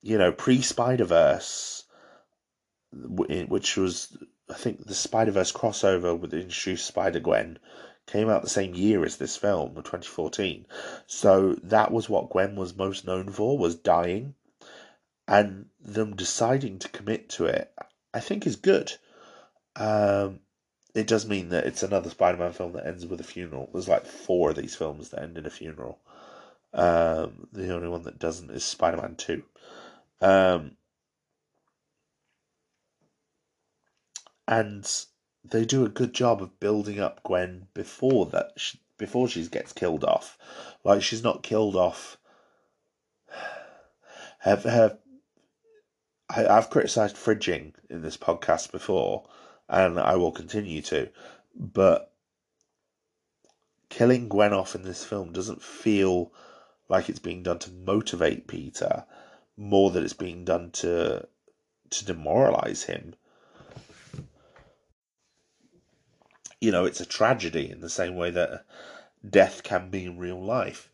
you 0.00 0.16
know, 0.16 0.32
pre 0.32 0.62
Spider 0.62 1.04
Verse, 1.04 1.84
which 2.90 3.76
was 3.76 4.16
I 4.48 4.54
think 4.54 4.86
the 4.86 4.94
Spider 4.94 5.32
Verse 5.32 5.52
crossover 5.52 6.18
with 6.18 6.30
the 6.30 6.40
introduced 6.40 6.86
Spider 6.86 7.20
Gwen 7.20 7.58
came 8.06 8.30
out 8.30 8.40
the 8.40 8.48
same 8.48 8.74
year 8.74 9.04
as 9.04 9.18
this 9.18 9.36
film, 9.36 9.74
2014. 9.74 10.64
So 11.06 11.56
that 11.64 11.90
was 11.90 12.08
what 12.08 12.30
Gwen 12.30 12.56
was 12.56 12.74
most 12.74 13.04
known 13.04 13.28
for, 13.28 13.58
was 13.58 13.74
dying. 13.74 14.36
And 15.28 15.66
them 15.80 16.16
deciding 16.16 16.78
to 16.78 16.88
commit 16.88 17.28
to 17.36 17.44
it, 17.44 17.70
I 18.14 18.20
think 18.20 18.46
is 18.46 18.56
good. 18.56 18.90
Um, 19.76 20.40
it 20.94 21.06
does 21.06 21.26
mean 21.26 21.50
that 21.50 21.66
it's 21.66 21.82
another 21.82 22.10
Spider-Man 22.10 22.52
film 22.52 22.72
that 22.72 22.86
ends 22.86 23.06
with 23.06 23.20
a 23.20 23.24
funeral. 23.24 23.68
There's 23.72 23.88
like 23.88 24.06
four 24.06 24.50
of 24.50 24.56
these 24.56 24.74
films 24.74 25.10
that 25.10 25.22
end 25.22 25.38
in 25.38 25.46
a 25.46 25.50
funeral. 25.50 25.98
Um, 26.72 27.48
the 27.52 27.74
only 27.74 27.88
one 27.88 28.02
that 28.02 28.18
doesn't 28.18 28.50
is 28.50 28.64
Spider-Man 28.64 29.16
2. 29.16 29.42
Um, 30.20 30.76
and 34.46 35.04
they 35.44 35.64
do 35.64 35.84
a 35.84 35.88
good 35.88 36.12
job 36.12 36.42
of 36.42 36.60
building 36.60 37.00
up 37.00 37.22
Gwen 37.22 37.68
before 37.72 38.26
that 38.26 38.52
she, 38.56 38.78
before 38.98 39.28
she 39.28 39.46
gets 39.46 39.72
killed 39.72 40.04
off. 40.04 40.36
Like 40.84 41.02
she's 41.02 41.22
not 41.22 41.42
killed 41.42 41.76
off. 41.76 42.18
Have 44.40 44.64
have 44.64 44.98
I, 46.28 46.46
I've 46.46 46.70
criticised 46.70 47.16
fridging 47.16 47.74
in 47.88 48.02
this 48.02 48.16
podcast 48.16 48.72
before, 48.72 49.24
and 49.70 49.98
I 49.98 50.16
will 50.16 50.32
continue 50.32 50.82
to, 50.82 51.08
but 51.54 52.12
killing 53.88 54.28
Gwen 54.28 54.52
off 54.52 54.74
in 54.74 54.82
this 54.82 55.04
film 55.04 55.32
doesn't 55.32 55.62
feel 55.62 56.32
like 56.88 57.08
it's 57.08 57.18
being 57.18 57.42
done 57.42 57.58
to 57.60 57.70
motivate 57.70 58.48
Peter, 58.48 59.04
more 59.56 59.90
than 59.90 60.04
it's 60.04 60.12
being 60.12 60.44
done 60.44 60.70
to 60.72 61.26
to 61.90 62.04
demoralize 62.04 62.84
him. 62.84 63.14
you 66.60 66.70
know, 66.70 66.84
it's 66.84 67.00
a 67.00 67.06
tragedy 67.06 67.70
in 67.70 67.80
the 67.80 67.88
same 67.88 68.16
way 68.16 68.30
that 68.30 68.64
death 69.28 69.62
can 69.62 69.90
be 69.90 70.04
in 70.04 70.18
real 70.18 70.42
life. 70.42 70.90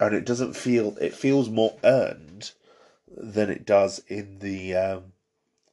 And 0.00 0.14
it 0.14 0.26
doesn't 0.26 0.54
feel, 0.54 0.96
it 1.00 1.14
feels 1.14 1.48
more 1.48 1.78
earned 1.84 2.50
than 3.08 3.48
it 3.48 3.64
does 3.64 4.00
in 4.08 4.40
the, 4.40 4.74
um, 4.74 5.12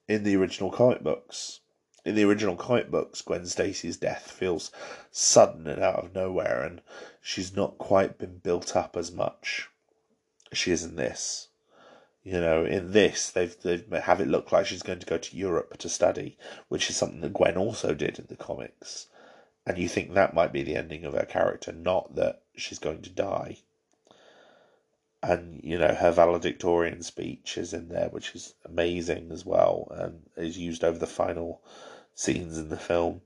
in 0.08 0.24
the 0.24 0.36
original 0.36 0.70
comic 0.70 1.02
books. 1.02 1.62
In 2.04 2.16
the 2.16 2.24
original 2.24 2.56
comic 2.56 2.90
books, 2.90 3.22
Gwen 3.22 3.46
Stacy's 3.46 3.98
death 3.98 4.32
feels 4.32 4.72
sudden 5.12 5.68
and 5.68 5.84
out 5.84 6.04
of 6.04 6.16
nowhere, 6.16 6.64
and 6.64 6.82
she's 7.22 7.56
not 7.56 7.78
quite 7.78 8.18
been 8.18 8.40
built 8.40 8.76
up 8.76 8.98
as 8.98 9.12
much 9.12 9.70
as 10.52 10.58
she 10.58 10.72
is 10.72 10.84
in 10.84 10.96
this. 10.96 11.50
You 12.24 12.42
know, 12.42 12.66
in 12.66 12.92
this, 12.92 13.30
they've 13.30 13.56
they 13.62 13.84
have 14.00 14.20
it 14.20 14.28
look 14.28 14.52
like 14.52 14.66
she's 14.66 14.84
going 14.84 15.00
to 15.00 15.06
go 15.06 15.18
to 15.18 15.38
Europe 15.38 15.78
to 15.78 15.90
study, 15.90 16.38
which 16.70 16.90
is 16.90 16.96
something 16.96 17.22
that 17.22 17.34
Gwen 17.34 17.58
also 17.58 17.94
did 17.94 18.18
in 18.18 18.26
the 18.30 18.36
comics. 18.36 19.08
And 19.66 19.78
you 19.78 19.88
think 19.88 20.14
that 20.14 20.34
might 20.34 20.52
be 20.52 20.64
the 20.64 20.76
ending 20.76 21.06
of 21.06 21.14
her 21.14 21.26
character, 21.26 21.72
not 21.72 22.16
that 22.16 22.42
she's 22.56 22.80
going 22.80 23.04
to 23.04 23.10
die. 23.12 23.58
And, 25.24 25.62
you 25.64 25.78
know, 25.78 25.94
her 25.94 26.12
valedictorian 26.12 27.04
speech 27.04 27.60
is 27.60 27.74
in 27.74 27.90
there, 27.90 28.10
which 28.10 28.36
is 28.36 28.56
amazing 28.66 29.32
as 29.32 29.46
well, 29.46 29.88
and 29.92 30.24
is 30.36 30.58
used 30.58 30.84
over 30.84 30.98
the 30.98 31.06
final 31.06 31.62
scenes 32.22 32.58
in 32.58 32.70
the 32.70 32.78
film. 32.78 33.22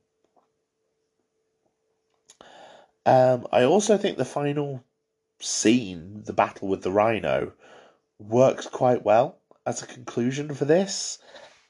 Um, 3.06 3.46
I 3.52 3.64
also 3.64 3.98
think 3.98 4.18
the 4.18 4.26
final 4.26 4.84
scene, 5.40 6.24
the 6.26 6.34
battle 6.34 6.70
with 6.70 6.82
the 6.82 6.92
rhino, 6.92 7.54
works 8.20 8.68
quite 8.68 9.04
well 9.04 9.38
as 9.66 9.82
a 9.82 9.88
conclusion 9.88 10.54
for 10.54 10.66
this. 10.66 11.20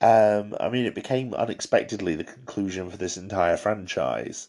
Um, 0.02 0.56
I 0.60 0.70
mean, 0.70 0.86
it 0.86 0.96
became 0.96 1.34
unexpectedly 1.34 2.16
the 2.16 2.24
conclusion 2.24 2.90
for 2.90 2.98
this 2.98 3.18
entire 3.18 3.58
franchise. 3.58 4.48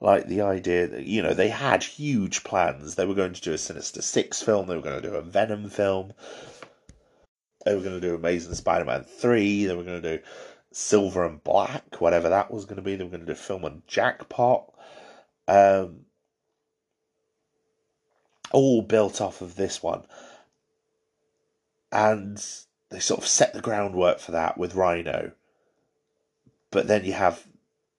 Like 0.00 0.26
the 0.26 0.42
idea 0.42 0.86
that, 0.86 1.04
you 1.04 1.22
know, 1.22 1.34
they 1.34 1.48
had 1.48 1.82
huge 1.82 2.44
plans. 2.44 2.94
They 2.94 3.06
were 3.06 3.14
going 3.14 3.34
to 3.34 3.40
do 3.40 3.52
a 3.52 3.58
Sinister 3.58 4.02
Six 4.02 4.42
film, 4.42 4.66
they 4.66 4.76
were 4.76 4.82
going 4.82 5.00
to 5.00 5.08
do 5.08 5.14
a 5.14 5.22
Venom 5.22 5.70
film, 5.70 6.12
they 7.64 7.74
were 7.74 7.82
going 7.82 8.00
to 8.00 8.06
do 8.06 8.14
Amazing 8.14 8.54
Spider 8.54 8.84
Man 8.84 9.04
3, 9.04 9.66
they 9.66 9.74
were 9.74 9.84
going 9.84 10.02
to 10.02 10.16
do 10.18 10.22
Silver 10.72 11.24
and 11.24 11.42
Black, 11.44 12.00
whatever 12.00 12.28
that 12.28 12.50
was 12.50 12.64
going 12.64 12.76
to 12.76 12.82
be, 12.82 12.96
they 12.96 13.04
were 13.04 13.10
going 13.10 13.20
to 13.20 13.26
do 13.26 13.32
a 13.32 13.36
film 13.36 13.64
on 13.64 13.82
Jackpot. 13.86 14.72
Um, 15.46 16.06
all 18.52 18.82
built 18.82 19.20
off 19.20 19.40
of 19.40 19.56
this 19.56 19.82
one. 19.82 20.04
And 21.90 22.42
they 22.90 23.00
sort 23.00 23.20
of 23.20 23.26
set 23.26 23.52
the 23.52 23.60
groundwork 23.60 24.18
for 24.18 24.32
that 24.32 24.56
with 24.56 24.74
Rhino. 24.74 25.32
But 26.70 26.86
then 26.86 27.04
you 27.04 27.12
have 27.12 27.46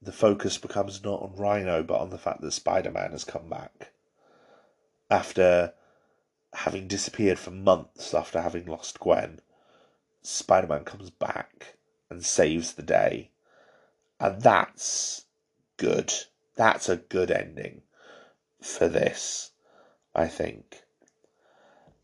the 0.01 0.11
focus 0.11 0.57
becomes 0.57 1.03
not 1.03 1.21
on 1.21 1.35
Rhino, 1.35 1.83
but 1.83 1.99
on 1.99 2.09
the 2.09 2.17
fact 2.17 2.41
that 2.41 2.51
Spider 2.51 2.91
Man 2.91 3.11
has 3.11 3.23
come 3.23 3.49
back 3.49 3.91
after 5.09 5.73
having 6.53 6.87
disappeared 6.87 7.39
for 7.39 7.51
months 7.51 8.13
after 8.13 8.41
having 8.41 8.65
lost 8.65 8.99
Gwen. 8.99 9.39
Spider 10.21 10.67
Man 10.67 10.83
comes 10.83 11.09
back 11.09 11.77
and 12.13 12.25
saves 12.25 12.73
the 12.73 12.83
day. 12.83 13.31
And 14.19 14.41
that's 14.41 15.25
good. 15.77 16.13
That's 16.55 16.87
a 16.87 16.97
good 16.97 17.31
ending 17.31 17.81
for 18.61 18.87
this, 18.87 19.51
I 20.15 20.27
think. 20.27 20.83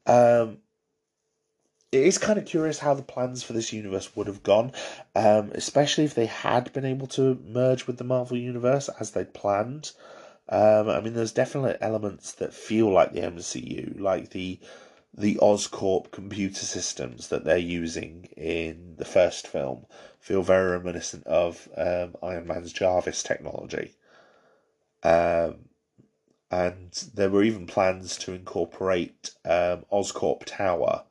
Um, 0.06 0.57
it 1.91 2.03
is 2.03 2.18
kind 2.18 2.38
of 2.38 2.45
curious 2.45 2.80
how 2.80 2.94
the 2.94 3.02
plans 3.02 3.41
for 3.44 3.53
this 3.53 3.73
universe 3.73 4.15
would 4.15 4.27
have 4.27 4.44
gone, 4.44 4.72
um, 5.15 5.52
especially 5.53 6.03
if 6.03 6.14
they 6.14 6.27
had 6.27 6.72
been 6.73 6.86
able 6.86 7.07
to 7.07 7.40
merge 7.44 7.88
with 7.88 7.98
the 7.98 8.03
Marvel 8.03 8.38
Universe 8.38 8.90
as 8.99 9.11
they'd 9.11 9.34
planned. 9.34 9.91
Um, 10.49 10.90
I 10.90 10.99
mean, 10.99 11.14
there's 11.14 11.31
definitely 11.31 11.76
elements 11.80 12.34
that 12.34 12.53
feel 12.53 12.91
like 12.91 13.14
the 13.14 13.22
MCU, 13.22 13.99
like 13.99 14.31
the 14.31 14.60
the 15.14 15.36
Oscorp 15.41 16.11
computer 16.11 16.65
systems 16.65 17.30
that 17.30 17.44
they're 17.44 17.57
using 17.57 18.26
in 18.38 18.95
the 18.98 19.06
first 19.06 19.48
film 19.48 19.86
feel 20.19 20.44
very 20.44 20.72
reminiscent 20.72 21.26
of 21.26 21.68
um, 21.76 22.15
Iron 22.22 22.48
Man's 22.48 22.72
Jarvis 22.72 23.23
technology. 23.23 23.94
Um, 25.03 25.69
and 26.52 26.91
there 27.14 27.30
were 27.30 27.44
even 27.44 27.68
plans 27.68 28.18
to 28.18 28.34
incorporate 28.34 29.31
um, 29.45 29.86
Oscorp 29.91 30.44
Tower 30.45 31.03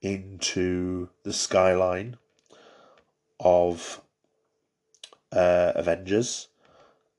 into 0.00 1.08
the 1.24 1.32
skyline 1.32 2.16
of 3.38 4.00
uh, 5.32 5.72
Avengers, 5.74 6.48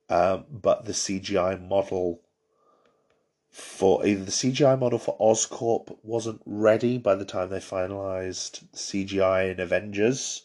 um, 0.09 0.45
but 0.49 0.85
the 0.85 0.93
CGI 0.93 1.67
model 1.67 2.21
for 3.51 4.05
either 4.05 4.23
the 4.23 4.31
CGI 4.31 4.79
model 4.79 4.97
for 4.97 5.17
Oscorp 5.17 5.97
wasn't 6.03 6.41
ready 6.45 6.97
by 6.97 7.15
the 7.15 7.25
time 7.25 7.49
they 7.49 7.59
finalized 7.59 8.63
CGI 8.73 9.51
in 9.51 9.59
Avengers, 9.59 10.43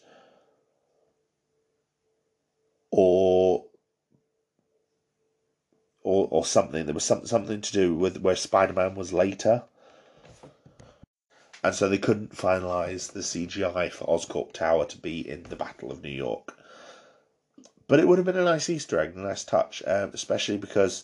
or 2.91 3.65
or 6.03 6.27
or 6.31 6.45
something. 6.45 6.85
There 6.85 6.93
was 6.93 7.05
some, 7.05 7.25
something 7.25 7.61
to 7.61 7.71
do 7.71 7.95
with 7.95 8.17
where 8.17 8.35
Spider 8.35 8.73
Man 8.73 8.95
was 8.95 9.13
later. 9.13 9.63
And 11.63 11.73
so 11.73 11.89
they 11.89 11.97
couldn't 11.97 12.35
finalise 12.35 13.11
the 13.11 13.21
CGI 13.21 13.91
for 13.91 14.05
Oscorp 14.05 14.53
Tower 14.53 14.85
to 14.85 14.97
be 14.97 15.27
in 15.27 15.43
the 15.43 15.55
Battle 15.55 15.91
of 15.91 16.03
New 16.03 16.09
York. 16.09 16.55
But 17.87 17.99
it 17.99 18.07
would 18.07 18.19
have 18.19 18.25
been 18.25 18.37
a 18.37 18.43
nice 18.43 18.69
Easter 18.69 18.99
egg, 18.99 19.15
a 19.15 19.19
nice 19.19 19.43
touch, 19.43 19.81
um, 19.87 20.11
especially 20.13 20.57
because 20.57 21.03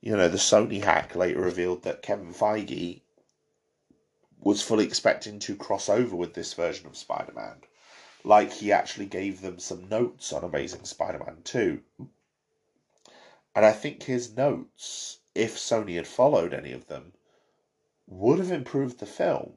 you 0.00 0.16
know, 0.16 0.28
the 0.28 0.38
Sony 0.38 0.82
hack 0.82 1.14
later 1.14 1.40
revealed 1.40 1.82
that 1.82 2.02
Kevin 2.02 2.32
Feige 2.32 3.00
was 4.40 4.62
fully 4.62 4.84
expecting 4.84 5.38
to 5.40 5.56
cross 5.56 5.88
over 5.88 6.14
with 6.14 6.34
this 6.34 6.54
version 6.54 6.86
of 6.86 6.96
Spider 6.96 7.32
Man. 7.34 7.56
Like 8.24 8.52
he 8.52 8.72
actually 8.72 9.06
gave 9.06 9.40
them 9.40 9.58
some 9.58 9.88
notes 9.88 10.32
on 10.32 10.44
Amazing 10.44 10.84
Spider 10.84 11.18
Man 11.18 11.38
2. 11.42 11.82
And 13.54 13.66
I 13.66 13.72
think 13.72 14.04
his 14.04 14.36
notes, 14.36 15.18
if 15.34 15.56
Sony 15.56 15.96
had 15.96 16.06
followed 16.06 16.54
any 16.54 16.72
of 16.72 16.86
them, 16.86 17.12
would 18.06 18.38
have 18.38 18.52
improved 18.52 19.00
the 19.00 19.06
film. 19.06 19.54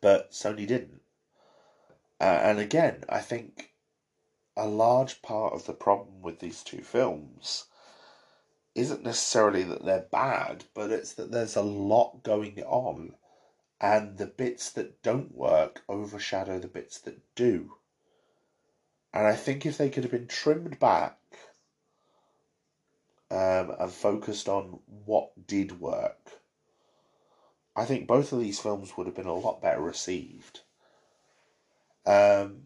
But 0.00 0.32
Sony 0.32 0.66
didn't. 0.66 1.00
Uh, 2.20 2.40
and 2.42 2.58
again, 2.58 3.04
I 3.08 3.20
think 3.20 3.71
a 4.56 4.66
large 4.66 5.22
part 5.22 5.54
of 5.54 5.66
the 5.66 5.74
problem 5.74 6.22
with 6.22 6.40
these 6.40 6.62
two 6.62 6.82
films 6.82 7.66
isn't 8.74 9.02
necessarily 9.02 9.62
that 9.64 9.84
they're 9.84 10.06
bad, 10.10 10.64
but 10.74 10.90
it's 10.90 11.14
that 11.14 11.30
there's 11.30 11.56
a 11.56 11.62
lot 11.62 12.22
going 12.22 12.62
on, 12.62 13.14
and 13.80 14.16
the 14.16 14.26
bits 14.26 14.70
that 14.70 15.02
don't 15.02 15.34
work 15.34 15.82
overshadow 15.88 16.58
the 16.58 16.68
bits 16.68 16.98
that 17.00 17.20
do. 17.34 17.74
And 19.12 19.26
I 19.26 19.36
think 19.36 19.66
if 19.66 19.76
they 19.76 19.90
could 19.90 20.04
have 20.04 20.12
been 20.12 20.26
trimmed 20.26 20.78
back 20.78 21.18
um, 23.30 23.74
and 23.78 23.92
focused 23.92 24.48
on 24.48 24.80
what 24.86 25.46
did 25.46 25.80
work, 25.80 26.40
I 27.76 27.84
think 27.84 28.06
both 28.06 28.32
of 28.32 28.40
these 28.40 28.58
films 28.58 28.96
would 28.96 29.06
have 29.06 29.16
been 29.16 29.26
a 29.26 29.34
lot 29.34 29.60
better 29.60 29.80
received. 29.80 30.60
Um, 32.06 32.62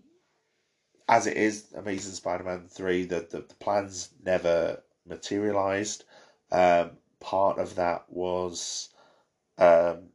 as 1.09 1.27
it 1.27 1.37
is, 1.37 1.73
Amazing 1.75 2.13
Spider-Man 2.13 2.67
three, 2.69 3.05
the, 3.05 3.27
the, 3.31 3.39
the 3.39 3.55
plans 3.61 4.11
never 4.25 4.83
materialized. 5.07 6.05
Um, 6.51 6.91
part 7.21 7.59
of 7.59 7.77
that 7.77 8.05
was 8.09 8.91
um, 9.59 10.09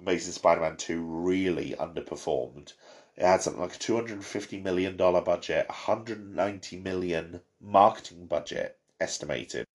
Amazing 0.00 0.32
Spider-Man 0.32 0.76
two 0.76 1.02
really 1.02 1.74
underperformed. 1.78 2.72
It 3.16 3.24
had 3.24 3.42
something 3.42 3.60
like 3.60 3.74
a 3.74 3.78
two 3.78 3.96
hundred 3.96 4.14
and 4.14 4.24
fifty 4.24 4.60
million 4.60 4.96
dollar 4.96 5.20
budget, 5.20 5.68
one 5.68 5.76
hundred 5.76 6.18
and 6.18 6.34
ninety 6.34 6.76
million 6.76 7.40
marketing 7.60 8.26
budget 8.26 8.78
estimated, 9.00 9.66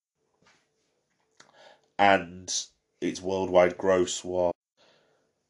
and 2.00 2.52
its 3.02 3.22
worldwide 3.22 3.78
gross 3.78 4.24
was 4.24 4.54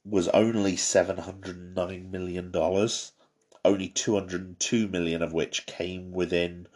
was 0.03 0.27
only 0.30 0.76
seven 0.76 1.18
hundred 1.18 1.76
nine 1.76 2.11
million 2.11 2.52
dollars 2.52 3.14
only 3.65 3.89
202 3.89 4.87
million 4.87 5.21
of 5.21 5.33
which 5.33 5.65
came 5.65 6.11
within 6.11 6.67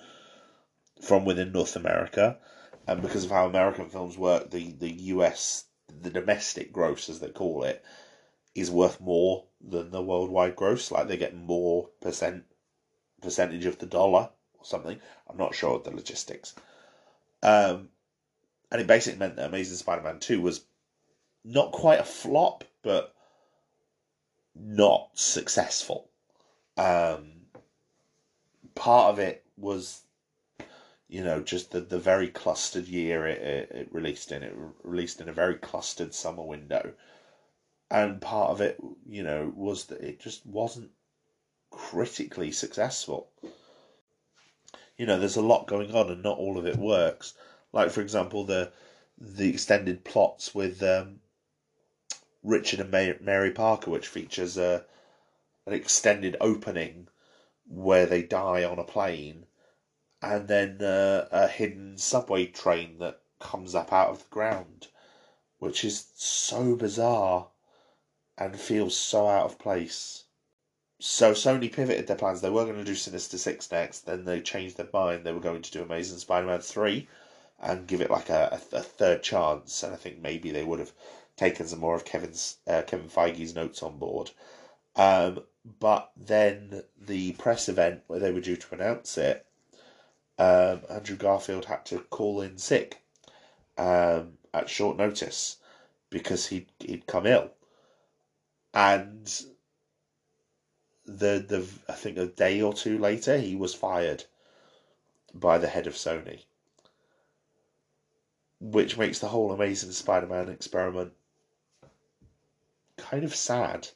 from 1.02 1.26
within 1.26 1.52
North 1.52 1.76
America. 1.76 2.38
And 2.88 3.02
because 3.02 3.24
of 3.26 3.32
how 3.32 3.46
American 3.46 3.90
films 3.90 4.18
work, 4.18 4.52
the, 4.52 4.72
the 4.72 4.92
US, 5.14 5.66
the 5.88 6.10
domestic 6.10 6.74
gross, 6.74 7.08
as 7.10 7.20
they 7.20 7.30
call 7.30 7.64
it, 7.64 7.84
is 8.56 8.72
worth 8.72 9.00
more 9.00 9.46
than 9.62 9.92
the 9.92 10.02
worldwide 10.02 10.56
gross. 10.56 10.92
Like 10.92 11.08
they 11.08 11.18
get 11.18 11.36
more 11.36 11.90
percent 12.02 12.46
percentage 13.22 13.66
of 13.66 13.78
the 13.78 13.86
dollar 13.86 14.30
or 14.58 14.66
something. 14.66 15.00
I'm 15.30 15.38
not 15.38 15.56
sure 15.56 15.76
of 15.76 15.84
the 15.84 15.92
logistics. 15.92 16.56
Um, 17.44 17.90
and 18.72 18.82
it 18.82 18.88
basically 18.88 19.20
meant 19.20 19.36
that 19.36 19.48
Amazing 19.48 19.78
Spider-Man 19.78 20.20
Two 20.20 20.42
was 20.42 20.66
not 21.44 21.72
quite 21.72 22.00
a 22.00 22.04
flop, 22.04 22.64
but 22.82 23.14
not 24.56 25.10
successful. 25.14 26.09
Um, 26.80 27.42
part 28.74 29.12
of 29.12 29.20
it 29.20 29.44
was, 29.58 30.02
you 31.10 31.24
know, 31.24 31.42
just 31.42 31.72
the, 31.72 31.82
the 31.82 32.00
very 32.00 32.30
clustered 32.30 32.88
year 32.88 33.28
it, 33.28 33.42
it, 33.42 33.72
it 33.72 33.94
released 33.94 34.32
in. 34.32 34.44
It 34.44 34.56
released 34.84 35.20
in 35.20 35.28
a 35.28 35.34
very 35.34 35.56
clustered 35.56 36.14
summer 36.14 36.44
window. 36.44 36.94
And 37.92 38.22
part 38.22 38.52
of 38.52 38.62
it, 38.62 38.80
you 39.06 39.24
know, 39.24 39.52
was 39.56 39.86
that 39.86 40.02
it 40.02 40.22
just 40.22 40.46
wasn't 40.46 40.92
critically 41.70 42.52
successful. 42.52 43.30
You 44.96 45.06
know, 45.06 45.20
there's 45.20 45.36
a 45.36 45.42
lot 45.42 45.68
going 45.68 45.94
on 45.94 46.10
and 46.10 46.24
not 46.24 46.38
all 46.38 46.58
of 46.58 46.66
it 46.66 46.78
works. 46.78 47.34
Like, 47.74 47.92
for 47.92 48.02
example, 48.02 48.46
the 48.46 48.72
the 49.18 49.50
extended 49.50 50.06
plots 50.06 50.56
with 50.56 50.82
um, 50.82 51.20
Richard 52.42 52.80
and 52.80 53.20
Mary 53.22 53.52
Parker, 53.52 53.92
which 53.92 54.08
features 54.08 54.58
a 54.58 54.86
an 55.70 55.76
extended 55.76 56.36
opening 56.42 57.08
where 57.68 58.08
they 58.08 58.24
die 58.24 58.64
on 58.64 58.80
a 58.80 58.84
plane, 58.84 59.46
and 60.22 60.48
then 60.48 60.82
uh, 60.82 61.28
a 61.32 61.48
hidden 61.48 61.98
subway 61.98 62.46
train 62.48 62.98
that 63.00 63.22
comes 63.40 63.76
up 63.76 63.94
out 63.94 64.10
of 64.10 64.20
the 64.20 64.30
ground, 64.30 64.88
which 65.60 65.86
is 65.86 66.08
so 66.16 66.76
bizarre 66.76 67.48
and 68.38 68.60
feels 68.60 68.98
so 68.98 69.28
out 69.28 69.46
of 69.46 69.60
place. 69.60 70.24
So 71.00 71.34
Sony 71.34 71.72
pivoted 71.72 72.08
their 72.08 72.18
plans. 72.18 72.42
They 72.42 72.50
were 72.50 72.66
going 72.66 72.78
to 72.78 72.84
do 72.84 72.96
Sinister 72.96 73.38
Six 73.38 73.72
next, 73.72 74.06
then 74.06 74.26
they 74.26 74.42
changed 74.42 74.78
their 74.78 74.90
mind. 74.92 75.24
They 75.24 75.32
were 75.32 75.40
going 75.40 75.62
to 75.62 75.72
do 75.72 75.84
Amazing 75.84 76.18
Spider-Man 76.18 76.62
three, 76.62 77.08
and 77.62 77.88
give 77.88 78.02
it 78.02 78.10
like 78.10 78.30
a, 78.30 78.60
a, 78.74 78.78
a 78.78 78.82
third 78.82 79.22
chance. 79.22 79.84
And 79.84 79.94
I 79.94 79.98
think 79.98 80.20
maybe 80.20 80.52
they 80.52 80.64
would 80.64 80.80
have 80.80 80.92
taken 81.38 81.68
some 81.68 81.80
more 81.80 81.96
of 81.96 82.04
Kevin's 82.04 82.58
uh, 82.68 82.82
Kevin 82.82 83.10
Feige's 83.10 83.56
notes 83.56 83.84
on 83.84 83.98
board. 83.98 84.32
Um, 84.96 85.44
but 85.80 86.12
then 86.16 86.84
the 87.00 87.34
press 87.34 87.70
event 87.70 88.02
where 88.08 88.20
they 88.20 88.32
were 88.32 88.42
due 88.42 88.58
to 88.58 88.76
announce 88.76 89.18
it, 89.18 89.46
um, 90.38 90.82
Andrew 90.90 91.18
Garfield 91.18 91.66
had 91.66 91.86
to 91.88 92.00
call 92.10 92.42
in 92.42 92.58
sick 92.58 93.02
um, 93.78 94.38
at 94.54 94.70
short 94.70 94.98
notice 94.98 95.58
because 96.10 96.48
he'd 96.48 96.68
he'd 96.80 97.08
come 97.08 97.26
ill, 97.26 97.52
and 98.74 99.26
the 101.06 101.44
the 101.48 101.68
I 101.88 101.94
think 101.94 102.18
a 102.18 102.28
day 102.28 102.62
or 102.62 102.74
two 102.74 102.98
later 102.98 103.38
he 103.38 103.56
was 103.56 103.74
fired 103.74 104.26
by 105.34 105.58
the 105.58 105.68
head 105.68 105.88
of 105.88 105.94
Sony. 105.96 106.44
which 108.60 108.98
makes 108.98 109.20
the 109.20 109.30
whole 109.30 109.52
Amazing 109.52 109.92
Spider 109.92 110.28
Man 110.28 110.50
experiment 110.50 111.14
kind 112.98 113.24
of 113.24 113.36
sad. 113.36 113.90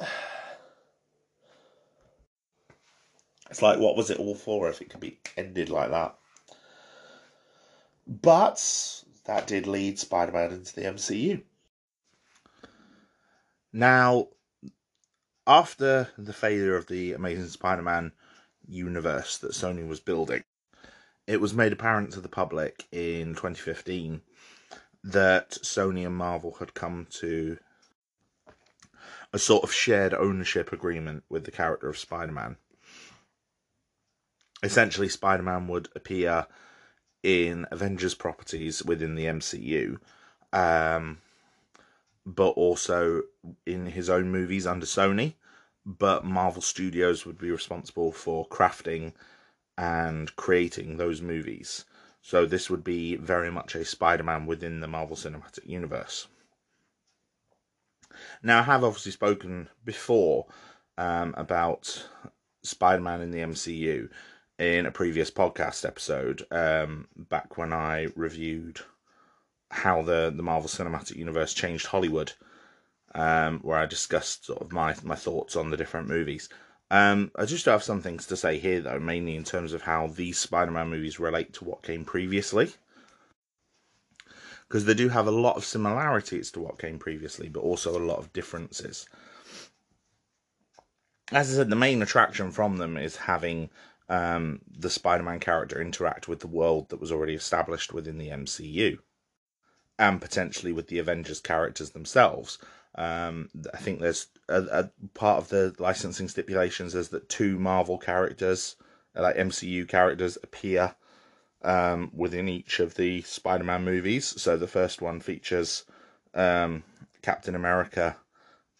It's 3.50 3.62
like, 3.62 3.80
what 3.80 3.96
was 3.96 4.10
it 4.10 4.20
all 4.20 4.36
for 4.36 4.68
if 4.68 4.80
it 4.80 4.90
could 4.90 5.00
be 5.00 5.18
ended 5.36 5.70
like 5.70 5.90
that? 5.90 6.14
But 8.06 9.02
that 9.24 9.48
did 9.48 9.66
lead 9.66 9.98
Spider 9.98 10.30
Man 10.30 10.52
into 10.52 10.74
the 10.74 10.82
MCU. 10.82 11.42
Now, 13.72 14.28
after 15.46 16.08
the 16.16 16.32
failure 16.32 16.76
of 16.76 16.86
the 16.86 17.12
Amazing 17.12 17.48
Spider 17.48 17.82
Man 17.82 18.12
universe 18.68 19.38
that 19.38 19.52
Sony 19.52 19.86
was 19.86 20.00
building, 20.00 20.42
it 21.26 21.40
was 21.40 21.54
made 21.54 21.72
apparent 21.72 22.12
to 22.12 22.20
the 22.20 22.28
public 22.28 22.86
in 22.92 23.34
2015 23.34 24.20
that 25.04 25.50
Sony 25.50 26.06
and 26.06 26.16
Marvel 26.16 26.56
had 26.58 26.74
come 26.74 27.06
to 27.10 27.58
a 29.32 29.38
sort 29.38 29.62
of 29.62 29.72
shared 29.72 30.14
ownership 30.14 30.72
agreement 30.72 31.24
with 31.28 31.44
the 31.44 31.50
character 31.50 31.88
of 31.88 31.98
Spider 31.98 32.32
Man. 32.32 32.56
Essentially, 34.62 35.08
Spider 35.08 35.42
Man 35.42 35.68
would 35.68 35.88
appear 35.94 36.46
in 37.22 37.66
Avengers 37.70 38.14
properties 38.14 38.84
within 38.84 39.14
the 39.14 39.26
MCU, 39.26 39.98
um, 40.52 41.18
but 42.26 42.50
also 42.50 43.22
in 43.66 43.86
his 43.86 44.10
own 44.10 44.30
movies 44.30 44.66
under 44.66 44.86
Sony. 44.86 45.34
But 45.86 46.24
Marvel 46.24 46.62
Studios 46.62 47.24
would 47.24 47.38
be 47.38 47.50
responsible 47.50 48.12
for 48.12 48.46
crafting 48.48 49.12
and 49.78 50.34
creating 50.36 50.96
those 50.96 51.22
movies. 51.22 51.84
So 52.22 52.44
this 52.44 52.68
would 52.68 52.84
be 52.84 53.16
very 53.16 53.50
much 53.50 53.74
a 53.74 53.84
Spider-Man 53.84 54.44
within 54.44 54.80
the 54.80 54.86
Marvel 54.86 55.16
Cinematic 55.16 55.66
Universe. 55.66 56.26
Now, 58.42 58.60
I 58.60 58.62
have 58.62 58.84
obviously 58.84 59.12
spoken 59.12 59.68
before 59.84 60.46
um, 60.96 61.34
about 61.36 62.06
Spider-Man 62.62 63.20
in 63.20 63.30
the 63.30 63.40
MCU 63.40 64.08
in 64.58 64.86
a 64.86 64.90
previous 64.90 65.30
podcast 65.30 65.86
episode, 65.86 66.46
um, 66.50 67.08
back 67.16 67.56
when 67.56 67.72
I 67.72 68.08
reviewed 68.16 68.80
how 69.70 70.02
the, 70.02 70.32
the 70.34 70.42
Marvel 70.42 70.68
Cinematic 70.68 71.16
Universe 71.16 71.54
changed 71.54 71.86
Hollywood, 71.86 72.32
um, 73.14 73.60
where 73.60 73.78
I 73.78 73.86
discussed 73.86 74.46
sort 74.46 74.60
of 74.60 74.72
my, 74.72 74.94
my 75.02 75.14
thoughts 75.14 75.56
on 75.56 75.70
the 75.70 75.76
different 75.76 76.08
movies. 76.08 76.48
Um, 76.90 77.30
I 77.36 77.44
just 77.44 77.66
have 77.66 77.82
some 77.82 78.02
things 78.02 78.26
to 78.26 78.36
say 78.36 78.58
here, 78.58 78.80
though, 78.80 78.98
mainly 78.98 79.36
in 79.36 79.44
terms 79.44 79.72
of 79.72 79.82
how 79.82 80.08
these 80.08 80.38
Spider 80.38 80.72
Man 80.72 80.88
movies 80.88 81.20
relate 81.20 81.52
to 81.54 81.64
what 81.64 81.82
came 81.82 82.04
previously. 82.04 82.70
Because 84.70 84.84
they 84.84 84.94
do 84.94 85.08
have 85.08 85.26
a 85.26 85.32
lot 85.32 85.56
of 85.56 85.64
similarities 85.64 86.52
to 86.52 86.60
what 86.60 86.78
came 86.78 87.00
previously, 87.00 87.48
but 87.48 87.60
also 87.60 87.98
a 87.98 88.06
lot 88.06 88.20
of 88.20 88.32
differences. 88.32 89.04
As 91.32 91.52
I 91.52 91.56
said, 91.56 91.70
the 91.70 91.76
main 91.76 92.00
attraction 92.02 92.52
from 92.52 92.76
them 92.76 92.96
is 92.96 93.16
having 93.16 93.70
um, 94.08 94.60
the 94.70 94.88
Spider 94.88 95.24
Man 95.24 95.40
character 95.40 95.80
interact 95.82 96.28
with 96.28 96.38
the 96.38 96.46
world 96.46 96.88
that 96.88 97.00
was 97.00 97.10
already 97.10 97.34
established 97.34 97.92
within 97.92 98.16
the 98.16 98.28
MCU, 98.28 98.98
and 99.98 100.20
potentially 100.20 100.72
with 100.72 100.86
the 100.86 101.00
Avengers 101.00 101.40
characters 101.40 101.90
themselves. 101.90 102.58
Um, 102.94 103.50
I 103.74 103.78
think 103.78 104.00
there's 104.00 104.28
a, 104.48 104.62
a, 104.62 104.90
part 105.14 105.38
of 105.38 105.48
the 105.48 105.74
licensing 105.78 106.28
stipulations 106.28 106.94
is 106.94 107.08
that 107.10 107.28
two 107.28 107.58
Marvel 107.58 107.98
characters, 107.98 108.76
like 109.14 109.36
MCU 109.36 109.88
characters, 109.88 110.38
appear 110.42 110.94
um, 111.62 112.10
within 112.14 112.48
each 112.48 112.80
of 112.80 112.94
the 112.94 113.22
Spider-Man 113.22 113.84
movies. 113.84 114.40
So 114.40 114.56
the 114.56 114.66
first 114.66 115.02
one 115.02 115.20
features 115.20 115.84
um, 116.34 116.84
Captain 117.22 117.54
America 117.54 118.16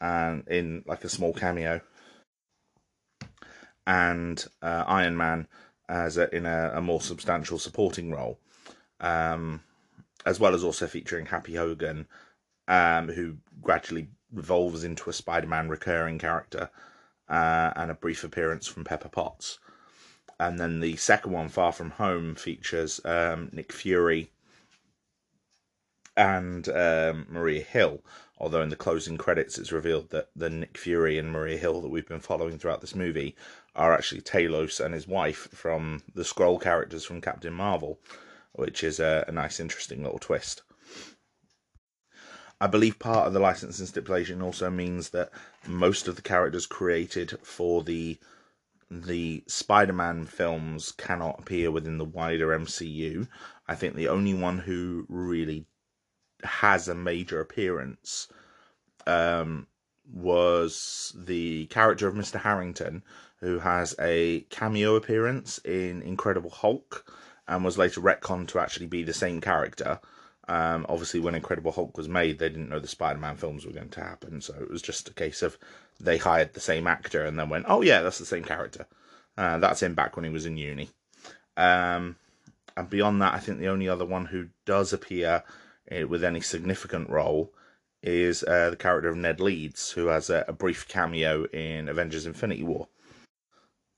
and 0.00 0.46
in 0.48 0.82
like 0.86 1.04
a 1.04 1.08
small 1.08 1.32
cameo, 1.32 1.80
and 3.86 4.44
uh, 4.62 4.84
Iron 4.86 5.16
Man 5.16 5.46
as 5.88 6.16
a, 6.16 6.34
in 6.34 6.46
a, 6.46 6.72
a, 6.76 6.80
more 6.80 7.00
substantial 7.00 7.58
supporting 7.58 8.10
role, 8.10 8.38
um, 9.00 9.62
as 10.24 10.40
well 10.40 10.54
as 10.54 10.64
also 10.64 10.86
featuring 10.86 11.26
Happy 11.26 11.54
Hogan 11.56 12.06
um, 12.70 13.08
who 13.08 13.36
gradually 13.60 14.08
evolves 14.34 14.84
into 14.84 15.10
a 15.10 15.12
Spider-Man 15.12 15.68
recurring 15.68 16.18
character, 16.18 16.70
uh, 17.28 17.72
and 17.74 17.90
a 17.90 17.94
brief 17.94 18.22
appearance 18.22 18.66
from 18.66 18.84
Pepper 18.84 19.08
Potts. 19.08 19.58
And 20.40 20.58
then 20.58 20.80
the 20.80 20.96
second 20.96 21.32
one, 21.32 21.50
Far 21.50 21.70
From 21.70 21.90
Home, 21.90 22.34
features 22.34 22.98
um, 23.04 23.50
Nick 23.52 23.74
Fury 23.74 24.30
and 26.16 26.66
um, 26.70 27.26
Maria 27.28 27.62
Hill. 27.62 28.02
Although 28.38 28.62
in 28.62 28.70
the 28.70 28.74
closing 28.76 29.18
credits, 29.18 29.58
it's 29.58 29.70
revealed 29.70 30.08
that 30.10 30.30
the 30.34 30.48
Nick 30.48 30.78
Fury 30.78 31.18
and 31.18 31.30
Maria 31.30 31.58
Hill 31.58 31.82
that 31.82 31.90
we've 31.90 32.08
been 32.08 32.20
following 32.20 32.58
throughout 32.58 32.80
this 32.80 32.94
movie 32.94 33.36
are 33.76 33.92
actually 33.92 34.22
Talos 34.22 34.82
and 34.82 34.94
his 34.94 35.06
wife 35.06 35.46
from 35.52 36.02
the 36.14 36.22
Skrull 36.22 36.58
characters 36.58 37.04
from 37.04 37.20
Captain 37.20 37.52
Marvel, 37.52 38.00
which 38.52 38.82
is 38.82 38.98
a, 38.98 39.26
a 39.28 39.32
nice, 39.32 39.60
interesting 39.60 40.02
little 40.02 40.18
twist. 40.18 40.62
I 42.62 42.66
believe 42.66 42.98
part 42.98 43.26
of 43.26 43.34
the 43.34 43.40
licensing 43.40 43.84
stipulation 43.84 44.40
also 44.40 44.70
means 44.70 45.10
that 45.10 45.32
most 45.66 46.08
of 46.08 46.16
the 46.16 46.22
characters 46.22 46.64
created 46.64 47.38
for 47.42 47.82
the 47.82 48.18
the 48.90 49.44
Spider-Man 49.46 50.26
films 50.26 50.92
cannot 50.92 51.38
appear 51.38 51.70
within 51.70 51.98
the 51.98 52.04
wider 52.04 52.48
MCU. 52.48 53.28
I 53.68 53.74
think 53.76 53.94
the 53.94 54.08
only 54.08 54.34
one 54.34 54.58
who 54.58 55.06
really 55.08 55.66
has 56.42 56.88
a 56.88 56.94
major 56.94 57.40
appearance 57.40 58.28
um, 59.06 59.68
was 60.12 61.14
the 61.16 61.66
character 61.66 62.08
of 62.08 62.14
Mr. 62.14 62.40
Harrington, 62.40 63.04
who 63.36 63.60
has 63.60 63.94
a 64.00 64.40
cameo 64.50 64.96
appearance 64.96 65.58
in 65.58 66.02
Incredible 66.02 66.50
Hulk 66.50 67.10
and 67.46 67.64
was 67.64 67.78
later 67.78 68.00
retconned 68.00 68.48
to 68.48 68.58
actually 68.58 68.86
be 68.86 69.02
the 69.02 69.12
same 69.12 69.40
character. 69.40 70.00
Um, 70.48 70.84
obviously, 70.88 71.20
when 71.20 71.36
Incredible 71.36 71.72
Hulk 71.72 71.96
was 71.96 72.08
made, 72.08 72.38
they 72.38 72.48
didn't 72.48 72.70
know 72.70 72.80
the 72.80 72.88
Spider 72.88 73.20
Man 73.20 73.36
films 73.36 73.64
were 73.64 73.72
going 73.72 73.90
to 73.90 74.00
happen, 74.00 74.40
so 74.40 74.54
it 74.60 74.70
was 74.70 74.82
just 74.82 75.08
a 75.08 75.14
case 75.14 75.42
of 75.42 75.56
they 76.00 76.18
hired 76.18 76.54
the 76.54 76.60
same 76.60 76.86
actor 76.86 77.24
and 77.24 77.38
then 77.38 77.48
went, 77.48 77.66
oh, 77.68 77.82
yeah, 77.82 78.00
that's 78.00 78.18
the 78.18 78.24
same 78.24 78.44
character. 78.44 78.86
Uh, 79.36 79.58
that's 79.58 79.82
him 79.82 79.94
back 79.94 80.16
when 80.16 80.24
he 80.24 80.30
was 80.30 80.46
in 80.46 80.56
uni. 80.56 80.90
Um, 81.56 82.16
and 82.76 82.88
beyond 82.88 83.20
that, 83.22 83.34
I 83.34 83.38
think 83.38 83.58
the 83.58 83.68
only 83.68 83.88
other 83.88 84.04
one 84.04 84.26
who 84.26 84.48
does 84.64 84.92
appear 84.92 85.42
uh, 85.90 86.06
with 86.06 86.24
any 86.24 86.40
significant 86.40 87.10
role 87.10 87.52
is 88.02 88.42
uh, 88.44 88.70
the 88.70 88.76
character 88.76 89.08
of 89.08 89.16
Ned 89.16 89.40
Leeds, 89.40 89.90
who 89.90 90.06
has 90.06 90.30
a, 90.30 90.44
a, 90.48 90.52
brief 90.52 90.88
cameo 90.88 91.44
in 91.46 91.88
Avengers 91.88 92.24
Infinity 92.24 92.62
War. 92.62 92.88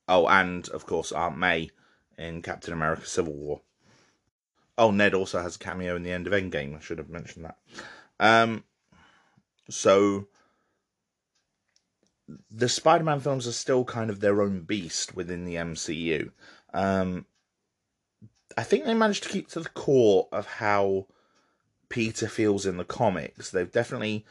Oh, 0.09 0.27
and 0.27 0.69
of 0.70 0.87
course, 0.87 1.12
Aunt 1.12 1.39
May 1.39 1.70
in 2.19 2.43
Captain 2.43 2.73
America 2.73 3.07
Civil 3.07 3.35
War. 3.35 3.61
Oh, 4.77 4.91
Ned 4.91 5.15
also 5.15 5.41
has 5.41 5.57
a 5.57 5.61
cameo 5.61 5.95
in 5.95 6.03
the 6.03 6.11
end 6.11 6.27
of 6.27 6.33
Endgame. 6.33 6.77
I 6.77 6.81
should 6.81 6.99
have 6.99 7.11
mentioned 7.11 7.45
that. 7.45 7.59
Um, 8.19 8.65
so 9.70 10.27
the 12.50 12.68
Spider-Man 12.68 13.20
films 13.20 13.46
are 13.46 13.52
still 13.52 13.84
kind 13.84 14.10
of 14.10 14.20
their 14.20 14.42
own 14.42 14.60
beast 14.60 15.14
within 15.14 15.44
the 15.44 15.56
MCU. 15.56 16.30
Um, 16.72 17.26
I 18.56 18.62
think 18.62 18.84
they 18.84 18.94
managed 18.94 19.22
to 19.24 19.28
keep 19.28 19.48
to 19.48 19.60
the 19.60 19.68
core 19.70 20.28
of 20.32 20.46
how 20.46 21.06
Peter 21.88 22.28
feels 22.28 22.66
in 22.66 22.76
the 22.76 22.84
comics. 22.84 23.50
They've 23.50 23.70
definitely 23.70 24.24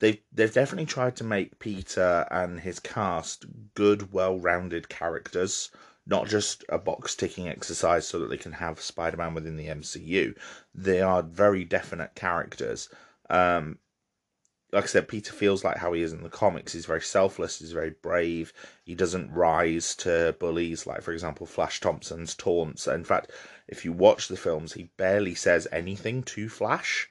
they've 0.00 0.20
they've 0.32 0.52
definitely 0.52 0.86
tried 0.86 1.16
to 1.16 1.24
make 1.24 1.58
Peter 1.58 2.26
and 2.30 2.60
his 2.60 2.80
cast 2.80 3.46
good, 3.74 4.12
well-rounded 4.12 4.88
characters 4.88 5.70
not 6.08 6.26
just 6.26 6.64
a 6.70 6.78
box 6.78 7.14
ticking 7.14 7.48
exercise 7.48 8.08
so 8.08 8.18
that 8.18 8.30
they 8.30 8.36
can 8.38 8.52
have 8.52 8.80
Spider 8.80 9.18
Man 9.18 9.34
within 9.34 9.56
the 9.56 9.66
MCU. 9.66 10.34
They 10.74 11.02
are 11.02 11.22
very 11.22 11.64
definite 11.64 12.14
characters. 12.14 12.88
Um, 13.28 13.78
like 14.72 14.84
I 14.84 14.86
said, 14.86 15.08
Peter 15.08 15.32
feels 15.32 15.64
like 15.64 15.78
how 15.78 15.92
he 15.92 16.02
is 16.02 16.12
in 16.12 16.22
the 16.22 16.28
comics. 16.28 16.74
He's 16.74 16.84
very 16.84 17.00
selfless, 17.00 17.58
he's 17.58 17.72
very 17.72 17.90
brave. 17.90 18.52
He 18.84 18.94
doesn't 18.94 19.32
rise 19.32 19.94
to 19.96 20.36
bullies, 20.38 20.86
like, 20.86 21.02
for 21.02 21.12
example, 21.12 21.46
Flash 21.46 21.80
Thompson's 21.80 22.34
taunts. 22.34 22.86
In 22.86 23.04
fact, 23.04 23.30
if 23.66 23.84
you 23.84 23.92
watch 23.92 24.28
the 24.28 24.36
films, 24.36 24.74
he 24.74 24.90
barely 24.98 25.34
says 25.34 25.66
anything 25.72 26.22
to 26.24 26.48
Flash. 26.48 27.08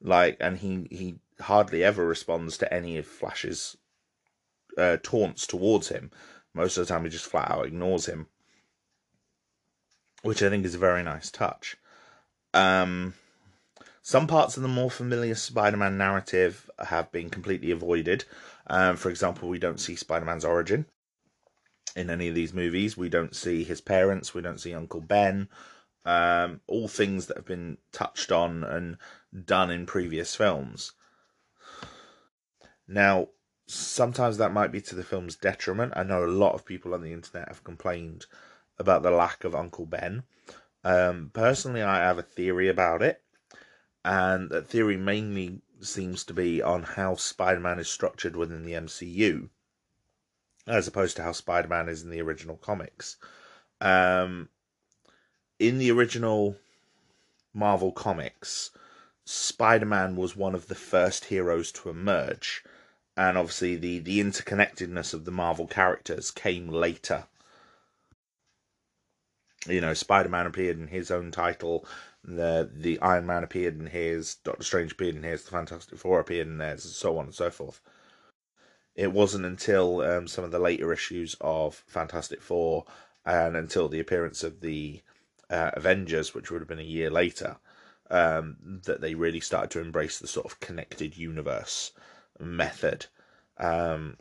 Like, 0.00 0.36
and 0.38 0.58
he, 0.58 0.86
he 0.90 1.16
hardly 1.40 1.82
ever 1.82 2.06
responds 2.06 2.56
to 2.58 2.72
any 2.72 2.96
of 2.96 3.06
Flash's 3.06 3.76
uh, 4.76 4.98
taunts 5.02 5.46
towards 5.46 5.88
him. 5.88 6.12
Most 6.54 6.76
of 6.76 6.86
the 6.86 6.92
time, 6.92 7.04
he 7.04 7.10
just 7.10 7.26
flat 7.26 7.50
out 7.50 7.66
ignores 7.66 8.06
him, 8.06 8.28
which 10.22 10.42
I 10.42 10.48
think 10.48 10.64
is 10.64 10.76
a 10.76 10.78
very 10.78 11.02
nice 11.02 11.30
touch. 11.30 11.76
Um, 12.54 13.14
some 14.08 14.26
parts 14.26 14.56
of 14.56 14.62
the 14.62 14.70
more 14.70 14.90
familiar 14.90 15.34
Spider 15.34 15.76
Man 15.76 15.98
narrative 15.98 16.70
have 16.78 17.12
been 17.12 17.28
completely 17.28 17.70
avoided. 17.70 18.24
Um, 18.66 18.96
for 18.96 19.10
example, 19.10 19.50
we 19.50 19.58
don't 19.58 19.78
see 19.78 19.96
Spider 19.96 20.24
Man's 20.24 20.46
origin 20.46 20.86
in 21.94 22.08
any 22.08 22.26
of 22.28 22.34
these 22.34 22.54
movies. 22.54 22.96
We 22.96 23.10
don't 23.10 23.36
see 23.36 23.64
his 23.64 23.82
parents. 23.82 24.32
We 24.32 24.40
don't 24.40 24.62
see 24.62 24.72
Uncle 24.72 25.02
Ben. 25.02 25.50
Um, 26.06 26.62
all 26.66 26.88
things 26.88 27.26
that 27.26 27.36
have 27.36 27.44
been 27.44 27.76
touched 27.92 28.32
on 28.32 28.64
and 28.64 28.96
done 29.44 29.70
in 29.70 29.84
previous 29.84 30.34
films. 30.34 30.92
Now, 32.88 33.28
sometimes 33.66 34.38
that 34.38 34.54
might 34.54 34.72
be 34.72 34.80
to 34.80 34.94
the 34.94 35.04
film's 35.04 35.36
detriment. 35.36 35.92
I 35.96 36.02
know 36.02 36.24
a 36.24 36.32
lot 36.44 36.54
of 36.54 36.64
people 36.64 36.94
on 36.94 37.02
the 37.02 37.12
internet 37.12 37.48
have 37.48 37.62
complained 37.62 38.24
about 38.78 39.02
the 39.02 39.10
lack 39.10 39.44
of 39.44 39.54
Uncle 39.54 39.84
Ben. 39.84 40.22
Um, 40.82 41.30
personally, 41.34 41.82
I 41.82 41.98
have 41.98 42.16
a 42.16 42.22
theory 42.22 42.70
about 42.70 43.02
it, 43.02 43.20
and 44.04 44.50
that 44.50 44.68
theory 44.68 44.96
mainly 44.96 45.60
seems 45.80 46.24
to 46.24 46.34
be 46.34 46.62
on 46.62 46.82
how 46.82 47.14
Spider 47.14 47.60
Man 47.60 47.78
is 47.78 47.88
structured 47.88 48.36
within 48.36 48.64
the 48.64 48.72
MCU, 48.72 49.48
as 50.66 50.86
opposed 50.86 51.16
to 51.16 51.22
how 51.22 51.32
Spider 51.32 51.68
Man 51.68 51.88
is 51.88 52.02
in 52.02 52.10
the 52.10 52.20
original 52.20 52.56
comics. 52.56 53.16
Um, 53.80 54.48
in 55.58 55.78
the 55.78 55.90
original 55.90 56.56
Marvel 57.52 57.92
comics, 57.92 58.70
Spider 59.24 59.86
Man 59.86 60.16
was 60.16 60.36
one 60.36 60.54
of 60.54 60.68
the 60.68 60.74
first 60.74 61.26
heroes 61.26 61.70
to 61.72 61.90
emerge, 61.90 62.64
and 63.16 63.36
obviously 63.36 63.76
the 63.76 63.98
the 63.98 64.20
interconnectedness 64.20 65.12
of 65.12 65.24
the 65.24 65.30
Marvel 65.30 65.66
characters 65.66 66.30
came 66.30 66.68
later. 66.68 67.24
You 69.66 69.80
know, 69.80 69.92
Spider 69.92 70.28
Man 70.28 70.46
appeared 70.46 70.78
in 70.78 70.88
his 70.88 71.10
own 71.10 71.30
title, 71.30 71.84
the 72.36 72.70
the 72.72 73.00
Iron 73.00 73.26
Man 73.26 73.44
appeared 73.44 73.78
in 73.78 73.86
his, 73.86 74.36
Doctor 74.36 74.62
Strange 74.62 74.92
appeared 74.92 75.16
in 75.16 75.22
his, 75.22 75.44
the 75.44 75.50
Fantastic 75.50 75.98
Four 75.98 76.20
appeared 76.20 76.46
in 76.46 76.58
theirs, 76.58 76.84
and 76.84 76.94
so 76.94 77.18
on 77.18 77.26
and 77.26 77.34
so 77.34 77.50
forth. 77.50 77.80
It 78.94 79.12
wasn't 79.12 79.46
until 79.46 80.00
um, 80.02 80.26
some 80.26 80.44
of 80.44 80.50
the 80.50 80.58
later 80.58 80.92
issues 80.92 81.36
of 81.40 81.82
Fantastic 81.86 82.42
Four 82.42 82.84
and 83.24 83.56
until 83.56 83.88
the 83.88 84.00
appearance 84.00 84.42
of 84.42 84.60
the 84.60 85.02
uh, 85.50 85.70
Avengers, 85.74 86.34
which 86.34 86.50
would 86.50 86.60
have 86.60 86.68
been 86.68 86.78
a 86.78 86.82
year 86.82 87.10
later, 87.10 87.56
um, 88.10 88.56
that 88.84 89.00
they 89.00 89.14
really 89.14 89.40
started 89.40 89.70
to 89.70 89.80
embrace 89.80 90.18
the 90.18 90.26
sort 90.26 90.46
of 90.46 90.60
connected 90.60 91.16
universe 91.16 91.92
method. 92.38 93.06
Um, 93.58 94.16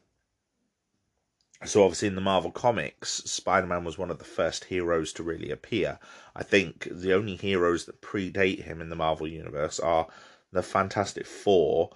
so 1.65 1.83
obviously 1.83 2.07
in 2.07 2.15
the 2.15 2.21
Marvel 2.21 2.51
comics, 2.51 3.09
Spider-Man 3.09 3.83
was 3.83 3.97
one 3.97 4.11
of 4.11 4.19
the 4.19 4.25
first 4.25 4.65
heroes 4.65 5.11
to 5.13 5.23
really 5.23 5.49
appear. 5.49 5.99
I 6.37 6.43
think 6.43 6.87
the 6.91 7.13
only 7.13 7.35
heroes 7.35 7.85
that 7.85 8.01
predate 8.01 8.63
him 8.63 8.79
in 8.79 8.89
the 8.89 8.95
Marvel 8.95 9.27
universe 9.27 9.79
are 9.79 10.07
the 10.51 10.61
Fantastic 10.61 11.25
Four, 11.25 11.89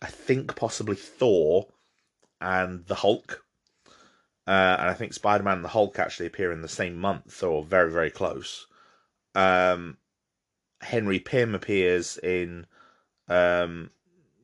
I 0.00 0.06
think 0.06 0.54
possibly 0.54 0.94
Thor, 0.94 1.66
and 2.40 2.86
the 2.86 2.94
Hulk. 2.94 3.44
Uh, 4.46 4.76
and 4.78 4.88
I 4.88 4.94
think 4.94 5.14
Spider-Man 5.14 5.56
and 5.56 5.64
the 5.64 5.70
Hulk 5.70 5.98
actually 5.98 6.26
appear 6.26 6.52
in 6.52 6.62
the 6.62 6.68
same 6.68 6.96
month 6.96 7.42
or 7.42 7.64
very 7.64 7.90
very 7.90 8.10
close. 8.10 8.68
Um, 9.34 9.96
Henry 10.80 11.18
Pym 11.18 11.56
appears 11.56 12.18
in 12.18 12.66
um, 13.26 13.90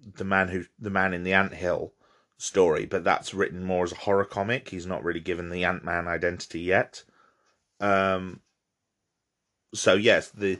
the 0.05 0.25
man 0.25 0.49
who 0.49 0.65
the 0.81 0.91
man 0.91 1.15
in 1.15 1.23
the 1.23 1.35
ant 1.35 1.55
hill 1.55 1.93
story, 2.39 2.87
but 2.87 3.05
that's 3.05 3.35
written 3.35 3.63
more 3.63 3.85
as 3.85 3.93
a 3.93 3.97
horror 3.97 4.25
comic. 4.25 4.71
He's 4.71 4.87
not 4.87 5.05
really 5.05 5.21
given 5.21 5.51
the 5.51 5.65
Ant 5.65 5.85
Man 5.85 6.09
identity 6.09 6.61
yet. 6.61 7.05
Um, 7.79 8.41
so 9.75 9.95
yes, 9.95 10.29
the 10.31 10.59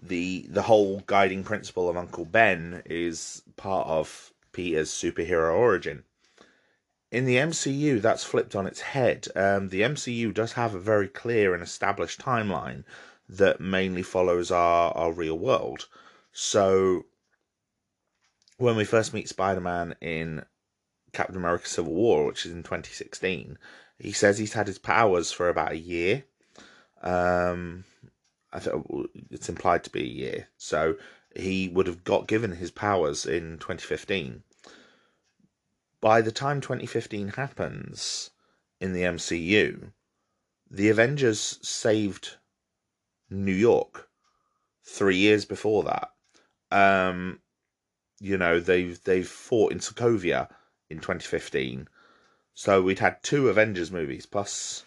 the 0.00 0.46
the 0.48 0.62
whole 0.62 1.00
guiding 1.06 1.44
principle 1.44 1.88
of 1.88 1.96
Uncle 1.96 2.24
Ben 2.24 2.82
is 2.86 3.42
part 3.56 3.86
of 3.88 4.32
Peter's 4.52 4.90
superhero 4.90 5.54
origin. 5.54 6.04
In 7.10 7.24
the 7.24 7.36
MCU, 7.36 8.02
that's 8.02 8.24
flipped 8.24 8.54
on 8.54 8.66
its 8.66 8.80
head. 8.80 9.28
Um, 9.34 9.70
the 9.70 9.80
MCU 9.80 10.32
does 10.34 10.52
have 10.52 10.74
a 10.74 10.80
very 10.80 11.08
clear 11.08 11.54
and 11.54 11.62
established 11.62 12.20
timeline 12.20 12.84
that 13.28 13.60
mainly 13.60 14.02
follows 14.02 14.50
our, 14.50 14.92
our 14.92 15.12
real 15.12 15.38
world. 15.38 15.88
So, 16.32 17.06
when 18.58 18.76
we 18.76 18.84
first 18.84 19.14
meet 19.14 19.28
Spider 19.28 19.60
Man 19.60 19.94
in 20.02 20.44
Captain 21.12 21.36
America 21.36 21.66
Civil 21.66 21.94
War, 21.94 22.26
which 22.26 22.44
is 22.44 22.52
in 22.52 22.62
2016, 22.62 23.58
he 23.98 24.12
says 24.12 24.38
he's 24.38 24.52
had 24.52 24.66
his 24.66 24.78
powers 24.78 25.32
for 25.32 25.48
about 25.48 25.72
a 25.72 25.78
year. 25.78 26.24
Um, 27.02 27.84
I 28.52 28.60
think 28.60 28.86
it's 29.30 29.48
implied 29.48 29.84
to 29.84 29.90
be 29.90 30.02
a 30.02 30.04
year. 30.04 30.48
So 30.56 30.96
he 31.34 31.68
would 31.68 31.86
have 31.86 32.04
got 32.04 32.28
given 32.28 32.52
his 32.52 32.70
powers 32.70 33.26
in 33.26 33.58
2015. 33.58 34.42
By 36.00 36.20
the 36.20 36.32
time 36.32 36.60
2015 36.60 37.28
happens 37.28 38.30
in 38.80 38.92
the 38.92 39.02
MCU, 39.02 39.92
the 40.70 40.88
Avengers 40.88 41.58
saved 41.62 42.36
New 43.30 43.52
York 43.52 44.08
three 44.84 45.16
years 45.16 45.44
before 45.44 45.82
that. 45.84 46.12
Um, 46.70 47.40
you 48.20 48.36
know, 48.36 48.60
they've 48.60 49.02
they've 49.04 49.28
fought 49.28 49.72
in 49.72 49.78
Sokovia 49.78 50.48
in 50.88 50.98
2015. 50.98 51.88
So 52.54 52.82
we'd 52.82 52.98
had 52.98 53.22
two 53.22 53.48
Avengers 53.48 53.90
movies 53.90 54.26
plus 54.26 54.84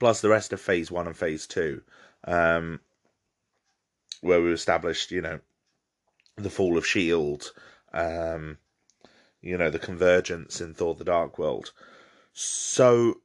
plus 0.00 0.20
the 0.20 0.28
rest 0.28 0.52
of 0.52 0.60
Phase 0.60 0.90
One 0.90 1.06
and 1.06 1.16
Phase 1.16 1.46
Two, 1.46 1.82
um, 2.24 2.80
where 4.22 4.42
we 4.42 4.52
established, 4.52 5.12
you 5.12 5.20
know, 5.20 5.40
the 6.36 6.50
fall 6.50 6.76
of 6.76 6.86
Shield, 6.86 7.52
um, 7.92 8.58
you 9.40 9.56
know, 9.56 9.70
the 9.70 9.78
convergence 9.78 10.60
in 10.60 10.74
Thor: 10.74 10.94
The 10.96 11.04
Dark 11.04 11.38
World. 11.38 11.72
So 12.32 13.20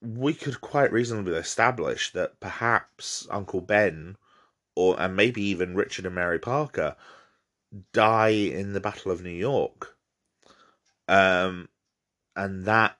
we 0.00 0.34
could 0.34 0.60
quite 0.60 0.92
reasonably 0.92 1.34
establish 1.34 2.12
that 2.12 2.38
perhaps 2.40 3.26
Uncle 3.30 3.60
Ben, 3.60 4.16
or 4.74 5.00
and 5.00 5.16
maybe 5.16 5.42
even 5.42 5.74
Richard 5.74 6.06
and 6.06 6.14
Mary 6.14 6.38
Parker, 6.38 6.96
die 7.92 8.28
in 8.28 8.72
the 8.72 8.80
Battle 8.80 9.10
of 9.10 9.22
New 9.22 9.30
York. 9.30 9.96
Um, 11.08 11.68
and 12.36 12.64
that, 12.66 12.96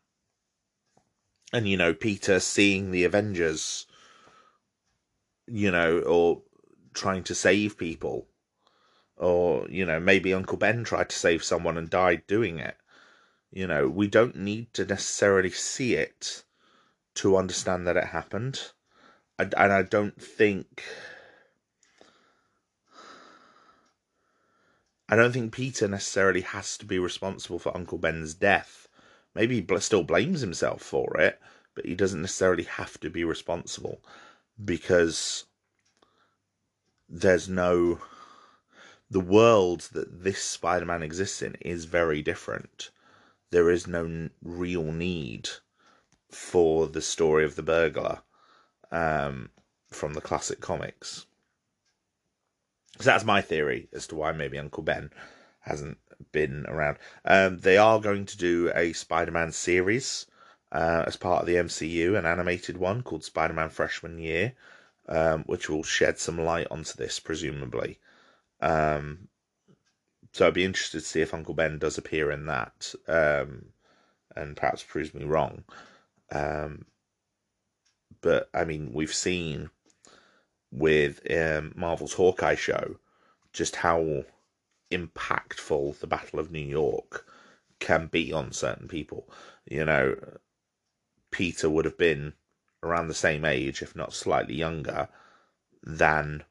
and 1.52 1.68
you 1.68 1.76
know, 1.76 1.92
Peter 1.94 2.40
seeing 2.40 2.90
the 2.90 3.04
Avengers, 3.04 3.86
you 5.46 5.70
know, 5.70 6.00
or 6.00 6.42
trying 6.94 7.24
to 7.24 7.34
save 7.34 7.76
people, 7.76 8.28
or 9.16 9.68
you 9.68 9.84
know, 9.84 10.00
maybe 10.00 10.32
Uncle 10.34 10.58
Ben 10.58 10.84
tried 10.84 11.10
to 11.10 11.18
save 11.18 11.42
someone 11.42 11.76
and 11.76 11.90
died 11.90 12.26
doing 12.26 12.58
it. 12.58 12.76
You 13.50 13.66
know, 13.66 13.88
we 13.88 14.06
don't 14.06 14.36
need 14.36 14.72
to 14.74 14.84
necessarily 14.84 15.50
see 15.50 15.94
it 15.94 16.44
to 17.16 17.36
understand 17.36 17.86
that 17.86 17.96
it 17.96 18.04
happened. 18.04 18.70
And, 19.38 19.54
and 19.56 19.72
I 19.72 19.82
don't 19.82 20.20
think. 20.20 20.84
I 25.08 25.16
don't 25.16 25.32
think 25.32 25.52
Peter 25.52 25.88
necessarily 25.88 26.42
has 26.42 26.78
to 26.78 26.86
be 26.86 27.00
responsible 27.00 27.58
for 27.58 27.76
Uncle 27.76 27.98
Ben's 27.98 28.34
death. 28.34 28.79
Maybe 29.34 29.60
he 29.60 29.80
still 29.80 30.02
blames 30.02 30.40
himself 30.40 30.82
for 30.82 31.18
it, 31.20 31.40
but 31.74 31.86
he 31.86 31.94
doesn't 31.94 32.22
necessarily 32.22 32.64
have 32.64 32.98
to 33.00 33.10
be 33.10 33.24
responsible 33.24 34.02
because 34.62 35.44
there's 37.08 37.48
no. 37.48 38.00
The 39.12 39.20
world 39.20 39.88
that 39.92 40.22
this 40.22 40.40
Spider 40.42 40.86
Man 40.86 41.02
exists 41.02 41.42
in 41.42 41.56
is 41.60 41.84
very 41.84 42.22
different. 42.22 42.90
There 43.50 43.68
is 43.68 43.88
no 43.88 44.28
real 44.42 44.84
need 44.84 45.48
for 46.30 46.86
the 46.86 47.02
story 47.02 47.44
of 47.44 47.56
the 47.56 47.62
burglar 47.62 48.22
um, 48.92 49.50
from 49.90 50.14
the 50.14 50.20
classic 50.20 50.60
comics. 50.60 51.26
So 52.98 53.04
that's 53.04 53.24
my 53.24 53.40
theory 53.40 53.88
as 53.92 54.06
to 54.08 54.14
why 54.14 54.32
maybe 54.32 54.58
Uncle 54.58 54.82
Ben 54.82 55.10
hasn't 55.60 55.98
been 56.32 56.66
around. 56.66 56.98
Um, 57.24 57.58
they 57.58 57.76
are 57.76 58.00
going 58.00 58.26
to 58.26 58.36
do 58.36 58.70
a 58.74 58.92
Spider 58.92 59.30
Man 59.32 59.52
series 59.52 60.26
uh, 60.72 61.04
as 61.06 61.16
part 61.16 61.40
of 61.40 61.46
the 61.46 61.54
MCU, 61.54 62.16
an 62.16 62.26
animated 62.26 62.76
one 62.76 63.02
called 63.02 63.24
Spider 63.24 63.54
Man 63.54 63.68
Freshman 63.70 64.18
Year, 64.18 64.52
um, 65.08 65.42
which 65.44 65.68
will 65.68 65.82
shed 65.82 66.18
some 66.18 66.38
light 66.38 66.68
onto 66.70 66.94
this, 66.94 67.18
presumably. 67.18 67.98
Um, 68.60 69.28
so 70.32 70.46
I'd 70.46 70.54
be 70.54 70.64
interested 70.64 71.00
to 71.00 71.06
see 71.06 71.20
if 71.20 71.34
Uncle 71.34 71.54
Ben 71.54 71.78
does 71.78 71.98
appear 71.98 72.30
in 72.30 72.46
that, 72.46 72.94
um, 73.08 73.66
and 74.36 74.56
perhaps 74.56 74.82
proves 74.82 75.12
me 75.12 75.24
wrong. 75.24 75.64
Um, 76.30 76.84
but 78.20 78.48
I 78.54 78.64
mean, 78.64 78.92
we've 78.92 79.14
seen 79.14 79.70
with 80.70 81.20
um, 81.32 81.72
Marvel's 81.74 82.12
Hawkeye 82.12 82.54
show 82.54 82.96
just 83.52 83.76
how 83.76 84.24
impactful 84.90 85.98
the 85.98 86.06
Battle 86.06 86.38
of 86.38 86.50
New 86.50 86.58
York 86.58 87.26
can 87.78 88.06
be 88.06 88.32
on 88.32 88.52
certain 88.52 88.88
people. 88.88 89.28
You 89.64 89.84
know, 89.84 90.16
Peter 91.30 91.70
would 91.70 91.84
have 91.84 91.98
been 91.98 92.34
around 92.82 93.08
the 93.08 93.14
same 93.14 93.44
age, 93.44 93.82
if 93.82 93.94
not 93.94 94.12
slightly 94.12 94.54
younger, 94.54 95.08
than 95.82 96.44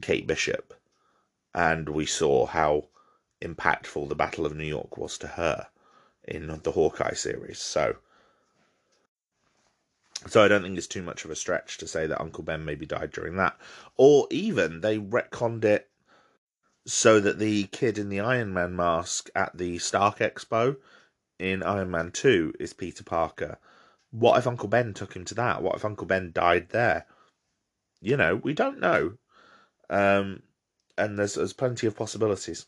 Kate 0.00 0.26
Bishop. 0.26 0.74
And 1.54 1.88
we 1.88 2.06
saw 2.06 2.46
how 2.46 2.88
impactful 3.42 4.08
the 4.08 4.14
Battle 4.14 4.46
of 4.46 4.56
New 4.56 4.64
York 4.64 4.96
was 4.96 5.18
to 5.18 5.26
her 5.26 5.68
in 6.24 6.60
the 6.62 6.72
Hawkeye 6.72 7.14
series. 7.14 7.58
So 7.58 7.96
So 10.26 10.42
I 10.42 10.48
don't 10.48 10.62
think 10.62 10.76
it's 10.76 10.86
too 10.86 11.02
much 11.02 11.24
of 11.24 11.30
a 11.30 11.36
stretch 11.36 11.78
to 11.78 11.86
say 11.86 12.06
that 12.06 12.20
Uncle 12.20 12.42
Ben 12.42 12.64
maybe 12.64 12.86
died 12.86 13.12
during 13.12 13.36
that. 13.36 13.56
Or 13.96 14.26
even 14.30 14.80
they 14.80 14.98
retconned 14.98 15.64
it 15.64 15.88
so 16.86 17.18
that 17.18 17.38
the 17.38 17.64
kid 17.64 17.98
in 17.98 18.08
the 18.08 18.20
Iron 18.20 18.54
Man 18.54 18.76
mask 18.76 19.28
at 19.34 19.56
the 19.58 19.78
Stark 19.78 20.18
Expo 20.18 20.76
in 21.38 21.62
Iron 21.62 21.90
Man 21.90 22.12
2 22.12 22.54
is 22.60 22.72
Peter 22.72 23.02
Parker. 23.02 23.58
What 24.12 24.38
if 24.38 24.46
Uncle 24.46 24.68
Ben 24.68 24.94
took 24.94 25.14
him 25.14 25.24
to 25.26 25.34
that? 25.34 25.62
What 25.62 25.74
if 25.74 25.84
Uncle 25.84 26.06
Ben 26.06 26.30
died 26.32 26.70
there? 26.70 27.06
You 28.00 28.16
know, 28.16 28.36
we 28.36 28.54
don't 28.54 28.78
know. 28.78 29.14
Um, 29.90 30.42
and 30.96 31.18
there's, 31.18 31.34
there's 31.34 31.52
plenty 31.52 31.88
of 31.88 31.96
possibilities. 31.96 32.66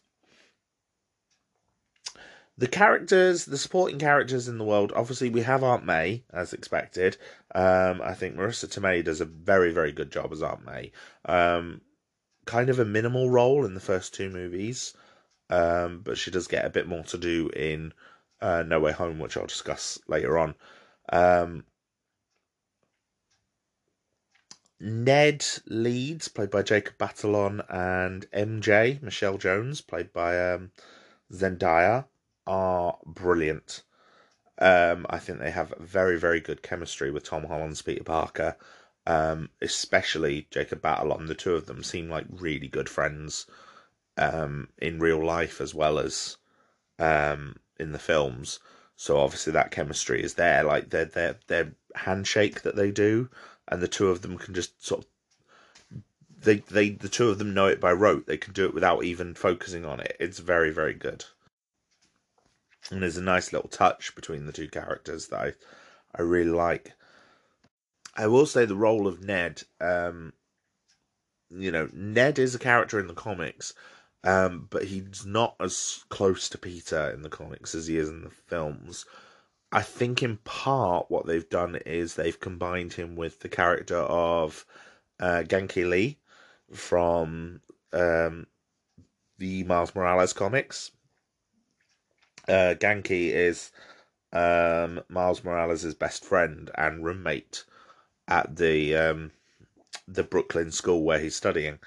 The 2.59 2.67
characters, 2.67 3.45
the 3.45 3.57
supporting 3.57 4.01
characters 4.01 4.49
in 4.49 4.59
the 4.59 4.65
world, 4.65 4.93
obviously 4.97 5.31
we 5.31 5.43
have 5.43 5.63
Aunt 5.63 5.85
May, 5.85 6.25
as 6.33 6.53
expected. 6.53 7.17
Um, 7.55 8.03
I 8.03 8.15
think 8.15 8.35
Marisa 8.35 8.67
Tomei 8.67 9.05
does 9.05 9.21
a 9.21 9.25
very, 9.27 9.71
very 9.71 9.93
good 9.93 10.11
job 10.11 10.33
as 10.33 10.43
Aunt 10.43 10.67
May. 10.67 10.91
Um, 11.25 11.83
kind 12.49 12.71
of 12.71 12.79
a 12.79 12.85
minimal 12.85 13.29
role 13.29 13.67
in 13.67 13.75
the 13.75 13.81
first 13.81 14.15
two 14.15 14.31
movies, 14.31 14.95
um, 15.51 16.01
but 16.03 16.17
she 16.17 16.31
does 16.31 16.49
get 16.49 16.65
a 16.65 16.71
bit 16.71 16.89
more 16.89 17.05
to 17.05 17.19
do 17.19 17.51
in 17.51 17.93
uh, 18.41 18.65
No 18.67 18.81
Way 18.81 18.93
Home, 18.93 19.19
which 19.19 19.37
I'll 19.37 19.47
discuss 19.47 19.99
later 20.09 20.39
on. 20.39 20.55
Um, 21.13 21.65
Ned 24.81 25.45
Leeds, 25.67 26.29
played 26.29 26.51
by 26.51 26.63
Jacob 26.63 26.97
Batalon, 26.97 27.61
and 27.69 28.31
MJ, 28.31 29.03
Michelle 29.03 29.37
Jones, 29.37 29.83
played 29.83 30.11
by 30.15 30.53
um, 30.53 30.71
Zendaya, 31.31 32.07
are 32.47 32.97
brilliant. 33.05 33.83
Um, 34.59 35.05
I 35.11 35.19
think 35.19 35.39
they 35.39 35.51
have 35.51 35.75
very, 35.79 36.19
very 36.19 36.41
good 36.41 36.63
chemistry 36.63 37.11
with 37.11 37.25
Tom 37.25 37.45
Holland's 37.45 37.83
Peter 37.83 38.05
Parker, 38.05 38.57
um, 39.09 39.51
especially 39.61 40.47
Jacob 40.51 40.81
Battle 40.81 41.11
Batalon. 41.11 41.27
The 41.27 41.35
two 41.35 41.55
of 41.55 41.67
them 41.67 41.83
seem 41.83 42.09
like 42.09 42.27
really 42.31 42.69
good 42.69 42.89
friends 42.89 43.47
um, 44.17 44.69
in 44.79 45.01
real 45.01 45.25
life 45.25 45.61
as 45.61 45.75
well 45.75 45.99
as 45.99 46.37
um, 46.99 47.57
in 47.81 47.91
the 47.93 47.99
films. 47.99 48.61
So 48.95 49.19
obviously 49.19 49.53
that 49.55 49.73
chemistry 49.73 50.23
is 50.23 50.35
there. 50.35 50.63
Like 50.63 50.91
their 50.91 51.07
their 51.07 51.37
their 51.49 51.73
handshake 51.97 52.63
that 52.63 52.77
they 52.77 52.91
do, 52.93 53.29
and 53.67 53.83
the 53.83 53.89
two 53.89 54.09
of 54.09 54.23
them 54.23 54.39
can 54.39 54.55
just 54.55 54.85
sort 54.85 55.05
of 55.05 55.07
they 56.41 56.57
they 56.57 56.91
the 56.91 57.09
two 57.09 57.31
of 57.31 57.39
them 57.39 57.55
know 57.55 57.67
it 57.67 57.81
by 57.81 57.93
rote. 57.93 58.27
They 58.27 58.37
can 58.37 58.53
do 58.53 58.67
it 58.67 58.75
without 58.75 59.03
even 59.05 59.35
focusing 59.35 59.85
on 59.85 60.01
it. 60.01 60.17
It's 60.21 60.39
very 60.39 60.71
very 60.71 60.95
good 60.95 61.25
and 62.91 63.03
there's 63.03 63.17
a 63.17 63.23
nice 63.23 63.53
little 63.53 63.69
touch 63.69 64.15
between 64.15 64.47
the 64.47 64.53
two 64.53 64.69
characters 64.69 65.29
that 65.29 65.41
I, 65.41 65.53
I 66.15 66.23
really 66.23 66.51
like. 66.51 66.93
I 68.19 68.27
will 68.27 68.47
say 68.47 68.65
the 68.65 68.77
role 68.77 69.07
of 69.07 69.23
Ned, 69.23 69.63
um, 69.81 70.33
you 71.49 71.71
know, 71.71 71.89
Ned 71.93 72.39
is 72.39 72.55
a 72.55 72.59
character 72.59 72.99
in 72.99 73.07
the 73.07 73.15
comics, 73.15 73.73
um, 74.25 74.67
but 74.69 74.85
he's 74.85 75.25
not 75.25 75.55
as 75.61 76.05
close 76.11 76.49
to 76.51 76.59
Peter 76.59 77.11
in 77.11 77.23
the 77.23 77.31
comics 77.31 77.75
as 77.75 77.87
he 77.87 77.97
is 77.97 78.09
in 78.09 78.23
the 78.23 78.31
films. 78.31 79.07
I 79.73 79.83
think 79.83 80.23
in 80.23 80.39
part 80.39 81.11
what 81.11 81.27
they've 81.27 81.49
done 81.49 81.77
is 81.87 82.15
they've 82.15 82.39
combined 82.39 82.95
him 82.95 83.17
with 83.17 83.41
the 83.41 83.49
character 83.49 83.99
of 83.99 84.67
uh, 85.21 85.45
Ganke 85.47 85.89
Lee 85.89 86.19
from 86.73 87.61
um, 87.93 88.47
the 89.39 89.65
Miles 89.65 89.95
Morales 89.95 90.33
comics 90.33 90.91
uh, 92.49 92.75
Ganke 92.79 93.31
is 93.31 93.71
um, 94.33 95.01
Miles 95.09 95.45
Morales' 95.45 95.95
best 95.95 96.25
friend 96.25 96.71
and 96.77 97.05
roommate 97.05 97.65
at 98.29 98.57
the 98.57 98.95
um, 98.95 99.31
the 100.07 100.23
Brooklyn 100.23 100.71
school 100.71 101.03
where 101.03 101.19
he's 101.19 101.37
studying. 101.37 101.79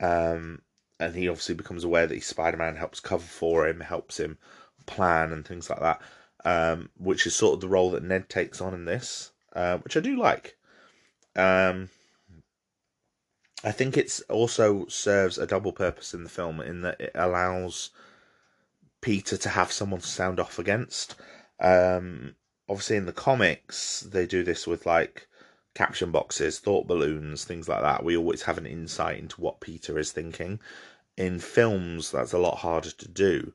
Um, 0.00 0.62
and 0.98 1.14
he 1.14 1.28
obviously 1.28 1.56
becomes 1.56 1.84
aware 1.84 2.06
that 2.06 2.22
Spider 2.22 2.56
Man 2.56 2.76
helps 2.76 3.00
cover 3.00 3.24
for 3.24 3.66
him, 3.66 3.80
helps 3.80 4.18
him 4.18 4.38
plan 4.86 5.32
and 5.32 5.46
things 5.46 5.68
like 5.68 5.80
that, 5.80 6.00
um, 6.44 6.90
which 6.96 7.26
is 7.26 7.34
sort 7.34 7.54
of 7.54 7.60
the 7.60 7.68
role 7.68 7.90
that 7.90 8.04
Ned 8.04 8.28
takes 8.28 8.60
on 8.60 8.72
in 8.72 8.84
this, 8.84 9.32
uh, 9.54 9.78
which 9.78 9.96
I 9.96 10.00
do 10.00 10.16
like. 10.16 10.56
Um, 11.34 11.88
I 13.64 13.72
think 13.72 13.96
it's 13.96 14.20
also 14.22 14.86
serves 14.86 15.38
a 15.38 15.46
double 15.46 15.72
purpose 15.72 16.14
in 16.14 16.24
the 16.24 16.30
film 16.30 16.60
in 16.60 16.82
that 16.82 17.00
it 17.00 17.12
allows 17.14 17.90
Peter 19.00 19.36
to 19.36 19.48
have 19.48 19.72
someone 19.72 20.00
to 20.00 20.06
sound 20.06 20.40
off 20.40 20.58
against. 20.58 21.16
Um, 21.60 22.34
obviously, 22.68 22.96
in 22.96 23.06
the 23.06 23.12
comics, 23.12 24.00
they 24.00 24.26
do 24.26 24.42
this 24.42 24.66
with 24.66 24.84
like 24.86 25.28
caption 25.74 26.10
boxes, 26.10 26.58
thought 26.58 26.86
balloons, 26.86 27.44
things 27.44 27.68
like 27.68 27.82
that. 27.82 28.04
We 28.04 28.16
always 28.16 28.42
have 28.42 28.58
an 28.58 28.66
insight 28.66 29.18
into 29.18 29.40
what 29.40 29.60
Peter 29.60 29.98
is 29.98 30.12
thinking. 30.12 30.60
In 31.16 31.38
films, 31.38 32.10
that's 32.10 32.32
a 32.32 32.38
lot 32.38 32.58
harder 32.58 32.90
to 32.90 33.08
do, 33.08 33.52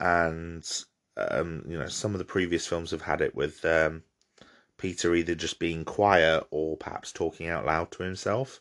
and 0.00 0.68
um, 1.16 1.64
you 1.68 1.78
know 1.78 1.86
some 1.86 2.12
of 2.12 2.18
the 2.18 2.24
previous 2.24 2.66
films 2.66 2.90
have 2.90 3.02
had 3.02 3.20
it 3.20 3.34
with 3.34 3.64
um, 3.64 4.02
Peter 4.76 5.14
either 5.14 5.34
just 5.34 5.58
being 5.58 5.84
quiet 5.84 6.44
or 6.50 6.76
perhaps 6.76 7.12
talking 7.12 7.48
out 7.48 7.64
loud 7.64 7.90
to 7.92 8.02
himself. 8.02 8.60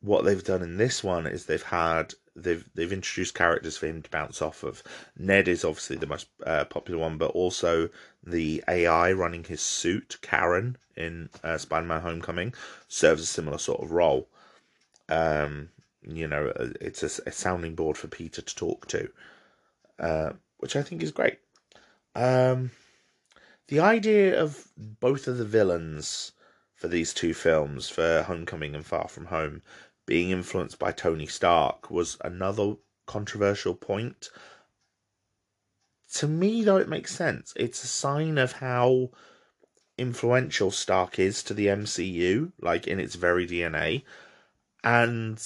What 0.00 0.24
they've 0.24 0.42
done 0.42 0.62
in 0.62 0.78
this 0.78 1.04
one 1.04 1.26
is 1.26 1.44
they've 1.44 1.62
had 1.62 2.14
they've 2.34 2.64
they've 2.74 2.92
introduced 2.92 3.34
characters 3.34 3.76
for 3.76 3.86
him 3.86 4.02
to 4.02 4.10
bounce 4.10 4.40
off 4.40 4.62
of. 4.62 4.82
Ned 5.18 5.48
is 5.48 5.64
obviously 5.64 5.96
the 5.96 6.06
most 6.06 6.28
uh, 6.46 6.64
popular 6.64 7.00
one, 7.00 7.18
but 7.18 7.32
also 7.32 7.90
the 8.22 8.62
AI 8.68 9.12
running 9.12 9.44
his 9.44 9.60
suit, 9.60 10.18
Karen 10.22 10.76
in 10.96 11.30
uh, 11.42 11.58
Spider-Man: 11.58 12.02
Homecoming, 12.02 12.54
serves 12.88 13.22
a 13.22 13.26
similar 13.26 13.58
sort 13.58 13.82
of 13.82 13.92
role. 13.92 14.28
Um, 15.08 15.70
you 16.02 16.26
know, 16.26 16.48
uh, 16.48 16.68
it's 16.80 17.02
a, 17.02 17.28
a, 17.28 17.32
sounding 17.32 17.74
board 17.74 17.96
for 17.96 18.08
Peter 18.08 18.42
to 18.42 18.54
talk 18.54 18.86
to, 18.88 19.10
uh, 19.98 20.32
which 20.58 20.76
I 20.76 20.82
think 20.82 21.02
is 21.02 21.10
great. 21.10 21.38
Um, 22.14 22.70
the 23.68 23.80
idea 23.80 24.40
of 24.40 24.68
both 24.76 25.28
of 25.28 25.38
the 25.38 25.44
villains 25.44 26.32
for 26.74 26.88
these 26.88 27.12
two 27.12 27.34
films, 27.34 27.88
for 27.88 28.22
Homecoming 28.22 28.74
and 28.74 28.86
Far 28.86 29.08
From 29.08 29.26
Home, 29.26 29.62
being 30.06 30.30
influenced 30.30 30.78
by 30.78 30.92
Tony 30.92 31.26
Stark 31.26 31.90
was 31.90 32.16
another 32.24 32.76
controversial 33.06 33.74
point. 33.74 34.30
To 36.14 36.26
me, 36.26 36.62
though, 36.62 36.76
it 36.76 36.88
makes 36.88 37.14
sense. 37.14 37.52
It's 37.56 37.84
a 37.84 37.88
sign 37.88 38.38
of 38.38 38.52
how 38.52 39.10
influential 39.96 40.70
Stark 40.70 41.18
is 41.18 41.42
to 41.44 41.54
the 41.54 41.66
MCU, 41.66 42.52
like 42.60 42.86
in 42.86 42.98
its 42.98 43.14
very 43.14 43.46
DNA. 43.46 44.02
And 44.82 45.40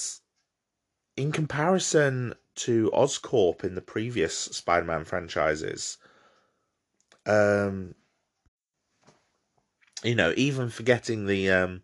in 1.17 1.31
comparison 1.31 2.33
to 2.55 2.89
Oscorp 2.93 3.63
in 3.63 3.75
the 3.75 3.81
previous 3.81 4.37
Spider 4.37 4.85
Man 4.85 5.03
franchises, 5.03 5.97
um, 7.25 7.95
you 10.03 10.15
know, 10.15 10.33
even 10.37 10.69
forgetting 10.69 11.25
the 11.25 11.49
um, 11.51 11.81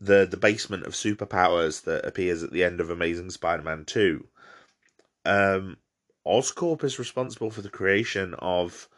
the 0.00 0.26
the 0.28 0.36
basement 0.36 0.84
of 0.84 0.92
superpowers 0.92 1.82
that 1.84 2.04
appears 2.04 2.42
at 2.42 2.52
the 2.52 2.64
end 2.64 2.80
of 2.80 2.90
Amazing 2.90 3.30
Spider-Man 3.30 3.84
Two. 3.84 4.26
Um, 5.24 5.76
Oscorp 6.26 6.84
is 6.84 6.98
responsible 6.98 7.50
for 7.50 7.62
the 7.62 7.70
creation 7.70 8.34
of 8.38 8.88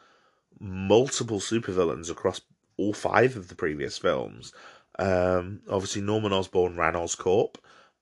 multiple 0.58 1.40
supervillains 1.40 2.10
across 2.10 2.40
all 2.76 2.92
five 2.92 3.36
of 3.36 3.48
the 3.48 3.54
previous 3.54 3.98
films. 3.98 4.52
Um, 4.98 5.60
obviously, 5.68 6.02
Norman 6.02 6.32
Osborn 6.32 6.76
ran 6.76 6.94
Oscorp. 6.94 7.56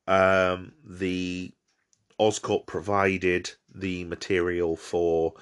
Um, 0.07 0.73
the 0.85 1.53
Oscorp 2.19 2.67
provided 2.67 3.51
the 3.75 4.05
material 4.05 4.77
for 4.77 5.35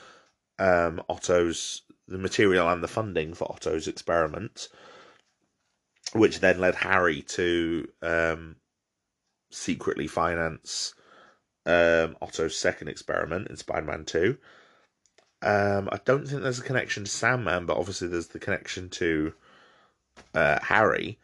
um, 0.59 1.02
Otto's 1.09 1.82
the 2.06 2.18
material 2.18 2.68
and 2.68 2.82
the 2.82 2.88
funding 2.88 3.34
for 3.34 3.50
Otto's 3.52 3.86
experiment 3.86 4.68
which 6.12 6.40
then 6.40 6.59
led 6.59 6.74
Harry 6.74 7.22
to 7.22 7.88
um, 8.02 8.56
secretly 9.50 10.06
finance 10.06 10.94
um, 11.68 12.16
Otto's 12.22 12.56
second 12.56 12.88
experiment 12.88 13.48
in 13.48 13.56
Spider-Man 13.56 14.04
Two. 14.04 14.38
Um, 15.42 15.88
I 15.92 16.00
don't 16.04 16.26
think 16.26 16.42
there's 16.42 16.58
a 16.58 16.64
connection 16.64 17.04
to 17.04 17.10
Sandman, 17.10 17.66
but 17.66 17.76
obviously 17.76 18.08
there's 18.08 18.28
the 18.28 18.40
connection 18.40 18.88
to 18.90 19.34
uh, 20.34 20.58
Harry. 20.62 21.18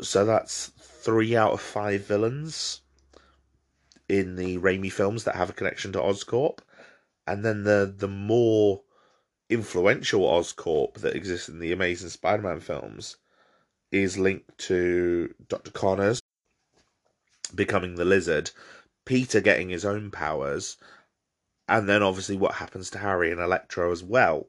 So 0.00 0.24
that's 0.24 0.72
three 0.78 1.36
out 1.36 1.52
of 1.52 1.60
five 1.60 2.04
villains 2.06 2.80
in 4.08 4.36
the 4.36 4.58
Raimi 4.58 4.90
films 4.90 5.24
that 5.24 5.36
have 5.36 5.50
a 5.50 5.54
connection 5.54 5.92
to 5.92 6.00
Oscorp, 6.00 6.58
and 7.26 7.44
then 7.44 7.64
the 7.64 7.94
the 7.96 8.08
more 8.08 8.82
influential 9.48 10.22
Oscorp 10.22 10.94
that 10.94 11.14
exists 11.14 11.48
in 11.48 11.58
the 11.58 11.72
Amazing 11.72 12.08
Spider-Man 12.08 12.60
films 12.60 13.16
is 13.90 14.16
linked 14.16 14.56
to 14.56 15.34
Dr. 15.48 15.70
Connors 15.70 16.22
becoming 17.54 17.94
the 17.94 18.04
lizard, 18.04 18.50
Peter 19.04 19.40
getting 19.40 19.68
his 19.68 19.84
own 19.84 20.10
powers, 20.10 20.76
and 21.68 21.88
then 21.88 22.02
obviously 22.02 22.36
what 22.36 22.54
happens 22.54 22.90
to 22.90 22.98
Harry 22.98 23.30
and 23.30 23.40
Electro 23.40 23.90
as 23.92 24.02
well. 24.02 24.48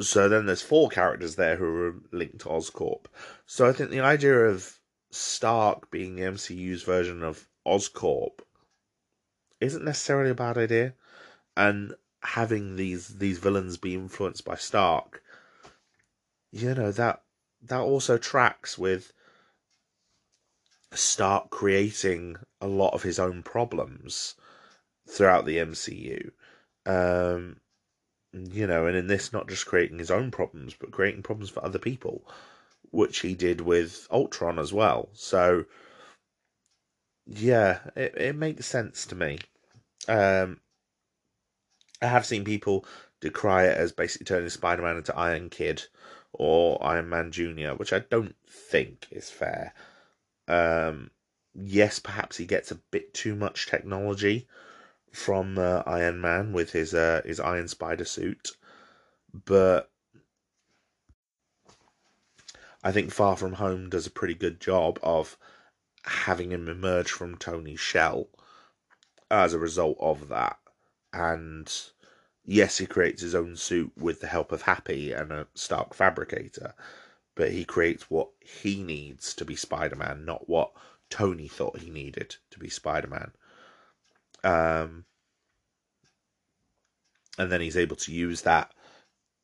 so 0.00 0.28
then 0.28 0.46
there's 0.46 0.62
four 0.62 0.88
characters 0.88 1.36
there 1.36 1.56
who 1.56 1.82
are 1.82 1.94
linked 2.10 2.40
to 2.40 2.48
Oscorp. 2.48 3.06
So 3.46 3.68
I 3.68 3.72
think 3.72 3.90
the 3.90 4.00
idea 4.00 4.46
of 4.46 4.80
Stark 5.10 5.90
being 5.90 6.16
the 6.16 6.22
MCU's 6.22 6.82
version 6.82 7.22
of 7.22 7.48
Oscorp 7.66 8.40
isn't 9.60 9.84
necessarily 9.84 10.30
a 10.30 10.34
bad 10.34 10.58
idea, 10.58 10.94
and 11.56 11.94
having 12.22 12.76
these 12.76 13.18
these 13.18 13.38
villains 13.38 13.76
be 13.76 13.94
influenced 13.94 14.44
by 14.44 14.56
Stark, 14.56 15.22
you 16.50 16.74
know 16.74 16.90
that 16.92 17.22
that 17.62 17.80
also 17.80 18.18
tracks 18.18 18.76
with 18.76 19.12
Stark 20.96 21.50
creating 21.50 22.36
a 22.60 22.66
lot 22.66 22.94
of 22.94 23.02
his 23.02 23.18
own 23.18 23.42
problems 23.42 24.34
throughout 25.08 25.44
the 25.44 25.58
MCU. 25.58 26.30
Um, 26.86 27.56
you 28.32 28.66
know, 28.66 28.86
and 28.86 28.96
in 28.96 29.06
this, 29.06 29.32
not 29.32 29.48
just 29.48 29.66
creating 29.66 29.98
his 29.98 30.10
own 30.10 30.30
problems, 30.30 30.74
but 30.74 30.90
creating 30.90 31.22
problems 31.22 31.50
for 31.50 31.64
other 31.64 31.78
people, 31.78 32.26
which 32.90 33.20
he 33.20 33.34
did 33.34 33.60
with 33.60 34.08
Ultron 34.10 34.58
as 34.58 34.72
well. 34.72 35.08
So, 35.12 35.66
yeah, 37.26 37.78
it, 37.94 38.14
it 38.16 38.36
makes 38.36 38.66
sense 38.66 39.06
to 39.06 39.14
me. 39.14 39.38
Um, 40.08 40.60
I 42.02 42.06
have 42.06 42.26
seen 42.26 42.44
people 42.44 42.84
decry 43.20 43.64
it 43.64 43.76
as 43.76 43.92
basically 43.92 44.26
turning 44.26 44.50
Spider 44.50 44.82
Man 44.82 44.96
into 44.96 45.16
Iron 45.16 45.48
Kid 45.48 45.84
or 46.32 46.84
Iron 46.84 47.08
Man 47.08 47.30
Jr., 47.30 47.70
which 47.76 47.92
I 47.92 48.00
don't 48.00 48.34
think 48.46 49.06
is 49.10 49.30
fair. 49.30 49.72
Um, 50.48 51.10
yes, 51.54 51.98
perhaps 51.98 52.36
he 52.36 52.46
gets 52.46 52.70
a 52.70 52.80
bit 52.90 53.14
too 53.14 53.34
much 53.34 53.66
technology 53.66 54.46
from 55.12 55.58
uh, 55.58 55.82
Iron 55.86 56.20
Man 56.20 56.52
with 56.52 56.72
his 56.72 56.94
uh, 56.94 57.22
his 57.24 57.40
Iron 57.40 57.68
Spider 57.68 58.04
suit, 58.04 58.50
but 59.32 59.90
I 62.82 62.92
think 62.92 63.12
Far 63.12 63.36
From 63.36 63.54
Home 63.54 63.88
does 63.88 64.06
a 64.06 64.10
pretty 64.10 64.34
good 64.34 64.60
job 64.60 64.98
of 65.02 65.38
having 66.04 66.52
him 66.52 66.68
emerge 66.68 67.10
from 67.10 67.38
Tony's 67.38 67.80
shell 67.80 68.28
as 69.30 69.54
a 69.54 69.58
result 69.58 69.96
of 70.00 70.28
that. 70.28 70.58
And 71.12 71.72
yes, 72.44 72.78
he 72.78 72.86
creates 72.86 73.22
his 73.22 73.34
own 73.34 73.56
suit 73.56 73.92
with 73.96 74.20
the 74.20 74.26
help 74.26 74.52
of 74.52 74.62
Happy 74.62 75.12
and 75.12 75.32
a 75.32 75.46
Stark 75.54 75.94
fabricator, 75.94 76.74
but 77.34 77.50
he 77.50 77.64
creates 77.64 78.10
what 78.10 78.30
he 78.40 78.82
needs 78.82 79.34
to 79.34 79.44
be 79.44 79.56
Spider 79.56 79.96
Man, 79.96 80.24
not 80.24 80.48
what 80.48 80.72
Tony 81.10 81.48
thought 81.48 81.80
he 81.80 81.90
needed 81.90 82.36
to 82.50 82.58
be 82.58 82.68
Spider 82.68 83.08
Man. 83.08 83.32
Um, 84.42 85.04
and 87.38 87.50
then 87.50 87.60
he's 87.60 87.76
able 87.76 87.96
to 87.96 88.12
use 88.12 88.42
that 88.42 88.72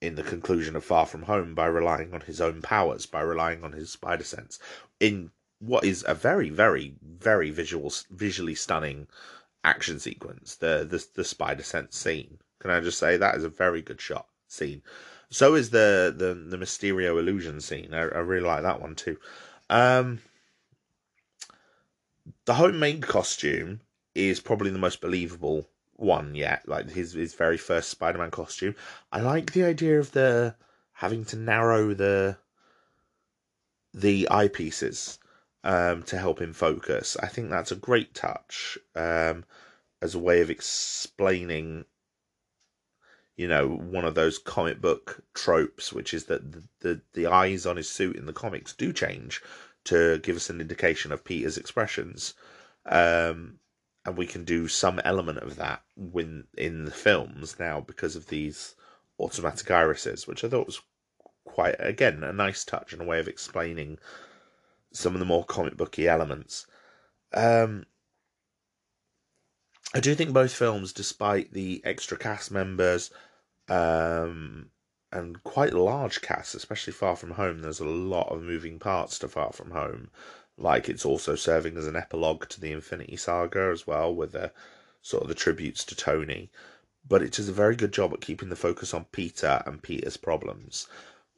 in 0.01 0.15
the 0.15 0.23
conclusion 0.23 0.77
of 0.77 0.85
Far 0.85 1.07
From 1.07 1.23
Home 1.23 1.55
by 1.55 1.67
relying 1.67 2.15
on 2.15 2.23
his 2.23 2.41
own 2.41 2.63
powers, 2.63 3.07
by 3.07 3.21
relying 3.21 3.65
on 3.65 3.73
his 3.73 3.91
spider 3.91 4.25
sense 4.25 4.59
in 4.99 5.31
what 5.59 5.85
is 5.85 6.05
a 6.09 6.15
very, 6.15 6.49
very, 6.49 6.95
very 7.03 7.51
visual, 7.51 7.93
visually 8.11 8.55
stunning 8.55 9.09
action 9.63 9.99
sequence. 10.01 10.57
The 10.57 10.87
the 10.89 11.05
the 11.15 11.25
spider 11.25 11.63
sense 11.63 11.97
scene. 11.97 12.39
Can 12.61 12.71
I 12.71 12.81
just 12.81 12.99
say 12.99 13.17
that 13.17 13.35
is 13.37 13.45
a 13.45 13.49
very 13.51 13.83
good 13.83 14.01
shot 14.01 14.27
scene. 14.49 14.83
So 15.31 15.55
is 15.55 15.71
the 15.71 16.15
the 16.17 16.35
the 16.35 16.57
Mysterio 16.57 17.19
illusion 17.19 17.61
scene. 17.61 17.95
I, 17.95 18.01
I 18.01 18.19
really 18.19 18.47
like 18.47 18.63
that 18.63 18.81
one 18.81 18.95
too. 18.95 19.17
Um, 19.69 20.21
the 22.45 22.55
homemade 22.55 23.03
costume 23.03 23.81
is 24.15 24.41
probably 24.41 24.71
the 24.71 24.79
most 24.79 25.01
believable 25.01 25.69
one 25.95 26.35
yet. 26.35 26.67
Like 26.67 26.91
his 26.91 27.13
his 27.13 27.35
very 27.35 27.57
first 27.57 27.91
Spider 27.91 28.19
Man 28.19 28.31
costume. 28.31 28.75
I 29.13 29.21
like 29.21 29.53
the 29.53 29.65
idea 29.65 29.99
of 30.01 30.13
the 30.13 30.57
having 30.95 31.25
to 31.27 31.37
narrow 31.37 31.95
the 31.95 32.37
the 33.95 34.29
eyepieces 34.31 35.19
um, 35.65 36.03
to 36.05 36.19
help 36.19 36.41
him 36.41 36.53
focus. 36.53 37.17
I 37.23 37.27
think 37.27 37.51
that's 37.51 37.73
a 37.73 37.77
great 37.77 38.15
touch 38.15 38.79
um, 38.95 39.45
as 40.01 40.15
a 40.15 40.19
way 40.19 40.41
of 40.41 40.51
explaining, 40.51 41.85
you 43.41 43.49
know, 43.49 43.69
one 43.69 44.05
of 44.05 44.15
those 44.15 44.37
comic 44.37 44.83
book 44.83 45.25
tropes, 45.33 45.95
which 45.95 46.13
is 46.13 46.27
that 46.27 46.53
the, 46.53 46.63
the, 46.81 47.01
the 47.15 47.27
eyes 47.27 47.65
on 47.65 47.79
his 47.79 47.89
suit 47.89 48.15
in 48.15 48.27
the 48.27 48.35
comics 48.35 48.75
do 48.75 48.93
change 48.93 49.41
to 49.85 50.19
give 50.19 50.37
us 50.37 50.51
an 50.51 50.61
indication 50.61 51.11
of 51.11 51.25
Peter's 51.25 51.57
expressions. 51.57 52.35
Um, 52.85 53.61
and 54.05 54.19
we 54.19 54.27
can 54.27 54.45
do 54.45 54.69
some 54.69 55.01
element 55.07 55.39
of 55.39 55.57
that 55.57 55.81
when 55.97 56.49
in 56.59 56.85
the 56.85 56.91
films 56.91 57.59
now 57.59 57.81
because 57.81 58.15
of 58.15 58.27
these 58.27 58.75
automatic 59.19 59.71
irises, 59.71 60.27
which 60.27 60.45
I 60.45 60.49
thought 60.51 60.67
was 60.67 60.83
quite 61.47 61.77
again 61.79 62.23
a 62.23 62.35
nice 62.35 62.63
touch 62.63 62.93
and 62.93 63.01
a 63.01 63.07
way 63.07 63.21
of 63.21 63.29
explaining 63.29 63.97
some 64.93 65.15
of 65.15 65.19
the 65.19 65.25
more 65.25 65.45
comic 65.47 65.79
booky 65.79 66.07
elements. 66.07 66.67
Um, 67.33 67.87
I 69.95 70.01
do 70.01 70.15
think 70.15 70.35
both 70.35 70.53
films, 70.53 70.93
despite 70.93 71.55
the 71.55 71.81
extra 71.87 72.19
cast 72.19 72.51
members 72.51 73.11
um, 73.71 74.71
and 75.13 75.43
quite 75.45 75.73
large 75.73 76.21
cast, 76.21 76.55
especially 76.55 76.93
Far 76.93 77.17
From 77.17 77.33
Home, 77.33 77.61
there's 77.61 77.81
a 77.81 77.85
lot 77.85 78.29
of 78.29 78.43
moving 78.43 78.79
parts 78.79 79.19
to 79.21 79.29
Far 79.29 79.53
From 79.53 79.71
Home 79.71 80.11
like 80.61 80.89
it's 80.89 81.07
also 81.07 81.35
serving 81.35 81.77
as 81.77 81.87
an 81.87 81.97
epilogue 81.97 82.47
to 82.49 82.61
the 82.61 82.71
Infinity 82.71 83.17
Saga 83.17 83.71
as 83.73 83.87
well, 83.87 84.15
with 84.15 84.33
the 84.33 84.53
sort 85.01 85.23
of 85.23 85.29
the 85.29 85.35
tributes 85.35 85.85
to 85.87 85.97
Tony. 85.97 86.51
But 87.09 87.23
it 87.23 87.33
does 87.33 87.49
a 87.49 87.53
very 87.53 87.75
good 87.75 87.93
job 87.93 88.13
at 88.13 88.21
keeping 88.21 88.51
the 88.51 88.57
focus 88.57 88.93
on 88.93 89.07
Peter 89.07 89.63
and 89.65 89.83
Peter's 89.83 90.19
problems, 90.19 90.87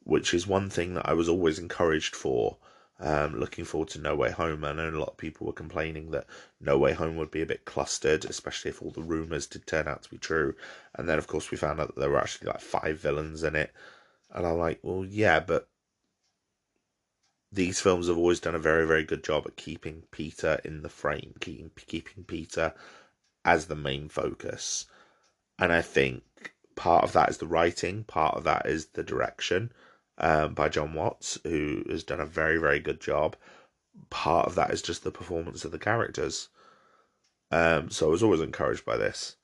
which 0.03 0.33
is 0.33 0.45
one 0.45 0.69
thing 0.69 0.95
that 0.95 1.07
I 1.07 1.13
was 1.13 1.29
always 1.29 1.57
encouraged 1.57 2.15
for. 2.15 2.57
Um, 2.99 3.39
looking 3.39 3.65
forward 3.65 3.89
to 3.89 3.99
No 3.99 4.15
Way 4.15 4.31
Home. 4.31 4.63
I 4.63 4.71
know 4.71 4.89
a 4.89 4.91
lot 4.91 5.09
of 5.09 5.17
people 5.17 5.47
were 5.47 5.53
complaining 5.53 6.11
that 6.11 6.27
No 6.61 6.77
Way 6.77 6.93
Home 6.93 7.17
would 7.17 7.31
be 7.31 7.41
a 7.41 7.45
bit 7.45 7.65
clustered, 7.65 8.23
especially 8.23 8.69
if 8.69 8.81
all 8.81 8.91
the 8.91 9.01
rumours 9.01 9.47
did 9.47 9.65
turn 9.65 9.87
out 9.87 10.03
to 10.03 10.09
be 10.09 10.17
true. 10.17 10.55
And 10.95 11.09
then, 11.09 11.17
of 11.17 11.27
course, 11.27 11.51
we 11.51 11.57
found 11.57 11.79
out 11.79 11.87
that 11.87 11.99
there 11.99 12.09
were 12.09 12.19
actually 12.21 12.47
like 12.47 12.61
five 12.61 12.99
villains 12.99 13.43
in 13.43 13.55
it. 13.55 13.73
And 14.31 14.45
I'm 14.45 14.57
like, 14.57 14.79
well, 14.83 15.03
yeah, 15.03 15.39
but 15.39 15.67
these 17.51 17.79
films 17.79 18.07
have 18.07 18.17
always 18.17 18.39
done 18.39 18.55
a 18.55 18.59
very, 18.59 18.85
very 18.85 19.03
good 19.03 19.23
job 19.23 19.43
at 19.45 19.55
keeping 19.55 20.03
Peter 20.11 20.59
in 20.63 20.81
the 20.81 20.89
frame, 20.89 21.33
keeping 21.39 21.71
keeping 21.87 22.23
Peter 22.23 22.73
as 23.45 23.67
the 23.67 23.75
main 23.75 24.09
focus. 24.09 24.85
And 25.59 25.71
I 25.71 25.81
think 25.81 26.53
part 26.75 27.03
of 27.03 27.13
that 27.13 27.29
is 27.29 27.37
the 27.37 27.47
writing, 27.47 28.05
part 28.05 28.35
of 28.35 28.43
that 28.45 28.65
is 28.65 28.87
the 28.87 29.03
direction 29.03 29.71
um, 30.17 30.53
by 30.53 30.69
Jon 30.69 30.93
Watts, 30.93 31.39
who 31.43 31.83
has 31.89 32.03
done 32.03 32.19
a 32.19 32.25
very, 32.25 32.57
very 32.57 32.79
good 32.79 32.99
job. 32.99 33.35
Part 34.09 34.47
of 34.47 34.55
that 34.55 34.71
is 34.71 34.81
just 34.81 35.03
the 35.03 35.11
performance 35.11 35.65
of 35.65 35.71
the 35.71 35.79
characters. 35.79 36.49
Um, 37.51 37.89
so 37.89 38.07
I 38.07 38.09
was 38.09 38.23
always 38.23 38.41
encouraged 38.41 38.85
by 38.85 38.97
this. 38.97 39.35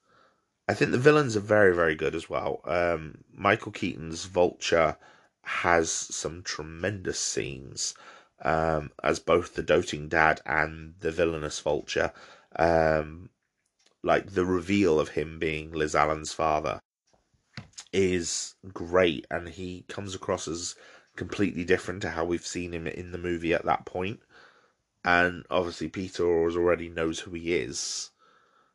I 0.67 0.73
think 0.73 0.91
the 0.91 0.97
villains 0.97 1.35
are 1.35 1.41
very, 1.41 1.75
very 1.75 1.95
good 1.95 2.15
as 2.15 2.29
well. 2.29 2.61
Um, 2.65 3.23
Michael 3.33 3.71
Keaton's 3.71 4.25
Vulture 4.25 4.97
has 5.43 5.91
some 5.91 6.43
tremendous 6.43 7.19
scenes 7.19 7.95
um, 8.43 8.91
as 9.03 9.19
both 9.19 9.55
the 9.55 9.63
doting 9.63 10.07
dad 10.07 10.41
and 10.45 10.93
the 10.99 11.11
villainous 11.11 11.59
vulture. 11.59 12.11
Um, 12.55 13.29
like 14.03 14.33
the 14.33 14.45
reveal 14.45 14.99
of 14.99 15.09
him 15.09 15.39
being 15.39 15.71
Liz 15.71 15.95
Allan's 15.95 16.33
father 16.33 16.79
is 17.91 18.55
great, 18.73 19.25
and 19.29 19.49
he 19.49 19.85
comes 19.87 20.15
across 20.15 20.47
as 20.47 20.75
completely 21.15 21.63
different 21.63 22.01
to 22.01 22.11
how 22.11 22.25
we've 22.25 22.45
seen 22.45 22.73
him 22.73 22.87
in 22.87 23.11
the 23.11 23.17
movie 23.17 23.53
at 23.53 23.65
that 23.65 23.85
point. 23.85 24.21
And 25.03 25.45
obviously, 25.49 25.89
Peter 25.89 26.25
already 26.25 26.89
knows 26.89 27.19
who 27.19 27.31
he 27.31 27.55
is. 27.55 28.11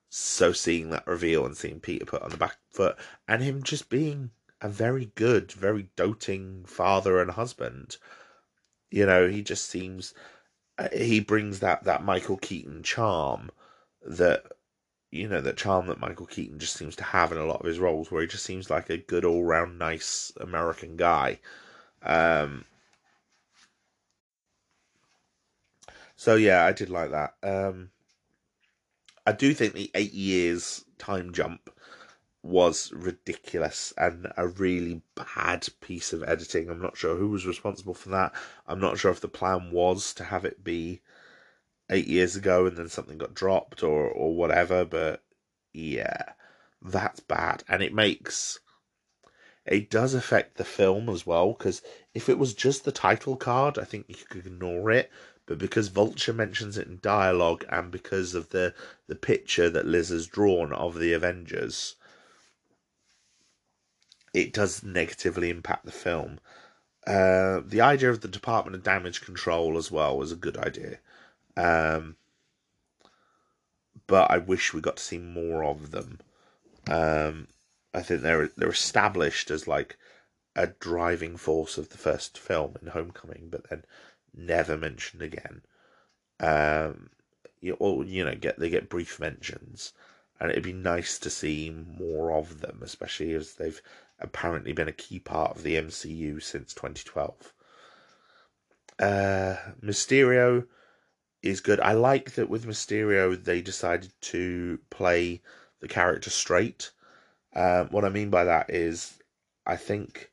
So 0.09 0.53
seeing 0.53 0.91
that 0.91 1.07
reveal 1.07 1.45
and 1.45 1.57
seeing 1.57 1.81
Peter 1.81 2.05
put 2.05 2.23
on 2.23 2.31
the 2.31 2.37
back 2.37 2.57
foot, 2.71 2.97
and 3.27 3.43
him 3.43 3.63
just 3.63 3.89
being 3.89 4.31
a 4.61 4.69
very 4.69 5.13
good, 5.15 5.53
very 5.53 5.91
doting 5.97 6.65
father 6.67 7.21
and 7.21 7.33
husband. 7.33 7.97
You 8.91 9.07
know, 9.07 9.29
he 9.29 9.43
just 9.43 9.69
seems 9.69 10.15
uh, 10.79 10.89
he 10.93 11.21
brings 11.21 11.61
that 11.61 11.85
that 11.85 12.05
Michael 12.05 12.37
Keaton 12.37 12.83
charm 12.83 13.51
that 14.03 14.45
you 15.15 15.29
know 15.29 15.41
that 15.41 15.57
charm 15.57 15.87
that 15.87 16.01
Michael 16.01 16.27
Keaton 16.27 16.59
just 16.59 16.75
seems 16.75 16.97
to 16.97 17.05
have 17.05 17.31
in 17.33 17.39
a 17.39 17.47
lot 17.47 17.61
of 17.61 17.67
his 17.67 17.79
roles, 17.79 18.11
where 18.11 18.23
he 18.23 18.29
just 18.29 18.45
seems 18.45 18.71
like 18.71 18.91
a 18.91 18.99
good 18.99 19.25
all 19.25 19.45
round 19.45 19.79
nice 19.79 20.33
American 20.41 20.97
guy. 20.97 21.39
Um, 22.03 22.65
so 26.17 26.37
yeah, 26.37 26.65
I 26.65 26.73
did 26.73 26.91
like 26.91 27.11
that. 27.13 27.35
Um, 27.43 27.91
I 29.27 29.33
do 29.33 29.55
think 29.55 29.75
the 29.75 29.91
eight 29.95 30.13
years 30.13 30.85
time 30.99 31.33
jump 31.33 31.71
was 32.43 32.93
ridiculous 32.93 33.95
and 33.97 34.31
a 34.37 34.47
really 34.47 35.01
bad 35.15 35.67
piece 35.81 36.13
of 36.13 36.23
editing. 36.25 36.69
I'm 36.69 36.83
not 36.83 36.97
sure 36.97 37.17
who 37.17 37.29
was 37.29 37.47
responsible 37.47 37.95
for 37.95 38.11
that. 38.11 38.35
I'm 38.67 38.81
not 38.81 38.99
sure 38.99 39.11
if 39.11 39.21
the 39.21 39.29
plan 39.29 39.71
was 39.71 40.13
to 40.15 40.25
have 40.25 40.45
it 40.45 40.63
be 40.63 41.01
eight 41.91 42.07
years 42.07 42.37
ago 42.37 42.67
and 42.67 42.77
then 42.77 42.89
something 42.89 43.19
got 43.19 43.35
dropped 43.35 43.83
or, 43.83 44.09
or 44.09 44.35
whatever, 44.35 44.85
but 44.85 45.23
yeah, 45.73 46.33
that's 46.83 47.21
bad. 47.21 47.65
And 47.69 47.83
it 47.83 47.93
makes 47.93 48.59
it 49.67 49.89
does 49.89 50.13
affect 50.13 50.57
the 50.57 50.65
film 50.65 51.09
as 51.09 51.27
well 51.27 51.53
because 51.53 51.81
if 52.13 52.29
it 52.29 52.39
was 52.39 52.53
just 52.55 52.85
the 52.85 52.93
title 52.93 53.37
card, 53.37 53.79
I 53.79 53.85
think 53.85 54.07
you 54.09 54.17
could 54.29 54.47
ignore 54.47 54.91
it. 54.91 55.11
But 55.47 55.59
because 55.59 55.89
Vulture 55.89 56.33
mentions 56.33 56.79
it 56.79 56.87
in 56.87 56.99
dialogue 57.03 57.65
and 57.69 57.91
because 57.91 58.35
of 58.35 58.51
the 58.51 58.75
the 59.07 59.15
picture 59.15 59.69
that 59.71 59.87
Liz 59.87 60.09
has 60.09 60.27
drawn 60.27 60.73
of 60.73 60.99
the 60.99 61.13
Avengers, 61.13 61.97
it 64.33 64.53
does 64.53 64.83
negatively 64.83 65.51
impact 65.51 65.85
the 65.85 65.93
film. 65.93 66.41
Uh, 67.07 67.61
the 67.65 67.83
idea 67.83 68.11
of 68.11 68.23
the 68.23 68.29
Department 68.29 68.75
of 68.75 68.83
Damage 68.83 69.21
Control 69.21 69.77
as 69.77 69.91
well 69.91 70.17
was 70.17 70.33
a 70.33 70.37
good 70.37 70.57
idea. 70.57 70.99
Um, 71.57 72.17
but 74.07 74.31
I 74.31 74.39
wish 74.39 74.75
we 74.75 74.81
got 74.81 74.97
to 74.97 75.03
see 75.03 75.19
more 75.19 75.65
of 75.65 75.91
them. 75.91 76.21
Um, 76.87 77.49
I 77.93 78.03
think 78.03 78.23
they're 78.23 78.49
they're 78.49 78.69
established 78.69 79.51
as 79.51 79.67
like 79.67 79.97
a 80.57 80.67
driving 80.67 81.37
force 81.37 81.79
of 81.79 81.89
the 81.89 81.99
first 81.99 82.39
film 82.39 82.77
in 82.81 82.89
Homecoming, 82.89 83.49
but 83.51 83.69
then 83.71 83.85
never 84.35 84.77
mentioned 84.77 85.23
again. 85.23 85.63
Um, 86.41 87.11
you, 87.61 87.75
or 87.79 88.05
you 88.05 88.25
know, 88.25 88.35
get 88.35 88.59
they 88.59 88.69
get 88.69 88.89
brief 88.89 89.19
mentions, 89.19 89.93
and 90.39 90.51
it'd 90.51 90.65
be 90.65 90.73
nice 90.73 91.19
to 91.21 91.31
see 91.31 91.71
more 91.71 92.33
of 92.33 92.61
them, 92.61 92.81
especially 92.83 93.33
as 93.33 93.55
they've 93.55 93.81
apparently 94.19 94.73
been 94.73 94.89
a 94.89 94.93
key 94.93 95.19
part 95.19 95.57
of 95.57 95.63
the 95.63 95.77
MCU 95.77 96.43
since 96.43 96.75
2012. 96.75 97.53
Uh, 98.99 99.57
Mysterio 99.83 100.67
is 101.45 101.61
good. 101.61 101.79
I 101.81 101.93
like 101.93 102.33
that 102.33 102.49
with 102.49 102.67
Mysterio 102.67 103.43
they 103.43 103.61
decided 103.61 104.13
to 104.23 104.79
play 104.91 105.43
the 105.81 105.89
character 105.89 106.31
straight. 106.31 106.91
Um, 107.55 107.89
what 107.89 108.05
I 108.05 108.09
mean 108.09 108.31
by 108.31 108.45
that 108.45 108.71
is, 108.71 109.19
I 109.67 109.77
think 109.77 110.31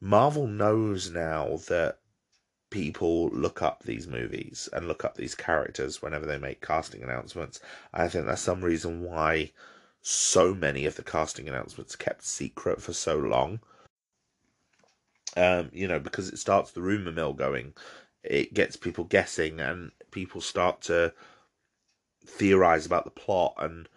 Marvel 0.00 0.46
knows 0.46 1.10
now 1.10 1.58
that 1.68 1.98
people 2.70 3.28
look 3.28 3.62
up 3.62 3.82
these 3.82 4.06
movies 4.06 4.68
and 4.72 4.88
look 4.88 5.04
up 5.04 5.16
these 5.16 5.34
characters 5.34 6.02
whenever 6.02 6.26
they 6.26 6.38
make 6.38 6.60
casting 6.60 7.02
announcements. 7.02 7.60
I 7.92 8.08
think 8.08 8.26
that's 8.26 8.42
some 8.42 8.62
reason 8.64 9.02
why 9.02 9.52
so 10.00 10.54
many 10.54 10.86
of 10.86 10.96
the 10.96 11.02
casting 11.02 11.48
announcements 11.48 11.96
kept 11.96 12.22
secret 12.24 12.80
for 12.80 12.92
so 12.92 13.16
long. 13.16 13.60
Um, 15.36 15.70
you 15.72 15.86
know, 15.86 15.98
because 15.98 16.30
it 16.30 16.38
starts 16.38 16.72
the 16.72 16.80
rumor 16.80 17.12
mill 17.12 17.34
going, 17.34 17.74
it 18.22 18.54
gets 18.54 18.76
people 18.76 19.04
guessing, 19.04 19.60
and 19.60 19.92
people 20.10 20.40
start 20.40 20.82
to 20.82 21.12
theorize 22.26 22.86
about 22.86 23.04
the 23.04 23.10
plot, 23.10 23.54
and 23.58 23.88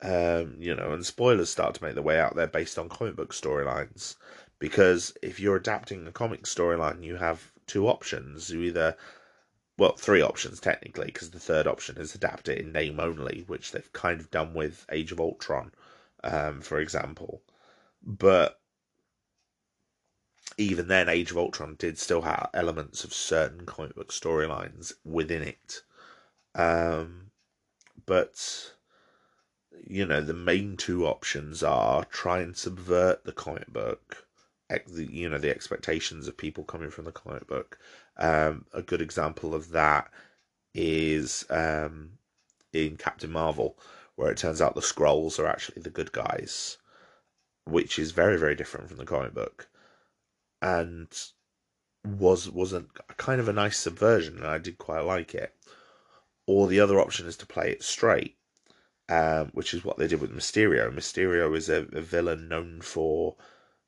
um, 0.00 0.56
you 0.58 0.74
know, 0.74 0.92
and 0.92 1.04
spoilers 1.04 1.50
start 1.50 1.74
to 1.74 1.84
make 1.84 1.94
their 1.94 2.02
way 2.02 2.20
out 2.20 2.36
there 2.36 2.46
based 2.46 2.78
on 2.78 2.88
comic 2.88 3.16
book 3.16 3.32
storylines. 3.32 4.16
Because 4.58 5.16
if 5.22 5.38
you're 5.38 5.56
adapting 5.56 6.06
a 6.06 6.12
comic 6.12 6.42
storyline, 6.42 7.04
you 7.04 7.16
have 7.16 7.52
two 7.66 7.86
options. 7.88 8.50
You 8.50 8.62
either 8.62 8.96
well, 9.78 9.92
three 9.96 10.20
options 10.20 10.58
technically, 10.58 11.06
because 11.06 11.30
the 11.30 11.38
third 11.38 11.68
option 11.68 11.98
is 11.98 12.14
adapt 12.14 12.48
it 12.48 12.58
in 12.58 12.72
name 12.72 12.98
only, 12.98 13.44
which 13.46 13.70
they've 13.70 13.92
kind 13.92 14.20
of 14.20 14.30
done 14.30 14.52
with 14.52 14.84
Age 14.90 15.12
of 15.12 15.20
Ultron, 15.20 15.70
um, 16.24 16.60
for 16.60 16.80
example. 16.80 17.42
But 18.02 18.60
even 20.58 20.88
then, 20.88 21.08
Age 21.08 21.30
of 21.30 21.38
Ultron 21.38 21.76
did 21.78 21.98
still 21.98 22.22
have 22.22 22.50
elements 22.52 23.04
of 23.04 23.14
certain 23.14 23.64
comic 23.64 23.94
book 23.94 24.12
storylines 24.12 24.92
within 25.04 25.42
it. 25.42 25.82
Um, 26.54 27.30
but 28.04 28.72
you 29.86 30.04
know, 30.04 30.20
the 30.20 30.34
main 30.34 30.76
two 30.76 31.06
options 31.06 31.62
are 31.62 32.04
try 32.04 32.40
and 32.40 32.56
subvert 32.56 33.24
the 33.24 33.32
comic 33.32 33.72
book, 33.72 34.26
you 34.94 35.28
know, 35.28 35.38
the 35.38 35.50
expectations 35.50 36.26
of 36.26 36.36
people 36.36 36.64
coming 36.64 36.90
from 36.90 37.04
the 37.04 37.12
comic 37.12 37.46
book, 37.46 37.78
um, 38.18 38.66
a 38.72 38.82
good 38.82 39.00
example 39.00 39.54
of 39.54 39.70
that 39.70 40.10
is 40.74 41.46
um, 41.50 42.10
in 42.72 42.96
Captain 42.96 43.30
Marvel, 43.30 43.78
where 44.16 44.30
it 44.30 44.38
turns 44.38 44.60
out 44.60 44.74
the 44.74 44.80
Skrulls 44.80 45.38
are 45.38 45.46
actually 45.46 45.82
the 45.82 45.90
good 45.90 46.12
guys, 46.12 46.78
which 47.64 47.98
is 47.98 48.10
very 48.12 48.36
very 48.36 48.54
different 48.54 48.88
from 48.88 48.98
the 48.98 49.06
comic 49.06 49.32
book, 49.32 49.68
and 50.60 51.08
was 52.04 52.48
was 52.50 52.72
a 52.72 52.84
kind 53.16 53.40
of 53.40 53.48
a 53.48 53.52
nice 53.52 53.78
subversion, 53.78 54.38
and 54.38 54.46
I 54.46 54.58
did 54.58 54.78
quite 54.78 55.04
like 55.04 55.34
it. 55.34 55.54
Or 56.46 56.66
the 56.66 56.80
other 56.80 56.98
option 56.98 57.26
is 57.26 57.36
to 57.38 57.46
play 57.46 57.70
it 57.70 57.82
straight, 57.82 58.36
um, 59.08 59.50
which 59.52 59.74
is 59.74 59.84
what 59.84 59.98
they 59.98 60.08
did 60.08 60.20
with 60.20 60.34
Mysterio. 60.34 60.90
Mysterio 60.90 61.54
is 61.54 61.68
a, 61.68 61.86
a 61.92 62.00
villain 62.00 62.48
known 62.48 62.80
for 62.80 63.36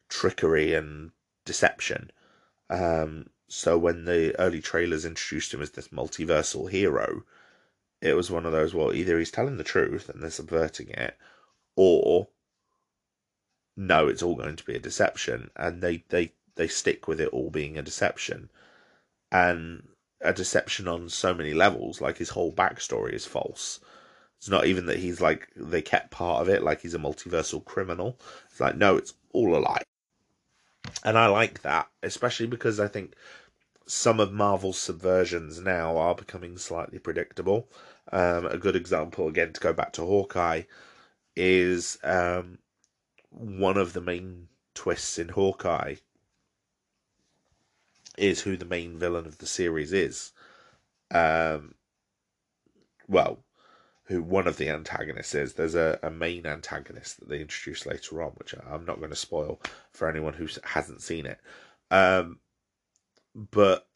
trickery 0.08 0.74
and 0.74 1.12
deception. 1.44 2.10
Um, 2.68 3.30
so 3.48 3.78
when 3.78 4.04
the 4.04 4.38
early 4.38 4.60
trailers 4.60 5.04
introduced 5.04 5.54
him 5.54 5.62
as 5.62 5.70
this 5.70 5.88
multiversal 5.88 6.70
hero, 6.70 7.24
it 8.00 8.14
was 8.14 8.30
one 8.30 8.46
of 8.46 8.52
those, 8.52 8.74
well, 8.74 8.92
either 8.92 9.18
he's 9.18 9.30
telling 9.30 9.56
the 9.56 9.64
truth 9.64 10.08
and 10.08 10.22
they're 10.22 10.30
subverting 10.30 10.90
it, 10.90 11.16
or 11.76 12.28
no, 13.76 14.06
it's 14.06 14.22
all 14.22 14.36
going 14.36 14.56
to 14.56 14.64
be 14.64 14.76
a 14.76 14.80
deception. 14.80 15.50
And 15.56 15.82
they, 15.82 16.04
they, 16.10 16.34
they 16.60 16.68
stick 16.68 17.08
with 17.08 17.22
it 17.22 17.30
all 17.30 17.48
being 17.48 17.78
a 17.78 17.82
deception. 17.82 18.50
And 19.32 19.88
a 20.20 20.34
deception 20.34 20.86
on 20.86 21.08
so 21.08 21.32
many 21.32 21.54
levels, 21.54 22.02
like 22.02 22.18
his 22.18 22.28
whole 22.28 22.52
backstory 22.52 23.14
is 23.14 23.24
false. 23.24 23.80
It's 24.36 24.50
not 24.50 24.66
even 24.66 24.84
that 24.84 24.98
he's 24.98 25.22
like, 25.22 25.48
they 25.56 25.80
kept 25.80 26.10
part 26.10 26.42
of 26.42 26.50
it, 26.50 26.62
like 26.62 26.82
he's 26.82 26.92
a 26.92 26.98
multiversal 26.98 27.64
criminal. 27.64 28.18
It's 28.50 28.60
like, 28.60 28.76
no, 28.76 28.98
it's 28.98 29.14
all 29.32 29.56
a 29.56 29.58
lie. 29.58 29.80
And 31.02 31.16
I 31.16 31.28
like 31.28 31.62
that, 31.62 31.88
especially 32.02 32.46
because 32.46 32.78
I 32.78 32.88
think 32.88 33.14
some 33.86 34.20
of 34.20 34.30
Marvel's 34.30 34.76
subversions 34.76 35.62
now 35.62 35.96
are 35.96 36.14
becoming 36.14 36.58
slightly 36.58 36.98
predictable. 36.98 37.70
Um, 38.12 38.44
a 38.44 38.58
good 38.58 38.76
example, 38.76 39.28
again, 39.28 39.54
to 39.54 39.60
go 39.60 39.72
back 39.72 39.94
to 39.94 40.02
Hawkeye, 40.02 40.64
is 41.34 41.96
um, 42.04 42.58
one 43.30 43.78
of 43.78 43.94
the 43.94 44.02
main 44.02 44.48
twists 44.74 45.18
in 45.18 45.30
Hawkeye 45.30 45.96
is 48.18 48.40
who 48.40 48.56
the 48.56 48.64
main 48.64 48.98
villain 48.98 49.26
of 49.26 49.38
the 49.38 49.46
series 49.46 49.92
is. 49.92 50.32
Um, 51.10 51.74
well, 53.08 53.44
who 54.04 54.22
one 54.22 54.48
of 54.48 54.56
the 54.56 54.68
antagonists 54.68 55.34
is. 55.34 55.54
There's 55.54 55.76
a, 55.76 55.98
a 56.02 56.10
main 56.10 56.44
antagonist 56.44 57.20
that 57.20 57.28
they 57.28 57.40
introduce 57.40 57.86
later 57.86 58.22
on, 58.22 58.32
which 58.32 58.54
I'm 58.68 58.84
not 58.84 58.98
going 58.98 59.10
to 59.10 59.16
spoil 59.16 59.60
for 59.92 60.08
anyone 60.08 60.34
who 60.34 60.48
hasn't 60.64 61.02
seen 61.02 61.26
it. 61.26 61.38
Um, 61.90 62.40
but 63.34 63.86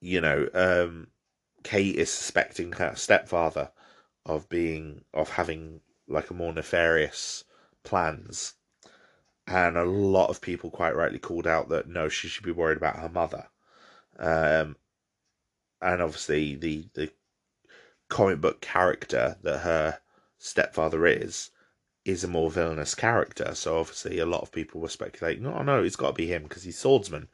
you 0.00 0.20
know, 0.20 0.48
um, 0.54 1.08
Kate 1.62 1.96
is 1.96 2.10
suspecting 2.10 2.72
her 2.72 2.94
stepfather 2.96 3.70
of 4.24 4.48
being 4.48 5.02
of 5.12 5.30
having 5.30 5.80
like 6.08 6.30
a 6.30 6.34
more 6.34 6.52
nefarious 6.52 7.44
plans, 7.84 8.54
and 9.50 9.76
a 9.76 9.84
lot 9.84 10.30
of 10.30 10.40
people 10.40 10.70
quite 10.70 10.94
rightly 10.94 11.18
called 11.18 11.46
out 11.46 11.68
that 11.70 11.88
no, 11.88 12.08
she 12.08 12.28
should 12.28 12.44
be 12.44 12.52
worried 12.52 12.76
about 12.76 13.00
her 13.00 13.08
mother. 13.08 13.48
Um, 14.18 14.76
and 15.82 16.00
obviously 16.00 16.54
the 16.54 16.88
the 16.94 17.10
comic 18.08 18.40
book 18.40 18.60
character 18.60 19.36
that 19.42 19.60
her 19.60 19.98
stepfather 20.38 21.04
is 21.06 21.50
is 22.04 22.22
a 22.22 22.28
more 22.28 22.50
villainous 22.50 22.94
character. 22.94 23.54
So 23.54 23.78
obviously 23.78 24.18
a 24.18 24.26
lot 24.26 24.42
of 24.42 24.52
people 24.52 24.80
were 24.80 24.88
speculating, 24.88 25.46
oh 25.46 25.62
no, 25.62 25.82
it's 25.82 25.96
got 25.96 26.08
to 26.08 26.14
be 26.14 26.26
him 26.26 26.44
because 26.44 26.62
he's 26.62 26.78
swordsman 26.78 27.28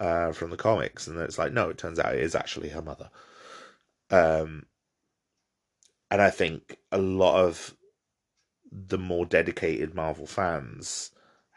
uh, 0.00 0.32
from 0.32 0.50
the 0.50 0.56
comics, 0.56 1.06
and 1.06 1.16
then 1.16 1.24
it's 1.24 1.38
like 1.38 1.52
no, 1.52 1.68
it 1.70 1.78
turns 1.78 2.00
out 2.00 2.14
it 2.14 2.22
is 2.22 2.34
actually 2.34 2.70
her 2.70 2.82
mother. 2.82 3.08
Um, 4.10 4.66
and 6.10 6.20
I 6.20 6.30
think 6.30 6.78
a 6.90 6.98
lot 6.98 7.44
of 7.44 7.74
the 8.72 8.98
more 8.98 9.26
dedicated 9.26 9.94
Marvel 9.94 10.26
fans 10.26 11.11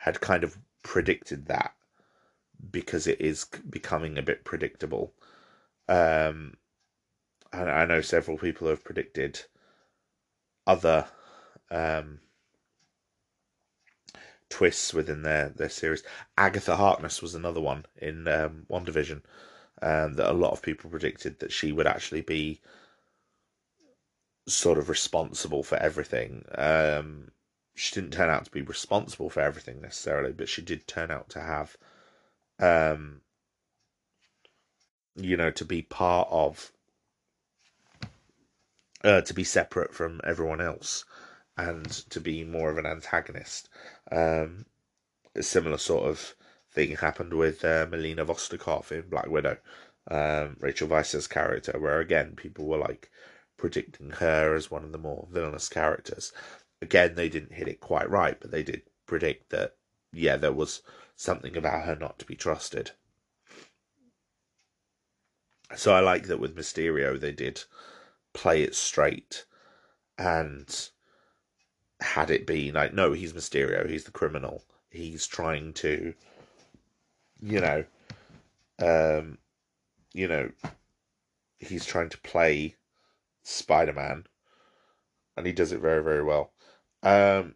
had 0.06 0.22
kind 0.22 0.44
of 0.44 0.60
predicted 0.84 1.48
that 1.48 1.74
because 2.70 3.08
it 3.08 3.20
is 3.20 3.46
becoming 3.68 4.20
a 4.20 4.22
bit 4.22 4.46
predictable. 4.46 5.16
Um, 5.90 6.58
I 7.52 7.86
know 7.86 8.02
several 8.02 8.38
people 8.38 8.68
have 8.68 8.84
predicted 8.84 9.42
other 10.68 11.08
um, 11.72 12.20
twists 14.48 14.94
within 14.94 15.24
their, 15.24 15.50
their 15.50 15.70
series. 15.70 16.04
Agatha 16.38 16.76
Harkness 16.76 17.24
was 17.24 17.34
another 17.34 17.62
one 17.62 17.86
in 18.00 18.28
um, 18.28 18.68
WandaVision 18.70 19.24
um, 19.82 20.14
that 20.14 20.30
a 20.30 20.34
lot 20.34 20.52
of 20.52 20.62
people 20.62 20.92
predicted 20.92 21.40
that 21.40 21.52
she 21.52 21.72
would 21.72 21.88
actually 21.88 22.22
be 22.22 22.62
sort 24.48 24.78
of 24.78 24.88
responsible 24.88 25.64
for 25.64 25.78
everything. 25.78 26.46
Um, 26.54 27.32
she 27.76 27.94
didn't 27.94 28.14
turn 28.14 28.30
out 28.30 28.46
to 28.46 28.52
be 28.52 28.62
responsible 28.62 29.30
for 29.30 29.42
everything 29.42 29.82
necessarily, 29.82 30.32
but 30.32 30.50
she 30.50 30.62
did 30.62 30.88
turn 30.88 31.12
out 31.12 31.30
to 31.30 31.42
have, 31.42 31.78
um, 32.60 33.22
you 35.16 35.36
know, 35.36 35.52
to 35.52 35.66
be 35.66 35.82
part 35.82 36.28
of, 36.32 36.72
uh, 39.04 39.22
to 39.22 39.34
be 39.34 39.44
separate 39.44 39.94
from 39.94 40.22
everyone 40.24 40.62
else 40.62 41.04
and 41.58 41.90
to 42.10 42.20
be 42.22 42.44
more 42.44 42.70
of 42.72 42.78
an 42.78 42.86
antagonist. 42.86 43.70
Um, 44.12 44.66
a 45.36 45.44
similar 45.44 45.78
sort 45.78 46.08
of 46.10 46.36
thing 46.72 46.96
happened 46.96 47.34
with 47.34 47.64
uh, 47.66 47.88
Melina 47.90 48.26
Vostokoff 48.26 48.92
in 48.92 49.10
Black 49.10 49.28
Widow, 49.28 49.58
um, 50.10 50.56
Rachel 50.60 50.88
Weisz's 50.88 51.28
character, 51.28 51.78
where 51.78 52.00
again 52.00 52.36
people 52.36 52.66
were 52.66 52.78
like 52.78 53.12
predicting 53.58 54.12
her 54.12 54.56
as 54.56 54.72
one 54.72 54.84
of 54.84 54.92
the 54.92 54.98
more 54.98 55.28
villainous 55.32 55.70
characters. 55.70 56.32
Again, 56.82 57.16
they 57.16 57.30
didn't 57.30 57.54
hit 57.54 57.68
it 57.68 57.80
quite 57.80 58.10
right, 58.10 58.40
but 58.40 58.52
they 58.52 58.64
did 58.64 58.84
predict 59.06 59.50
that 59.50 59.76
yeah, 60.12 60.38
there 60.38 60.54
was 60.54 60.82
something 61.16 61.56
about 61.58 61.86
her 61.86 61.96
not 61.96 62.20
to 62.20 62.26
be 62.26 62.36
trusted. 62.36 62.92
So 65.76 65.94
I 65.94 66.00
like 66.00 66.28
that 66.28 66.40
with 66.40 66.56
Mysterio 66.56 67.20
they 67.20 67.32
did 67.32 67.64
play 68.34 68.64
it 68.64 68.76
straight 68.76 69.46
and 70.18 70.90
had 72.00 72.30
it 72.30 72.46
be 72.46 72.72
like, 72.72 72.94
no, 72.94 73.14
he's 73.14 73.34
Mysterio, 73.34 73.90
he's 73.90 74.04
the 74.04 74.12
criminal. 74.12 74.64
He's 74.90 75.28
trying 75.28 75.74
to 75.74 76.14
you 77.42 77.60
know, 77.60 77.86
um 78.80 79.38
you 80.14 80.28
know, 80.28 80.50
he's 81.60 81.86
trying 81.86 82.10
to 82.10 82.18
play 82.20 82.76
Spider 83.44 83.94
Man 83.94 84.26
and 85.36 85.46
he 85.46 85.52
does 85.52 85.72
it 85.72 85.82
very, 85.82 86.04
very 86.04 86.24
well. 86.24 86.54
Um 87.06 87.56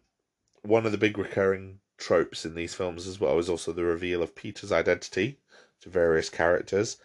one 0.62 0.86
of 0.86 0.92
the 0.92 0.98
big 0.98 1.18
recurring 1.18 1.80
tropes 1.98 2.44
in 2.44 2.54
these 2.54 2.74
films 2.74 3.06
as 3.06 3.20
well 3.20 3.38
is 3.38 3.48
also 3.48 3.72
the 3.72 3.84
reveal 3.84 4.22
of 4.22 4.34
Peter's 4.34 4.72
identity 4.72 5.38
to 5.80 5.88
various 5.88 6.28
characters. 6.28 6.96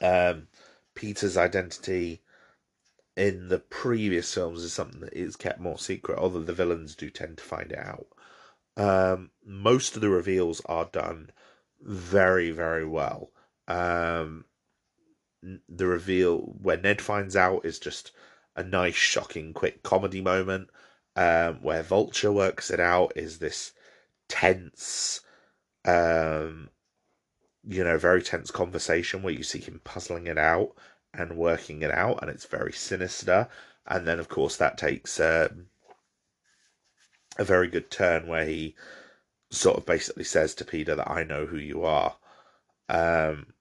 Um, 0.00 0.48
Peter's 0.94 1.36
identity 1.36 2.22
in 3.16 3.48
the 3.48 3.58
previous 3.58 4.32
films 4.32 4.62
is 4.62 4.72
something 4.72 5.00
that 5.00 5.12
is 5.12 5.36
kept 5.36 5.60
more 5.60 5.78
secret, 5.78 6.18
although 6.18 6.42
the 6.42 6.52
villains 6.52 6.94
do 6.94 7.10
tend 7.10 7.38
to 7.38 7.44
find 7.44 7.72
it 7.72 7.78
out. 7.78 8.06
Um, 8.76 9.30
most 9.44 9.94
of 9.94 10.00
the 10.00 10.08
reveals 10.08 10.62
are 10.66 10.88
done 10.90 11.30
very, 11.80 12.50
very 12.50 12.86
well. 12.86 13.30
Um, 13.68 14.44
the 15.68 15.86
reveal 15.86 16.38
where 16.38 16.76
Ned 16.76 17.00
finds 17.00 17.36
out 17.36 17.64
is 17.64 17.78
just 17.78 18.12
a 18.56 18.62
nice, 18.62 18.94
shocking, 18.94 19.52
quick 19.52 19.82
comedy 19.82 20.20
moment. 20.20 20.68
Um, 21.16 21.56
where 21.62 21.82
Vulture 21.82 22.32
works 22.32 22.70
it 22.70 22.80
out 22.80 23.12
is 23.16 23.38
this 23.38 23.72
tense, 24.28 25.20
um, 25.84 26.70
you 27.66 27.84
know, 27.84 27.98
very 27.98 28.22
tense 28.22 28.50
conversation 28.50 29.22
where 29.22 29.32
you 29.32 29.42
see 29.42 29.58
him 29.58 29.80
puzzling 29.84 30.26
it 30.26 30.38
out 30.38 30.72
and 31.12 31.36
working 31.36 31.82
it 31.82 31.90
out, 31.90 32.20
and 32.22 32.30
it's 32.30 32.46
very 32.46 32.72
sinister. 32.72 33.48
And 33.86 34.06
then, 34.06 34.20
of 34.20 34.28
course, 34.28 34.56
that 34.56 34.78
takes 34.78 35.18
um, 35.18 35.66
a 37.38 37.44
very 37.44 37.68
good 37.68 37.90
turn 37.90 38.26
where 38.26 38.46
he 38.46 38.76
sort 39.50 39.76
of 39.76 39.86
basically 39.86 40.24
says 40.24 40.54
to 40.54 40.64
Peter 40.64 40.94
that 40.94 41.10
I 41.10 41.24
know 41.24 41.46
who 41.46 41.58
you 41.58 41.84
are, 41.84 42.16
um, 42.88 43.54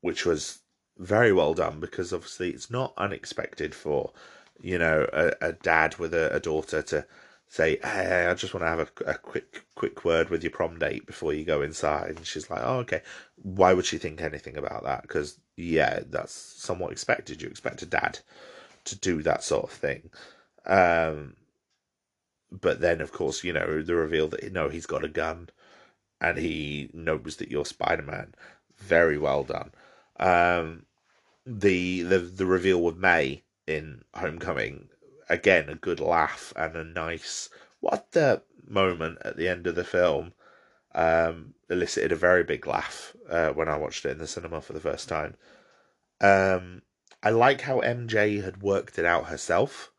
which 0.00 0.24
was 0.24 0.60
very 0.98 1.32
well 1.32 1.54
done 1.54 1.80
because 1.80 2.12
obviously 2.12 2.50
it's 2.50 2.70
not 2.70 2.94
unexpected 2.96 3.74
for 3.74 4.12
you 4.60 4.78
know 4.78 5.08
a, 5.12 5.32
a 5.40 5.52
dad 5.52 5.96
with 5.98 6.14
a, 6.14 6.34
a, 6.34 6.40
daughter 6.40 6.80
to 6.80 7.04
say 7.48 7.78
hey 7.82 8.26
i 8.26 8.34
just 8.34 8.54
want 8.54 8.62
to 8.62 8.68
have 8.68 8.80
a, 8.80 9.10
a 9.10 9.14
quick 9.18 9.66
quick 9.76 10.04
word 10.04 10.30
with 10.30 10.42
your 10.42 10.50
prom 10.50 10.78
date 10.78 11.06
before 11.06 11.32
you 11.32 11.44
go 11.44 11.62
inside. 11.62 12.16
And 12.16 12.26
she's 12.26 12.50
like 12.50 12.62
oh 12.64 12.78
okay. 12.78 13.02
Why 13.36 13.72
would 13.72 13.86
she 13.86 13.98
think 13.98 14.20
anything 14.20 14.56
about 14.56 14.82
that? 14.82 15.02
Because 15.02 15.38
yeah 15.56 16.00
that's 16.08 16.32
somewhat 16.32 16.90
expected. 16.92 17.40
You 17.40 17.48
expect 17.48 17.82
a 17.82 17.86
dad 17.86 18.18
to 18.84 18.98
do 18.98 19.22
that 19.22 19.44
sort 19.44 19.64
of 19.64 19.70
thing. 19.70 20.10
Um 20.64 21.36
but 22.50 22.80
then 22.80 23.00
of 23.00 23.12
course 23.12 23.44
you 23.44 23.52
know 23.52 23.82
the 23.82 23.94
reveal 23.94 24.28
that 24.28 24.52
no 24.52 24.68
he's 24.68 24.86
got 24.86 25.04
a 25.04 25.08
gun 25.08 25.50
and 26.20 26.38
he 26.38 26.90
knows 26.92 27.36
that 27.36 27.50
you're 27.50 27.66
spider-man. 27.66 28.34
Very 28.78 29.18
well 29.18 29.44
done 29.44 29.72
um 30.18 30.86
the 31.44 32.02
the 32.02 32.18
the 32.18 32.46
reveal 32.46 32.82
with 32.82 32.96
May 32.96 33.44
in 33.66 34.02
Homecoming, 34.14 34.88
again 35.28 35.68
a 35.68 35.74
good 35.74 36.00
laugh 36.00 36.52
and 36.56 36.76
a 36.76 36.84
nice 36.84 37.48
what 37.80 38.12
the 38.12 38.42
moment 38.66 39.18
at 39.24 39.36
the 39.36 39.48
end 39.48 39.66
of 39.66 39.74
the 39.74 39.84
film 39.84 40.32
um, 40.94 41.54
elicited 41.68 42.10
a 42.10 42.16
very 42.16 42.42
big 42.42 42.66
laugh 42.66 43.14
uh, 43.30 43.50
when 43.50 43.68
I 43.68 43.76
watched 43.76 44.04
it 44.04 44.10
in 44.10 44.18
the 44.18 44.26
cinema 44.26 44.60
for 44.60 44.72
the 44.72 44.80
first 44.80 45.08
time. 45.08 45.36
Um, 46.20 46.82
I 47.22 47.30
like 47.30 47.60
how 47.62 47.80
MJ 47.80 48.42
had 48.42 48.62
worked 48.62 48.98
it 48.98 49.04
out 49.04 49.26
herself 49.26 49.92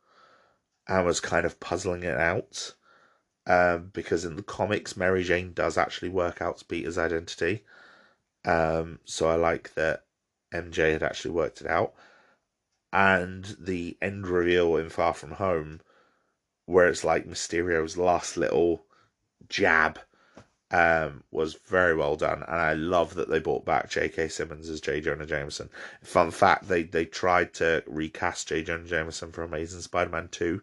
and 0.88 1.06
was 1.06 1.20
kind 1.20 1.46
of 1.46 1.60
puzzling 1.60 2.04
it 2.04 2.18
out. 2.18 2.74
Um, 3.46 3.92
because 3.94 4.26
in 4.26 4.36
the 4.36 4.44
comics, 4.44 4.98
Mary 4.98 5.24
Jane 5.24 5.54
does 5.54 5.78
actually 5.78 6.10
work 6.10 6.42
out 6.42 6.64
Peter's 6.68 6.98
identity. 6.98 7.64
Um, 8.44 9.00
so 9.06 9.30
I 9.30 9.36
like 9.36 9.74
that 9.76 10.04
MJ 10.54 10.94
had 10.94 11.04
actually 11.04 11.32
worked 11.32 11.62
it 11.62 11.68
out. 11.68 11.94
And 12.94 13.56
the 13.60 13.98
end 14.02 14.28
reveal 14.28 14.78
in 14.78 14.90
Far 14.90 15.14
From 15.14 15.32
Home, 15.32 15.82
where 16.66 16.88
it's 16.88 17.04
like 17.04 17.28
Mysterio's 17.28 17.98
last 17.98 18.38
little 18.38 18.86
jab, 19.50 20.00
um, 20.72 21.24
was 21.32 21.56
very 21.66 21.96
well 21.96 22.16
done. 22.16 22.44
And 22.44 22.56
I 22.56 22.74
love 22.74 23.16
that 23.16 23.30
they 23.30 23.40
brought 23.40 23.66
back 23.66 23.90
J.K. 23.90 24.30
Simmons 24.30 24.70
as 24.70 24.82
J. 24.82 25.02
Jonah 25.02 25.26
Jameson. 25.26 25.70
Fun 26.02 26.32
fact, 26.32 26.68
they, 26.68 26.84
they 26.84 27.06
tried 27.06 27.54
to 27.56 27.84
recast 27.88 28.48
J. 28.48 28.64
Jonah 28.64 28.86
Jameson 28.88 29.32
for 29.32 29.44
Amazing 29.44 29.82
Spider 29.82 30.10
Man 30.10 30.30
2 30.30 30.62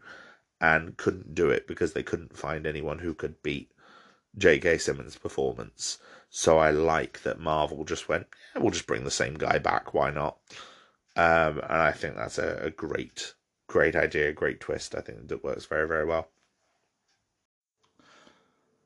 and 0.60 0.96
couldn't 0.96 1.34
do 1.34 1.50
it 1.50 1.66
because 1.66 1.92
they 1.92 2.02
couldn't 2.02 2.36
find 2.36 2.66
anyone 2.66 2.98
who 2.98 3.14
could 3.14 3.42
beat 3.42 3.70
J.K. 4.36 4.78
Simmons' 4.78 5.16
performance. 5.16 5.98
So 6.30 6.58
I 6.58 6.70
like 6.70 7.22
that 7.22 7.38
Marvel 7.38 7.84
just 7.84 8.08
went, 8.08 8.26
yeah, 8.54 8.62
we'll 8.62 8.72
just 8.72 8.86
bring 8.86 9.04
the 9.04 9.10
same 9.10 9.34
guy 9.34 9.58
back. 9.58 9.94
Why 9.94 10.10
not? 10.10 10.38
Um, 11.16 11.58
and 11.58 11.80
I 11.80 11.92
think 11.92 12.16
that's 12.16 12.38
a, 12.38 12.58
a 12.62 12.70
great, 12.70 13.34
great 13.68 13.94
idea, 13.94 14.32
great 14.32 14.60
twist. 14.60 14.94
I 14.94 15.00
think 15.00 15.28
that 15.28 15.44
works 15.44 15.66
very, 15.66 15.86
very 15.86 16.04
well. 16.04 16.28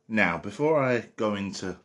Now, 0.07 0.39
before 0.39 0.83
I 0.83 1.09
go 1.17 1.35
into 1.35 1.77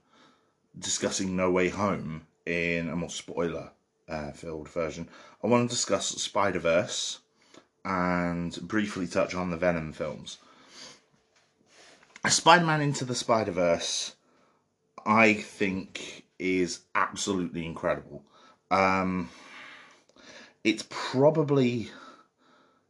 discussing 0.77 1.35
No 1.35 1.51
Way 1.51 1.69
Home 1.69 2.25
in 2.45 2.89
a 2.89 2.95
more 2.95 3.09
spoiler 3.09 3.71
uh, 4.07 4.31
filled 4.31 4.69
version, 4.69 5.09
I 5.43 5.47
want 5.47 5.69
to 5.69 5.75
discuss 5.75 6.09
Spider 6.09 6.59
Verse 6.59 7.19
and 7.85 8.57
briefly 8.61 9.07
touch 9.07 9.35
on 9.35 9.49
the 9.49 9.57
Venom 9.57 9.91
films. 9.91 10.37
Spider 12.29 12.65
Man 12.65 12.81
Into 12.81 13.05
the 13.05 13.15
Spider 13.15 13.51
Verse 13.51 14.15
I 15.05 15.33
think 15.33 16.25
is 16.39 16.81
absolutely 16.95 17.65
incredible. 17.65 18.23
Um, 18.71 19.29
it's 20.63 20.85
probably 20.89 21.89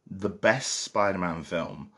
the 0.08 0.28
best 0.28 0.82
Spider 0.82 1.18
Man 1.18 1.42
film 1.42 1.90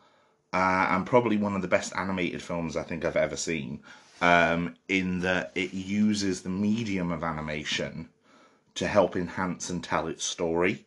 uh, 0.53 0.87
and 0.91 1.07
probably 1.07 1.37
one 1.37 1.55
of 1.55 1.63
the 1.63 1.69
best 1.69 1.93
animated 1.97 2.43
films 2.43 2.77
I 2.77 2.83
think 2.83 3.05
I've 3.05 3.17
ever 3.17 3.37
seen. 3.37 3.83
Um, 4.23 4.77
in 4.89 5.21
that 5.21 5.53
it 5.55 5.75
uses 5.75 6.41
the 6.41 6.49
medium 6.49 7.13
of 7.13 7.23
animation 7.23 8.09
to 8.77 8.87
help 8.87 9.15
enhance 9.15 9.69
and 9.69 9.85
tell 9.85 10.07
its 10.09 10.25
story. 10.25 10.87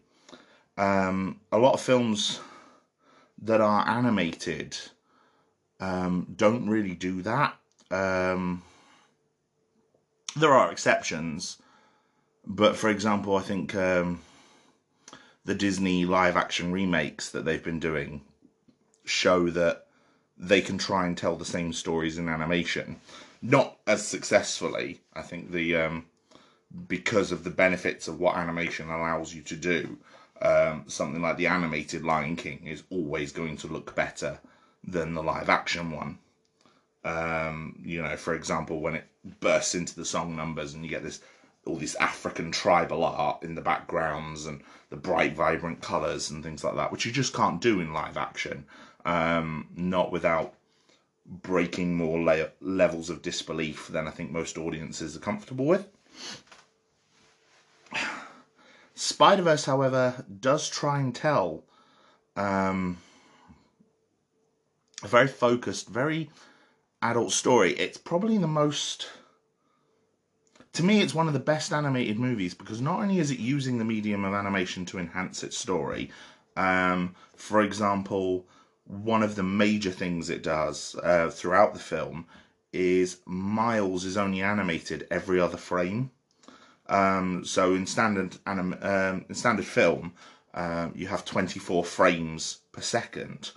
Um, 0.77 1.39
a 1.51 1.59
lot 1.59 1.73
of 1.73 1.81
films 1.81 2.39
that 3.43 3.61
are 3.61 3.87
animated 3.87 4.75
um, 5.79 6.27
don't 6.35 6.69
really 6.69 6.95
do 6.95 7.21
that. 7.21 7.55
Um, 7.91 8.63
there 10.35 10.53
are 10.53 10.71
exceptions, 10.71 11.57
but 12.45 12.75
for 12.75 12.89
example, 12.89 13.35
I 13.35 13.41
think 13.41 13.75
um, 13.75 14.21
the 15.45 15.55
Disney 15.55 16.05
live 16.05 16.35
action 16.35 16.71
remakes 16.71 17.29
that 17.31 17.45
they've 17.45 17.63
been 17.63 17.79
doing 17.79 18.21
show 19.05 19.49
that 19.49 19.87
they 20.37 20.61
can 20.61 20.77
try 20.77 21.05
and 21.05 21.17
tell 21.17 21.35
the 21.35 21.45
same 21.45 21.73
stories 21.73 22.17
in 22.17 22.29
animation, 22.29 22.97
not 23.41 23.77
as 23.87 24.07
successfully. 24.07 25.01
I 25.13 25.21
think 25.21 25.51
the 25.51 25.75
um, 25.75 26.05
because 26.87 27.31
of 27.31 27.43
the 27.43 27.49
benefits 27.49 28.07
of 28.07 28.19
what 28.19 28.37
animation 28.37 28.89
allows 28.89 29.33
you 29.33 29.41
to 29.43 29.55
do. 29.55 29.97
Um, 30.41 30.85
something 30.87 31.21
like 31.21 31.35
the 31.35 31.47
animated 31.47 32.05
Lion 32.05 32.37
King 32.37 32.65
is 32.65 32.83
always 32.89 33.33
going 33.33 33.57
to 33.57 33.67
look 33.67 33.93
better 33.93 34.39
than 34.83 35.13
the 35.13 35.23
live 35.23 35.49
action 35.49 35.91
one. 35.91 36.19
Um, 37.03 37.79
you 37.83 38.01
know, 38.01 38.15
for 38.17 38.33
example, 38.33 38.81
when 38.81 38.95
it 38.95 39.05
bursts 39.39 39.75
into 39.75 39.95
the 39.95 40.05
song 40.05 40.35
numbers 40.35 40.73
and 40.73 40.83
you 40.83 40.89
get 40.89 41.03
this 41.03 41.21
all 41.65 41.75
this 41.75 41.95
African 41.95 42.51
tribal 42.51 43.03
art 43.03 43.43
in 43.43 43.55
the 43.55 43.61
backgrounds 43.61 44.45
and 44.45 44.61
the 44.89 44.95
bright, 44.95 45.35
vibrant 45.35 45.81
colours 45.81 46.29
and 46.31 46.43
things 46.43 46.63
like 46.63 46.75
that, 46.75 46.91
which 46.91 47.05
you 47.05 47.11
just 47.11 47.33
can't 47.33 47.61
do 47.61 47.79
in 47.79 47.93
live 47.93 48.17
action, 48.17 48.65
um, 49.05 49.67
not 49.75 50.11
without 50.11 50.53
breaking 51.25 51.95
more 51.95 52.19
la- 52.19 52.47
levels 52.59 53.09
of 53.09 53.21
disbelief 53.21 53.87
than 53.87 54.07
I 54.07 54.11
think 54.11 54.31
most 54.31 54.57
audiences 54.57 55.15
are 55.15 55.19
comfortable 55.19 55.65
with. 55.65 55.87
Spider 58.95 59.43
Verse, 59.43 59.65
however, 59.65 60.25
does 60.39 60.69
try 60.69 60.99
and 60.99 61.13
tell 61.13 61.63
um, 62.35 62.97
a 65.03 65.07
very 65.07 65.27
focused, 65.27 65.89
very 65.89 66.29
adult 67.01 67.31
story. 67.31 67.73
It's 67.73 67.97
probably 67.97 68.37
the 68.37 68.47
most. 68.47 69.09
To 70.73 70.83
me, 70.83 71.01
it's 71.01 71.15
one 71.15 71.27
of 71.27 71.33
the 71.33 71.39
best 71.39 71.73
animated 71.73 72.19
movies 72.19 72.53
because 72.53 72.79
not 72.79 72.99
only 72.99 73.19
is 73.19 73.31
it 73.31 73.39
using 73.39 73.77
the 73.77 73.85
medium 73.85 74.23
of 74.23 74.33
animation 74.33 74.85
to 74.87 74.99
enhance 74.99 75.43
its 75.43 75.57
story, 75.57 76.11
um, 76.55 77.15
for 77.35 77.61
example, 77.61 78.47
one 78.85 79.23
of 79.23 79.35
the 79.35 79.43
major 79.43 79.91
things 79.91 80.29
it 80.29 80.43
does 80.43 80.95
uh, 81.03 81.29
throughout 81.29 81.73
the 81.73 81.79
film 81.79 82.25
is 82.71 83.17
Miles 83.25 84.05
is 84.05 84.17
only 84.17 84.41
animated 84.41 85.07
every 85.09 85.39
other 85.39 85.57
frame. 85.57 86.11
Um, 86.87 87.45
so 87.45 87.73
in 87.73 87.85
standard 87.87 88.37
anim- 88.45 88.77
um, 88.81 89.25
in 89.27 89.35
standard 89.35 89.65
film, 89.65 90.13
um, 90.53 90.93
you 90.95 91.07
have 91.07 91.25
24 91.25 91.83
frames 91.83 92.59
per 92.71 92.81
second 92.81 93.51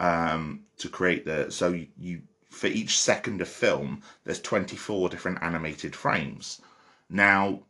um, 0.00 0.64
to 0.78 0.88
create 0.88 1.24
the. 1.24 1.50
So 1.50 1.72
you, 1.72 1.86
you 1.96 2.22
for 2.48 2.66
each 2.66 2.98
second 2.98 3.40
of 3.40 3.48
film, 3.48 4.02
there's 4.24 4.40
24 4.40 5.08
different 5.10 5.38
animated 5.42 5.94
frames. 5.94 6.60
Now, 7.08 7.62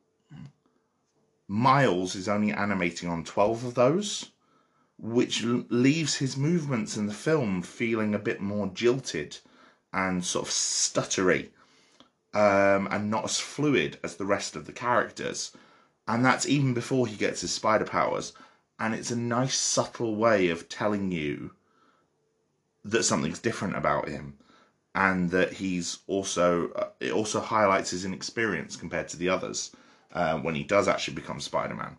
Miles 1.46 2.14
is 2.14 2.28
only 2.28 2.52
animating 2.52 3.08
on 3.08 3.24
12 3.24 3.64
of 3.64 3.74
those, 3.74 4.30
which 4.98 5.42
leaves 5.42 6.16
his 6.16 6.36
movements 6.36 6.96
in 6.96 7.06
the 7.06 7.12
film 7.12 7.60
feeling 7.62 8.14
a 8.14 8.18
bit 8.18 8.40
more 8.40 8.68
jilted 8.68 9.38
and 9.92 10.24
sort 10.24 10.46
of 10.46 10.52
stuttery 10.52 11.48
um, 12.32 12.86
and 12.90 13.10
not 13.10 13.24
as 13.24 13.40
fluid 13.40 13.98
as 14.04 14.16
the 14.16 14.24
rest 14.24 14.54
of 14.54 14.66
the 14.66 14.72
characters. 14.72 15.52
And 16.06 16.24
that's 16.24 16.46
even 16.46 16.72
before 16.72 17.06
he 17.06 17.16
gets 17.16 17.40
his 17.40 17.52
spider 17.52 17.84
powers. 17.84 18.32
And 18.78 18.94
it's 18.94 19.10
a 19.10 19.16
nice, 19.16 19.58
subtle 19.58 20.14
way 20.14 20.48
of 20.48 20.68
telling 20.68 21.10
you 21.10 21.50
that 22.84 23.04
something's 23.04 23.38
different 23.38 23.76
about 23.76 24.08
him 24.08 24.38
and 24.94 25.30
that 25.30 25.52
he's 25.52 25.98
also 26.06 26.70
uh, 26.72 26.88
it 27.00 27.12
also 27.12 27.40
highlights 27.40 27.90
his 27.90 28.04
inexperience 28.04 28.76
compared 28.76 29.08
to 29.08 29.16
the 29.16 29.28
others 29.28 29.70
uh, 30.12 30.38
when 30.38 30.54
he 30.54 30.64
does 30.64 30.88
actually 30.88 31.14
become 31.14 31.40
Spider-Man. 31.40 31.96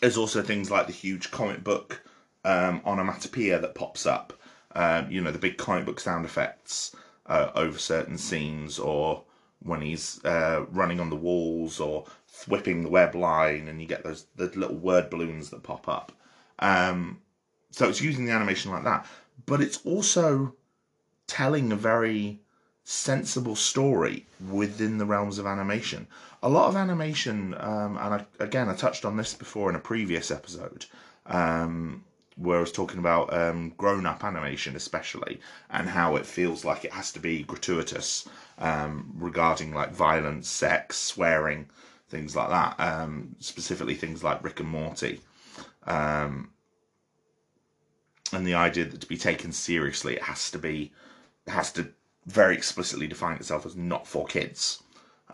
There's 0.00 0.16
also 0.16 0.42
things 0.42 0.70
like 0.70 0.86
the 0.86 0.92
huge 0.92 1.30
comic 1.30 1.64
book 1.64 2.02
um, 2.44 2.80
onomatopoeia 2.84 3.58
that 3.58 3.74
pops 3.74 4.06
up. 4.06 4.32
Um, 4.76 5.10
you 5.10 5.20
know, 5.20 5.32
the 5.32 5.38
big 5.38 5.56
comic 5.56 5.86
book 5.86 6.00
sound 6.00 6.24
effects 6.24 6.94
uh, 7.26 7.50
over 7.54 7.78
certain 7.78 8.18
scenes, 8.18 8.78
or 8.78 9.22
when 9.60 9.80
he's 9.80 10.22
uh, 10.24 10.66
running 10.70 11.00
on 11.00 11.10
the 11.10 11.16
walls, 11.16 11.80
or 11.80 12.06
whipping 12.48 12.82
the 12.82 12.90
web 12.90 13.14
line, 13.14 13.68
and 13.68 13.80
you 13.80 13.86
get 13.86 14.04
those 14.04 14.26
the 14.36 14.46
little 14.54 14.76
word 14.76 15.10
balloons 15.10 15.50
that 15.50 15.62
pop 15.62 15.88
up. 15.88 16.12
Um, 16.58 17.20
so 17.74 17.88
it's 17.88 18.00
using 18.00 18.24
the 18.24 18.32
animation 18.32 18.70
like 18.70 18.84
that, 18.84 19.04
but 19.46 19.60
it's 19.60 19.84
also 19.84 20.54
telling 21.26 21.72
a 21.72 21.76
very 21.76 22.38
sensible 22.84 23.56
story 23.56 24.26
within 24.48 24.98
the 24.98 25.04
realms 25.04 25.38
of 25.38 25.46
animation. 25.46 26.06
A 26.42 26.48
lot 26.48 26.68
of 26.68 26.76
animation, 26.76 27.54
um, 27.58 27.96
and 27.96 28.14
I, 28.14 28.26
again, 28.38 28.68
I 28.68 28.74
touched 28.74 29.04
on 29.04 29.16
this 29.16 29.34
before 29.34 29.70
in 29.70 29.74
a 29.74 29.80
previous 29.80 30.30
episode, 30.30 30.86
um, 31.26 32.04
where 32.36 32.58
I 32.58 32.60
was 32.60 32.70
talking 32.70 33.00
about 33.00 33.32
um, 33.34 33.70
grown 33.76 34.06
up 34.06 34.22
animation, 34.22 34.76
especially, 34.76 35.40
and 35.68 35.88
how 35.88 36.14
it 36.14 36.26
feels 36.26 36.64
like 36.64 36.84
it 36.84 36.92
has 36.92 37.10
to 37.12 37.18
be 37.18 37.42
gratuitous 37.42 38.28
um, 38.58 39.12
regarding 39.16 39.74
like 39.74 39.92
violence, 39.92 40.48
sex, 40.48 40.96
swearing, 40.96 41.66
things 42.08 42.36
like 42.36 42.50
that. 42.50 42.78
Um, 42.78 43.34
specifically, 43.40 43.94
things 43.94 44.22
like 44.22 44.44
Rick 44.44 44.60
and 44.60 44.68
Morty. 44.68 45.20
Um, 45.86 46.50
and 48.32 48.46
the 48.46 48.54
idea 48.54 48.84
that 48.84 49.00
to 49.00 49.06
be 49.06 49.16
taken 49.16 49.52
seriously, 49.52 50.16
it 50.16 50.22
has 50.22 50.50
to 50.50 50.58
be, 50.58 50.92
has 51.46 51.72
to 51.72 51.88
very 52.26 52.54
explicitly 52.54 53.06
define 53.06 53.36
itself 53.36 53.66
as 53.66 53.76
not 53.76 54.06
for 54.06 54.26
kids 54.26 54.82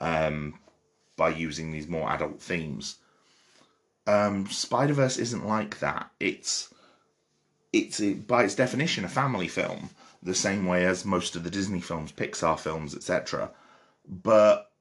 um, 0.00 0.58
by 1.16 1.28
using 1.28 1.70
these 1.70 1.86
more 1.86 2.10
adult 2.10 2.40
themes. 2.40 2.96
Um, 4.06 4.46
Spider 4.46 4.94
Verse 4.94 5.18
isn't 5.18 5.46
like 5.46 5.78
that. 5.80 6.10
It's 6.18 6.72
it's 7.72 8.00
a, 8.00 8.14
by 8.14 8.42
its 8.44 8.56
definition 8.56 9.04
a 9.04 9.08
family 9.08 9.46
film, 9.46 9.90
the 10.22 10.34
same 10.34 10.66
way 10.66 10.84
as 10.84 11.04
most 11.04 11.36
of 11.36 11.44
the 11.44 11.50
Disney 11.50 11.80
films, 11.80 12.10
Pixar 12.10 12.58
films, 12.58 12.94
etc. 12.96 13.50
But 14.08 14.72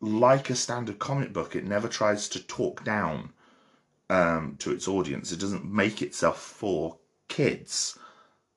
like 0.00 0.50
a 0.50 0.54
standard 0.54 0.98
comic 0.98 1.32
book, 1.32 1.56
it 1.56 1.64
never 1.64 1.88
tries 1.88 2.28
to 2.30 2.46
talk 2.46 2.84
down 2.84 3.32
um, 4.10 4.56
to 4.58 4.70
its 4.72 4.88
audience. 4.88 5.32
It 5.32 5.40
doesn't 5.40 5.64
make 5.64 6.02
itself 6.02 6.40
for 6.40 6.96
kids. 7.28 7.98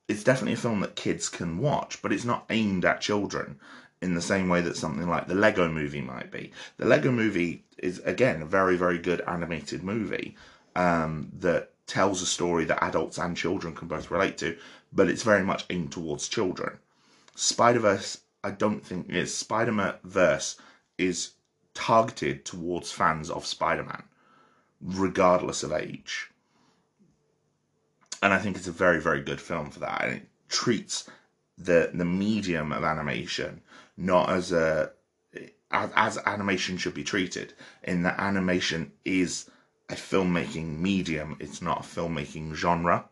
It's 0.08 0.24
definitely 0.24 0.54
a 0.54 0.56
film 0.56 0.80
that 0.80 0.96
kids 0.96 1.28
can 1.28 1.58
watch, 1.58 2.02
but 2.02 2.12
it's 2.12 2.24
not 2.24 2.46
aimed 2.50 2.84
at 2.84 3.00
children 3.00 3.58
in 4.00 4.14
the 4.14 4.22
same 4.22 4.48
way 4.48 4.60
that 4.60 4.76
something 4.76 5.08
like 5.08 5.28
the 5.28 5.34
Lego 5.34 5.68
movie 5.68 6.00
might 6.00 6.30
be. 6.30 6.52
The 6.76 6.86
Lego 6.86 7.12
movie 7.12 7.64
is, 7.78 8.00
again, 8.00 8.42
a 8.42 8.46
very, 8.46 8.76
very 8.76 8.98
good 8.98 9.20
animated 9.28 9.84
movie 9.84 10.36
um, 10.74 11.30
that 11.38 11.70
tells 11.86 12.22
a 12.22 12.26
story 12.26 12.64
that 12.64 12.82
adults 12.82 13.18
and 13.18 13.36
children 13.36 13.74
can 13.74 13.88
both 13.88 14.10
relate 14.10 14.38
to, 14.38 14.56
but 14.92 15.08
it's 15.08 15.22
very 15.22 15.44
much 15.44 15.64
aimed 15.70 15.92
towards 15.92 16.28
children. 16.28 16.78
Spider 17.34 17.78
Verse, 17.80 18.18
I 18.42 18.50
don't 18.50 18.84
think 18.84 19.08
is. 19.08 19.34
Spider 19.34 19.98
Verse 20.02 20.56
is 20.98 21.32
targeted 21.74 22.44
towards 22.44 22.92
fans 22.92 23.30
of 23.30 23.46
Spider 23.46 23.84
Man, 23.84 24.02
regardless 24.82 25.62
of 25.62 25.72
age. 25.72 26.30
And 28.22 28.32
I 28.32 28.38
think 28.38 28.56
it's 28.56 28.68
a 28.68 28.72
very, 28.72 29.00
very 29.00 29.20
good 29.22 29.40
film 29.40 29.70
for 29.70 29.80
that. 29.80 30.04
And 30.04 30.16
it 30.16 30.28
treats 30.48 31.08
the 31.58 31.90
the 31.92 32.04
medium 32.04 32.72
of 32.72 32.82
animation 32.82 33.60
not 33.96 34.30
as 34.30 34.52
a 34.52 34.90
as, 35.70 35.90
as 35.96 36.18
animation 36.26 36.76
should 36.76 36.94
be 36.94 37.04
treated, 37.04 37.54
in 37.82 38.02
that 38.02 38.20
animation 38.20 38.92
is 39.04 39.50
a 39.88 39.94
filmmaking 39.94 40.78
medium. 40.78 41.36
It's 41.40 41.62
not 41.62 41.80
a 41.80 41.88
filmmaking 41.88 42.54
genre. 42.54 43.06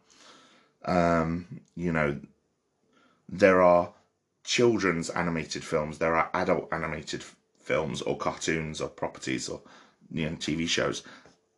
Um, 0.85 1.61
you 1.75 1.93
know, 1.93 2.21
there 3.29 3.63
are 3.63 3.93
children's 4.45 5.11
animated 5.11 5.65
films, 5.65 5.99
there 5.99 6.17
are 6.17 6.31
adult 6.35 6.69
animated 6.73 7.25
films 7.59 8.03
or 8.03 8.17
cartoons 8.17 8.81
or 8.81 8.89
properties 8.89 9.49
or 9.49 9.61
you 10.11 10.29
know 10.29 10.37
TV 10.37 10.69
shows, 10.69 11.03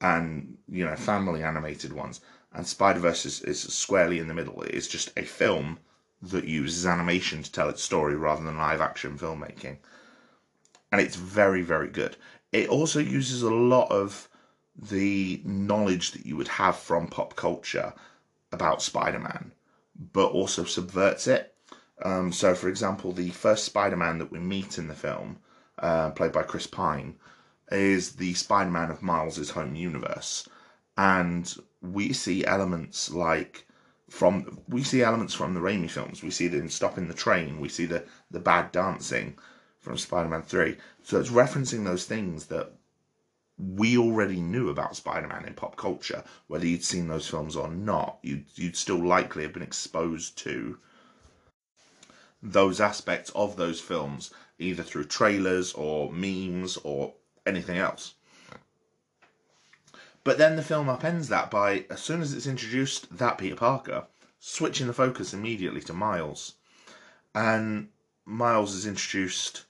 and 0.02 0.58
you 0.68 0.84
know 0.84 0.96
family 0.96 1.42
animated 1.42 1.92
ones. 1.92 2.20
And 2.52 2.66
Spider 2.66 2.98
Verse 2.98 3.24
is, 3.24 3.40
is 3.42 3.60
squarely 3.62 4.18
in 4.18 4.28
the 4.28 4.34
middle. 4.34 4.60
It 4.62 4.74
is 4.74 4.86
just 4.86 5.10
a 5.16 5.22
film 5.22 5.78
that 6.20 6.44
uses 6.44 6.86
animation 6.86 7.42
to 7.42 7.50
tell 7.50 7.70
its 7.70 7.82
story 7.82 8.14
rather 8.14 8.44
than 8.44 8.58
live 8.58 8.82
action 8.82 9.18
filmmaking. 9.18 9.78
And 10.90 11.00
it's 11.00 11.16
very, 11.16 11.62
very 11.62 11.88
good. 11.88 12.16
It 12.52 12.68
also 12.68 13.00
uses 13.00 13.42
a 13.42 13.50
lot 13.50 13.90
of 13.90 14.28
the 14.76 15.40
knowledge 15.44 16.10
that 16.12 16.26
you 16.26 16.36
would 16.36 16.48
have 16.48 16.76
from 16.76 17.08
pop 17.08 17.34
culture 17.36 17.94
about 18.52 18.82
Spider 18.82 19.18
Man, 19.18 19.52
but 20.12 20.32
also 20.32 20.64
subverts 20.64 21.26
it. 21.26 21.54
Um, 22.04 22.32
so, 22.32 22.54
for 22.54 22.68
example, 22.68 23.12
the 23.12 23.30
first 23.30 23.64
Spider 23.64 23.96
Man 23.96 24.18
that 24.18 24.30
we 24.30 24.38
meet 24.38 24.76
in 24.76 24.88
the 24.88 24.94
film, 24.94 25.38
uh, 25.78 26.10
played 26.10 26.32
by 26.32 26.42
Chris 26.42 26.66
Pine, 26.66 27.16
is 27.72 28.12
the 28.12 28.34
Spider 28.34 28.70
Man 28.70 28.90
of 28.90 29.02
Miles's 29.02 29.50
home 29.50 29.74
universe. 29.74 30.48
And 30.96 31.52
we 31.80 32.12
see 32.12 32.44
elements 32.44 33.10
like 33.10 33.66
from 34.12 34.60
we 34.68 34.82
see 34.82 35.02
elements 35.02 35.32
from 35.32 35.54
the 35.54 35.60
Raimi 35.60 35.90
films. 35.90 36.22
We 36.22 36.30
see 36.30 36.46
them 36.48 36.68
stopping 36.68 37.08
the 37.08 37.14
train. 37.14 37.60
We 37.60 37.70
see 37.70 37.86
the 37.86 38.04
the 38.30 38.40
bad 38.40 38.70
dancing 38.70 39.38
from 39.80 39.96
Spider-Man 39.96 40.42
Three. 40.42 40.76
So 41.02 41.18
it's 41.18 41.30
referencing 41.30 41.84
those 41.84 42.04
things 42.04 42.46
that 42.46 42.72
we 43.58 43.96
already 43.96 44.40
knew 44.40 44.68
about 44.68 44.96
Spider-Man 44.96 45.44
in 45.44 45.54
pop 45.54 45.76
culture. 45.76 46.24
Whether 46.46 46.66
you'd 46.66 46.84
seen 46.84 47.08
those 47.08 47.28
films 47.28 47.56
or 47.56 47.68
not, 47.68 48.18
you'd 48.22 48.46
you'd 48.54 48.76
still 48.76 49.02
likely 49.02 49.42
have 49.44 49.54
been 49.54 49.62
exposed 49.62 50.38
to 50.38 50.78
those 52.42 52.80
aspects 52.80 53.30
of 53.30 53.56
those 53.56 53.80
films 53.80 54.30
either 54.58 54.82
through 54.82 55.04
trailers 55.04 55.72
or 55.72 56.12
memes 56.12 56.76
or 56.84 57.14
anything 57.46 57.78
else. 57.78 58.14
But 60.24 60.38
then 60.38 60.56
the 60.56 60.62
film 60.62 60.86
upends 60.86 61.28
that 61.28 61.50
by, 61.50 61.84
as 61.90 62.00
soon 62.00 62.22
as 62.22 62.32
it's 62.32 62.46
introduced 62.46 63.16
that 63.18 63.38
Peter 63.38 63.56
Parker, 63.56 64.06
switching 64.38 64.86
the 64.86 64.92
focus 64.92 65.34
immediately 65.34 65.80
to 65.82 65.92
Miles. 65.92 66.54
And 67.34 67.88
Miles 68.24 68.74
is 68.74 68.86
introduced 68.86 69.64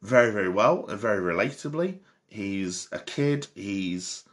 very, 0.00 0.32
very 0.32 0.48
well 0.48 0.86
and 0.86 0.98
very 0.98 1.20
relatably. 1.20 2.00
He's 2.28 2.88
a 2.90 2.98
kid, 2.98 3.46
he's 3.54 4.24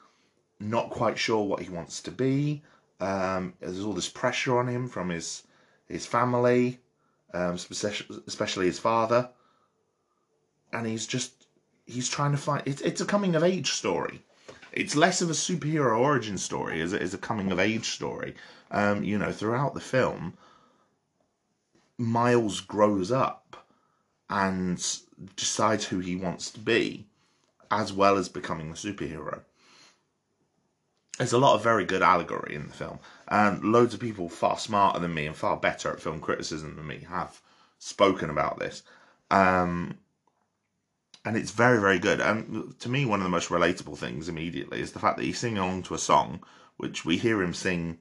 not 0.59 0.89
quite 0.89 1.17
sure 1.17 1.43
what 1.43 1.61
he 1.61 1.69
wants 1.69 2.01
to 2.01 2.11
be. 2.11 2.63
Um, 2.99 3.53
there's 3.59 3.83
all 3.83 3.93
this 3.93 4.09
pressure 4.09 4.57
on 4.57 4.67
him 4.67 4.89
from 4.89 5.09
his 5.09 5.43
his 5.87 6.05
family, 6.05 6.79
um, 7.33 7.55
especially 7.55 8.67
his 8.67 8.77
father, 8.77 9.29
and 10.71 10.85
he's 10.85 11.07
just 11.07 11.38
he's 11.89 12.09
trying 12.09 12.31
to 12.31 12.37
find. 12.37 12.63
It's 12.65 12.81
it's 12.81 13.01
a 13.01 13.05
coming 13.05 13.35
of 13.35 13.43
age 13.43 13.71
story, 13.71 14.21
it's 14.71 14.95
less 14.95 15.21
of 15.21 15.29
a 15.29 15.33
superhero 15.33 15.99
origin 15.99 16.37
story 16.37 16.81
as 16.81 16.93
it 16.93 17.01
is 17.01 17.13
a 17.13 17.17
coming 17.17 17.51
of 17.51 17.59
age 17.59 17.89
story. 17.89 18.35
Um, 18.71 19.03
you 19.03 19.17
know, 19.17 19.31
throughout 19.31 19.73
the 19.73 19.79
film, 19.79 20.37
Miles 21.97 22.61
grows 22.61 23.11
up 23.11 23.65
and 24.29 24.77
decides 25.35 25.85
who 25.85 25.99
he 25.99 26.15
wants 26.15 26.51
to 26.51 26.59
be, 26.59 27.07
as 27.71 27.91
well 27.91 28.17
as 28.17 28.29
becoming 28.29 28.69
a 28.69 28.73
superhero. 28.73 29.41
There's 31.17 31.33
a 31.33 31.39
lot 31.39 31.55
of 31.55 31.63
very 31.63 31.83
good 31.83 32.01
allegory 32.01 32.55
in 32.55 32.67
the 32.67 32.73
film, 32.73 32.99
and 33.27 33.63
loads 33.63 33.93
of 33.93 33.99
people 33.99 34.29
far 34.29 34.57
smarter 34.57 34.99
than 34.99 35.13
me 35.13 35.25
and 35.25 35.35
far 35.35 35.57
better 35.57 35.91
at 35.91 35.99
film 35.99 36.21
criticism 36.21 36.75
than 36.75 36.87
me 36.87 37.05
have 37.09 37.41
spoken 37.79 38.29
about 38.29 38.59
this. 38.59 38.83
Um, 39.31 39.97
and 41.29 41.37
it's 41.37 41.51
very, 41.51 41.79
very 41.79 41.99
good. 41.99 42.19
And 42.19 42.73
to 42.79 42.89
me, 42.89 43.05
one 43.05 43.19
of 43.19 43.23
the 43.23 43.29
most 43.29 43.49
relatable 43.49 43.95
things 43.99 44.29
immediately 44.29 44.81
is 44.81 44.93
the 44.93 44.99
fact 44.99 45.17
that 45.17 45.25
he's 45.25 45.37
singing 45.37 45.59
along 45.59 45.83
to 45.83 45.93
a 45.93 45.99
song, 45.99 46.43
which 46.77 47.05
we 47.05 47.17
hear 47.17 47.39
him 47.43 47.53
sing 47.53 47.99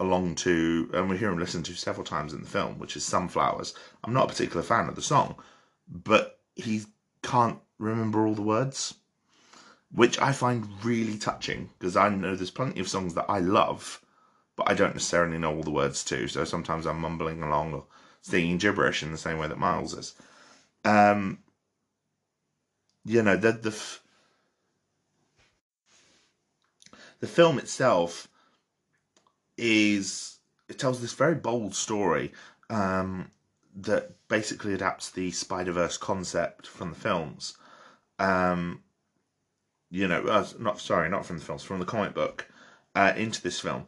along 0.00 0.34
to, 0.34 0.90
and 0.92 1.08
we 1.08 1.16
hear 1.16 1.30
him 1.30 1.38
listen 1.38 1.62
to 1.62 1.74
several 1.74 2.04
times 2.04 2.32
in 2.32 2.40
the 2.40 2.48
film, 2.48 2.80
which 2.80 2.96
is 2.96 3.04
Sunflowers. 3.04 3.74
I'm 4.02 4.12
not 4.12 4.24
a 4.24 4.28
particular 4.30 4.64
fan 4.64 4.88
of 4.88 4.96
the 4.96 5.02
song, 5.02 5.36
but 5.86 6.40
he 6.56 6.82
can't 7.22 7.60
remember 7.78 8.26
all 8.26 8.34
the 8.34 8.42
words, 8.42 8.92
which 9.92 10.20
I 10.20 10.32
find 10.32 10.66
really 10.84 11.16
touching 11.16 11.70
because 11.78 11.96
I 11.96 12.08
know 12.08 12.34
there's 12.34 12.50
plenty 12.50 12.80
of 12.80 12.88
songs 12.88 13.14
that 13.14 13.26
I 13.28 13.38
love, 13.38 14.04
but 14.56 14.68
I 14.68 14.74
don't 14.74 14.96
necessarily 14.96 15.38
know 15.38 15.54
all 15.54 15.62
the 15.62 15.70
words 15.70 16.02
to. 16.06 16.26
So 16.26 16.42
sometimes 16.42 16.86
I'm 16.86 16.98
mumbling 16.98 17.40
along 17.40 17.74
or 17.74 17.84
singing 18.20 18.58
gibberish 18.58 19.04
in 19.04 19.12
the 19.12 19.16
same 19.16 19.38
way 19.38 19.46
that 19.46 19.60
Miles 19.60 19.94
is. 19.94 20.14
Um, 20.84 21.38
you 23.04 23.22
know 23.22 23.36
the 23.36 23.52
the 23.52 23.98
the 27.20 27.26
film 27.26 27.58
itself 27.58 28.28
is 29.56 30.38
it 30.68 30.78
tells 30.78 31.00
this 31.00 31.14
very 31.14 31.34
bold 31.34 31.74
story 31.74 32.32
um, 32.70 33.30
that 33.74 34.12
basically 34.28 34.74
adapts 34.74 35.10
the 35.10 35.30
Spider 35.30 35.72
Verse 35.72 35.96
concept 35.96 36.66
from 36.66 36.90
the 36.90 36.96
films. 36.96 37.56
Um, 38.18 38.82
you 39.90 40.06
know, 40.06 40.22
uh, 40.24 40.46
not 40.58 40.80
sorry, 40.80 41.08
not 41.08 41.24
from 41.24 41.38
the 41.38 41.44
films, 41.44 41.62
from 41.62 41.78
the 41.78 41.86
comic 41.86 42.14
book 42.14 42.46
uh, 42.94 43.12
into 43.16 43.40
this 43.40 43.60
film, 43.60 43.86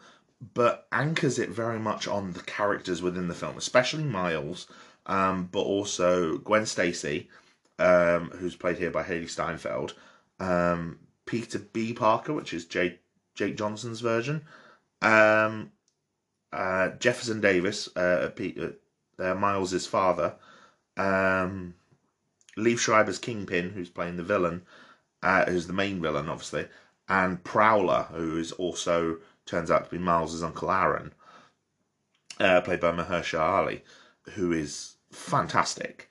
but 0.55 0.87
anchors 0.93 1.39
it 1.39 1.51
very 1.51 1.79
much 1.79 2.09
on 2.09 2.33
the 2.33 2.43
characters 2.43 3.03
within 3.03 3.29
the 3.29 3.35
film, 3.35 3.59
especially 3.59 4.05
Miles, 4.05 4.67
um, 5.07 5.49
but 5.53 5.61
also 5.61 6.39
Gwen 6.39 6.65
Stacy, 6.65 7.29
um, 7.81 8.31
who's 8.31 8.55
played 8.55 8.79
here 8.79 8.91
by 8.91 9.03
Hailee 9.03 9.29
Steinfeld, 9.29 9.95
um, 10.39 10.99
Peter 11.27 11.59
B. 11.59 11.93
Parker, 11.93 12.33
which 12.33 12.53
is 12.53 12.67
Jake, 12.67 13.01
Jake 13.35 13.57
Johnson's 13.57 14.01
version, 14.01 14.43
um, 15.03 15.73
uh, 16.53 16.91
Jefferson 16.91 17.41
Davis, 17.41 17.89
uh, 17.97 18.31
Peter, 18.37 18.75
uh, 19.19 19.35
Miles's 19.35 19.87
father, 19.87 20.35
um, 20.97 21.75
Liev 22.57 22.79
Schreiber's 22.79 23.19
Kingpin, 23.19 23.71
who's 23.71 23.89
playing 23.89 24.17
the 24.17 24.23
villain, 24.23 24.63
uh, 25.23 25.47
who's 25.47 25.67
the 25.67 25.73
main 25.73 26.03
villain, 26.03 26.29
obviously, 26.29 26.69
and 27.09 27.43
Prowler, 27.43 28.09
who 28.13 28.37
is 28.37 28.53
also 28.53 29.19
turns 29.47 29.71
out 29.71 29.85
to 29.85 29.91
be 29.91 29.99
Miles's 29.99 30.43
uncle 30.43 30.71
Aaron, 30.71 31.13
uh, 32.39 32.61
played 32.61 32.81
by 32.81 32.93
Mahershala 32.93 33.41
Ali, 33.41 33.85
who 34.35 34.53
is 34.53 34.97
fantastic. 35.11 36.11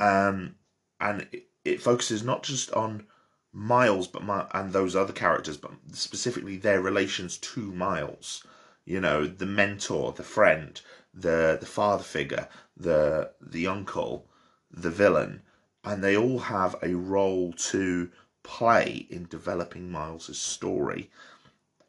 Um, 0.00 0.56
and 1.02 1.26
it, 1.32 1.48
it 1.64 1.82
focuses 1.82 2.22
not 2.22 2.42
just 2.42 2.72
on 2.72 3.06
Miles, 3.52 4.06
but 4.06 4.22
my, 4.22 4.46
and 4.54 4.72
those 4.72 4.96
other 4.96 5.12
characters, 5.12 5.58
but 5.58 5.72
specifically 5.92 6.56
their 6.56 6.80
relations 6.80 7.36
to 7.38 7.60
Miles. 7.72 8.46
You 8.86 9.00
know, 9.00 9.26
the 9.26 9.46
mentor, 9.46 10.12
the 10.12 10.22
friend, 10.22 10.80
the 11.12 11.58
the 11.60 11.66
father 11.66 12.02
figure, 12.02 12.48
the 12.76 13.32
the 13.40 13.66
uncle, 13.66 14.26
the 14.70 14.90
villain, 14.90 15.42
and 15.84 16.02
they 16.02 16.16
all 16.16 16.38
have 16.38 16.76
a 16.82 16.94
role 16.94 17.52
to 17.52 18.10
play 18.42 19.06
in 19.10 19.26
developing 19.26 19.90
Miles's 19.90 20.38
story. 20.38 21.10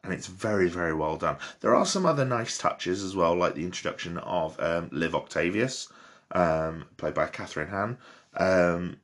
And 0.04 0.12
it's 0.12 0.28
very, 0.28 0.68
very 0.68 0.94
well 0.94 1.16
done. 1.16 1.38
There 1.62 1.74
are 1.74 1.86
some 1.86 2.06
other 2.06 2.26
nice 2.26 2.58
touches 2.58 3.02
as 3.02 3.16
well, 3.16 3.36
like 3.36 3.56
the 3.56 3.64
introduction 3.64 4.18
of 4.18 4.60
um, 4.60 4.90
Liv 4.92 5.16
Octavius, 5.16 5.88
um, 6.32 6.86
played 6.98 7.14
by 7.14 7.28
Kathryn 7.28 7.70
Hahn, 7.70 7.98
um, 8.36 8.98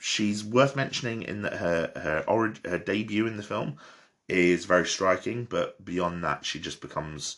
she's 0.00 0.42
worth 0.42 0.74
mentioning 0.74 1.22
in 1.22 1.42
that 1.42 1.52
her 1.54 1.92
her 1.94 2.24
orig- 2.26 2.66
her 2.66 2.78
debut 2.78 3.26
in 3.26 3.36
the 3.36 3.42
film 3.42 3.76
is 4.28 4.64
very 4.64 4.86
striking, 4.86 5.44
but 5.44 5.84
beyond 5.84 6.24
that, 6.24 6.44
she 6.44 6.58
just 6.58 6.80
becomes 6.80 7.36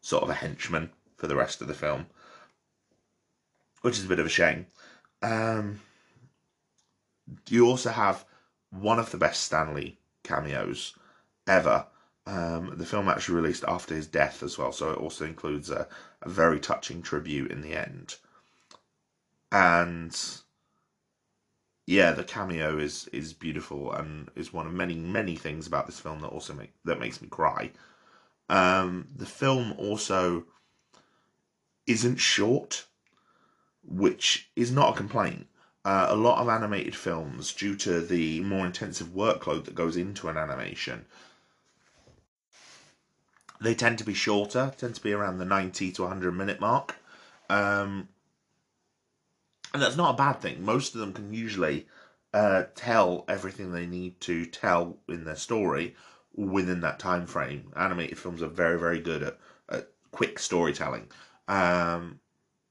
sort 0.00 0.22
of 0.24 0.30
a 0.30 0.34
henchman 0.34 0.90
for 1.16 1.26
the 1.26 1.36
rest 1.36 1.60
of 1.60 1.68
the 1.68 1.74
film, 1.74 2.06
which 3.82 3.98
is 3.98 4.06
a 4.06 4.08
bit 4.08 4.18
of 4.18 4.26
a 4.26 4.30
shame. 4.30 4.66
Um, 5.22 5.80
you 7.48 7.66
also 7.66 7.90
have 7.90 8.24
one 8.70 8.98
of 8.98 9.10
the 9.10 9.18
best 9.18 9.42
Stan 9.42 9.74
Lee 9.74 9.98
cameos 10.24 10.94
ever. 11.46 11.86
Um, 12.26 12.74
the 12.76 12.86
film 12.86 13.08
actually 13.08 13.36
released 13.36 13.64
after 13.66 13.94
his 13.94 14.06
death 14.06 14.42
as 14.42 14.56
well, 14.56 14.72
so 14.72 14.92
it 14.92 14.98
also 14.98 15.24
includes 15.24 15.70
a, 15.70 15.88
a 16.22 16.28
very 16.28 16.60
touching 16.60 17.02
tribute 17.02 17.50
in 17.50 17.60
the 17.60 17.74
end. 17.74 18.16
And 19.50 20.18
yeah, 21.88 22.12
the 22.12 22.22
cameo 22.22 22.76
is 22.76 23.08
is 23.14 23.32
beautiful 23.32 23.90
and 23.92 24.30
is 24.36 24.52
one 24.52 24.66
of 24.66 24.74
many 24.74 24.94
many 24.94 25.36
things 25.36 25.66
about 25.66 25.86
this 25.86 25.98
film 25.98 26.20
that 26.20 26.28
also 26.28 26.52
make 26.52 26.74
that 26.84 27.00
makes 27.00 27.22
me 27.22 27.28
cry. 27.28 27.70
Um, 28.50 29.08
the 29.16 29.24
film 29.24 29.72
also 29.78 30.44
isn't 31.86 32.16
short, 32.16 32.84
which 33.82 34.50
is 34.54 34.70
not 34.70 34.92
a 34.92 34.96
complaint. 34.98 35.46
Uh, 35.82 36.08
a 36.10 36.14
lot 36.14 36.42
of 36.42 36.50
animated 36.50 36.94
films, 36.94 37.54
due 37.54 37.74
to 37.76 38.02
the 38.02 38.40
more 38.40 38.66
intensive 38.66 39.08
workload 39.08 39.64
that 39.64 39.74
goes 39.74 39.96
into 39.96 40.28
an 40.28 40.36
animation, 40.36 41.06
they 43.62 43.74
tend 43.74 43.96
to 43.96 44.04
be 44.04 44.12
shorter, 44.12 44.74
tend 44.76 44.94
to 44.94 45.02
be 45.02 45.14
around 45.14 45.38
the 45.38 45.46
90 45.46 45.92
to 45.92 46.02
100 46.02 46.32
minute 46.32 46.60
mark. 46.60 46.96
Um, 47.48 48.10
and 49.72 49.82
that's 49.82 49.96
not 49.96 50.14
a 50.14 50.16
bad 50.16 50.40
thing. 50.40 50.64
Most 50.64 50.94
of 50.94 51.00
them 51.00 51.12
can 51.12 51.32
usually 51.32 51.86
uh, 52.32 52.64
tell 52.74 53.24
everything 53.28 53.72
they 53.72 53.86
need 53.86 54.20
to 54.22 54.46
tell 54.46 54.98
in 55.08 55.24
their 55.24 55.36
story 55.36 55.94
within 56.34 56.80
that 56.80 56.98
time 56.98 57.26
frame. 57.26 57.72
Animated 57.76 58.18
films 58.18 58.42
are 58.42 58.48
very, 58.48 58.78
very 58.78 59.00
good 59.00 59.22
at, 59.22 59.38
at 59.68 59.88
quick 60.10 60.38
storytelling. 60.38 61.08
Um, 61.48 62.20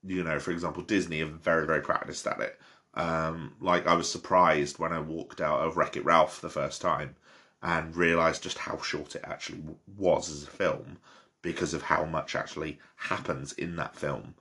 you 0.03 0.23
know, 0.23 0.39
for 0.39 0.51
example, 0.51 0.83
Disney 0.83 1.21
are 1.21 1.27
very, 1.27 1.65
very 1.65 1.81
practiced 1.81 2.25
at 2.27 2.39
it. 2.39 2.59
Um, 2.93 3.53
like 3.59 3.85
I 3.85 3.93
was 3.93 4.11
surprised 4.11 4.79
when 4.79 4.93
I 4.93 4.99
walked 4.99 5.41
out 5.41 5.59
of 5.59 5.77
Wreck 5.77 5.97
It 5.97 6.05
Ralph 6.05 6.41
the 6.41 6.49
first 6.49 6.81
time 6.81 7.15
and 7.61 7.95
realised 7.95 8.43
just 8.43 8.57
how 8.57 8.79
short 8.81 9.15
it 9.15 9.23
actually 9.23 9.61
was 9.97 10.31
as 10.31 10.43
a 10.43 10.47
film 10.47 10.97
because 11.41 11.73
of 11.73 11.83
how 11.83 12.05
much 12.05 12.35
actually 12.35 12.79
happens 12.95 13.53
in 13.53 13.75
that 13.75 13.95
film. 13.95 14.35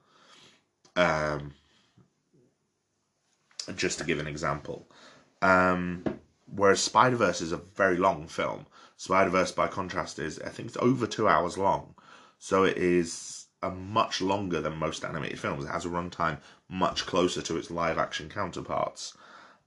Um, 0.95 1.53
just 3.75 3.99
to 3.99 4.05
give 4.05 4.19
an 4.19 4.27
example. 4.27 4.89
Um, 5.43 6.05
whereas 6.47 6.81
Spider 6.81 7.17
Verse 7.17 7.41
is 7.41 7.53
a 7.53 7.57
very 7.57 7.97
long 7.97 8.29
film. 8.29 8.67
Spider 8.97 9.31
Verse, 9.31 9.53
by 9.53 9.69
contrast, 9.69 10.19
is 10.19 10.39
I 10.41 10.49
think 10.49 10.69
it's 10.69 10.79
over 10.79 11.07
two 11.07 11.29
hours 11.29 11.59
long, 11.59 11.95
so 12.39 12.65
it 12.65 12.77
is 12.77 13.47
a 13.63 13.71
much 13.71 14.21
longer 14.21 14.61
than 14.61 14.77
most 14.77 15.05
animated 15.05 15.41
films. 15.41 15.65
It 15.65 15.71
has 15.71 15.85
a 15.85 15.89
runtime 15.89 16.39
much 16.69 17.07
closer 17.07 17.43
to 17.43 17.57
its 17.57 17.71
live 17.71 17.99
action 17.99 18.29
counterparts. 18.29 19.17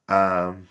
Um, 0.07 0.67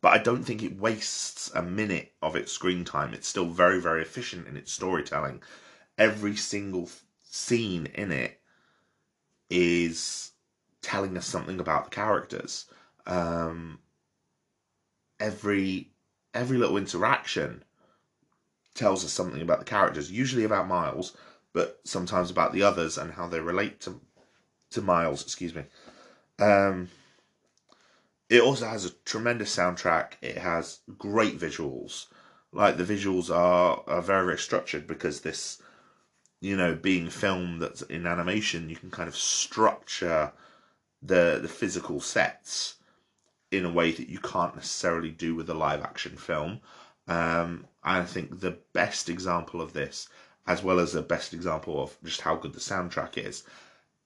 but 0.00 0.12
I 0.12 0.18
don't 0.18 0.44
think 0.44 0.62
it 0.62 0.78
wastes 0.78 1.50
a 1.54 1.62
minute 1.62 2.12
of 2.20 2.36
its 2.36 2.52
screen 2.52 2.84
time. 2.84 3.14
It's 3.14 3.26
still 3.26 3.46
very, 3.46 3.80
very 3.80 4.02
efficient 4.02 4.46
in 4.46 4.56
its 4.56 4.70
storytelling. 4.70 5.42
Every 5.96 6.36
single 6.36 6.90
scene 7.24 7.86
in 7.94 8.12
it 8.12 8.40
is 9.48 10.32
telling 10.84 11.16
us 11.16 11.26
something 11.26 11.58
about 11.58 11.84
the 11.84 11.90
characters. 11.90 12.66
Um, 13.06 13.78
every 15.18 15.90
every 16.34 16.58
little 16.58 16.76
interaction 16.76 17.64
tells 18.74 19.04
us 19.04 19.12
something 19.12 19.40
about 19.40 19.60
the 19.60 19.64
characters, 19.64 20.10
usually 20.10 20.44
about 20.44 20.68
Miles, 20.68 21.16
but 21.52 21.80
sometimes 21.84 22.30
about 22.30 22.52
the 22.52 22.62
others 22.62 22.98
and 22.98 23.12
how 23.12 23.26
they 23.26 23.40
relate 23.40 23.80
to 23.80 24.00
to 24.70 24.82
Miles. 24.82 25.22
Excuse 25.22 25.54
me. 25.54 25.64
Um, 26.38 26.90
it 28.28 28.42
also 28.42 28.66
has 28.66 28.84
a 28.84 28.90
tremendous 29.06 29.56
soundtrack. 29.56 30.14
It 30.20 30.36
has 30.36 30.80
great 30.98 31.38
visuals. 31.38 32.06
Like 32.52 32.76
the 32.76 32.84
visuals 32.84 33.34
are 33.34 33.82
are 33.86 34.02
very 34.02 34.26
very 34.26 34.38
structured 34.38 34.86
because 34.86 35.22
this, 35.22 35.62
you 36.42 36.56
know, 36.56 36.74
being 36.74 37.08
filmed 37.08 37.62
that's 37.62 37.82
in 37.82 38.06
animation, 38.06 38.68
you 38.68 38.76
can 38.76 38.90
kind 38.90 39.08
of 39.08 39.16
structure 39.16 40.32
the 41.04 41.38
the 41.42 41.48
physical 41.48 42.00
sets 42.00 42.76
in 43.50 43.64
a 43.64 43.72
way 43.72 43.92
that 43.92 44.08
you 44.08 44.18
can't 44.18 44.56
necessarily 44.56 45.10
do 45.10 45.34
with 45.34 45.48
a 45.48 45.54
live 45.54 45.82
action 45.82 46.16
film. 46.16 46.60
Um, 47.06 47.66
I 47.82 48.02
think 48.02 48.40
the 48.40 48.58
best 48.72 49.08
example 49.08 49.60
of 49.60 49.74
this, 49.74 50.08
as 50.46 50.62
well 50.62 50.80
as 50.80 50.92
the 50.92 51.02
best 51.02 51.34
example 51.34 51.82
of 51.82 51.96
just 52.02 52.22
how 52.22 52.36
good 52.36 52.54
the 52.54 52.60
soundtrack 52.60 53.18
is, 53.18 53.44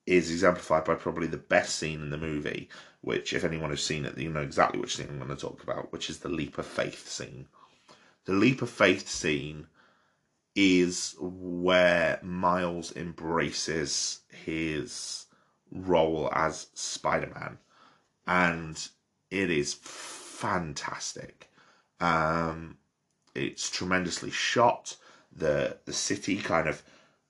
is 0.05 0.31
exemplified 0.31 0.83
by 0.83 0.95
probably 0.95 1.27
the 1.27 1.37
best 1.37 1.77
scene 1.77 2.01
in 2.01 2.09
the 2.09 2.17
movie, 2.17 2.69
which, 3.01 3.33
if 3.33 3.43
anyone 3.43 3.69
has 3.69 3.83
seen 3.83 4.05
it, 4.05 4.17
you 4.17 4.29
know 4.29 4.41
exactly 4.41 4.79
which 4.79 4.97
scene 4.97 5.07
I'm 5.09 5.17
going 5.17 5.29
to 5.29 5.35
talk 5.35 5.63
about, 5.63 5.91
which 5.93 6.09
is 6.09 6.19
the 6.19 6.29
leap 6.29 6.57
of 6.57 6.65
faith 6.65 7.07
scene. 7.07 7.47
The 8.25 8.33
leap 8.33 8.61
of 8.61 8.69
faith 8.69 9.07
scene 9.07 9.67
is 10.55 11.15
where 11.19 12.19
Miles 12.21 12.95
embraces 12.95 14.21
his 14.29 15.25
role 15.71 16.29
as 16.33 16.67
Spider 16.73 17.31
Man, 17.33 17.57
and 18.27 18.87
it 19.29 19.49
is 19.49 19.73
fantastic. 19.73 21.49
Um, 21.99 22.77
it's 23.35 23.69
tremendously 23.69 24.31
shot. 24.31 24.97
The 25.35 25.77
the 25.85 25.93
city 25.93 26.37
kind 26.37 26.67
of 26.67 26.81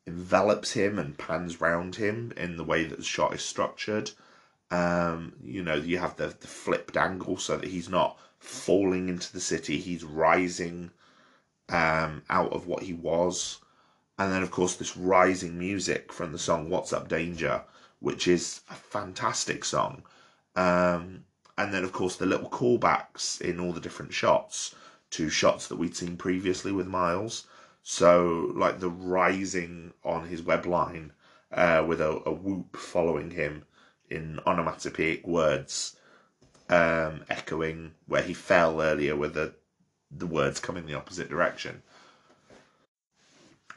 envelops 0.08 0.72
him 0.72 0.98
and 0.98 1.18
pans 1.18 1.62
round 1.62 1.96
him 1.96 2.34
in 2.36 2.58
the 2.58 2.64
way 2.64 2.86
that 2.86 2.98
the 2.98 3.04
shot 3.04 3.34
is 3.34 3.44
structured. 3.44 4.12
Um, 4.72 5.34
you 5.44 5.64
know, 5.64 5.76
you 5.76 5.98
have 5.98 6.16
the, 6.16 6.28
the 6.28 6.48
flipped 6.48 6.98
angle 6.98 7.38
so 7.38 7.58
that 7.58 7.70
he's 7.70 7.90
not 7.90 8.18
falling 8.40 9.10
into 9.10 9.32
the 9.32 9.42
city, 9.42 9.78
he's 9.78 10.04
rising 10.04 10.92
um, 11.70 12.24
out 12.30 12.52
of 12.54 12.68
what 12.68 12.84
he 12.84 12.94
was. 12.94 13.60
And 14.18 14.34
then, 14.34 14.44
of 14.44 14.52
course, 14.52 14.76
this 14.76 14.98
rising 14.98 15.58
music 15.58 16.12
from 16.12 16.32
the 16.32 16.40
song 16.40 16.70
What's 16.70 16.92
Up 16.94 17.08
Danger, 17.08 17.64
which 18.00 18.28
is 18.28 18.62
a 18.70 18.76
fantastic 18.76 19.66
song. 19.66 20.04
Um, 20.56 21.26
and 21.58 21.74
then, 21.74 21.84
of 21.84 21.92
course, 21.92 22.16
the 22.16 22.26
little 22.26 22.50
callbacks 22.50 23.42
in 23.42 23.60
all 23.60 23.74
the 23.74 23.82
different 23.82 24.14
shots 24.14 24.76
to 25.12 25.30
shots 25.30 25.68
that 25.68 25.76
we'd 25.78 25.96
seen 25.96 26.16
previously 26.16 26.72
with 26.72 26.88
Miles. 26.88 27.48
So, 27.84 28.52
like 28.56 28.80
the 28.80 28.90
rising 28.90 29.94
on 30.04 30.28
his 30.28 30.42
web 30.42 30.66
line 30.66 31.12
uh, 31.52 31.84
with 31.88 32.00
a, 32.02 32.22
a, 32.26 32.32
whoop 32.32 32.78
following 32.78 33.32
him 33.32 33.66
in 34.10 34.40
onomatopoeic 34.46 35.26
words, 35.26 35.96
um, 36.70 37.24
echoing 37.30 37.94
where 38.06 38.22
he 38.22 38.34
fell 38.34 38.82
earlier 38.82 39.16
with 39.16 39.34
the, 39.34 39.54
the 40.12 40.28
words 40.28 40.60
coming 40.60 40.86
the 40.86 40.94
opposite 40.94 41.30
direction. 41.30 41.82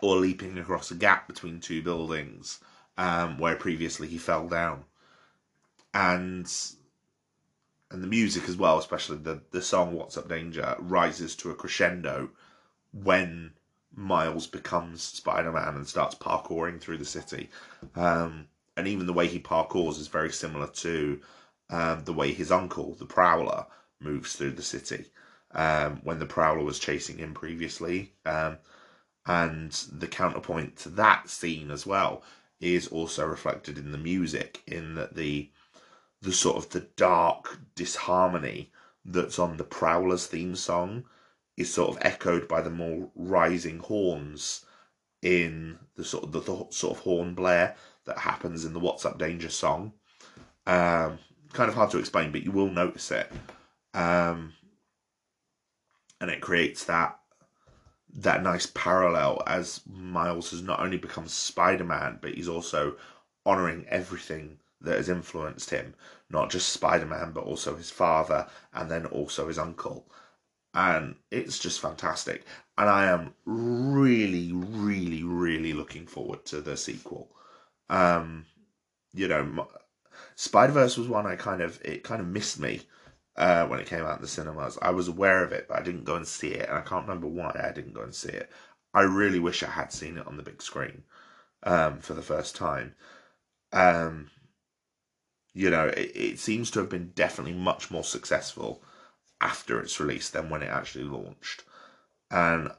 Or 0.01 0.16
leaping 0.16 0.59
across 0.59 0.90
a 0.90 0.97
gap 0.97 1.27
between 1.27 1.61
two 1.61 1.82
buildings 1.82 2.61
um, 2.97 3.39
where 3.39 3.56
previously 3.56 4.09
he 4.09 4.19
fell 4.19 4.48
down. 4.48 4.85
And 5.94 6.51
and 7.90 8.02
the 8.02 8.09
music 8.09 8.48
as 8.48 8.56
well, 8.56 8.78
especially 8.78 9.19
the, 9.19 9.43
the 9.51 9.60
song 9.60 9.93
What's 9.93 10.16
Up 10.16 10.28
Danger, 10.28 10.77
rises 10.78 11.36
to 11.36 11.51
a 11.51 11.55
crescendo 11.55 12.31
when 12.93 13.52
Miles 13.94 14.47
becomes 14.47 15.02
Spider 15.02 15.52
Man 15.52 15.74
and 15.74 15.86
starts 15.86 16.14
parkouring 16.14 16.81
through 16.81 16.97
the 16.97 17.05
city. 17.05 17.51
Um, 17.94 18.48
and 18.78 18.89
even 18.89 19.06
the 19.06 19.12
way 19.12 19.27
he 19.27 19.39
parkours 19.39 19.98
is 19.98 20.09
very 20.09 20.32
similar 20.32 20.69
to 20.69 21.20
um, 21.69 22.05
the 22.05 22.14
way 22.14 22.32
his 22.32 22.51
uncle, 22.51 22.94
the 22.94 23.05
Prowler, 23.05 23.66
moves 24.01 24.35
through 24.35 24.52
the 24.52 24.62
city 24.62 25.05
um, 25.55 26.01
when 26.02 26.19
the 26.19 26.27
Prowler 26.27 26.64
was 26.64 26.78
chasing 26.78 27.19
him 27.19 27.35
previously. 27.35 28.14
Um, 28.24 28.56
and 29.27 29.70
the 29.93 30.09
counterpoint 30.09 30.77
to 30.78 30.89
that 30.90 31.28
scene 31.28 31.70
as 31.70 31.86
well 31.86 32.23
is 32.62 32.89
also 32.89 33.26
reflected 33.26 33.76
in 33.76 33.93
the 33.93 33.98
music, 33.98 34.62
in 34.66 34.94
that 34.94 35.14
the 35.16 35.51
the 36.22 36.32
sort 36.32 36.56
of 36.56 36.70
the 36.70 36.86
dark 36.97 37.59
disharmony 37.74 38.70
that's 39.05 39.39
on 39.39 39.56
the 39.56 39.64
Prowler's 39.64 40.26
theme 40.26 40.55
song 40.55 41.05
is 41.56 41.74
sort 41.74 41.90
of 41.90 41.98
echoed 42.02 42.47
by 42.47 42.60
the 42.60 42.70
more 42.70 43.10
rising 43.16 43.80
horns 43.80 44.64
in 45.20 45.78
the 45.97 46.05
sort 46.05 46.22
of 46.24 46.32
the, 46.32 46.40
the 46.40 46.66
sort 46.70 46.97
of 46.97 47.02
horn 47.02 47.34
blare 47.34 47.74
that 48.05 48.18
happens 48.18 48.64
in 48.64 48.72
the 48.72 48.78
What's 48.78 49.05
Up 49.05 49.18
Danger 49.18 49.51
song. 49.51 49.93
Um, 50.66 51.18
kind 51.52 51.68
of 51.68 51.74
hard 51.74 51.90
to 51.90 51.98
explain, 51.98 52.30
but 52.30 52.43
you 52.44 52.52
will 52.52 52.70
notice 52.70 53.10
it. 53.10 53.30
Um, 53.94 54.52
and 56.20 56.30
it 56.30 56.40
creates 56.40 56.84
that 56.84 57.18
that 58.14 58.43
nice 58.43 58.66
parallel 58.66 59.43
as 59.47 59.80
Miles 59.86 60.51
has 60.51 60.62
not 60.62 60.80
only 60.80 60.98
become 60.98 61.26
Spider 61.26 61.84
Man, 61.84 62.18
but 62.20 62.34
he's 62.34 62.48
also 62.48 62.97
honoring 63.47 63.86
everything 63.89 64.59
that 64.80 64.97
has 64.97 65.09
influenced 65.09 65.70
him, 65.70 65.94
not 66.28 66.51
just 66.51 66.68
Spider 66.70 67.06
Man, 67.06 67.32
but 67.32 67.44
also 67.44 67.76
his 67.76 67.90
father 67.90 68.47
and 68.74 68.90
then 68.90 69.06
also 69.06 69.48
his 69.48 69.59
uncle 69.59 70.06
and 70.74 71.16
it's 71.30 71.59
just 71.59 71.80
fantastic. 71.80 72.44
And 72.78 72.89
I 72.89 73.06
am 73.06 73.34
really, 73.44 74.52
really, 74.52 75.22
really 75.22 75.72
looking 75.72 76.06
forward 76.06 76.44
to 76.47 76.60
the 76.60 76.76
sequel. 76.76 77.30
Um, 77.90 78.47
you 79.12 79.28
know, 79.28 79.68
Spider 80.34 80.72
Verse 80.72 80.97
was 80.97 81.09
one 81.09 81.26
I 81.26 81.36
kind 81.36 81.60
of 81.60 81.80
it 81.84 82.05
kind 82.05 82.20
of 82.20 82.26
missed 82.26 82.59
me 82.59 82.82
uh, 83.37 83.67
when 83.67 83.81
it 83.81 83.87
came 83.87 84.05
out 84.05 84.17
in 84.17 84.23
the 84.23 84.29
cinemas. 84.29 84.79
I 84.83 84.91
was 84.91 85.09
aware 85.09 85.45
of 85.45 85.53
it, 85.53 85.67
but 85.69 85.79
I 85.79 85.83
didn't 85.83 86.05
go 86.05 86.17
and 86.17 86.27
see 86.27 86.49
it, 86.49 86.69
and 86.69 86.79
I 86.79 86.83
can't 86.83 87.07
remember 87.07 87.27
why 87.27 87.59
I 87.63 87.73
didn't 87.73 87.95
go 87.95 88.03
and 88.03 88.15
see 88.15 88.29
it. 88.29 88.51
I 88.95 89.03
really 89.03 89.39
wish 89.39 89.63
I 89.63 89.71
had 89.71 89.93
seen 89.93 90.19
it 90.19 90.27
on 90.27 90.37
the 90.37 90.43
big 90.43 90.61
screen 90.61 91.05
um, 91.63 92.01
for 92.01 92.15
the 92.15 92.23
first 92.23 92.55
time. 92.55 92.95
Um, 93.73 94.31
you 95.55 95.71
know, 95.71 95.87
it, 95.87 96.13
it 96.15 96.39
seems 96.39 96.71
to 96.73 96.81
have 96.81 96.89
been 96.89 97.13
definitely 97.15 97.55
much 97.55 97.91
more 97.91 98.05
successful 98.05 98.83
after 99.41 99.81
its 99.81 99.99
release 99.99 100.31
than 100.31 100.51
when 100.51 100.63
it 100.63 100.69
actually 100.69 101.05
launched. 101.05 101.65
And 102.31 102.71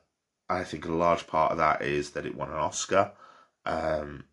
I 0.49 0.63
think 0.63 0.85
a 0.85 0.91
large 0.91 1.27
part 1.27 1.51
of 1.51 1.57
that 1.57 1.81
is 1.81 2.11
that 2.11 2.25
it 2.25 2.35
won 2.35 2.49
an 2.49 2.55
Oscar. 2.55 3.11
Um, 3.65 4.25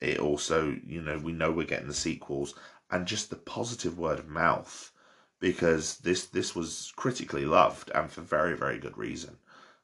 it 0.00 0.18
also, 0.18 0.76
you 0.86 1.02
know, 1.02 1.18
we 1.18 1.32
know 1.32 1.50
we're 1.50 1.66
getting 1.66 1.88
the 1.88 1.94
sequels 1.94 2.54
and 2.90 3.06
just 3.06 3.30
the 3.30 3.36
positive 3.36 3.98
word 3.98 4.18
of 4.18 4.28
mouth 4.28 4.92
because 5.40 5.98
this 5.98 6.26
this 6.26 6.54
was 6.54 6.92
critically 6.96 7.44
loved 7.44 7.90
and 7.94 8.10
for 8.10 8.20
very 8.20 8.56
very 8.56 8.78
good 8.78 8.96
reason. 8.96 9.36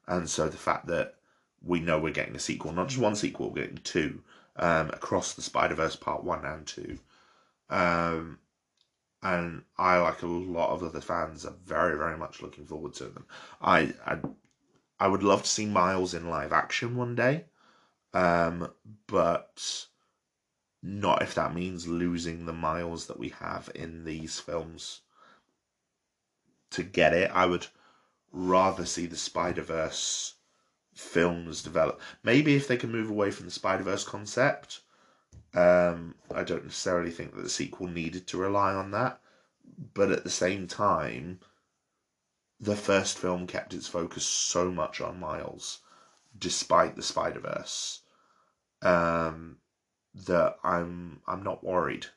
And 0.07 0.29
so 0.29 0.49
the 0.49 0.57
fact 0.57 0.87
that 0.87 1.15
we 1.63 1.79
know 1.79 1.99
we're 1.99 2.11
getting 2.13 2.35
a 2.35 2.39
sequel, 2.39 2.71
not 2.71 2.89
just 2.89 3.01
one 3.01 3.15
sequel, 3.15 3.49
we're 3.49 3.63
getting 3.63 3.79
two 3.83 4.21
um, 4.57 4.89
across 4.89 5.33
the 5.33 5.41
Spider 5.41 5.75
Verse 5.75 5.95
Part 5.95 6.23
One 6.23 6.45
and 6.45 6.65
Two, 6.65 6.99
um, 7.69 8.39
and 9.23 9.63
I, 9.77 9.97
like 9.97 10.21
a 10.21 10.27
lot 10.27 10.69
of 10.69 10.83
other 10.83 11.01
fans, 11.01 11.45
are 11.45 11.55
very, 11.65 11.97
very 11.97 12.17
much 12.17 12.41
looking 12.41 12.65
forward 12.65 12.93
to 12.95 13.05
them. 13.05 13.25
I, 13.59 13.93
I, 14.05 14.19
I 14.99 15.07
would 15.07 15.23
love 15.23 15.41
to 15.43 15.49
see 15.49 15.65
Miles 15.65 16.13
in 16.13 16.29
live 16.29 16.53
action 16.53 16.95
one 16.95 17.15
day, 17.15 17.45
um, 18.13 18.71
but 19.07 19.87
not 20.83 21.23
if 21.23 21.33
that 21.33 21.55
means 21.55 21.87
losing 21.87 22.45
the 22.45 22.53
Miles 22.53 23.07
that 23.07 23.17
we 23.17 23.29
have 23.29 23.69
in 23.73 24.05
these 24.05 24.39
films. 24.39 25.01
To 26.75 26.83
get 26.83 27.13
it, 27.13 27.31
I 27.33 27.45
would 27.45 27.67
rather 28.31 28.85
see 28.85 29.05
the 29.05 29.15
Spider 29.17 29.61
Verse 29.61 30.35
films 30.93 31.61
develop. 31.61 31.99
Maybe 32.23 32.55
if 32.55 32.67
they 32.67 32.77
can 32.77 32.91
move 32.91 33.09
away 33.09 33.31
from 33.31 33.45
the 33.45 33.51
Spider 33.51 33.83
Verse 33.83 34.03
concept 34.03 34.81
um, 35.55 36.15
I 36.33 36.43
don't 36.43 36.65
necessarily 36.65 37.11
think 37.11 37.33
that 37.33 37.43
the 37.43 37.49
sequel 37.49 37.87
needed 37.87 38.27
to 38.27 38.37
rely 38.37 38.73
on 38.73 38.91
that, 38.91 39.21
but 39.93 40.11
at 40.11 40.23
the 40.25 40.29
same 40.29 40.67
time, 40.67 41.39
the 42.59 42.75
first 42.75 43.17
film 43.17 43.47
kept 43.47 43.73
its 43.73 43.87
focus 43.87 44.25
so 44.25 44.69
much 44.69 44.99
on 44.99 45.19
Miles, 45.19 45.79
despite 46.37 46.97
the 46.97 47.03
Spider 47.03 47.39
Verse, 47.39 48.01
um, 48.81 49.59
that 50.13 50.57
I'm 50.63 51.21
I'm 51.25 51.43
not 51.43 51.63
worried 51.63 52.07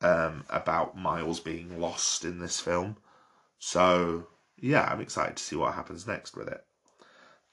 um, 0.00 0.44
about 0.48 0.96
Miles 0.96 1.40
being 1.40 1.80
lost 1.80 2.24
in 2.24 2.38
this 2.38 2.60
film. 2.60 2.96
So 3.58 4.28
yeah, 4.58 4.88
I'm 4.90 5.00
excited 5.00 5.36
to 5.36 5.42
see 5.42 5.56
what 5.56 5.74
happens 5.74 6.06
next 6.06 6.36
with 6.36 6.48
it. 6.48 6.64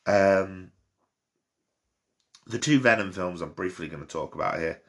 Um, 0.06 0.72
the 2.46 2.60
two 2.60 2.80
Venom 2.80 3.12
films 3.12 3.42
I'm 3.42 3.52
briefly 3.52 3.88
going 3.88 4.06
to 4.06 4.08
talk 4.08 4.36
about 4.36 4.60
here. 4.60 4.82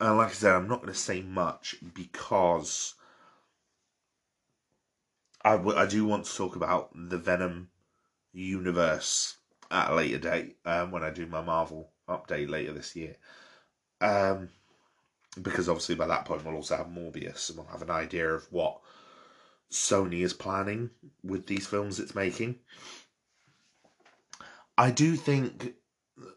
And 0.00 0.18
like 0.18 0.30
I 0.30 0.32
said, 0.32 0.54
I'm 0.54 0.68
not 0.68 0.80
going 0.82 0.92
to 0.92 0.98
say 0.98 1.22
much 1.22 1.76
because 1.94 2.94
I, 5.44 5.52
w- 5.52 5.76
I 5.76 5.86
do 5.86 6.04
want 6.04 6.24
to 6.24 6.36
talk 6.36 6.56
about 6.56 6.90
the 6.94 7.18
Venom 7.18 7.68
universe 8.32 9.36
at 9.70 9.90
a 9.90 9.94
later 9.94 10.18
date 10.18 10.56
um, 10.64 10.90
when 10.90 11.02
I 11.02 11.10
do 11.10 11.26
my 11.26 11.40
Marvel 11.40 11.90
update 12.08 12.48
later 12.48 12.72
this 12.72 12.96
year. 12.96 13.16
Um, 14.00 14.50
because 15.40 15.68
obviously 15.68 15.94
by 15.94 16.06
that 16.08 16.24
point 16.24 16.44
we'll 16.44 16.56
also 16.56 16.76
have 16.76 16.88
Morbius 16.88 17.48
and 17.48 17.58
we'll 17.58 17.68
have 17.68 17.82
an 17.82 17.90
idea 17.90 18.28
of 18.28 18.46
what 18.50 18.80
Sony 19.72 20.20
is 20.20 20.32
planning 20.32 20.90
with 21.22 21.46
these 21.46 21.66
films 21.66 21.98
it's 21.98 22.14
making. 22.14 22.58
I 24.78 24.90
do 24.90 25.16
think 25.16 25.74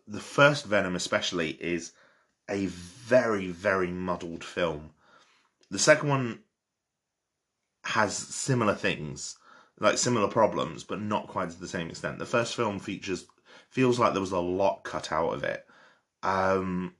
the 0.07 0.19
first 0.19 0.65
Venom, 0.65 0.95
especially, 0.95 1.51
is 1.51 1.91
a 2.49 2.65
very, 2.67 3.47
very 3.47 3.91
muddled 3.91 4.43
film. 4.43 4.91
The 5.69 5.79
second 5.79 6.09
one, 6.09 6.39
has 7.85 8.15
similar 8.15 8.73
things, 8.73 9.37
like 9.79 9.97
similar 9.97 10.27
problems, 10.27 10.83
but 10.83 11.01
not 11.01 11.27
quite 11.27 11.51
to 11.51 11.59
the 11.59 11.67
same 11.67 11.89
extent. 11.89 12.17
The 12.17 12.25
first 12.25 12.55
film 12.55 12.79
features 12.79 13.27
feels 13.69 13.99
like 13.99 14.13
there 14.13 14.21
was 14.21 14.31
a 14.31 14.39
lot 14.39 14.83
cut 14.83 15.11
out 15.11 15.33
of 15.33 15.43
it. 15.43 15.65
Um, 16.23 16.95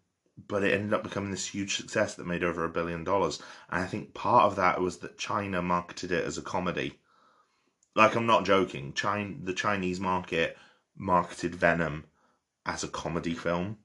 but 0.48 0.64
it 0.64 0.74
ended 0.74 0.94
up 0.94 1.04
becoming 1.04 1.32
this 1.32 1.48
huge 1.48 1.76
success 1.78 2.16
that 2.16 2.28
made 2.28 2.44
over 2.44 2.66
a 2.66 2.70
billion 2.70 3.04
dollars. 3.04 3.42
And 3.70 3.82
I 3.82 3.88
think 3.88 4.14
part 4.14 4.44
of 4.44 4.56
that 4.58 4.82
was 4.82 4.98
that 4.98 5.18
China 5.18 5.62
marketed 5.62 6.12
it 6.12 6.26
as 6.26 6.38
a 6.38 6.42
comedy. 6.42 7.00
Like 7.96 8.16
I'm 8.16 8.26
not 8.26 8.46
joking. 8.46 8.94
China, 8.94 9.36
the 9.44 9.54
Chinese 9.54 10.00
market 10.00 10.58
marketed 10.98 11.56
Venom 11.56 12.06
as 12.66 12.84
a 12.84 12.90
comedy 12.90 13.34
film. 13.34 13.78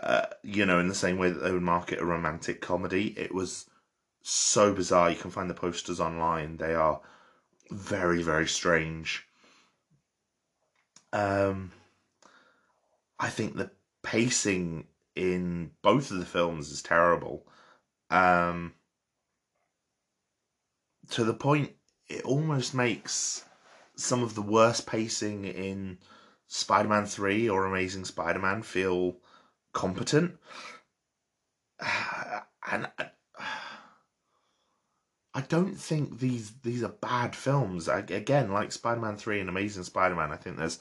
Uh, 0.00 0.26
you 0.42 0.64
know, 0.64 0.78
in 0.78 0.88
the 0.88 0.94
same 0.94 1.18
way 1.18 1.30
that 1.30 1.40
they 1.40 1.50
would 1.50 1.62
market 1.62 1.98
a 1.98 2.04
romantic 2.04 2.60
comedy, 2.60 3.14
it 3.18 3.34
was 3.34 3.68
so 4.22 4.72
bizarre. 4.72 5.10
You 5.10 5.16
can 5.16 5.30
find 5.30 5.48
the 5.48 5.54
posters 5.54 6.00
online. 6.00 6.58
They 6.58 6.74
are 6.74 7.00
very, 7.70 8.22
very 8.22 8.46
strange. 8.46 9.26
Um, 11.12 11.72
I 13.18 13.30
think 13.30 13.56
the 13.56 13.70
pacing 14.02 14.86
in 15.18 15.72
both 15.82 16.10
of 16.10 16.18
the 16.18 16.24
films 16.24 16.70
is 16.70 16.82
terrible. 16.82 17.46
Um, 18.08 18.74
to 21.10 21.24
the 21.24 21.34
point 21.34 21.72
it 22.08 22.24
almost 22.24 22.72
makes 22.74 23.44
some 23.96 24.22
of 24.22 24.34
the 24.34 24.42
worst 24.42 24.86
pacing 24.86 25.44
in 25.44 25.98
Spider-Man 26.46 27.04
3 27.04 27.50
or 27.50 27.66
Amazing 27.66 28.04
Spider-Man 28.04 28.62
feel 28.62 29.16
competent. 29.72 30.38
And 32.70 32.86
I 35.38 35.40
don't 35.40 35.76
think 35.76 36.18
these 36.18 36.50
these 36.62 36.82
are 36.82 36.88
bad 36.88 37.34
films. 37.34 37.88
I, 37.88 38.00
again, 38.00 38.52
like 38.52 38.72
Spider-Man 38.72 39.16
3 39.16 39.40
and 39.40 39.48
Amazing 39.48 39.84
Spider-Man, 39.84 40.32
I 40.32 40.36
think 40.36 40.58
there's 40.58 40.78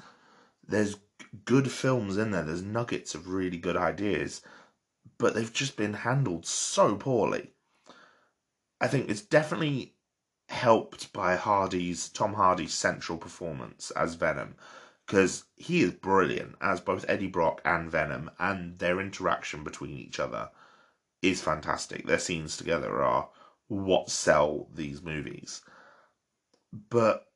there's 0.67 0.97
good 1.45 1.71
films 1.71 2.17
in 2.17 2.31
there. 2.31 2.43
There's 2.43 2.61
nuggets 2.61 3.15
of 3.15 3.27
really 3.27 3.57
good 3.57 3.77
ideas, 3.77 4.41
but 5.17 5.33
they've 5.33 5.53
just 5.53 5.77
been 5.77 5.93
handled 5.93 6.45
so 6.45 6.95
poorly. 6.95 7.51
I 8.79 8.87
think 8.87 9.09
it's 9.09 9.21
definitely 9.21 9.95
helped 10.49 11.11
by 11.11 11.35
Hardy's 11.35 12.09
Tom 12.09 12.33
Hardy's 12.33 12.73
central 12.73 13.17
performance 13.17 13.91
as 13.91 14.15
Venom 14.15 14.55
because 15.05 15.45
he 15.55 15.81
is 15.81 15.91
brilliant 15.91 16.55
as 16.59 16.81
both 16.81 17.05
Eddie 17.07 17.27
Brock 17.27 17.61
and 17.63 17.89
Venom, 17.89 18.29
and 18.39 18.77
their 18.77 18.99
interaction 18.99 19.63
between 19.63 19.97
each 19.97 20.19
other 20.19 20.49
is 21.21 21.41
fantastic. 21.41 22.05
Their 22.05 22.19
scenes 22.19 22.57
together 22.57 23.01
are 23.01 23.29
what 23.67 24.09
sell 24.09 24.67
these 24.73 25.01
movies. 25.01 25.61
But 26.89 27.26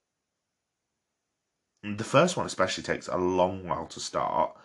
the 1.83 2.03
first 2.03 2.37
one 2.37 2.45
especially 2.45 2.83
takes 2.83 3.07
a 3.07 3.17
long 3.17 3.67
while 3.67 3.87
to 3.87 3.99
start, 3.99 4.55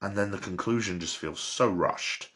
and 0.00 0.16
then 0.16 0.30
the 0.30 0.38
conclusion 0.38 1.00
just 1.00 1.16
feels 1.16 1.40
so 1.40 1.68
rushed. 1.68 2.30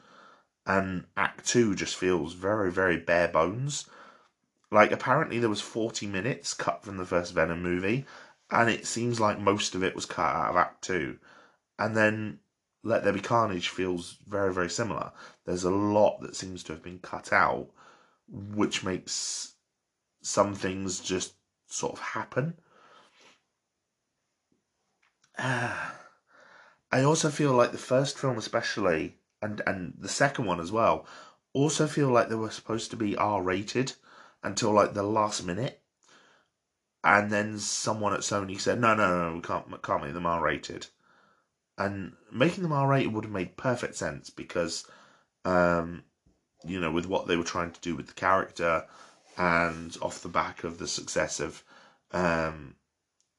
And 0.67 1.07
Act 1.17 1.47
Two 1.47 1.75
just 1.75 1.97
feels 1.97 2.35
very, 2.35 2.71
very 2.71 2.97
bare 2.97 3.29
bones. 3.29 3.89
Like 4.71 4.93
apparently 4.93 5.39
there 5.39 5.49
was 5.51 5.61
forty 5.61 6.07
minutes 6.07 6.55
cut 6.55 6.83
from 6.85 6.97
the 6.97 7.05
first 7.05 7.35
Venom 7.35 7.63
movie, 7.63 8.07
and 8.51 8.71
it 8.71 8.87
seems 8.87 9.21
like 9.21 9.41
most 9.41 9.75
of 9.75 9.83
it 9.83 9.95
was 9.95 10.07
cut 10.07 10.35
out 10.35 10.51
of 10.51 10.57
Act 10.57 10.83
Two. 10.83 11.19
And 11.79 11.97
then 11.97 12.39
Let 12.83 13.05
There 13.05 13.13
Be 13.13 13.21
Carnage 13.21 13.69
feels 13.69 14.19
very, 14.27 14.53
very 14.53 14.71
similar. 14.71 15.13
There's 15.45 15.65
a 15.65 15.71
lot 15.71 16.21
that 16.21 16.37
seems 16.37 16.63
to 16.65 16.73
have 16.73 16.83
been 16.83 16.99
cut 16.99 17.33
out, 17.33 17.69
which 18.29 18.85
makes 18.85 19.55
some 20.23 20.55
things 20.55 21.01
just 21.01 21.35
sort 21.67 21.95
of 21.95 21.99
happen. 22.01 22.55
I 26.93 27.03
also 27.03 27.31
feel 27.31 27.55
like 27.55 27.73
the 27.73 27.79
first 27.79 28.19
film, 28.19 28.37
especially, 28.37 29.17
and 29.41 29.63
and 29.67 29.95
the 29.99 30.09
second 30.09 30.45
one 30.45 30.61
as 30.61 30.71
well, 30.71 31.07
also 31.55 31.87
feel 31.87 32.09
like 32.09 32.29
they 32.29 32.35
were 32.35 32.51
supposed 32.51 32.91
to 32.91 32.97
be 32.97 33.17
R 33.17 33.43
rated 33.43 33.95
until 34.43 34.73
like 34.73 34.93
the 34.93 35.03
last 35.03 35.47
minute, 35.47 35.81
and 37.03 37.33
then 37.33 37.59
someone 37.59 38.13
at 38.13 38.21
Sony 38.21 38.61
said, 38.61 38.81
"No, 38.81 38.95
no, 38.95 39.31
no, 39.31 39.37
we 39.37 39.41
can't 39.41 39.83
can't 39.83 40.03
make 40.03 40.13
them 40.13 40.27
R 40.27 40.43
rated," 40.43 40.89
and 41.79 42.17
making 42.31 42.63
them 42.63 42.73
R 42.73 42.89
rated 42.89 43.15
would 43.15 43.25
have 43.25 43.33
made 43.33 43.57
perfect 43.57 43.95
sense 43.97 44.29
because, 44.29 44.87
um, 45.47 46.05
you 46.67 46.79
know, 46.81 46.91
with 46.91 47.07
what 47.07 47.27
they 47.27 47.37
were 47.37 47.45
trying 47.45 47.71
to 47.73 47.81
do 47.81 47.97
with 47.97 48.09
the 48.09 48.13
character, 48.13 48.87
and 49.39 49.97
off 50.03 50.21
the 50.23 50.29
back 50.29 50.65
of 50.65 50.77
the 50.77 50.89
success 50.89 51.41
of, 51.41 51.65
um, 52.13 52.75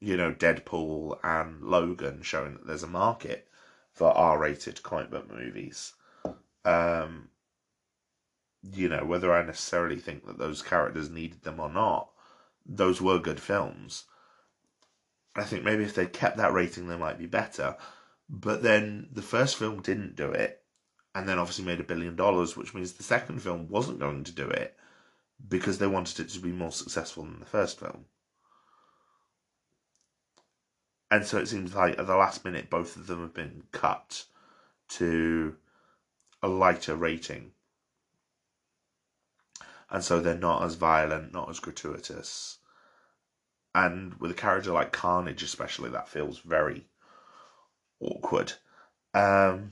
you 0.02 0.18
know, 0.18 0.34
Deadpool 0.34 1.20
and 1.24 1.62
Logan 1.62 2.24
showing 2.24 2.54
that 2.54 2.68
there's 2.68 2.84
a 2.84 2.88
market 2.88 3.48
for 3.94 4.10
R-rated 4.10 4.82
comic 4.82 5.12
book 5.12 5.32
movies. 5.32 5.94
Um, 6.66 7.30
you 8.64 8.90
know, 8.90 9.06
whether 9.06 9.32
I 9.32 9.46
necessarily 9.46 9.98
think 9.98 10.26
that 10.26 10.40
those 10.40 10.64
characters 10.64 11.10
needed 11.10 11.44
them 11.44 11.60
or 11.60 11.70
not, 11.70 12.10
those 12.66 13.00
were 13.00 13.20
good 13.20 13.40
films. 13.40 14.06
I 15.36 15.44
think 15.44 15.64
maybe 15.64 15.84
if 15.84 15.94
they'd 15.94 16.12
kept 16.12 16.38
that 16.38 16.54
rating, 16.54 16.88
they 16.88 16.98
might 16.98 17.20
be 17.20 17.28
better. 17.28 17.78
But 18.28 18.64
then 18.64 19.08
the 19.12 19.22
first 19.22 19.56
film 19.56 19.82
didn't 19.82 20.16
do 20.16 20.32
it, 20.32 20.64
and 21.14 21.28
then 21.30 21.38
obviously 21.38 21.66
made 21.66 21.80
a 21.80 21.84
billion 21.84 22.16
dollars, 22.16 22.58
which 22.58 22.74
means 22.74 22.94
the 22.94 23.04
second 23.04 23.42
film 23.42 23.68
wasn't 23.68 24.00
going 24.00 24.24
to 24.24 24.32
do 24.32 24.50
it 24.50 24.76
because 25.48 25.78
they 25.78 25.88
wanted 25.88 26.20
it 26.20 26.30
to 26.30 26.40
be 26.40 26.52
more 26.52 26.72
successful 26.72 27.24
than 27.24 27.40
the 27.40 27.46
first 27.46 27.80
film. 27.80 28.06
And 31.12 31.26
so 31.26 31.38
it 31.38 31.50
seems 31.50 31.76
like 31.76 32.00
at 32.00 32.08
the 32.08 32.16
last 32.16 32.46
minute, 32.46 32.70
both 32.70 32.96
of 32.96 33.06
them 33.06 33.22
have 33.22 33.34
been 33.34 33.64
cut 33.74 34.24
to 34.90 35.58
a 36.42 36.48
lighter 36.48 36.96
rating. 36.96 37.52
And 39.90 40.02
so 40.02 40.22
they're 40.22 40.38
not 40.38 40.64
as 40.64 40.76
violent, 40.76 41.34
not 41.34 41.50
as 41.50 41.60
gratuitous. 41.60 42.60
And 43.76 44.14
with 44.22 44.32
a 44.32 44.36
character 44.36 44.72
like 44.72 44.94
Carnage, 44.94 45.44
especially, 45.44 45.90
that 45.90 46.08
feels 46.08 46.40
very 46.40 46.88
awkward. 48.00 48.54
Um, 49.14 49.72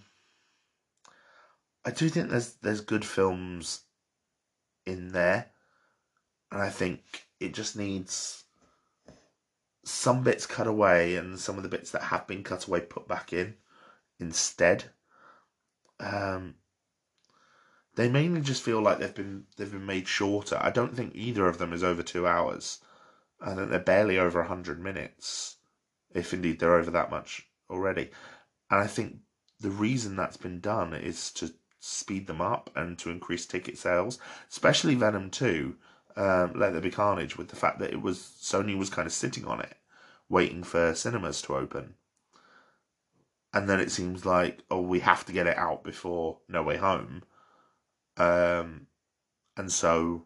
I 1.85 1.91
do 1.91 2.09
think 2.09 2.29
there's 2.29 2.53
there's 2.55 2.81
good 2.81 3.05
films 3.05 3.81
in 4.85 5.13
there, 5.13 5.51
and 6.51 6.61
I 6.61 6.69
think 6.69 7.27
it 7.39 7.53
just 7.53 7.77
needs 7.77 8.43
some 9.89 10.23
bits 10.23 10.45
cut 10.45 10.67
away 10.67 11.15
and 11.15 11.39
some 11.39 11.57
of 11.57 11.63
the 11.63 11.69
bits 11.69 11.91
that 11.91 12.03
have 12.03 12.27
been 12.27 12.43
cut 12.43 12.65
away 12.65 12.81
put 12.81 13.07
back 13.07 13.33
in 13.33 13.55
instead. 14.19 14.85
Um, 15.99 16.55
they 17.95 18.09
mainly 18.09 18.41
just 18.41 18.63
feel 18.63 18.81
like 18.81 18.99
they've 18.99 19.13
been 19.13 19.45
they've 19.57 19.71
been 19.71 19.85
made 19.85 20.07
shorter. 20.07 20.57
I 20.61 20.69
don't 20.69 20.95
think 20.95 21.13
either 21.15 21.47
of 21.47 21.57
them 21.57 21.73
is 21.73 21.83
over 21.83 22.03
two 22.03 22.25
hours. 22.27 22.79
I 23.41 23.53
think 23.55 23.69
they're 23.69 23.79
barely 23.79 24.17
over 24.17 24.43
hundred 24.43 24.81
minutes, 24.81 25.57
if 26.13 26.33
indeed 26.33 26.59
they're 26.59 26.75
over 26.75 26.91
that 26.91 27.11
much 27.11 27.47
already. 27.69 28.09
And 28.69 28.79
I 28.79 28.87
think 28.87 29.17
the 29.59 29.69
reason 29.69 30.15
that's 30.15 30.37
been 30.37 30.59
done 30.59 30.93
is 30.93 31.31
to 31.33 31.53
speed 31.79 32.27
them 32.27 32.41
up 32.41 32.69
and 32.75 32.97
to 32.99 33.09
increase 33.09 33.45
ticket 33.45 33.77
sales, 33.77 34.19
especially 34.49 34.95
Venom 34.95 35.29
Two, 35.29 35.75
um, 36.15 36.53
Let 36.55 36.73
There 36.73 36.81
Be 36.81 36.91
Carnage, 36.91 37.37
with 37.37 37.49
the 37.49 37.55
fact 37.55 37.79
that 37.79 37.91
it 37.91 38.01
was 38.01 38.19
Sony 38.41 38.77
was 38.77 38.89
kind 38.89 39.05
of 39.05 39.13
sitting 39.13 39.45
on 39.45 39.61
it, 39.61 39.75
waiting 40.29 40.63
for 40.63 40.93
cinemas 40.93 41.41
to 41.43 41.55
open. 41.55 41.95
And 43.53 43.67
then 43.67 43.79
it 43.79 43.91
seems 43.91 44.25
like, 44.25 44.63
oh, 44.69 44.81
we 44.81 44.99
have 44.99 45.25
to 45.25 45.33
get 45.33 45.47
it 45.47 45.57
out 45.57 45.83
before 45.83 46.37
No 46.47 46.61
Way 46.61 46.77
Home. 46.77 47.23
Um, 48.15 48.87
and 49.57 49.71
so, 49.71 50.25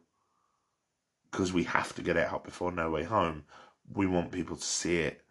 because 1.32 1.54
we 1.54 1.64
have 1.64 1.96
to 1.96 2.02
get 2.02 2.18
it 2.18 2.28
out 2.28 2.44
before 2.44 2.72
No 2.72 2.92
Way 2.92 3.04
Home, 3.04 3.46
we 3.92 4.06
want 4.06 4.32
people 4.32 4.58
to 4.58 4.64
see 4.66 4.98
it 4.98 5.24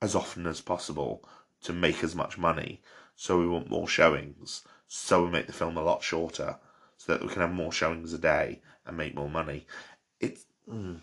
as 0.00 0.16
often 0.16 0.46
as 0.46 0.60
possible 0.60 1.24
to 1.62 1.72
make 1.72 2.02
as 2.02 2.14
much 2.14 2.36
money. 2.36 2.82
So 3.14 3.38
we 3.38 3.46
want 3.46 3.70
more 3.70 3.86
showings. 3.86 4.62
So 4.88 5.24
we 5.24 5.30
make 5.30 5.46
the 5.46 5.52
film 5.52 5.76
a 5.76 5.82
lot 5.82 6.02
shorter 6.02 6.56
so 6.96 7.12
that 7.12 7.22
we 7.22 7.28
can 7.28 7.42
have 7.42 7.52
more 7.52 7.72
showings 7.72 8.12
a 8.12 8.18
day 8.18 8.62
and 8.84 8.96
make 8.96 9.14
more 9.14 9.30
money. 9.30 9.66
It's. 10.18 10.44
Mm. 10.68 11.00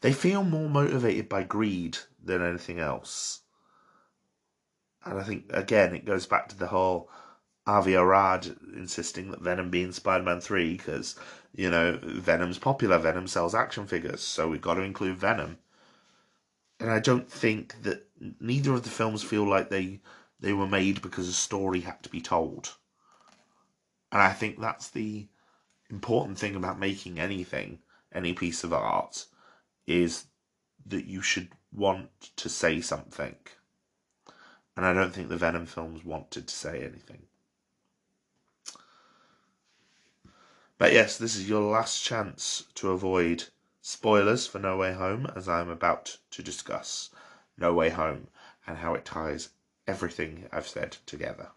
They 0.00 0.12
feel 0.12 0.44
more 0.44 0.68
motivated 0.68 1.28
by 1.28 1.44
greed 1.44 1.98
than 2.22 2.42
anything 2.42 2.78
else. 2.78 3.40
And 5.04 5.18
I 5.18 5.22
think, 5.22 5.44
again, 5.50 5.94
it 5.94 6.04
goes 6.04 6.26
back 6.26 6.48
to 6.48 6.56
the 6.56 6.68
whole 6.68 7.10
Avi 7.66 7.94
Arad 7.94 8.56
insisting 8.74 9.30
that 9.30 9.40
Venom 9.40 9.70
be 9.70 9.82
in 9.82 9.92
Spider 9.92 10.24
Man 10.24 10.40
3 10.40 10.76
because, 10.76 11.16
you 11.54 11.70
know, 11.70 11.98
Venom's 12.02 12.58
popular. 12.58 12.98
Venom 12.98 13.26
sells 13.26 13.54
action 13.54 13.86
figures, 13.86 14.20
so 14.20 14.48
we've 14.48 14.60
got 14.60 14.74
to 14.74 14.82
include 14.82 15.16
Venom. 15.16 15.58
And 16.80 16.90
I 16.90 17.00
don't 17.00 17.30
think 17.30 17.82
that 17.82 18.06
neither 18.40 18.72
of 18.74 18.82
the 18.82 18.90
films 18.90 19.22
feel 19.22 19.48
like 19.48 19.70
they 19.70 20.00
they 20.40 20.52
were 20.52 20.66
made 20.66 21.00
because 21.00 21.28
a 21.28 21.32
story 21.32 21.80
had 21.80 22.02
to 22.02 22.08
be 22.10 22.20
told. 22.20 22.74
And 24.12 24.20
I 24.20 24.32
think 24.32 24.60
that's 24.60 24.90
the 24.90 25.26
important 25.88 26.38
thing 26.38 26.54
about 26.54 26.78
making 26.78 27.18
anything, 27.18 27.78
any 28.12 28.34
piece 28.34 28.62
of 28.62 28.72
art, 28.72 29.26
is 29.86 30.26
that 30.86 31.06
you 31.06 31.22
should 31.22 31.50
want 31.72 32.10
to 32.36 32.48
say 32.48 32.80
something. 32.80 33.36
And 34.76 34.84
I 34.84 34.92
don't 34.92 35.12
think 35.12 35.28
the 35.28 35.36
Venom 35.36 35.66
films 35.66 36.04
wanted 36.04 36.48
to 36.48 36.54
say 36.54 36.84
anything. 36.84 37.22
But 40.78 40.92
yes, 40.92 41.16
this 41.16 41.36
is 41.36 41.48
your 41.48 41.62
last 41.62 42.02
chance 42.02 42.64
to 42.74 42.90
avoid 42.90 43.44
spoilers 43.80 44.46
for 44.46 44.58
No 44.58 44.76
Way 44.76 44.92
Home, 44.92 45.26
as 45.36 45.48
I 45.48 45.60
am 45.60 45.68
about 45.68 46.18
to 46.30 46.42
discuss 46.42 47.10
No 47.56 47.72
Way 47.72 47.90
Home 47.90 48.28
and 48.66 48.78
how 48.78 48.94
it 48.94 49.04
ties 49.04 49.50
everything 49.86 50.48
I've 50.52 50.66
said 50.66 50.96
together. 51.06 51.50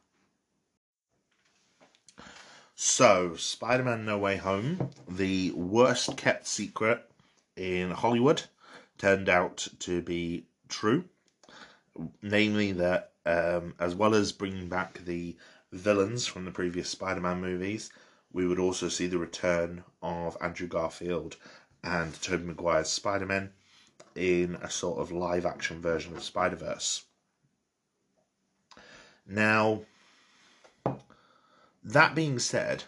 So, 2.76 3.36
Spider 3.36 3.84
Man 3.84 4.06
No 4.06 4.20
Way 4.20 4.38
Home, 4.38 4.92
the 5.10 5.52
worst 5.54 6.16
kept 6.16 6.46
secret 6.46 7.10
in 7.58 7.92
Hollywood, 7.92 8.44
turned 8.98 9.28
out 9.28 9.68
to 9.80 10.02
be 10.02 10.46
true. 10.70 11.06
Namely, 12.22 12.72
that 12.74 13.12
um, 13.26 13.74
as 13.80 13.96
well 13.96 14.16
as 14.16 14.32
bringing 14.32 14.70
back 14.70 15.04
the 15.04 15.36
villains 15.72 16.26
from 16.28 16.46
the 16.46 16.52
previous 16.52 16.90
Spider 16.90 17.20
Man 17.20 17.42
movies, 17.42 17.90
we 18.32 18.48
would 18.48 18.60
also 18.60 18.88
see 18.88 19.08
the 19.08 19.18
return 19.18 19.84
of 20.02 20.38
Andrew 20.40 20.68
Garfield 20.68 21.36
and 21.84 22.14
Tobey 22.22 22.46
Maguire's 22.46 22.90
Spider 22.90 23.26
Man 23.26 23.52
in 24.16 24.56
a 24.56 24.70
sort 24.70 25.00
of 25.00 25.12
live 25.12 25.46
action 25.46 25.82
version 25.82 26.16
of 26.16 26.24
Spider 26.24 26.56
Verse. 26.56 27.04
Now, 29.26 29.82
that 31.84 32.16
being 32.16 32.40
said, 32.40 32.86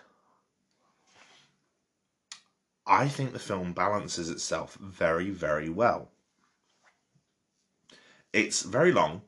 I 2.90 3.08
think 3.08 3.32
the 3.32 3.40
film 3.40 3.74
balances 3.74 4.30
itself 4.30 4.76
very, 4.82 5.30
very 5.30 5.70
well. 5.70 6.10
It's 8.34 8.64
very 8.64 8.92
long. 8.92 9.22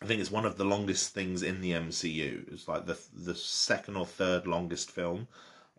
I 0.00 0.06
think 0.06 0.20
it's 0.20 0.30
one 0.30 0.46
of 0.46 0.56
the 0.56 0.64
longest 0.64 1.12
things 1.12 1.42
in 1.42 1.60
the 1.60 1.72
MCU. 1.72 2.52
It's 2.52 2.68
like 2.68 2.86
the 2.86 2.98
the 3.12 3.34
second 3.34 3.96
or 3.96 4.06
third 4.06 4.46
longest 4.46 4.90
film. 4.90 5.26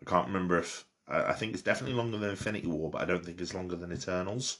I 0.02 0.10
can't 0.10 0.26
remember 0.26 0.58
if 0.58 0.84
I 1.08 1.32
think 1.32 1.54
it's 1.54 1.62
definitely 1.62 1.96
longer 1.96 2.18
than 2.18 2.30
Infinity 2.30 2.66
War, 2.66 2.90
but 2.90 3.00
I 3.00 3.04
don't 3.04 3.24
think 3.24 3.40
it's 3.40 3.54
longer 3.54 3.76
than 3.76 3.92
Eternals. 3.92 4.58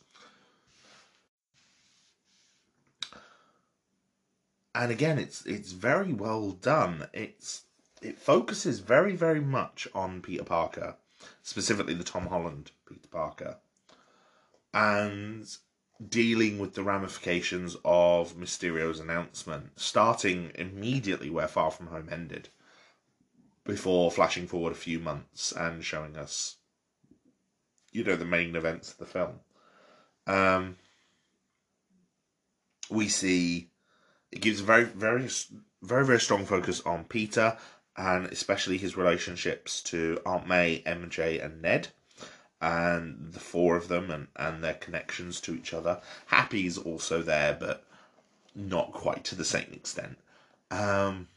And 4.75 4.93
again, 4.93 5.19
it's 5.19 5.45
it's 5.45 5.73
very 5.73 6.13
well 6.13 6.53
done. 6.53 7.09
It's 7.13 7.65
it 8.01 8.19
focuses 8.19 8.81
very, 8.81 9.17
very 9.17 9.41
much 9.41 9.89
on 9.95 10.23
Peter 10.23 10.45
Parker, 10.45 10.97
specifically 11.43 11.95
the 11.95 12.05
Tom 12.05 12.27
Holland 12.27 12.71
Peter 12.89 13.09
Parker, 13.09 13.57
and 14.73 15.47
dealing 16.09 16.59
with 16.59 16.75
the 16.75 16.83
ramifications 16.83 17.77
of 17.85 18.37
Mysterio's 18.37 19.01
announcement, 19.01 19.71
starting 19.77 20.53
immediately 20.55 21.31
where 21.31 21.49
Far 21.49 21.71
From 21.71 21.87
Home 21.89 22.09
ended, 22.11 22.49
before 23.65 24.11
flashing 24.11 24.47
forward 24.47 24.73
a 24.73 24.77
few 24.77 24.99
months 24.99 25.53
and 25.53 25.85
showing 25.85 26.17
us, 26.17 26.57
you 27.93 28.05
know, 28.05 28.17
the 28.17 28.25
main 28.25 28.55
events 28.55 28.93
of 28.93 28.99
the 28.99 29.07
film. 29.07 29.41
Um, 30.27 30.77
we 32.91 33.09
see 33.09 33.71
it 34.31 34.41
gives 34.41 34.61
a 34.61 34.65
very, 34.65 34.85
very, 34.85 35.29
very, 35.83 36.05
very 36.05 36.21
strong 36.21 36.45
focus 36.45 36.81
on 36.83 37.05
Peter 37.05 37.57
and 37.97 38.27
especially 38.27 38.79
his 38.79 38.97
relationships 38.97 39.83
to 39.83 40.21
Aunt 40.27 40.47
May, 40.47 40.83
MJ, 40.87 41.43
and 41.43 41.63
Ned, 41.63 41.89
and 42.61 43.33
the 43.33 43.41
four 43.41 43.77
of 43.77 43.89
them 43.89 44.11
and, 44.11 44.29
and 44.37 44.63
their 44.63 44.75
connections 44.75 45.41
to 45.43 45.55
each 45.55 45.73
other. 45.73 46.01
Happy's 46.27 46.79
also 46.79 47.23
there, 47.23 47.57
but 47.59 47.85
not 48.55 48.93
quite 48.93 49.25
to 49.25 49.35
the 49.35 49.45
same 49.45 49.71
extent. 49.73 50.19
Um, 50.71 51.29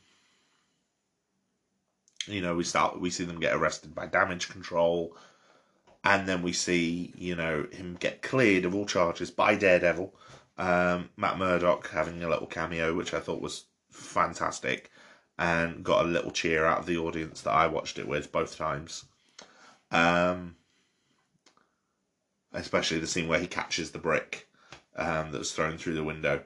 you 2.25 2.41
know, 2.41 2.55
we 2.55 2.63
start 2.63 2.99
we 2.99 3.09
see 3.09 3.23
them 3.23 3.39
get 3.39 3.55
arrested 3.55 3.95
by 3.95 4.05
damage 4.05 4.49
control, 4.49 5.15
and 6.03 6.27
then 6.27 6.41
we 6.41 6.53
see 6.53 7.13
you 7.17 7.35
know 7.35 7.67
him 7.71 7.97
get 7.99 8.21
cleared 8.21 8.65
of 8.65 8.75
all 8.75 8.85
charges 8.85 9.31
by 9.31 9.55
Daredevil. 9.55 10.13
Um, 10.57 11.09
Matt 11.15 11.37
Murdock 11.37 11.89
having 11.89 12.21
a 12.21 12.29
little 12.29 12.47
cameo, 12.47 12.93
which 12.93 13.13
I 13.13 13.21
thought 13.21 13.41
was 13.41 13.65
fantastic 13.91 14.91
and 15.39 15.85
got 15.85 16.05
a 16.05 16.07
little 16.07 16.31
cheer 16.31 16.65
out 16.65 16.79
of 16.79 16.85
the 16.85 16.97
audience 16.97 17.41
that 17.41 17.53
I 17.53 17.65
watched 17.65 17.97
it 17.97 18.07
with 18.07 18.31
both 18.31 18.57
times. 18.57 19.05
Um, 19.89 20.57
especially 22.53 22.99
the 22.99 23.07
scene 23.07 23.29
where 23.29 23.39
he 23.39 23.47
catches 23.47 23.89
the 23.89 23.99
brick 23.99 24.49
um, 24.97 25.31
that 25.31 25.39
was 25.39 25.53
thrown 25.53 25.77
through 25.77 25.95
the 25.95 26.03
window, 26.03 26.43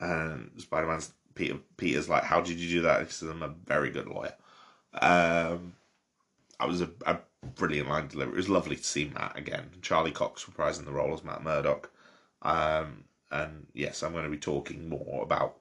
and 0.00 0.50
Spider 0.58 0.88
Man's 0.88 1.12
Peter 1.34 1.58
Peter's 1.76 2.08
like, 2.08 2.24
"How 2.24 2.40
did 2.40 2.58
you 2.58 2.68
do 2.68 2.82
that?" 2.82 3.06
He 3.06 3.10
says, 3.10 3.30
"I'm 3.30 3.42
a 3.42 3.54
very 3.66 3.90
good 3.90 4.08
lawyer." 4.08 4.34
Um, 4.94 5.74
I 6.58 6.66
was 6.66 6.80
a, 6.80 6.90
a 7.06 7.18
brilliant 7.54 7.88
line 7.88 8.08
delivery. 8.08 8.34
It 8.34 8.36
was 8.36 8.48
lovely 8.48 8.76
to 8.76 8.84
see 8.84 9.12
Matt 9.14 9.38
again. 9.38 9.70
Charlie 9.80 10.10
Cox 10.10 10.44
reprising 10.44 10.86
the 10.86 10.92
role 10.92 11.14
as 11.14 11.22
Matt 11.22 11.44
Murdock. 11.44 11.90
Um, 12.42 13.04
and 13.30 13.68
yes, 13.74 14.02
I'm 14.02 14.12
going 14.12 14.24
to 14.24 14.30
be 14.30 14.38
talking 14.38 14.88
more 14.88 15.22
about 15.22 15.58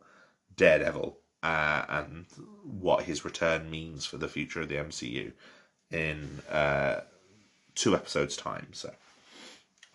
Daredevil 0.55 1.19
uh, 1.43 1.83
and 1.89 2.25
what 2.63 3.03
his 3.03 3.23
return 3.23 3.69
means 3.69 4.05
for 4.05 4.17
the 4.17 4.27
future 4.27 4.61
of 4.61 4.69
the 4.69 4.75
MCU 4.75 5.31
in 5.91 6.41
uh, 6.49 7.01
two 7.75 7.95
episodes' 7.95 8.35
time. 8.35 8.67
So 8.73 8.93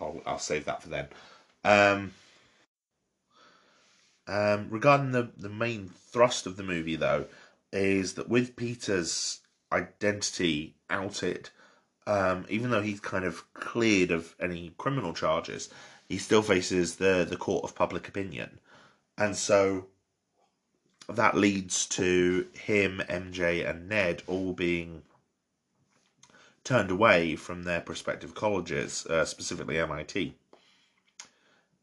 I'll 0.00 0.22
I'll 0.26 0.38
save 0.38 0.64
that 0.66 0.82
for 0.82 0.88
then. 0.88 1.08
Um, 1.64 2.12
um, 4.26 4.68
regarding 4.70 5.12
the 5.12 5.30
the 5.36 5.48
main 5.48 5.88
thrust 5.88 6.46
of 6.46 6.56
the 6.56 6.62
movie, 6.62 6.96
though, 6.96 7.26
is 7.72 8.14
that 8.14 8.28
with 8.28 8.56
Peter's 8.56 9.40
identity 9.72 10.76
outed, 10.90 11.50
um, 12.06 12.46
even 12.48 12.70
though 12.70 12.82
he's 12.82 13.00
kind 13.00 13.24
of 13.24 13.52
cleared 13.54 14.10
of 14.10 14.34
any 14.40 14.74
criminal 14.78 15.12
charges, 15.12 15.70
he 16.08 16.18
still 16.18 16.42
faces 16.42 16.96
the 16.96 17.26
the 17.28 17.36
court 17.36 17.64
of 17.64 17.74
public 17.74 18.08
opinion, 18.08 18.60
and 19.18 19.36
so 19.36 19.86
that 21.08 21.36
leads 21.36 21.86
to 21.86 22.46
him, 22.54 23.02
MJ, 23.08 23.68
and 23.68 23.88
Ned 23.88 24.22
all 24.26 24.52
being 24.52 25.02
turned 26.64 26.90
away 26.90 27.36
from 27.36 27.64
their 27.64 27.80
prospective 27.80 28.34
colleges, 28.34 29.04
uh, 29.06 29.24
specifically 29.24 29.78
MIT. 29.78 30.34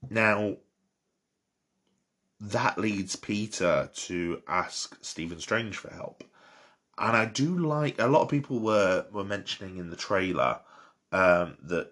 Now, 0.10 0.58
that 2.40 2.78
leads 2.78 3.16
Peter 3.16 3.90
to 3.94 4.42
ask 4.48 4.98
Stephen 5.02 5.40
Strange 5.40 5.76
for 5.76 5.94
help. 5.94 6.24
And 6.98 7.16
I 7.16 7.26
do 7.26 7.58
like 7.58 8.00
a 8.00 8.08
lot 8.08 8.22
of 8.22 8.30
people 8.30 8.60
were 8.60 9.06
were 9.12 9.24
mentioning 9.24 9.78
in 9.78 9.90
the 9.90 9.96
trailer 9.96 10.60
um, 11.12 11.58
that 11.64 11.92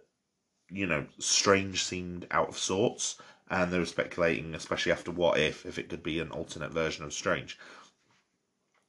you 0.70 0.86
know 0.86 1.06
Strange 1.20 1.84
seemed 1.84 2.28
out 2.32 2.50
of 2.50 2.58
sorts, 2.58 3.18
and 3.50 3.72
they 3.72 3.80
were 3.80 3.86
speculating, 3.86 4.54
especially 4.54 4.92
after 4.92 5.12
What 5.12 5.40
If, 5.40 5.66
if 5.66 5.78
it 5.80 5.90
could 5.90 6.04
be 6.04 6.20
an 6.20 6.32
alternate 6.32 6.72
version 6.72 7.06
of 7.06 7.14
Strange. 7.14 7.58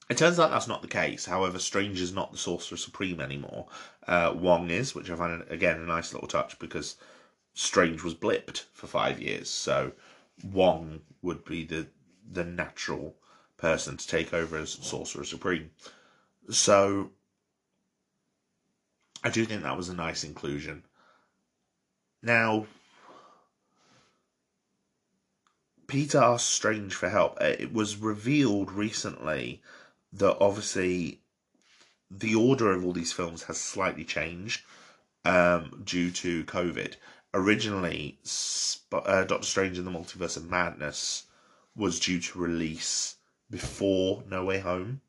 It 0.08 0.16
turns 0.16 0.38
out 0.38 0.50
that's 0.50 0.66
not 0.66 0.82
the 0.82 0.88
case. 0.88 1.26
However, 1.26 1.58
Strange 1.58 2.00
is 2.00 2.14
not 2.14 2.32
the 2.32 2.38
Sorcerer 2.38 2.78
Supreme 2.78 3.20
anymore. 3.20 3.68
Uh, 4.06 4.32
Wong 4.34 4.70
is, 4.70 4.94
which 4.94 5.10
I 5.10 5.16
find 5.16 5.44
again 5.50 5.80
a 5.80 5.86
nice 5.86 6.14
little 6.14 6.28
touch 6.28 6.58
because 6.58 6.96
Strange 7.52 8.02
was 8.02 8.14
blipped 8.14 8.64
for 8.72 8.86
five 8.86 9.20
years, 9.20 9.50
so 9.50 9.92
Wong 10.44 11.00
would 11.22 11.44
be 11.44 11.64
the 11.64 11.88
the 12.30 12.44
natural 12.44 13.16
person 13.56 13.96
to 13.96 14.06
take 14.06 14.32
over 14.32 14.56
as 14.56 14.70
Sorcerer 14.70 15.24
Supreme. 15.24 15.70
So 16.50 17.10
I 19.22 19.30
do 19.30 19.44
think 19.44 19.62
that 19.62 19.76
was 19.76 19.88
a 19.88 19.94
nice 19.94 20.24
inclusion. 20.24 20.84
Now, 22.22 22.66
Peter 25.88 26.18
asked 26.18 26.50
Strange 26.50 26.94
for 26.94 27.08
help. 27.08 27.38
Uh, 27.40 27.54
it 27.58 27.72
was 27.72 27.96
revealed 27.96 28.70
recently 28.70 29.62
that 30.12 30.36
obviously 30.38 31.22
the 32.10 32.34
order 32.34 32.72
of 32.72 32.84
all 32.84 32.92
these 32.92 33.12
films 33.12 33.44
has 33.44 33.58
slightly 33.58 34.04
changed 34.04 34.62
um, 35.24 35.82
due 35.84 36.10
to 36.10 36.44
COVID. 36.44 36.94
Originally, 37.32 38.18
uh, 38.92 39.24
Doctor 39.24 39.46
Strange 39.46 39.78
in 39.78 39.86
the 39.86 39.90
Multiverse 39.90 40.36
of 40.36 40.48
Madness 40.48 41.24
was 41.74 41.98
due 41.98 42.20
to 42.20 42.38
release 42.38 43.16
before 43.50 44.22
No 44.28 44.44
Way 44.44 44.58
Home. 44.58 45.00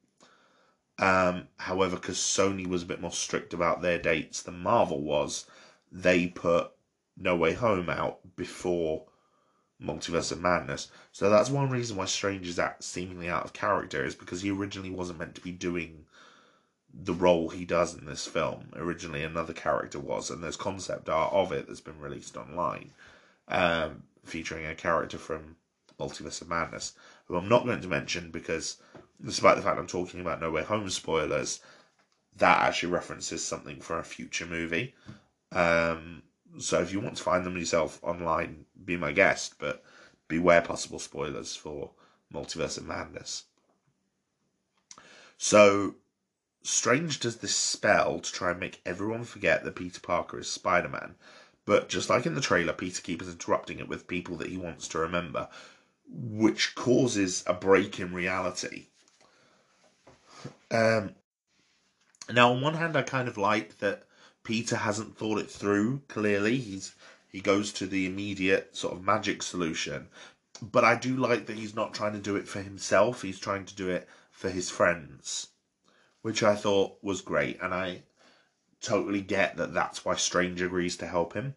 Um, 0.98 1.48
however, 1.58 1.98
because 1.98 2.18
Sony 2.18 2.66
was 2.68 2.84
a 2.84 2.86
bit 2.88 3.02
more 3.02 3.12
strict 3.12 3.54
about 3.54 3.82
their 3.82 4.00
dates 4.00 4.42
than 4.42 4.60
Marvel 4.60 5.02
was, 5.02 5.46
they 5.92 6.28
put 6.28 6.72
No 7.18 7.36
Way 7.36 7.54
Home 7.54 7.90
out 7.90 8.20
before 8.38 9.06
Multiverse 9.84 10.32
of 10.32 10.42
Madness. 10.42 10.90
So 11.12 11.30
that's 11.30 11.50
one 11.50 11.70
reason 11.70 11.96
why 11.96 12.06
Strange 12.06 12.48
is 12.48 12.60
at 12.60 12.84
seemingly 12.84 13.30
out 13.30 13.46
of 13.46 13.54
character 13.54 14.04
is 14.04 14.16
because 14.16 14.42
he 14.42 14.52
originally 14.52 14.90
wasn't 14.90 15.20
meant 15.20 15.36
to 15.36 15.42
be 15.42 15.52
doing 15.52 16.06
the 16.94 17.14
role 17.14 17.50
he 17.50 17.66
does 17.66 17.96
in 17.96 18.06
this 18.06 18.26
film. 18.26 18.70
Originally, 18.76 19.24
another 19.24 19.54
character 19.54 20.00
was, 20.00 20.30
and 20.30 20.44
there's 20.44 20.58
concept 20.58 21.08
art 21.08 21.32
of 21.34 21.52
it 21.52 21.68
that's 21.68 21.82
been 21.82 22.00
released 22.00 22.36
online, 22.36 22.92
um, 23.48 24.04
featuring 24.26 24.66
a 24.66 24.76
character 24.76 25.18
from 25.18 25.56
Multiverse 26.00 26.42
of 26.42 26.50
Madness, 26.50 26.94
who 27.26 27.36
I'm 27.36 27.50
not 27.50 27.66
going 27.66 27.82
to 27.82 27.88
mention 27.88 28.32
because, 28.32 28.78
despite 29.24 29.56
the 29.56 29.62
fact 29.62 29.78
I'm 29.78 29.88
talking 29.88 30.20
about 30.20 30.42
No 30.42 30.52
Way 30.52 30.64
Home 30.64 30.90
spoilers, 30.90 31.62
that 32.38 32.62
actually 32.62 32.92
references 32.92 33.44
something 33.44 33.80
for 33.82 34.00
a 34.00 34.04
future 34.04 34.46
movie. 34.46 34.96
Um, 35.52 36.24
so 36.58 36.82
if 36.82 36.92
you 36.92 37.00
want 37.00 37.18
to 37.18 37.24
find 37.24 37.46
them 37.46 37.58
yourself 37.58 38.00
online, 38.02 38.66
be 38.84 38.98
my 38.98 39.12
guest, 39.12 39.56
but 39.60 39.84
beware 40.28 40.62
possible 40.62 41.00
spoilers 41.00 41.56
for 41.56 41.92
Multiverse 42.34 42.78
of 42.78 42.86
Madness. 42.86 43.46
So 45.38 45.96
Strange 46.62 47.20
does 47.20 47.38
this 47.38 47.56
spell 47.56 48.20
to 48.20 48.32
try 48.32 48.52
and 48.52 48.60
make 48.60 48.82
everyone 48.86 49.24
forget 49.24 49.64
that 49.64 49.76
Peter 49.76 50.02
Parker 50.02 50.40
is 50.40 50.52
Spider 50.52 50.90
Man. 50.90 51.16
But 51.66 51.88
just 51.88 52.10
like 52.10 52.26
in 52.26 52.36
the 52.36 52.42
trailer, 52.42 52.74
Peter 52.74 53.02
keeps 53.02 53.28
interrupting 53.28 53.80
it 53.80 53.88
with 53.88 54.08
people 54.08 54.36
that 54.38 54.50
he 54.50 54.58
wants 54.58 54.88
to 54.90 55.00
remember, 55.00 55.48
which 56.08 56.76
causes 56.76 57.44
a 57.48 57.54
break 57.54 58.00
in 58.00 58.14
reality. 58.14 58.88
Um, 60.72 61.16
now, 62.32 62.52
on 62.52 62.62
one 62.62 62.74
hand, 62.74 62.98
I 62.98 63.04
kind 63.04 63.28
of 63.28 63.38
like 63.38 63.80
that 63.80 64.04
Peter 64.50 64.78
hasn't 64.78 65.16
thought 65.16 65.38
it 65.38 65.48
through. 65.48 66.02
Clearly, 66.08 66.58
he's 66.58 66.96
he 67.28 67.40
goes 67.40 67.72
to 67.72 67.86
the 67.86 68.08
immediate 68.08 68.76
sort 68.76 68.96
of 68.96 69.04
magic 69.04 69.44
solution, 69.44 70.08
but 70.60 70.84
I 70.84 70.96
do 70.96 71.16
like 71.16 71.46
that 71.46 71.60
he's 71.60 71.76
not 71.76 71.94
trying 71.94 72.14
to 72.14 72.20
do 72.20 72.36
it 72.36 72.48
for 72.48 72.60
himself. 72.60 73.22
He's 73.22 73.38
trying 73.40 73.66
to 73.66 73.76
do 73.76 73.90
it 73.90 74.10
for 74.32 74.50
his 74.50 74.72
friends, 74.72 75.50
which 76.24 76.42
I 76.42 76.56
thought 76.56 76.98
was 77.04 77.22
great, 77.22 77.62
and 77.62 77.76
I 77.76 78.02
totally 78.82 79.22
get 79.22 79.56
that 79.58 79.76
that's 79.76 80.04
why 80.04 80.16
Strange 80.16 80.64
agrees 80.64 80.98
to 80.98 81.06
help 81.06 81.34
him. 81.34 81.54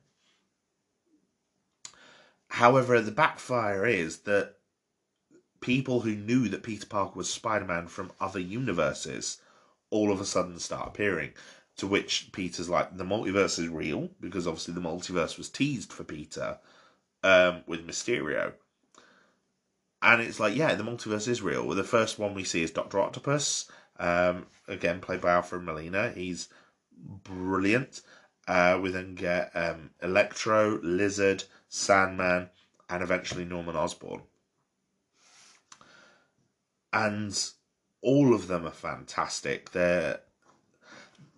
However, 2.48 3.00
the 3.00 3.10
backfire 3.10 3.86
is 3.86 4.18
that 4.24 4.58
people 5.62 6.00
who 6.02 6.14
knew 6.14 6.46
that 6.50 6.62
Peter 6.62 6.84
Parker 6.84 7.16
was 7.16 7.32
Spider 7.32 7.64
Man 7.64 7.86
from 7.86 8.12
other 8.20 8.38
universes 8.38 9.40
all 9.88 10.12
of 10.12 10.20
a 10.20 10.26
sudden 10.26 10.58
start 10.58 10.88
appearing. 10.88 11.32
To 11.82 11.88
which 11.88 12.30
Peter's 12.30 12.68
like, 12.68 12.96
the 12.96 13.02
multiverse 13.02 13.58
is 13.58 13.66
real, 13.66 14.08
because 14.20 14.46
obviously 14.46 14.72
the 14.72 14.80
multiverse 14.80 15.36
was 15.36 15.48
teased 15.48 15.92
for 15.92 16.04
Peter 16.04 16.58
um, 17.24 17.64
with 17.66 17.84
Mysterio. 17.84 18.52
And 20.00 20.22
it's 20.22 20.38
like, 20.38 20.54
yeah, 20.54 20.76
the 20.76 20.84
multiverse 20.84 21.26
is 21.26 21.42
real. 21.42 21.68
The 21.70 21.82
first 21.82 22.20
one 22.20 22.34
we 22.34 22.44
see 22.44 22.62
is 22.62 22.70
Doctor 22.70 23.00
Octopus, 23.00 23.68
um, 23.98 24.46
again 24.68 25.00
played 25.00 25.20
by 25.20 25.32
Alfred 25.32 25.64
Molina. 25.64 26.12
He's 26.12 26.48
brilliant. 27.24 28.02
Uh, 28.46 28.78
we 28.80 28.92
then 28.92 29.16
get 29.16 29.50
um, 29.56 29.90
Electro, 30.00 30.78
Lizard, 30.84 31.42
Sandman, 31.68 32.48
and 32.88 33.02
eventually 33.02 33.44
Norman 33.44 33.74
Osborn. 33.74 34.22
And 36.92 37.36
all 38.02 38.32
of 38.34 38.46
them 38.46 38.68
are 38.68 38.70
fantastic. 38.70 39.72
They're, 39.72 40.20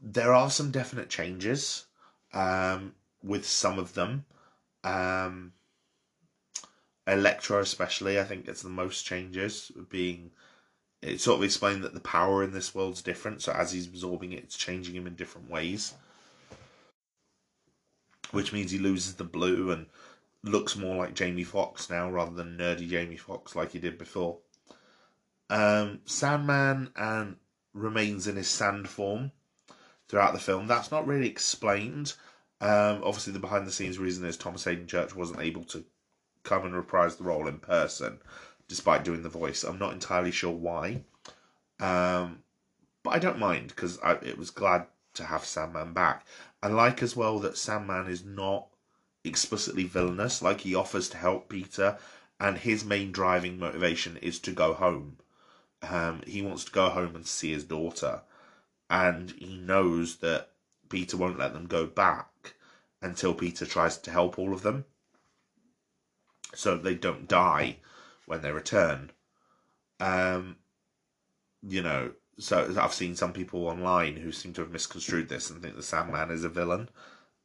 there 0.04 0.34
are 0.34 0.50
some 0.50 0.70
definite 0.70 1.08
changes 1.08 1.86
um, 2.34 2.94
with 3.22 3.46
some 3.46 3.78
of 3.78 3.94
them. 3.94 4.26
Um, 4.84 5.52
Electro, 7.06 7.60
especially, 7.60 8.20
I 8.20 8.24
think 8.24 8.46
gets 8.46 8.62
the 8.62 8.68
most 8.68 9.04
changes, 9.04 9.72
being 9.88 10.30
it 11.02 11.20
sort 11.20 11.38
of 11.38 11.44
explained 11.44 11.84
that 11.84 11.92
the 11.92 12.00
power 12.00 12.42
in 12.42 12.52
this 12.52 12.74
world's 12.74 13.02
different. 13.02 13.42
So 13.42 13.52
as 13.52 13.72
he's 13.72 13.86
absorbing 13.86 14.32
it, 14.32 14.44
it's 14.44 14.56
changing 14.56 14.94
him 14.94 15.06
in 15.06 15.14
different 15.14 15.50
ways, 15.50 15.94
which 18.30 18.52
means 18.52 18.70
he 18.70 18.78
loses 18.78 19.14
the 19.14 19.24
blue 19.24 19.70
and 19.70 19.86
looks 20.42 20.76
more 20.76 20.96
like 20.96 21.14
Jamie 21.14 21.44
Foxx 21.44 21.90
now 21.90 22.10
rather 22.10 22.32
than 22.34 22.56
nerdy 22.56 22.88
Jamie 22.88 23.16
Foxx 23.16 23.54
like 23.54 23.72
he 23.72 23.78
did 23.78 23.98
before. 23.98 24.38
Um, 25.50 26.00
Sandman 26.06 26.90
and 26.96 27.36
remains 27.74 28.26
in 28.26 28.36
his 28.36 28.48
sand 28.48 28.88
form 28.88 29.30
throughout 30.08 30.32
the 30.32 30.38
film. 30.38 30.66
That's 30.66 30.90
not 30.90 31.06
really 31.06 31.28
explained. 31.28 32.14
Um, 32.60 33.02
obviously, 33.04 33.32
the 33.32 33.38
behind 33.38 33.66
the 33.66 33.72
scenes 33.72 33.98
reason 33.98 34.24
is 34.24 34.36
Thomas 34.36 34.64
Haden 34.64 34.86
Church 34.86 35.14
wasn't 35.14 35.40
able 35.40 35.64
to 35.64 35.84
come 36.42 36.64
and 36.64 36.74
reprise 36.74 37.16
the 37.16 37.24
role 37.24 37.48
in 37.48 37.58
person, 37.58 38.20
despite 38.68 39.04
doing 39.04 39.22
the 39.22 39.28
voice. 39.28 39.64
I'm 39.64 39.78
not 39.78 39.92
entirely 39.92 40.30
sure 40.30 40.52
why, 40.52 41.02
um, 41.80 42.42
but 43.02 43.10
I 43.10 43.18
don't 43.18 43.38
mind 43.38 43.68
because 43.68 43.98
it 44.22 44.38
was 44.38 44.50
glad 44.50 44.86
to 45.14 45.24
have 45.24 45.44
Sandman 45.44 45.92
back. 45.92 46.26
I 46.62 46.68
like 46.68 47.02
as 47.02 47.16
well 47.16 47.38
that 47.40 47.58
Sandman 47.58 48.08
is 48.08 48.24
not 48.24 48.68
explicitly 49.24 49.84
villainous. 49.84 50.42
Like 50.42 50.60
he 50.60 50.74
offers 50.74 51.08
to 51.10 51.16
help 51.16 51.48
Peter, 51.48 51.98
and 52.40 52.58
his 52.58 52.84
main 52.84 53.12
driving 53.12 53.58
motivation 53.58 54.16
is 54.18 54.38
to 54.40 54.52
go 54.52 54.74
home. 54.74 55.18
Um, 55.82 56.22
he 56.26 56.42
wants 56.42 56.64
to 56.64 56.72
go 56.72 56.88
home 56.88 57.14
and 57.14 57.26
see 57.26 57.52
his 57.52 57.64
daughter, 57.64 58.22
and 58.90 59.30
he 59.32 59.56
knows 59.56 60.16
that 60.16 60.50
Peter 60.88 61.16
won't 61.16 61.38
let 61.38 61.52
them 61.52 61.66
go 61.66 61.86
back 61.86 62.54
until 63.00 63.34
Peter 63.34 63.66
tries 63.66 63.98
to 63.98 64.10
help 64.10 64.38
all 64.38 64.52
of 64.52 64.62
them 64.62 64.84
so 66.54 66.76
they 66.76 66.94
don't 66.94 67.28
die 67.28 67.76
when 68.26 68.42
they 68.42 68.52
return. 68.52 69.10
Um, 70.00 70.56
you 71.62 71.82
know, 71.82 72.12
so 72.38 72.74
I've 72.80 72.94
seen 72.94 73.14
some 73.14 73.32
people 73.32 73.66
online 73.66 74.16
who 74.16 74.32
seem 74.32 74.52
to 74.54 74.62
have 74.62 74.70
misconstrued 74.70 75.28
this 75.28 75.50
and 75.50 75.62
think 75.62 75.76
the 75.76 75.82
Sandman 75.82 76.30
is 76.30 76.44
a 76.44 76.48
villain, 76.48 76.88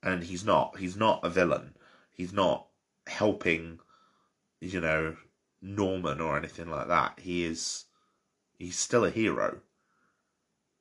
and 0.02 0.24
he's 0.24 0.46
not. 0.46 0.78
He's 0.78 0.96
not 0.96 1.24
a 1.24 1.30
villain. 1.30 1.76
He's 2.12 2.34
not 2.34 2.68
helping, 3.08 3.80
you 4.60 4.80
know, 4.80 5.16
Norman 5.62 6.22
or 6.22 6.38
anything 6.38 6.70
like 6.70 6.88
that. 6.88 7.20
He 7.20 7.46
is. 7.46 7.86
He's 8.58 8.78
still 8.78 9.06
a 9.06 9.12
hero. 9.12 9.62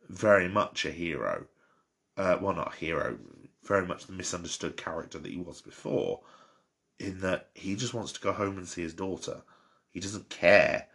Very 0.08 0.48
much 0.48 0.84
a 0.84 0.90
hero. 0.90 1.46
Uh, 2.16 2.38
well, 2.40 2.54
not 2.54 2.74
a 2.74 2.76
hero. 2.76 3.18
Very 3.64 3.86
much 3.86 4.06
the 4.06 4.12
misunderstood 4.12 4.76
character 4.76 5.18
that 5.18 5.30
he 5.30 5.38
was 5.38 5.60
before 5.60 6.20
in 6.98 7.20
that 7.20 7.48
he 7.54 7.76
just 7.76 7.94
wants 7.94 8.12
to 8.12 8.20
go 8.20 8.32
home 8.32 8.56
and 8.56 8.68
see 8.68 8.82
his 8.82 8.94
daughter. 8.94 9.42
He 9.90 10.00
doesn't 10.00 10.28
care 10.28 10.86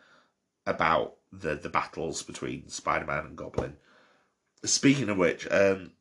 about 0.66 1.16
the 1.32 1.56
the 1.56 1.69
battles 1.69 2.24
between 2.24 2.69
Spider 2.69 3.06
Man 3.06 3.25
and 3.25 3.38
Goblin. 3.38 3.77
Speaking 4.66 5.09
of 5.09 5.17
which, 5.17 5.50
um, 5.51 5.92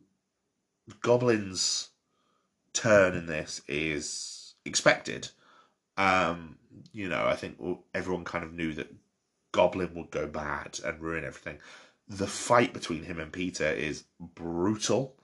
Goblin's 1.01 1.91
turn 2.73 3.15
in 3.15 3.27
this 3.27 3.63
is 3.69 4.55
expected. 4.65 5.29
Um, 5.97 6.59
you 6.93 7.09
know, 7.09 7.27
I 7.27 7.37
think 7.37 7.59
everyone 7.95 8.25
kind 8.25 8.45
of 8.45 8.53
knew 8.53 8.73
that 8.75 8.93
Goblin 9.53 9.95
would 9.95 10.11
go 10.11 10.27
bad 10.27 10.81
and 10.85 11.01
ruin 11.01 11.25
everything. 11.25 11.59
The 12.09 12.27
fight 12.27 12.73
between 12.73 13.05
him 13.05 13.19
and 13.19 13.33
Peter 13.33 13.69
is 13.69 14.05
brutal. 14.21 15.17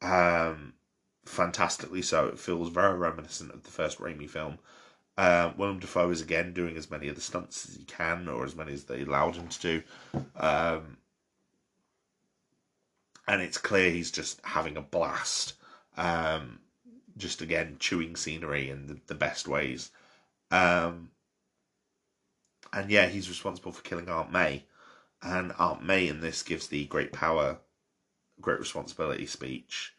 Um, 0.00 0.74
fantastically 1.24 2.02
so. 2.02 2.26
It 2.26 2.38
feels 2.38 2.68
very 2.70 2.96
reminiscent 2.98 3.52
of 3.52 3.64
the 3.64 3.70
first 3.70 3.98
Raimi 3.98 4.28
film. 4.28 4.58
Uh, 5.16 5.52
Willem 5.56 5.78
Dafoe 5.78 6.10
is 6.10 6.22
again 6.22 6.52
doing 6.52 6.76
as 6.76 6.90
many 6.90 7.08
of 7.08 7.14
the 7.14 7.20
stunts 7.20 7.68
as 7.68 7.76
he 7.76 7.84
can, 7.84 8.28
or 8.28 8.44
as 8.44 8.56
many 8.56 8.72
as 8.72 8.84
they 8.84 9.02
allowed 9.02 9.36
him 9.36 9.48
to 9.48 9.60
do. 9.60 9.82
Um, 10.36 10.96
and 13.28 13.42
it's 13.42 13.58
clear 13.58 13.90
he's 13.90 14.10
just 14.10 14.40
having 14.44 14.76
a 14.76 14.82
blast. 14.82 15.54
Um, 15.96 16.60
just 17.16 17.42
again, 17.42 17.76
chewing 17.78 18.16
scenery 18.16 18.70
in 18.70 18.86
the, 18.86 18.98
the 19.06 19.14
best 19.14 19.46
ways. 19.46 19.90
Um, 20.50 21.10
and 22.72 22.90
yeah, 22.90 23.06
he's 23.06 23.28
responsible 23.28 23.72
for 23.72 23.82
killing 23.82 24.08
Aunt 24.08 24.32
May. 24.32 24.64
And 25.22 25.52
Aunt 25.58 25.84
May 25.84 26.08
in 26.08 26.20
this 26.20 26.42
gives 26.42 26.66
the 26.66 26.86
great 26.86 27.12
power, 27.12 27.58
great 28.40 28.58
responsibility 28.58 29.26
speech 29.26 29.94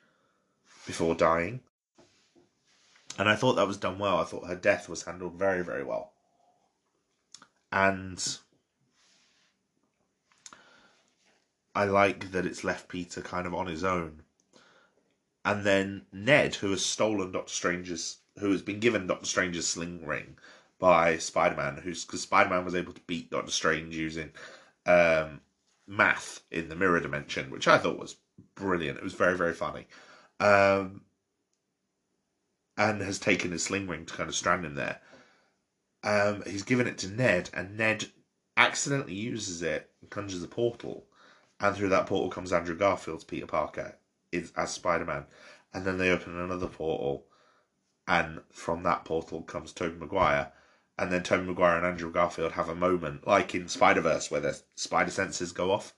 before 0.85 1.16
dying. 1.16 1.61
And 3.18 3.30
I 3.30 3.35
thought 3.35 3.53
that 3.53 3.68
was 3.68 3.77
done 3.77 4.00
well. 4.00 4.19
I 4.19 4.26
thought 4.26 4.48
her 4.48 4.56
death 4.56 4.90
was 4.90 5.03
handled 5.03 5.35
very, 5.35 5.64
very 5.64 5.84
well. 5.84 6.14
And 7.72 8.38
I 11.76 11.85
like 11.85 12.32
that 12.32 12.45
it's 12.45 12.64
left 12.64 12.88
Peter 12.88 13.22
kind 13.22 13.48
of 13.48 13.53
on 13.53 13.68
his 13.68 13.84
own. 13.84 14.24
And 15.45 15.66
then 15.66 16.06
Ned, 16.11 16.56
who 16.56 16.72
has 16.72 16.85
stolen 16.85 17.32
Doctor 17.32 17.53
Strange's, 17.53 18.18
who 18.40 18.52
has 18.52 18.61
been 18.61 18.80
given 18.80 19.08
Doctor 19.08 19.26
Strange's 19.26 19.68
sling 19.68 20.06
ring 20.06 20.38
by 20.80 21.18
Spider 21.18 21.56
Man, 21.56 21.77
who's 21.77 22.06
because 22.06 22.22
Spider 22.22 22.50
Man 22.50 22.66
was 22.66 22.76
able 22.76 22.93
to 22.93 23.02
beat 23.02 23.32
Doctor 23.32 23.52
Strange 23.52 23.95
using 23.95 24.32
um, 24.86 25.42
math 25.88 26.42
in 26.52 26.70
the 26.70 26.76
mirror 26.76 27.00
dimension, 27.00 27.50
which 27.50 27.68
I 27.68 27.78
thought 27.78 28.00
was 28.00 28.18
brilliant. 28.56 28.98
It 28.98 29.03
was 29.03 29.14
very, 29.14 29.38
very 29.38 29.53
funny 29.53 29.88
um, 30.40 31.02
and 32.78 33.02
has 33.02 33.20
taken 33.20 33.52
his 33.52 33.64
sling 33.64 33.88
ring 33.88 34.06
to 34.06 34.14
kind 34.14 34.30
of 34.30 34.36
strand 34.36 34.66
him 34.66 34.76
there. 34.76 35.00
Um, 36.03 36.44
he's 36.45 36.64
given 36.64 36.88
it 36.88 36.98
to 37.00 37.08
Ned, 37.08 37.50
and 37.53 37.78
Ned 37.78 38.06
accidentally 38.58 39.16
uses 39.16 39.62
it 39.62 39.90
and 40.02 40.10
conjures 40.10 40.44
a 40.44 40.48
portal 40.48 41.06
and 41.64 41.76
through 41.76 41.90
that 41.90 42.08
portal 42.08 42.30
comes 42.30 42.52
Andrew 42.52 42.76
Garfield's 42.76 43.24
Peter 43.24 43.45
Parker 43.45 43.98
is 44.34 44.52
as 44.58 44.72
Spider 44.72 45.06
Man, 45.06 45.26
and 45.74 45.86
then 45.86 45.98
they 45.98 46.10
open 46.10 46.38
another 46.38 46.68
portal, 46.68 47.26
and 48.06 48.42
from 48.52 48.84
that 48.84 49.06
portal 49.06 49.44
comes 49.44 49.72
Tobey 49.72 49.98
Maguire, 49.98 50.52
and 50.98 51.12
then 51.12 51.24
Tobey 51.24 51.46
Maguire 51.46 51.78
and 51.78 51.86
Andrew 51.86 52.12
Garfield 52.12 52.54
have 52.54 52.70
a 52.70 52.76
moment 52.76 53.26
like 53.28 53.56
in 53.56 53.68
Spider 53.68 54.02
Verse 54.02 54.30
where 54.30 54.42
their 54.42 54.56
spider 54.76 55.12
senses 55.12 55.52
go 55.52 55.72
off, 55.72 55.94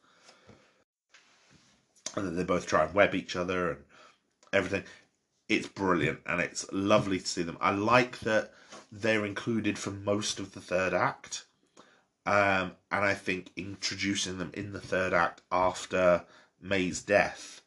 and 2.16 2.26
then 2.26 2.36
they 2.36 2.44
both 2.44 2.66
try 2.66 2.86
and 2.86 2.94
web 2.94 3.14
each 3.14 3.36
other 3.36 3.72
and 3.72 3.84
everything. 4.54 4.84
It's 5.48 5.68
brilliant 5.68 6.22
and 6.26 6.42
it's 6.42 6.66
lovely 6.72 7.20
to 7.20 7.28
see 7.28 7.44
them. 7.44 7.58
I 7.62 7.72
like 7.72 8.20
that 8.20 8.52
they're 8.92 9.26
included 9.26 9.78
for 9.78 9.92
most 9.92 10.40
of 10.40 10.54
the 10.54 10.62
third 10.62 10.94
act. 10.94 11.46
Um, 12.26 12.72
and 12.90 13.06
I 13.06 13.14
think 13.14 13.52
introducing 13.56 14.40
them 14.40 14.50
in 14.56 14.74
the 14.74 14.80
third 14.80 15.14
act 15.14 15.42
after 15.52 16.24
May's 16.60 17.04
death 17.04 17.62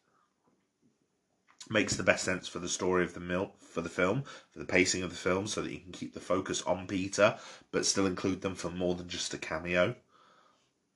makes 1.70 1.96
the 1.96 2.02
best 2.02 2.24
sense 2.24 2.48
for 2.48 2.58
the 2.58 2.68
story 2.68 3.04
of 3.04 3.14
the 3.14 3.20
mil- 3.20 3.54
for 3.60 3.80
the 3.80 3.88
film, 3.88 4.24
for 4.50 4.58
the 4.58 4.64
pacing 4.64 5.02
of 5.02 5.10
the 5.10 5.16
film, 5.16 5.46
so 5.46 5.62
that 5.62 5.72
you 5.72 5.80
can 5.80 5.92
keep 5.92 6.14
the 6.14 6.20
focus 6.20 6.62
on 6.62 6.86
Peter, 6.86 7.38
but 7.70 7.86
still 7.86 8.06
include 8.06 8.40
them 8.40 8.54
for 8.54 8.70
more 8.70 8.94
than 8.94 9.08
just 9.08 9.34
a 9.34 9.38
cameo. 9.38 9.94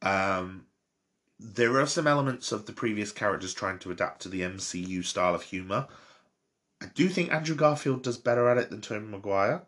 Um, 0.01 0.67
there 1.39 1.81
are 1.81 1.87
some 1.87 2.07
elements 2.07 2.53
of 2.53 2.67
the 2.67 2.73
previous 2.73 3.13
characters 3.13 3.55
trying 3.55 3.79
to 3.81 3.91
adapt 3.91 4.23
to 4.23 4.29
the 4.29 4.43
MCU 4.43 5.05
style 5.05 5.35
of 5.35 5.43
humor. 5.43 5.89
I 6.81 6.87
do 6.87 7.09
think 7.09 7.33
Andrew 7.33 7.55
Garfield 7.55 8.03
does 8.03 8.19
better 8.19 8.49
at 8.49 8.59
it 8.59 8.71
than 8.71 8.81
Tobey 8.81 9.07
Maguire. 9.07 9.63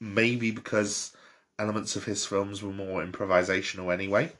Maybe 0.00 0.50
because 0.50 1.14
elements 1.58 1.96
of 1.96 2.04
his 2.04 2.26
films 2.26 2.62
were 2.62 2.72
more 2.72 3.04
improvisational 3.04 3.92
anyway. 3.92 4.32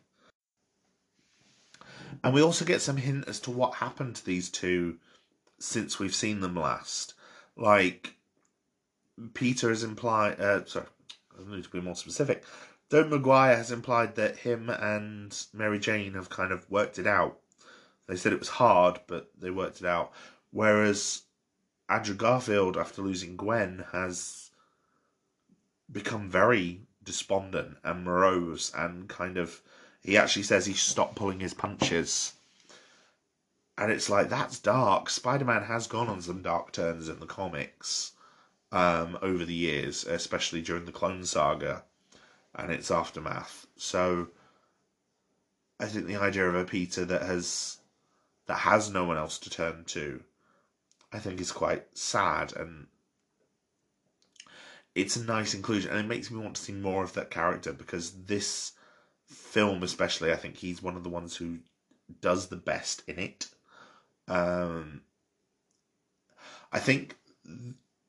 And 2.23 2.35
we 2.35 2.43
also 2.43 2.65
get 2.65 2.81
some 2.81 2.97
hint 2.97 3.29
as 3.29 3.41
to 3.41 3.51
what 3.51 3.75
happened 3.75 4.17
to 4.17 4.25
these 4.25 4.51
two 4.51 4.99
since 5.59 5.99
we've 5.99 6.15
seen 6.15 6.41
them 6.41 6.57
last. 6.57 7.15
Like, 7.57 8.15
Peter 9.35 9.69
has 9.71 9.83
implied, 9.83 10.41
uh, 10.41 10.65
sorry, 10.67 10.87
I 11.39 11.55
need 11.55 11.65
to 11.65 11.71
be 11.71 11.81
more 11.81 11.97
specific. 11.97 12.45
Tobey 12.89 13.11
Maguire 13.11 13.57
has 13.57 13.73
implied 13.73 14.15
that 14.17 14.39
him 14.39 14.71
and 14.71 15.37
Mary 15.53 15.79
Jane 15.79 16.15
have 16.15 16.31
kind 16.31 16.53
of 16.53 16.71
worked 16.71 16.99
it 16.99 17.07
out. 17.07 17.39
They 18.07 18.17
said 18.17 18.33
it 18.33 18.39
was 18.39 18.49
hard, 18.49 19.01
but 19.07 19.31
they 19.37 19.51
worked 19.51 19.81
it 19.81 19.87
out. 19.87 20.13
Whereas 20.51 21.23
Andrew 21.89 22.15
Garfield, 22.15 22.77
after 22.77 23.03
losing 23.03 23.37
Gwen, 23.37 23.85
has 23.93 24.51
become 25.91 26.29
very 26.31 26.83
despondent 27.03 27.77
and 27.85 28.05
morose 28.05 28.73
and 28.75 29.09
kind 29.09 29.37
of 29.37 29.63
he 30.03 30.17
actually 30.17 30.43
says 30.43 30.67
he 30.67 30.73
stopped 30.75 31.15
pulling 31.15 31.41
his 31.41 31.55
punches 31.55 32.33
and 33.79 33.93
it's 33.93 34.09
like 34.09 34.29
that's 34.29 34.59
dark. 34.59 35.11
Spider-man 35.11 35.63
has 35.65 35.87
gone 35.87 36.09
on 36.09 36.23
some 36.23 36.43
dark 36.43 36.73
turns 36.73 37.09
in 37.09 37.21
the 37.21 37.27
comics 37.27 38.13
um, 38.73 39.19
over 39.23 39.45
the 39.45 39.55
years 39.55 40.05
especially 40.05 40.63
during 40.63 40.85
the 40.85 40.93
clone 40.93 41.25
saga 41.25 41.85
and 42.55 42.73
its 42.73 42.91
aftermath. 42.91 43.67
So 43.77 44.29
i 45.79 45.87
think 45.87 46.07
the 46.07 46.17
idea 46.17 46.49
of 46.49 46.55
a 46.55 46.65
peter 46.65 47.05
that 47.05 47.21
has 47.23 47.79
that 48.47 48.59
has 48.59 48.91
no 48.91 49.05
one 49.05 49.19
else 49.19 49.39
to 49.39 49.51
turn 49.51 49.85
to 49.85 50.23
i 51.13 51.19
think 51.19 51.39
is 51.39 51.53
quite 51.53 51.85
sad 51.93 52.55
and 52.57 52.87
it's 54.95 55.17
a 55.17 55.25
nice 55.25 55.53
inclusion. 55.53 55.91
And 55.91 56.01
it 56.01 56.09
makes 56.09 56.31
me 56.31 56.39
want 56.39 56.57
to 56.57 56.63
see 56.63 56.73
more 56.73 57.05
of 57.05 57.13
that 57.13 57.31
character 57.31 57.75
because 57.75 58.13
this 58.25 58.73
film 59.27 59.83
especially 59.83 60.33
i 60.33 60.37
think 60.37 60.57
he's 60.57 60.83
one 60.83 60.97
of 60.97 61.05
the 61.05 61.11
ones 61.11 61.37
who 61.37 61.59
does 62.21 62.47
the 62.47 62.57
best 62.57 63.03
in 63.07 63.19
it 63.19 63.49
um, 64.29 65.03
i 66.73 66.79
think 66.79 67.17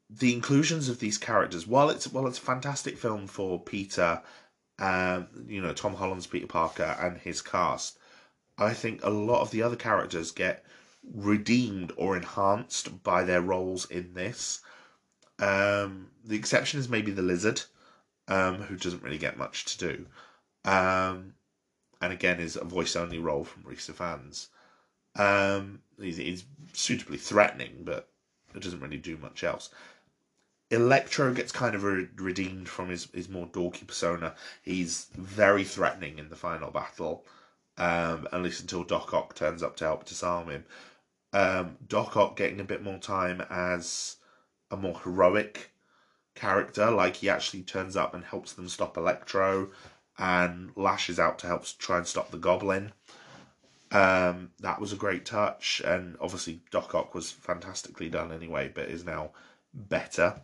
the 0.09 0.33
inclusions 0.33 0.89
of 0.89 0.99
these 0.99 1.17
characters 1.17 1.67
while 1.67 1.89
it's 1.89 2.07
while 2.11 2.27
it's 2.27 2.37
a 2.37 2.41
fantastic 2.41 2.97
film 2.97 3.27
for 3.27 3.59
peter 3.59 4.21
um, 4.79 5.27
you 5.47 5.61
know 5.61 5.73
tom 5.73 5.95
holland's 5.95 6.27
peter 6.27 6.47
parker 6.47 6.95
and 6.99 7.17
his 7.17 7.41
cast 7.41 7.97
i 8.57 8.73
think 8.73 9.03
a 9.03 9.09
lot 9.09 9.41
of 9.41 9.51
the 9.51 9.61
other 9.61 9.75
characters 9.75 10.31
get 10.31 10.65
redeemed 11.13 11.91
or 11.95 12.17
enhanced 12.17 13.03
by 13.03 13.23
their 13.23 13.41
roles 13.41 13.85
in 13.89 14.13
this 14.13 14.61
um, 15.39 16.09
the 16.25 16.35
exception 16.35 16.79
is 16.79 16.89
maybe 16.89 17.11
the 17.11 17.21
lizard, 17.21 17.61
um, 18.27 18.55
who 18.63 18.75
doesn't 18.75 19.03
really 19.03 19.17
get 19.17 19.37
much 19.37 19.65
to 19.65 19.77
do, 19.77 20.05
um, 20.69 21.33
and 22.01 22.11
again 22.13 22.39
is 22.39 22.55
a 22.55 22.63
voice 22.63 22.95
only 22.95 23.19
role 23.19 23.43
from 23.43 23.63
Rhys 23.63 23.87
Ifans. 23.87 24.47
Um, 25.17 25.79
he's, 25.99 26.17
he's 26.17 26.45
suitably 26.73 27.17
threatening, 27.17 27.81
but 27.83 28.09
it 28.55 28.61
doesn't 28.61 28.79
really 28.79 28.97
do 28.97 29.17
much 29.17 29.43
else. 29.43 29.69
Electro 30.69 31.33
gets 31.33 31.51
kind 31.51 31.75
of 31.75 31.83
re- 31.83 32.09
redeemed 32.17 32.67
from 32.67 32.89
his, 32.89 33.07
his 33.13 33.29
more 33.29 33.47
dorky 33.47 33.87
persona. 33.87 34.35
He's 34.63 35.07
very 35.15 35.63
threatening 35.63 36.19
in 36.19 36.29
the 36.29 36.35
final 36.35 36.71
battle, 36.71 37.25
um, 37.77 38.27
at 38.31 38.41
least 38.41 38.61
until 38.61 38.83
Doc 38.83 39.13
Ock 39.13 39.33
turns 39.35 39.63
up 39.63 39.77
to 39.77 39.85
help 39.85 40.05
disarm 40.05 40.49
him. 40.49 40.65
Um, 41.33 41.77
Doc 41.87 42.17
Ock 42.17 42.35
getting 42.35 42.59
a 42.59 42.65
bit 42.65 42.83
more 42.83 42.97
time 42.97 43.41
as 43.49 44.17
a 44.71 44.77
more 44.77 44.99
heroic 45.03 45.71
character. 46.35 46.91
Like 46.91 47.17
he 47.17 47.29
actually 47.29 47.63
turns 47.63 47.95
up 47.95 48.13
and 48.13 48.23
helps 48.23 48.53
them 48.53 48.67
stop 48.67 48.97
Electro, 48.97 49.71
and 50.17 50.71
lashes 50.75 51.19
out 51.19 51.39
to 51.39 51.47
help 51.47 51.65
try 51.77 51.97
and 51.97 52.07
stop 52.07 52.31
the 52.31 52.37
Goblin. 52.37 52.91
Um, 53.91 54.51
that 54.59 54.81
was 54.81 54.91
a 54.91 54.97
great 54.97 55.25
touch, 55.25 55.81
and 55.85 56.17
obviously 56.19 56.61
Doc 56.71 56.93
Ock 56.93 57.13
was 57.13 57.31
fantastically 57.31 58.09
done 58.09 58.31
anyway, 58.31 58.71
but 58.73 58.89
is 58.89 59.05
now 59.05 59.31
better 59.73 60.41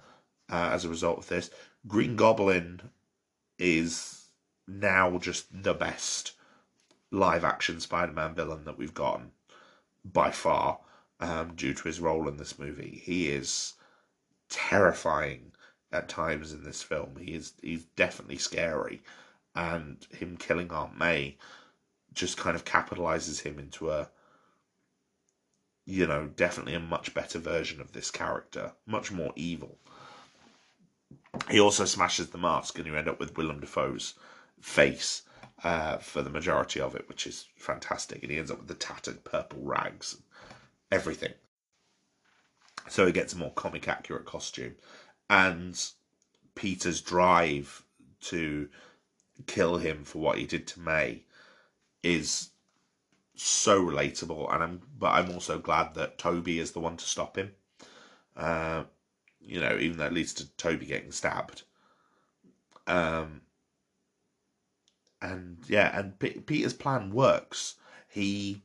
uh, 0.50 0.70
as 0.72 0.86
a 0.86 0.90
result 0.90 1.18
of 1.18 1.28
this. 1.28 1.50
Green 1.88 2.16
Goblin 2.16 2.82
is 3.60 4.28
now 4.68 5.18
just 5.18 5.48
the 5.64 5.74
best 5.74 6.34
live 7.12 7.44
action 7.44 7.80
Spider 7.80 8.14
Man 8.14 8.34
villain 8.34 8.64
that 8.66 8.78
we've 8.78 8.94
gotten 8.94 9.32
by 10.06 10.32
far 10.32 10.80
um, 11.20 11.54
due 11.56 11.74
to 11.74 11.84
his 11.84 12.00
role 12.00 12.28
in 12.28 12.38
this 12.38 12.58
movie. 12.58 13.02
He 13.04 13.30
is 13.30 13.74
terrifying 14.50 15.52
at 15.92 16.10
times 16.10 16.54
in 16.54 16.64
this 16.64 16.82
film. 16.82 17.18
He 17.20 17.34
is 17.34 17.54
he's 17.62 17.84
definitely 17.96 18.38
scary, 18.38 19.04
and 19.54 20.06
him 20.12 20.38
killing 20.38 20.72
Aunt 20.72 20.98
May 20.98 21.38
just 22.14 22.38
kind 22.38 22.56
of 22.56 22.66
capitalizes 22.66 23.42
him 23.42 23.60
into 23.60 23.90
a 23.90 24.10
you 25.86 26.08
know 26.08 26.28
definitely 26.28 26.74
a 26.74 26.80
much 26.80 27.14
better 27.14 27.40
version 27.40 27.82
of 27.82 27.92
this 27.92 28.12
character, 28.12 28.74
much 28.86 29.12
more 29.12 29.34
evil. 29.36 29.78
He 31.50 31.60
also 31.60 31.86
smashes 31.86 32.30
the 32.30 32.38
mask, 32.38 32.78
and 32.78 32.88
you 32.88 32.96
end 32.96 33.10
up 33.10 33.20
with 33.20 33.36
Willem 33.38 33.60
Dafoe's 33.60 34.14
face 34.62 35.24
uh, 35.64 35.98
for 35.98 36.22
the 36.22 36.30
majority 36.30 36.80
of 36.80 36.96
it, 36.96 37.10
which 37.10 37.26
is 37.26 37.48
fantastic. 37.58 38.22
And 38.22 38.32
he 38.32 38.38
ends 38.38 38.52
up 38.52 38.60
with 38.60 38.68
the 38.68 38.76
tattered 38.76 39.24
purple 39.24 39.60
rags, 39.62 40.14
and 40.14 40.24
everything 40.92 41.34
so 42.90 43.06
he 43.06 43.12
gets 43.12 43.34
a 43.34 43.38
more 43.38 43.52
comic 43.52 43.88
accurate 43.88 44.26
costume. 44.26 44.76
And 45.30 45.80
Peter's 46.56 47.02
drive 47.02 47.84
to 48.22 48.70
kill 49.48 49.78
him 49.78 50.04
for 50.04 50.20
what 50.20 50.38
he 50.38 50.46
did 50.46 50.68
to 50.68 50.80
May 50.80 51.24
is 52.04 52.50
so 53.36 53.84
relatable, 53.84 54.54
and 54.54 54.64
I'm 54.64 54.82
but 55.00 55.12
I'm 55.12 55.32
also 55.32 55.58
glad 55.58 55.96
that 55.96 56.18
Tobey 56.18 56.60
is 56.60 56.72
the 56.72 56.80
one 56.80 56.98
to 56.98 57.06
stop 57.06 57.38
him. 57.38 57.52
Uh, 58.36 58.84
you 59.42 59.60
know, 59.60 59.78
even 59.80 60.00
it 60.00 60.14
leads 60.14 60.34
to 60.36 60.48
Tobey 60.56 60.86
getting 60.86 61.12
stabbed. 61.12 61.64
Um, 62.88 63.42
and 65.22 65.58
yeah, 65.68 65.98
and 65.98 66.20
P- 66.20 66.42
Peter's 66.42 66.74
plan 66.74 67.12
works. 67.12 67.76
He 68.10 68.62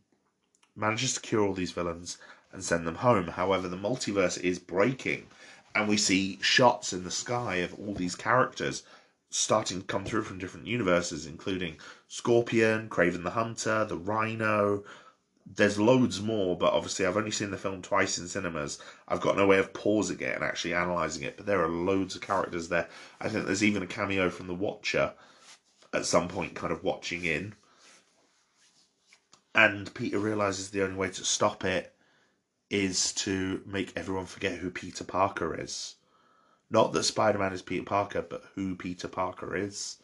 manages 0.77 1.15
to 1.15 1.21
cure 1.21 1.47
all 1.47 1.55
these 1.55 1.73
villains 1.73 2.19
and 2.53 2.63
send 2.65 2.87
them 2.87 2.97
home. 2.97 3.29
However, 3.29 3.69
the 3.69 3.77
multiverse 3.77 4.41
is 4.41 4.59
breaking, 4.59 5.27
and 5.75 5.89
we 5.89 5.97
see 5.97 6.39
shots 6.43 6.93
in 6.93 7.05
the 7.05 7.11
sky 7.11 7.57
of 7.57 7.75
all 7.75 7.95
these 7.95 8.15
characters 8.15 8.83
starting 9.31 9.81
to 9.81 9.87
come 9.87 10.05
through 10.05 10.23
from 10.23 10.39
different 10.39 10.67
universes, 10.67 11.27
including 11.27 11.77
Scorpion, 12.09 12.89
Kraven 12.89 13.23
the 13.23 13.31
Hunter, 13.31 13.85
the 13.85 13.97
Rhino. 13.97 14.83
There's 15.47 15.79
loads 15.79 16.21
more, 16.21 16.57
but 16.57 16.73
obviously 16.73 17.07
I've 17.07 17.17
only 17.17 17.31
seen 17.31 17.51
the 17.51 17.57
film 17.57 17.83
twice 17.83 18.19
in 18.19 18.29
cinemas. 18.29 18.79
I've 19.07 19.21
got 19.21 19.37
no 19.37 19.47
way 19.47 19.59
of 19.59 19.73
pausing 19.73 20.21
it 20.21 20.35
and 20.35 20.43
actually 20.43 20.73
analysing 20.73 21.23
it, 21.23 21.37
but 21.37 21.47
there 21.47 21.63
are 21.63 21.69
loads 21.69 22.17
of 22.17 22.23
characters 22.23 22.69
there. 22.69 22.89
I 23.21 23.29
think 23.29 23.47
there's 23.47 23.65
even 23.65 23.83
a 23.83 23.87
cameo 23.87 24.31
from 24.31 24.47
the 24.47 24.55
Watcher 24.55 25.13
at 25.93 26.07
some 26.07 26.29
point, 26.29 26.55
kind 26.55 26.73
of 26.73 26.85
watching 26.85 27.25
in. 27.25 27.55
And 29.55 29.93
Peter 29.95 30.19
realizes 30.19 30.71
the 30.71 30.83
only 30.83 30.97
way 30.97 31.11
to 31.11 31.25
stop 31.25 31.65
it 31.65 31.95
is 32.71 33.13
to 33.15 33.63
make 33.67 33.93
everyone 33.97 34.27
forget 34.27 34.59
who 34.59 34.71
Peter 34.71 35.05
Parker 35.05 35.59
is. 35.59 35.95
Not 36.71 36.93
that 36.93 37.05
Spider 37.05 37.39
Man 37.39 37.53
is 37.53 37.63
Peter 37.63 37.85
Parker, 37.85 38.23
but 38.23 38.45
who 38.55 38.77
Peter 38.77 39.09
Parker 39.09 39.57
is. 39.57 39.99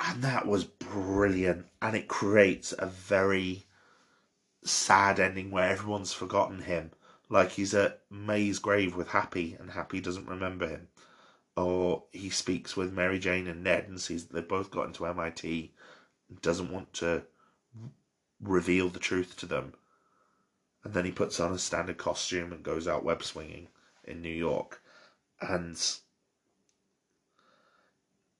And 0.00 0.22
that 0.22 0.46
was 0.46 0.64
brilliant. 0.64 1.66
And 1.82 1.94
it 1.94 2.08
creates 2.08 2.74
a 2.78 2.86
very 2.86 3.64
sad 4.64 5.20
ending 5.20 5.50
where 5.50 5.70
everyone's 5.70 6.12
forgotten 6.12 6.62
him. 6.62 6.92
Like 7.28 7.52
he's 7.52 7.74
at 7.74 8.00
May's 8.10 8.58
grave 8.58 8.96
with 8.96 9.08
Happy, 9.08 9.56
and 9.58 9.70
Happy 9.70 10.00
doesn't 10.00 10.28
remember 10.28 10.68
him. 10.68 10.88
Or 11.56 12.04
he 12.12 12.30
speaks 12.30 12.76
with 12.76 12.92
Mary 12.92 13.18
Jane 13.18 13.46
and 13.46 13.62
Ned 13.62 13.86
and 13.88 14.00
sees 14.00 14.26
that 14.26 14.32
they've 14.32 14.48
both 14.48 14.70
got 14.70 14.86
into 14.86 15.06
MIT, 15.06 15.72
and 16.28 16.40
doesn't 16.40 16.72
want 16.72 16.92
to 16.94 17.22
reveal 18.40 18.88
the 18.88 18.98
truth 18.98 19.36
to 19.36 19.46
them. 19.46 19.74
And 20.82 20.94
then 20.94 21.04
he 21.04 21.12
puts 21.12 21.38
on 21.38 21.52
a 21.52 21.58
standard 21.58 21.98
costume 21.98 22.52
and 22.52 22.62
goes 22.62 22.88
out 22.88 23.04
web 23.04 23.22
swinging 23.22 23.68
in 24.04 24.22
New 24.22 24.28
York. 24.28 24.80
And 25.40 25.78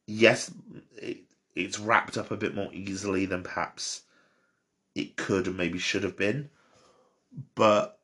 yes, 0.07 0.51
it, 0.97 1.19
it's 1.65 1.79
wrapped 1.79 2.17
up 2.17 2.31
a 2.31 2.37
bit 2.37 2.55
more 2.55 2.73
easily 2.73 3.27
than 3.27 3.43
perhaps 3.43 4.03
it 4.95 5.17
could 5.17 5.47
and 5.47 5.57
maybe 5.57 5.79
should 5.79 6.03
have 6.03 6.17
been. 6.17 6.51
But 7.55 7.99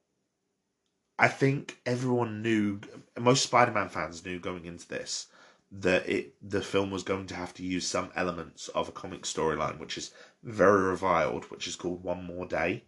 I 1.19 1.29
think 1.29 1.79
everyone 1.87 2.43
knew, 2.43 2.81
most 3.19 3.43
Spider 3.43 3.73
Man 3.73 3.89
fans 3.89 4.25
knew 4.25 4.39
going 4.39 4.65
into 4.67 4.87
this 4.89 5.29
that 5.73 6.09
it 6.09 6.35
the 6.49 6.63
film 6.63 6.91
was 6.91 7.03
going 7.03 7.27
to 7.27 7.35
have 7.35 7.53
to 7.55 7.63
use 7.63 7.87
some 7.87 8.11
elements 8.15 8.69
of 8.69 8.89
a 8.89 8.93
comic 8.93 9.23
storyline, 9.23 9.79
which 9.79 9.99
is 9.99 10.13
very 10.43 10.83
reviled, 10.83 11.45
which 11.47 11.67
is 11.67 11.77
called 11.77 12.05
One 12.05 12.25
More 12.25 12.47
Day. 12.47 12.85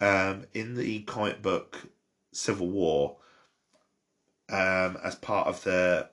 Um, 0.00 0.44
in 0.52 0.74
the 0.74 1.00
comic 1.02 1.40
book 1.40 1.88
Civil 2.32 2.68
War, 2.68 3.16
um, 4.50 4.98
as 5.02 5.14
part 5.14 5.46
of 5.48 5.62
the 5.64 6.10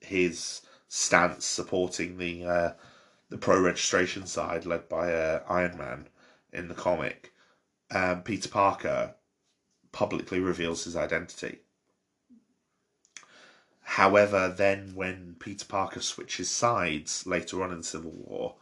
his 0.00 0.62
stance 0.92 1.46
supporting 1.46 2.18
the 2.18 2.44
uh, 2.44 2.72
the 3.28 3.38
pro 3.38 3.60
registration 3.60 4.26
side 4.26 4.66
led 4.66 4.88
by 4.88 5.12
uh, 5.12 5.42
Iron 5.48 5.78
Man 5.78 6.08
in 6.52 6.66
the 6.66 6.74
comic, 6.74 7.32
um, 7.92 8.22
Peter 8.22 8.48
Parker 8.48 9.14
publicly 9.92 10.40
reveals 10.40 10.84
his 10.84 10.96
identity. 10.96 11.60
However, 13.82 14.52
then 14.56 14.94
when 14.96 15.36
Peter 15.38 15.64
Parker 15.64 16.00
switches 16.00 16.50
sides 16.50 17.24
later 17.24 17.62
on 17.62 17.72
in 17.72 17.84
Civil 17.84 18.10
War, 18.12 18.56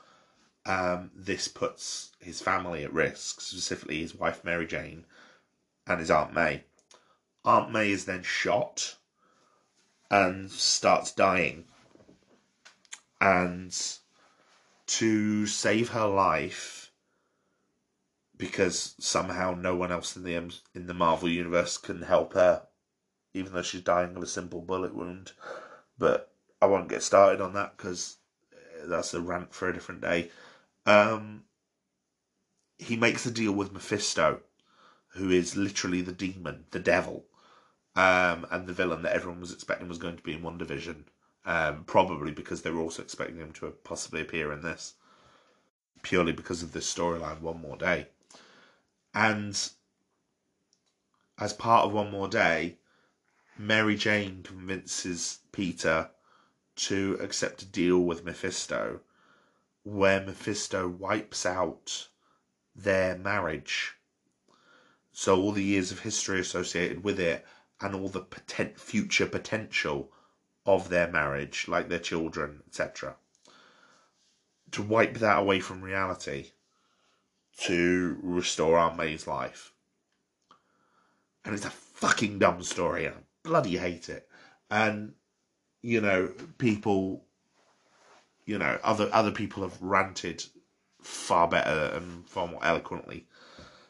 um, 0.66 1.10
this 1.14 1.48
puts 1.48 2.12
his 2.20 2.42
family 2.42 2.84
at 2.84 2.92
risk, 2.92 3.40
specifically 3.40 4.00
his 4.00 4.14
wife 4.14 4.44
Mary 4.44 4.66
Jane 4.66 5.06
and 5.86 5.98
his 5.98 6.10
Aunt 6.10 6.34
May. 6.34 6.64
Aunt 7.44 7.72
May 7.72 7.90
is 7.90 8.04
then 8.04 8.22
shot 8.22 8.96
and 10.10 10.50
starts 10.50 11.12
dying. 11.12 11.64
And 13.20 13.74
to 14.86 15.46
save 15.46 15.90
her 15.90 16.06
life, 16.06 16.92
because 18.36 18.94
somehow 19.00 19.54
no 19.54 19.74
one 19.74 19.90
else 19.90 20.16
in 20.16 20.22
the 20.22 20.34
in 20.34 20.86
the 20.86 20.94
Marvel 20.94 21.28
universe 21.28 21.76
can 21.76 22.02
help 22.02 22.34
her, 22.34 22.62
even 23.34 23.52
though 23.52 23.62
she's 23.62 23.82
dying 23.82 24.16
of 24.16 24.22
a 24.22 24.26
simple 24.26 24.60
bullet 24.60 24.94
wound. 24.94 25.32
But 25.98 26.32
I 26.62 26.66
won't 26.66 26.88
get 26.88 27.02
started 27.02 27.40
on 27.40 27.54
that 27.54 27.76
because 27.76 28.18
that's 28.84 29.14
a 29.14 29.20
rant 29.20 29.52
for 29.52 29.68
a 29.68 29.74
different 29.74 30.00
day. 30.00 30.30
Um, 30.86 31.44
he 32.78 32.96
makes 32.96 33.26
a 33.26 33.30
deal 33.30 33.52
with 33.52 33.72
Mephisto, 33.72 34.40
who 35.08 35.30
is 35.30 35.56
literally 35.56 36.00
the 36.00 36.12
demon, 36.12 36.64
the 36.70 36.78
devil, 36.78 37.26
um, 37.96 38.46
and 38.50 38.66
the 38.66 38.72
villain 38.72 39.02
that 39.02 39.14
everyone 39.14 39.40
was 39.40 39.52
expecting 39.52 39.88
was 39.88 39.98
going 39.98 40.16
to 40.16 40.22
be 40.22 40.32
in 40.32 40.42
WandaVision. 40.42 41.04
Um, 41.48 41.84
probably 41.84 42.30
because 42.30 42.60
they 42.60 42.70
were 42.70 42.82
also 42.82 43.00
expecting 43.00 43.38
him 43.38 43.52
to 43.52 43.70
possibly 43.82 44.20
appear 44.20 44.52
in 44.52 44.60
this, 44.60 44.92
purely 46.02 46.32
because 46.32 46.62
of 46.62 46.72
this 46.72 46.92
storyline. 46.92 47.40
One 47.40 47.62
more 47.62 47.78
day, 47.78 48.08
and 49.14 49.58
as 51.38 51.54
part 51.54 51.86
of 51.86 51.92
One 51.92 52.10
More 52.10 52.28
Day, 52.28 52.76
Mary 53.56 53.96
Jane 53.96 54.42
convinces 54.42 55.38
Peter 55.50 56.10
to 56.76 57.16
accept 57.18 57.62
a 57.62 57.64
deal 57.64 58.00
with 58.00 58.26
Mephisto, 58.26 59.00
where 59.84 60.20
Mephisto 60.20 60.86
wipes 60.86 61.46
out 61.46 62.08
their 62.76 63.16
marriage. 63.16 63.94
So 65.12 65.40
all 65.40 65.52
the 65.52 65.64
years 65.64 65.92
of 65.92 66.00
history 66.00 66.40
associated 66.40 67.02
with 67.02 67.18
it 67.18 67.46
and 67.80 67.94
all 67.94 68.10
the 68.10 68.20
potent, 68.20 68.78
future 68.78 69.26
potential 69.26 70.12
of 70.68 70.90
their 70.90 71.08
marriage, 71.10 71.66
like 71.66 71.88
their 71.88 71.98
children, 71.98 72.60
etc. 72.68 73.16
To 74.72 74.82
wipe 74.82 75.14
that 75.14 75.38
away 75.38 75.60
from 75.60 75.80
reality 75.80 76.50
to 77.60 78.18
restore 78.22 78.78
Aunt 78.78 79.26
life. 79.26 79.72
And 81.44 81.54
it's 81.54 81.64
a 81.64 81.70
fucking 81.70 82.38
dumb 82.38 82.62
story, 82.62 83.08
I 83.08 83.12
bloody 83.42 83.78
hate 83.78 84.10
it. 84.10 84.28
And, 84.70 85.14
you 85.80 86.02
know, 86.02 86.30
people, 86.58 87.24
you 88.44 88.58
know, 88.58 88.78
other 88.84 89.08
other 89.10 89.32
people 89.32 89.62
have 89.62 89.80
ranted 89.80 90.44
far 91.00 91.48
better 91.48 91.96
and 91.96 92.28
far 92.28 92.46
more 92.46 92.62
eloquently 92.62 93.26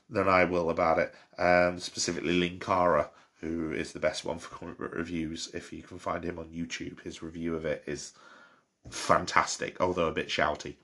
than 0.09 0.29
I 0.29 0.45
will 0.45 0.71
about 0.71 1.01
it. 1.01 1.13
Um, 1.39 1.81
specifically, 1.81 2.39
Linkara, 2.39 3.09
who 3.41 3.73
is 3.73 3.93
the 3.93 4.01
best 4.01 4.25
one 4.25 4.39
for 4.39 4.55
comic 4.55 4.79
book 4.79 4.95
reviews. 4.95 5.49
If 5.55 5.73
you 5.73 5.83
can 5.83 5.99
find 5.99 6.25
him 6.25 6.39
on 6.39 6.47
YouTube, 6.47 7.01
his 7.03 7.23
review 7.23 7.55
of 7.55 7.65
it 7.65 7.85
is 7.87 8.13
fantastic, 8.91 9.81
although 9.81 10.09
a 10.09 10.13
bit 10.13 10.29
shouty. 10.29 10.77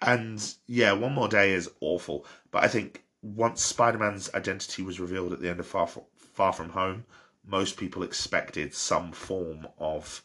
And 0.00 0.54
yeah, 0.66 0.92
One 0.92 1.14
More 1.14 1.28
Day 1.28 1.52
is 1.52 1.70
awful, 1.80 2.26
but 2.50 2.64
I 2.64 2.68
think 2.68 3.04
once 3.22 3.62
Spider 3.62 3.98
Man's 3.98 4.32
identity 4.34 4.82
was 4.82 4.98
revealed 4.98 5.32
at 5.32 5.40
the 5.40 5.48
end 5.48 5.60
of 5.60 5.66
Far, 5.66 5.88
Far 6.32 6.52
From 6.52 6.70
Home, 6.70 7.04
most 7.46 7.76
people 7.76 8.02
expected 8.02 8.74
some 8.74 9.12
form 9.12 9.68
of 9.78 10.22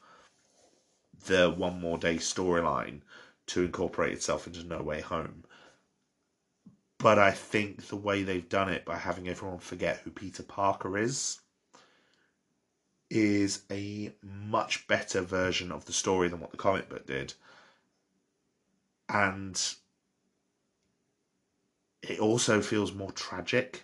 the 1.26 1.52
One 1.52 1.80
More 1.80 1.98
Day 1.98 2.16
storyline 2.16 3.02
to 3.48 3.64
incorporate 3.64 4.14
itself 4.14 4.48
into 4.48 4.64
No 4.64 4.82
Way 4.82 5.02
Home. 5.02 5.44
But 7.00 7.20
I 7.20 7.32
think 7.32 7.88
the 7.88 7.96
way 7.96 8.24
they've 8.24 8.50
done 8.50 8.70
it 8.70 8.86
by 8.86 8.98
having 8.98 9.28
everyone 9.28 9.60
forget 9.60 10.00
who 10.00 10.12
Peter 10.12 10.44
Parker 10.44 10.98
is 10.98 11.40
is 13.10 13.62
a 13.72 14.14
much 14.22 14.88
better 14.88 15.22
version 15.22 15.72
of 15.72 15.86
the 15.86 15.94
story 15.94 16.28
than 16.28 16.40
what 16.40 16.52
the 16.52 16.58
comic 16.58 16.90
book 16.90 17.06
did. 17.06 17.34
And 19.08 19.62
it 22.02 22.20
also 22.20 22.62
feels 22.62 22.94
more 22.94 23.12
tragic 23.12 23.84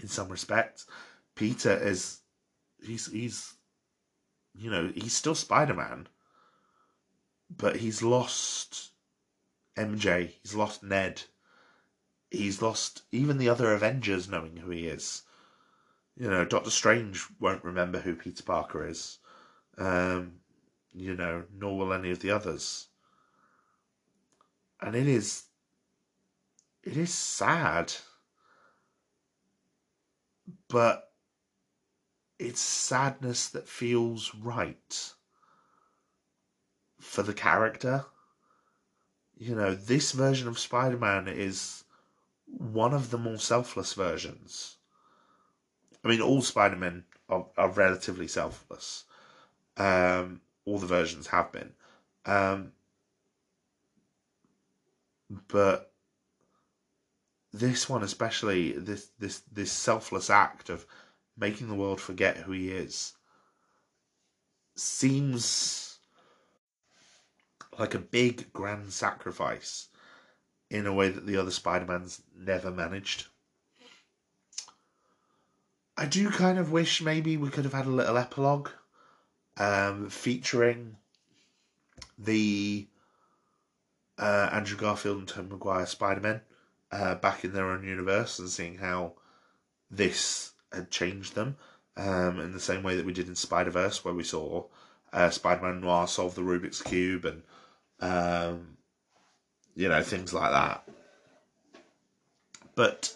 in 0.00 0.08
some 0.08 0.28
respects. 0.28 0.86
Peter 1.34 1.72
is 1.76 2.20
he's 2.84 3.10
he's 3.10 3.54
you 4.54 4.70
know, 4.70 4.92
he's 4.94 5.14
still 5.14 5.34
Spider 5.34 5.74
Man, 5.74 6.06
but 7.50 7.76
he's 7.76 8.02
lost 8.02 8.91
MJ, 9.76 10.34
he's 10.42 10.54
lost 10.54 10.82
Ned, 10.82 11.22
he's 12.30 12.62
lost 12.62 13.02
even 13.12 13.38
the 13.38 13.48
other 13.48 13.72
Avengers 13.72 14.28
knowing 14.28 14.56
who 14.56 14.70
he 14.70 14.86
is. 14.86 15.22
You 16.16 16.28
know, 16.28 16.44
Doctor 16.44 16.70
Strange 16.70 17.26
won't 17.40 17.64
remember 17.64 17.98
who 17.98 18.14
Peter 18.14 18.42
Parker 18.42 18.86
is. 18.86 19.18
Um, 19.78 20.40
you 20.92 21.16
know, 21.16 21.44
nor 21.54 21.78
will 21.78 21.92
any 21.92 22.10
of 22.10 22.20
the 22.20 22.30
others. 22.30 22.88
And 24.80 24.94
it 24.94 25.06
is 25.06 25.44
it 26.82 26.96
is 26.96 27.14
sad. 27.14 27.92
But 30.68 31.12
it's 32.38 32.60
sadness 32.60 33.48
that 33.50 33.68
feels 33.68 34.34
right 34.34 35.12
for 36.98 37.22
the 37.22 37.34
character. 37.34 38.06
You 39.42 39.56
know, 39.56 39.74
this 39.74 40.12
version 40.12 40.46
of 40.46 40.56
Spider 40.56 40.96
Man 40.96 41.26
is 41.26 41.82
one 42.46 42.94
of 42.94 43.10
the 43.10 43.18
more 43.18 43.38
selfless 43.38 43.92
versions. 43.92 44.76
I 46.04 46.08
mean, 46.08 46.20
all 46.20 46.42
Spider 46.42 46.76
Men 46.76 47.02
are, 47.28 47.46
are, 47.58 47.70
relatively 47.70 48.28
selfless. 48.28 49.02
Um, 49.76 50.42
all 50.64 50.78
the 50.78 50.86
versions 50.86 51.26
have 51.26 51.50
been. 51.50 51.72
Um, 52.24 52.70
but 55.48 55.92
this 57.52 57.88
one 57.88 58.04
especially 58.04 58.72
this 58.72 59.08
this 59.18 59.42
this 59.50 59.72
selfless 59.72 60.30
act 60.30 60.70
of 60.70 60.86
making 61.36 61.66
the 61.66 61.74
world 61.74 62.00
forget 62.00 62.36
who 62.36 62.52
he 62.52 62.70
is 62.70 63.14
seems 64.76 65.91
like 67.78 67.94
a 67.94 67.98
big 67.98 68.52
grand 68.52 68.92
sacrifice 68.92 69.88
in 70.70 70.86
a 70.86 70.92
way 70.92 71.08
that 71.08 71.26
the 71.26 71.36
other 71.36 71.50
Spider-Mans 71.50 72.22
never 72.36 72.70
managed. 72.70 73.26
I 75.96 76.06
do 76.06 76.30
kind 76.30 76.58
of 76.58 76.72
wish 76.72 77.02
maybe 77.02 77.36
we 77.36 77.50
could 77.50 77.64
have 77.64 77.74
had 77.74 77.86
a 77.86 77.90
little 77.90 78.16
epilogue 78.16 78.70
um, 79.58 80.08
featuring 80.08 80.96
the 82.18 82.86
uh, 84.18 84.48
Andrew 84.52 84.78
Garfield 84.78 85.18
and 85.18 85.28
Tom 85.28 85.48
Maguire 85.48 85.86
Spider-Men 85.86 86.40
uh, 86.90 87.14
back 87.16 87.44
in 87.44 87.52
their 87.52 87.70
own 87.70 87.84
universe 87.84 88.38
and 88.38 88.48
seeing 88.48 88.78
how 88.78 89.14
this 89.90 90.52
had 90.72 90.90
changed 90.90 91.34
them 91.34 91.56
um, 91.96 92.38
in 92.40 92.52
the 92.52 92.60
same 92.60 92.82
way 92.82 92.96
that 92.96 93.06
we 93.06 93.12
did 93.12 93.28
in 93.28 93.34
Spider 93.34 93.70
Verse, 93.70 94.04
where 94.04 94.14
we 94.14 94.24
saw 94.24 94.64
uh, 95.12 95.30
Spider 95.30 95.62
Man 95.62 95.80
Noir 95.80 96.06
solve 96.08 96.34
the 96.34 96.42
Rubik's 96.42 96.82
Cube 96.82 97.24
and 97.24 97.42
um, 98.02 98.76
you 99.74 99.88
know 99.88 100.02
things 100.02 100.34
like 100.34 100.50
that. 100.50 100.86
But 102.74 103.14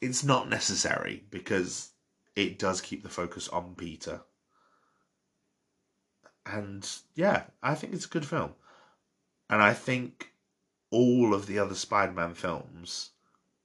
it's 0.00 0.24
not 0.24 0.48
necessary 0.50 1.22
because 1.30 1.90
it 2.36 2.58
does 2.58 2.80
keep 2.80 3.02
the 3.02 3.08
focus 3.08 3.48
on 3.48 3.74
Peter. 3.74 4.20
And 6.44 6.86
yeah, 7.14 7.44
I 7.62 7.74
think 7.74 7.94
it's 7.94 8.04
a 8.04 8.10
good 8.10 8.26
film. 8.26 8.52
And 9.48 9.62
I 9.62 9.72
think 9.72 10.32
all 10.90 11.32
of 11.32 11.46
the 11.46 11.58
other 11.58 11.74
Spider 11.74 12.12
Man 12.12 12.34
films 12.34 13.10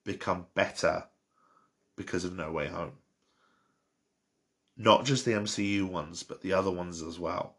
become 0.04 0.48
better 0.54 1.06
because 1.96 2.24
of 2.24 2.36
No 2.36 2.52
Way 2.52 2.68
Home. 2.68 2.94
Not 4.78 5.04
just 5.04 5.26
the 5.26 5.32
MCU 5.32 5.88
ones, 5.90 6.24
but 6.24 6.42
the 6.42 6.54
other 6.54 6.72
ones 6.72 7.02
as 7.02 7.20
well. 7.20 7.56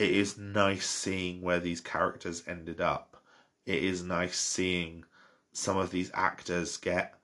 It 0.00 0.12
is 0.12 0.38
nice 0.38 0.88
seeing 0.88 1.42
where 1.42 1.60
these 1.60 1.82
characters 1.82 2.42
ended 2.46 2.80
up. 2.80 3.22
It 3.66 3.84
is 3.84 4.02
nice 4.02 4.38
seeing 4.38 5.04
some 5.52 5.76
of 5.76 5.90
these 5.90 6.10
actors 6.14 6.78
get 6.78 7.20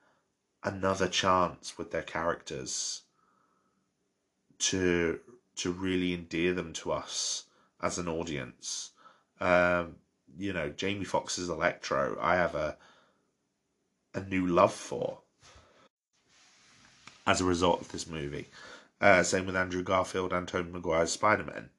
another 0.62 1.08
chance 1.08 1.78
with 1.78 1.90
their 1.90 2.02
characters 2.02 3.00
to 4.58 5.20
to 5.54 5.72
really 5.72 6.12
endear 6.12 6.52
them 6.52 6.74
to 6.74 6.92
us 6.92 7.44
as 7.80 7.96
an 7.96 8.08
audience. 8.08 8.90
Um, 9.40 9.96
you 10.36 10.52
know, 10.52 10.68
Jamie 10.68 11.06
Foxx's 11.06 11.48
Electro, 11.48 12.18
I 12.20 12.34
have 12.34 12.54
a 12.54 12.76
a 14.12 14.20
new 14.20 14.46
love 14.46 14.74
for 14.74 15.20
as 17.26 17.40
a 17.40 17.44
result 17.46 17.80
of 17.80 17.88
this 17.90 18.06
movie. 18.06 18.48
Uh, 19.00 19.22
same 19.22 19.46
with 19.46 19.56
Andrew 19.56 19.82
Garfield 19.82 20.34
and 20.34 20.46
Tobey 20.46 20.70
Maguire's 20.70 21.12
Spider 21.12 21.44
Man. 21.44 21.70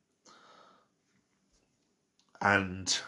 And 2.42 3.00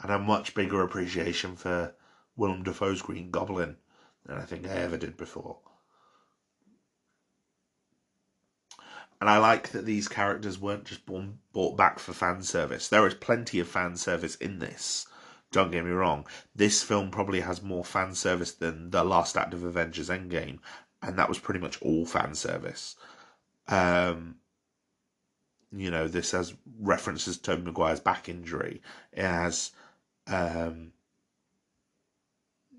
and 0.00 0.12
a 0.12 0.18
much 0.18 0.54
bigger 0.54 0.82
appreciation 0.82 1.56
for 1.56 1.94
Willem 2.36 2.62
Dafoe's 2.62 3.02
Green 3.02 3.30
Goblin 3.30 3.76
than 4.24 4.38
I 4.38 4.42
think 4.42 4.66
I 4.66 4.74
ever 4.74 4.96
did 4.96 5.16
before. 5.16 5.58
And 9.20 9.28
I 9.28 9.38
like 9.38 9.70
that 9.70 9.84
these 9.84 10.06
characters 10.06 10.60
weren't 10.60 10.84
just 10.84 11.04
born, 11.04 11.40
brought 11.52 11.76
back 11.76 11.98
for 11.98 12.12
fan 12.12 12.42
service. 12.42 12.88
There 12.88 13.06
is 13.06 13.14
plenty 13.14 13.58
of 13.58 13.66
fan 13.66 13.96
service 13.96 14.36
in 14.36 14.60
this. 14.60 15.06
Don't 15.50 15.72
get 15.72 15.84
me 15.84 15.90
wrong. 15.90 16.26
This 16.54 16.82
film 16.82 17.10
probably 17.10 17.40
has 17.40 17.62
more 17.62 17.84
fan 17.84 18.14
service 18.14 18.52
than 18.52 18.90
the 18.90 19.02
last 19.02 19.36
act 19.36 19.54
of 19.54 19.64
Avengers 19.64 20.08
Endgame, 20.10 20.58
and 21.02 21.18
that 21.18 21.28
was 21.28 21.38
pretty 21.38 21.58
much 21.58 21.80
all 21.82 22.06
fan 22.06 22.34
service. 22.34 22.94
Um, 23.66 24.36
you 25.72 25.90
know, 25.90 26.08
this 26.08 26.32
has 26.32 26.54
references 26.80 27.36
to 27.38 27.56
Maguire's 27.56 28.00
back 28.00 28.28
injury. 28.28 28.80
It 29.12 29.24
has, 29.24 29.72
um, 30.26 30.92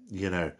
you 0.10 0.30
know, 0.30 0.52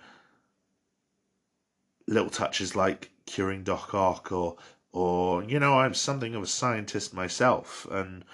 little 2.08 2.30
touches 2.30 2.76
like 2.76 3.12
curing 3.26 3.64
Doc 3.64 3.94
Ock 3.94 4.32
or 4.32 4.58
or 4.92 5.44
you 5.44 5.60
know 5.60 5.80
I'm 5.80 5.94
something 5.94 6.34
of 6.36 6.44
a 6.44 6.48
scientist 6.48 7.14
myself, 7.14 7.88
and 7.92 8.26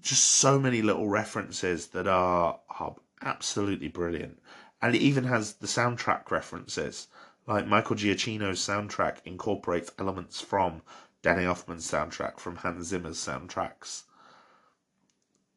just 0.00 0.24
so 0.24 0.58
many 0.58 0.82
little 0.82 1.08
references 1.08 1.88
that 1.88 2.06
are, 2.06 2.58
are 2.80 2.96
absolutely 3.22 3.88
brilliant. 3.88 4.40
And 4.80 4.96
it 4.96 5.02
even 5.02 5.24
has 5.24 5.54
the 5.54 5.66
soundtrack 5.66 6.30
references. 6.30 7.08
Like 7.46 7.66
Michael 7.66 7.96
Giacchino's 7.96 8.60
soundtrack 8.60 9.18
incorporates 9.24 9.92
elements 9.98 10.40
from 10.40 10.82
Danny 11.22 11.44
Elfman's 11.44 11.88
soundtrack, 11.88 12.40
from 12.40 12.56
Hans 12.56 12.88
Zimmer's 12.88 13.18
soundtracks. 13.18 14.02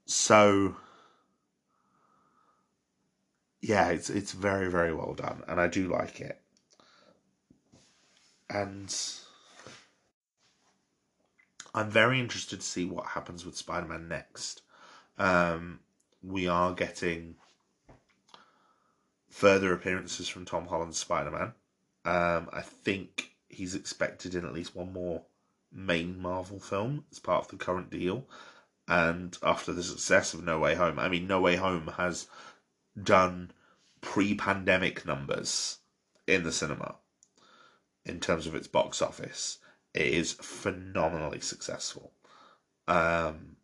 So 0.06 0.76
yeah, 3.62 3.90
it's 3.90 4.10
it's 4.10 4.32
very 4.32 4.70
very 4.70 4.94
well 4.94 5.14
done, 5.16 5.44
and 5.48 5.60
I 5.60 5.68
do 5.68 5.88
like 5.88 6.22
it. 6.22 6.40
And 8.48 8.96
I'm 11.74 11.90
very 11.90 12.20
interested 12.20 12.62
to 12.62 12.66
see 12.66 12.86
what 12.86 13.08
happens 13.08 13.44
with 13.46 13.58
Spider 13.58 13.88
Man 13.88 14.08
next. 14.08 14.62
Um, 15.18 15.80
we 16.22 16.48
are 16.48 16.74
getting 16.74 17.36
further 19.30 19.74
appearances 19.74 20.30
from 20.30 20.46
Tom 20.46 20.68
Holland's 20.68 20.98
Spider 21.00 21.32
Man. 21.32 21.54
Um, 22.06 22.50
I 22.54 22.62
think 22.62 23.36
he's 23.50 23.74
expected 23.74 24.36
in 24.36 24.46
at 24.46 24.54
least 24.54 24.76
one 24.76 24.94
more 24.94 25.24
main 25.76 26.20
Marvel 26.20 26.60
film 26.60 27.06
as 27.12 27.20
part 27.20 27.46
of 27.46 27.52
the 27.52 27.64
current 27.64 27.92
deal. 27.92 28.28
And 28.88 29.38
after 29.44 29.74
the 29.74 29.84
success 29.84 30.34
of 30.34 30.44
No 30.44 30.60
Way 30.60 30.76
Home, 30.76 30.98
I 30.98 31.10
mean, 31.10 31.28
No 31.28 31.42
Way 31.42 31.58
Home 31.58 31.94
has 31.98 32.28
done 33.02 33.52
pre 34.02 34.34
pandemic 34.36 35.06
numbers 35.06 35.80
in 36.28 36.44
the 36.44 36.52
cinema 36.52 36.96
in 38.06 38.20
terms 38.20 38.48
of 38.48 38.56
its 38.56 38.68
box 38.68 39.02
office 39.02 39.60
it 39.96 40.08
is 40.08 40.34
phenomenally 40.34 41.40
successful. 41.40 42.12
Um, 42.88 43.56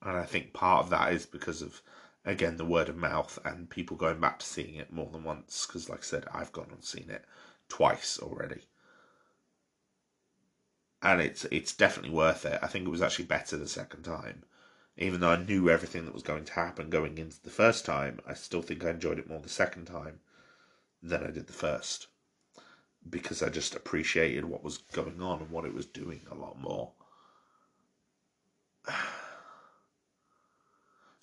and 0.00 0.16
I 0.16 0.24
think 0.24 0.54
part 0.54 0.84
of 0.84 0.90
that 0.90 1.12
is 1.12 1.26
because 1.26 1.60
of, 1.60 1.82
again, 2.24 2.56
the 2.56 2.64
word 2.64 2.88
of 2.88 2.96
mouth 2.96 3.38
and 3.44 3.68
people 3.68 3.98
going 3.98 4.20
back 4.20 4.38
to 4.38 4.46
seeing 4.46 4.76
it 4.76 4.90
more 4.90 5.10
than 5.12 5.22
once. 5.22 5.66
Because, 5.66 5.90
like 5.90 6.00
I 6.00 6.02
said, 6.02 6.24
I've 6.32 6.50
gone 6.50 6.70
and 6.72 6.82
seen 6.82 7.10
it 7.10 7.26
twice 7.68 8.18
already, 8.20 8.62
and 11.02 11.20
it's 11.20 11.44
it's 11.46 11.74
definitely 11.74 12.14
worth 12.14 12.46
it. 12.46 12.58
I 12.62 12.66
think 12.68 12.86
it 12.86 12.90
was 12.90 13.02
actually 13.02 13.24
better 13.26 13.56
the 13.56 13.68
second 13.68 14.04
time, 14.04 14.44
even 14.96 15.20
though 15.20 15.30
I 15.30 15.42
knew 15.42 15.68
everything 15.68 16.04
that 16.04 16.14
was 16.14 16.22
going 16.22 16.44
to 16.44 16.52
happen 16.52 16.90
going 16.90 17.18
into 17.18 17.42
the 17.42 17.50
first 17.50 17.84
time. 17.84 18.20
I 18.26 18.34
still 18.34 18.62
think 18.62 18.84
I 18.84 18.90
enjoyed 18.90 19.18
it 19.18 19.28
more 19.28 19.40
the 19.40 19.48
second 19.48 19.86
time 19.86 20.20
than 21.02 21.24
I 21.24 21.30
did 21.30 21.48
the 21.48 21.52
first 21.52 22.06
because 23.08 23.42
I 23.42 23.48
just 23.48 23.74
appreciated 23.74 24.44
what 24.44 24.62
was 24.62 24.78
going 24.78 25.20
on 25.20 25.40
and 25.40 25.50
what 25.50 25.64
it 25.64 25.74
was 25.74 25.86
doing 25.86 26.20
a 26.30 26.34
lot 26.34 26.60
more. 26.60 26.92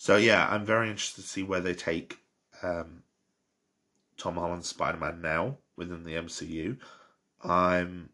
So 0.01 0.15
yeah, 0.15 0.47
I'm 0.49 0.65
very 0.65 0.89
interested 0.89 1.23
to 1.23 1.27
see 1.27 1.43
where 1.43 1.59
they 1.59 1.73
take 1.73 2.19
um, 2.63 3.03
Tom 4.15 4.35
Holland's 4.35 4.69
Spider-Man 4.69 5.19
now 5.21 5.57
within 5.75 6.05
the 6.05 6.13
MCU. 6.13 6.77
I'm 7.43 8.09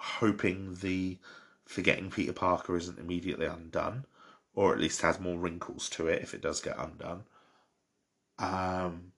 hoping 0.00 0.76
the 0.76 1.18
forgetting 1.66 2.10
Peter 2.10 2.32
Parker 2.32 2.76
isn't 2.76 2.98
immediately 2.98 3.46
undone, 3.46 4.06
or 4.54 4.72
at 4.72 4.80
least 4.80 5.02
has 5.02 5.20
more 5.20 5.38
wrinkles 5.38 5.88
to 5.90 6.08
it 6.08 6.22
if 6.22 6.34
it 6.34 6.40
does 6.40 6.60
get 6.60 6.78
undone. 6.78 7.24
Um, 8.38 9.12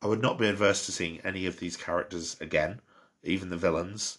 I 0.00 0.06
would 0.06 0.22
not 0.22 0.38
be 0.38 0.48
adverse 0.48 0.86
to 0.86 0.92
seeing 0.92 1.20
any 1.20 1.46
of 1.46 1.58
these 1.58 1.76
characters 1.76 2.36
again, 2.40 2.80
even 3.22 3.50
the 3.50 3.56
villains, 3.56 4.18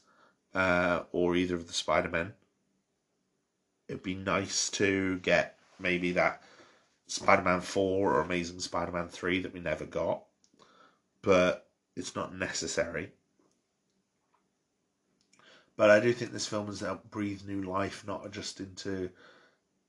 uh, 0.54 1.04
or 1.12 1.36
either 1.36 1.56
of 1.56 1.68
the 1.68 1.74
Spider 1.74 2.10
Men. 2.10 2.34
It'd 3.88 4.04
be 4.04 4.16
nice 4.16 4.70
to 4.72 5.18
get 5.20 5.58
maybe 5.80 6.12
that 6.12 6.44
Spider 7.08 7.42
Man 7.42 7.62
4 7.62 8.14
or 8.14 8.22
Amazing 8.22 8.60
Spider 8.60 8.92
Man 8.92 9.08
3 9.08 9.42
that 9.42 9.54
we 9.54 9.62
never 9.62 9.86
got, 9.86 10.24
but 11.22 11.70
it's 11.96 12.16
not 12.16 12.36
necessary. 12.36 13.12
But 15.82 15.90
I 15.90 16.00
do 16.00 16.14
think 16.14 16.32
this 16.32 16.46
film 16.46 16.68
has 16.68 16.82
helped 16.82 17.10
breathe 17.10 17.42
new 17.48 17.64
life, 17.64 18.06
not 18.06 18.30
just 18.32 18.60
into 18.60 19.10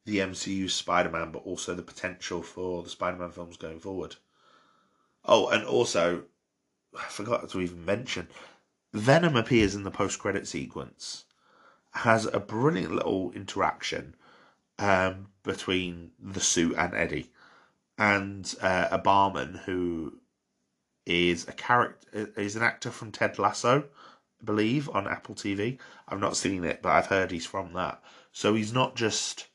the 0.07 0.21
MCU 0.21 0.71
Spider 0.71 1.11
Man, 1.11 1.31
but 1.31 1.41
also 1.45 1.75
the 1.75 1.83
potential 1.83 2.43
for 2.43 2.83
the 2.83 2.89
Spider 2.89 3.19
Man 3.19 3.31
films 3.31 3.59
going 3.59 3.79
forward. 3.79 4.17
Oh, 5.23 5.49
and 5.49 5.62
also, 5.67 6.23
I 6.99 7.03
forgot 7.11 7.47
to 7.51 7.61
even 7.61 7.85
mention, 7.85 8.29
Venom 8.95 9.37
appears 9.37 9.75
in 9.75 9.83
the 9.83 9.91
post 9.91 10.19
credit 10.19 10.49
sequence, 10.49 11.27
has 11.91 12.25
a 12.25 12.41
brilliant 12.41 12.95
little 12.95 13.31
interaction 13.33 14.15
um, 14.79 15.27
between 15.43 16.12
the 16.19 16.41
suit 16.41 16.75
and 16.79 16.95
Eddie, 16.95 17.31
and 17.99 18.55
uh, 18.62 18.89
a 18.91 18.97
barman 18.97 19.61
who 19.67 20.21
is 21.05 21.47
a 21.49 21.53
character 21.53 22.33
is 22.39 22.57
an 22.57 22.62
actor 22.62 22.91
from 22.91 23.12
Ted 23.12 23.39
Lasso, 23.39 23.85
believe, 24.45 24.89
on 24.91 25.07
Apple 25.07 25.35
TV. 25.35 25.79
I've 26.09 26.21
not 26.21 26.37
seen 26.37 26.65
it, 26.65 26.83
but 26.83 26.91
I've 26.91 27.07
heard 27.07 27.31
he's 27.31 27.47
from 27.47 27.73
that. 27.75 28.03
So 28.33 28.55
he's 28.55 28.73
not 28.73 28.97
just 28.97 29.49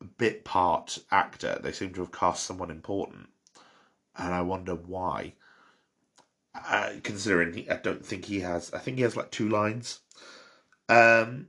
a 0.00 0.04
bit 0.04 0.44
part 0.44 0.98
actor. 1.10 1.58
They 1.62 1.72
seem 1.72 1.94
to 1.94 2.00
have 2.00 2.12
cast 2.12 2.44
someone 2.44 2.70
important 2.70 3.28
and 4.16 4.34
I 4.34 4.42
wonder 4.42 4.74
why. 4.74 5.34
Uh, 6.54 6.94
considering 7.02 7.54
he, 7.54 7.70
I 7.70 7.76
don't 7.76 8.04
think 8.04 8.26
he 8.26 8.40
has, 8.40 8.72
I 8.74 8.78
think 8.78 8.98
he 8.98 9.02
has 9.02 9.16
like 9.16 9.30
two 9.30 9.48
lines. 9.48 10.00
Um, 10.88 11.48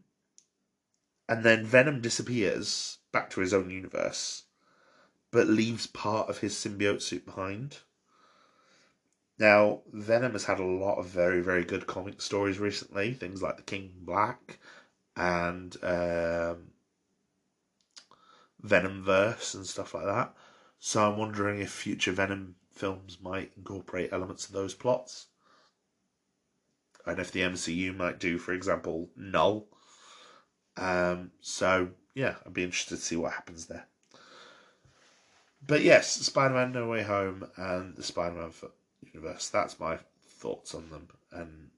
and 1.28 1.44
then 1.44 1.66
Venom 1.66 2.02
disappears 2.02 3.00
back 3.12 3.30
to 3.32 3.42
his 3.42 3.53
own 3.53 3.70
universe, 3.70 4.44
but 5.32 5.48
leaves 5.48 5.88
part 5.88 6.30
of 6.30 6.40
his 6.40 6.53
symbiote 6.56 7.02
suit 7.02 7.26
behind. 7.26 7.80
Now, 9.40 9.82
Venom 9.92 10.34
has 10.34 10.45
had 10.45 10.60
a 10.60 10.66
lot 10.66 11.00
of 11.00 11.08
very, 11.08 11.42
very 11.42 11.64
good 11.64 11.88
comic 11.88 12.22
stories 12.22 12.60
recently. 12.60 13.14
Things 13.14 13.42
like 13.42 13.58
The 13.58 13.64
King 13.64 13.92
Black 14.02 14.60
and 15.16 15.76
um, 15.84 16.68
Venomverse 18.64 19.56
and 19.56 19.66
stuff 19.66 19.94
like 19.94 20.06
that. 20.06 20.34
So 20.80 21.10
I'm 21.10 21.18
wondering 21.18 21.60
if 21.60 21.72
future 21.72 22.12
Venom 22.12 22.56
films 22.72 23.18
might 23.22 23.52
incorporate 23.58 24.14
elements 24.14 24.48
of 24.48 24.53
those 24.53 24.74
plots. 24.74 25.28
And 27.06 27.20
if 27.20 27.32
the 27.32 27.42
MCU 27.42 27.95
might 27.95 28.20
do, 28.20 28.38
for 28.38 28.53
example, 28.53 29.10
Knull. 29.16 29.68
Um, 30.78 31.32
so, 31.42 31.90
yeah, 32.14 32.36
I'd 32.45 32.53
be 32.53 32.64
interested 32.64 32.95
to 32.95 33.02
see 33.02 33.16
what 33.16 33.34
happens 33.34 33.66
there. 33.66 33.88
But 35.66 35.82
yes, 35.82 36.12
Spider 36.12 36.53
Man 36.53 36.72
No 36.72 36.88
Way 36.88 37.03
Home 37.03 37.48
and 37.58 37.95
the 37.95 38.03
Spider 38.03 38.36
Man 38.36 38.52
universe. 39.14 39.50
That's 39.50 39.80
my 39.80 40.00
thoughts 40.26 40.74
on 40.76 40.90
them. 40.90 41.08
And 41.32 41.70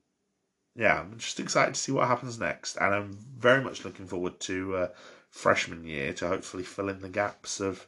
yeah, 0.76 1.00
I'm 1.00 1.18
just 1.18 1.40
excited 1.40 1.76
to 1.76 1.80
see 1.80 1.92
what 1.92 2.08
happens 2.08 2.40
next. 2.40 2.76
And 2.78 2.94
I'm 2.94 3.18
very 3.38 3.64
much 3.64 3.86
looking 3.86 4.08
forward 4.08 4.40
to 4.42 4.76
uh, 4.76 4.88
freshman 5.30 5.86
year 5.86 6.14
to 6.14 6.28
hopefully 6.28 6.64
fill 6.64 6.90
in 6.90 7.02
the 7.02 7.10
gaps 7.10 7.60
of 7.60 7.88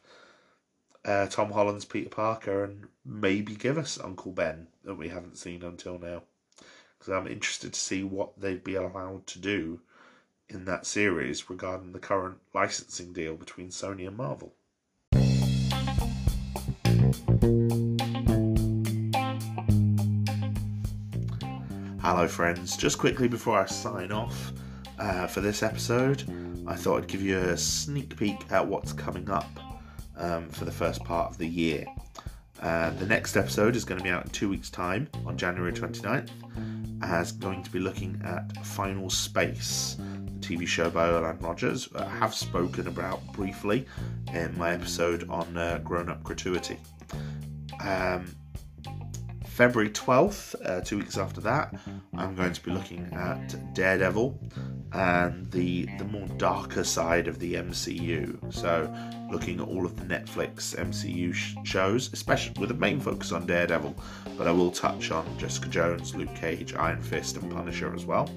uh, 1.06 1.28
Tom 1.28 1.52
Holland's 1.52 1.86
Peter 1.86 2.10
Parker 2.10 2.64
and 2.64 2.88
maybe 3.06 3.56
give 3.56 3.78
us 3.78 4.00
Uncle 4.00 4.32
Ben 4.32 4.68
that 4.84 4.96
we 4.96 5.10
haven't 5.10 5.38
seen 5.38 5.64
until 5.64 5.98
now. 5.98 6.24
Because 6.98 7.14
I'm 7.14 7.28
interested 7.28 7.74
to 7.74 7.80
see 7.80 8.04
what 8.04 8.40
they'd 8.40 8.64
be 8.64 8.76
allowed 8.76 9.28
to 9.28 9.40
do 9.40 9.82
in 10.50 10.66
that 10.66 10.86
series 10.86 11.50
regarding 11.50 11.92
the 11.92 12.00
current 12.00 12.38
licensing 12.54 13.14
deal 13.14 13.36
between 13.36 13.70
Sony 13.70 14.08
and 14.08 14.18
Marvel. 14.18 14.54
Hello, 22.10 22.26
friends. 22.26 22.77
Just 22.77 23.00
quickly 23.00 23.27
before 23.27 23.60
I 23.60 23.66
sign 23.66 24.14
off 24.14 24.53
uh, 24.98 25.27
for 25.27 25.42
this 25.42 25.61
episode, 25.61 26.24
I 26.66 26.74
thought 26.74 27.00
I'd 27.03 27.10
give 27.10 27.22
you 27.22 27.38
a 27.38 27.58
sneak 27.58 28.16
peek 28.16 28.50
at 28.50 28.66
what's 28.66 28.94
coming 28.94 29.30
up 29.30 29.50
um, 30.16 30.48
for 30.48 30.64
the 30.64 30.72
first 30.72 31.03
part 31.03 31.30
of 31.30 31.38
the 31.38 31.45
year. 31.45 31.86
Uh, 32.61 32.92
the 32.92 33.06
next 33.06 33.36
episode 33.36 33.76
is 33.76 33.84
going 33.84 33.98
to 33.98 34.03
be 34.06 34.10
out 34.10 34.24
in 34.24 34.32
two 34.32 34.48
weeks' 34.48 34.69
time 34.69 35.10
on 35.26 35.36
January 35.36 35.74
29th, 35.74 36.30
as 37.02 37.34
going 37.34 37.61
to 37.61 37.69
be 37.72 37.80
looking 37.80 38.22
at 38.24 38.66
Final 38.66 39.10
Space, 39.10 39.98
the 40.00 40.40
TV 40.40 40.66
show 40.66 40.90
by 40.90 41.10
Olan 41.10 41.44
Rogers. 41.44 41.90
I 41.94 42.06
have 42.06 42.34
spoken 42.34 42.88
about 42.88 43.19
briefly 43.34 43.86
in 44.34 44.58
my 44.58 44.72
episode 44.72 45.30
on 45.30 45.58
uh, 45.58 45.82
Grown 45.84 46.08
Up 46.08 46.24
Gratuity. 46.24 46.77
Um, 47.84 48.34
February 49.58 49.90
12th, 49.90 50.53
uh, 50.64 50.82
two 50.82 51.00
weeks 51.00 51.18
after 51.18 51.42
that, 51.42 51.74
I'm 52.16 52.36
going 52.36 52.53
to 52.53 52.64
be 52.64 52.69
looking 52.69 53.11
at 53.11 53.74
Daredevil 53.74 54.40
and 54.94 55.50
the 55.50 55.88
the 55.98 56.06
more 56.06 56.27
darker 56.38 56.84
side 56.84 57.27
of 57.27 57.40
the 57.40 57.56
MCU. 57.56 58.53
So, 58.53 58.94
looking 59.32 59.60
at 59.60 59.68
all 59.68 59.84
of 59.84 59.95
the 59.95 60.03
Netflix 60.03 60.76
MCU 60.76 61.34
sh- 61.34 61.56
shows, 61.64 62.14
especially 62.14 62.53
with 62.60 62.69
a 62.69 62.76
main 62.76 63.00
focus 63.00 63.32
on 63.32 63.48
Daredevil, 63.48 63.95
but 64.38 64.48
I 64.48 64.52
will 64.52 64.69
touch 64.69 65.10
on 65.10 65.26
Jessica 65.40 65.69
Jones, 65.69 66.14
Luke 66.14 66.36
Cage, 66.36 66.76
Iron 66.76 67.02
Fist, 67.02 67.38
and 67.38 67.52
Punisher 67.52 67.95
as 67.95 68.06
well. 68.06 68.27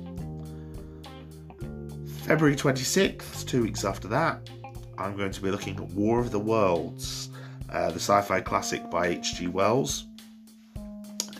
February 2.22 2.56
26th, 2.56 3.46
two 3.46 3.60
weeks 3.60 3.84
after 3.84 4.08
that, 4.08 4.48
I'm 4.96 5.18
going 5.18 5.32
to 5.32 5.42
be 5.42 5.50
looking 5.50 5.76
at 5.76 5.82
War 5.90 6.18
of 6.18 6.30
the 6.30 6.40
Worlds, 6.40 7.28
uh, 7.68 7.90
the 7.90 8.00
sci 8.00 8.22
fi 8.22 8.40
classic 8.40 8.90
by 8.90 9.08
H.G. 9.08 9.48
Wells 9.48 10.06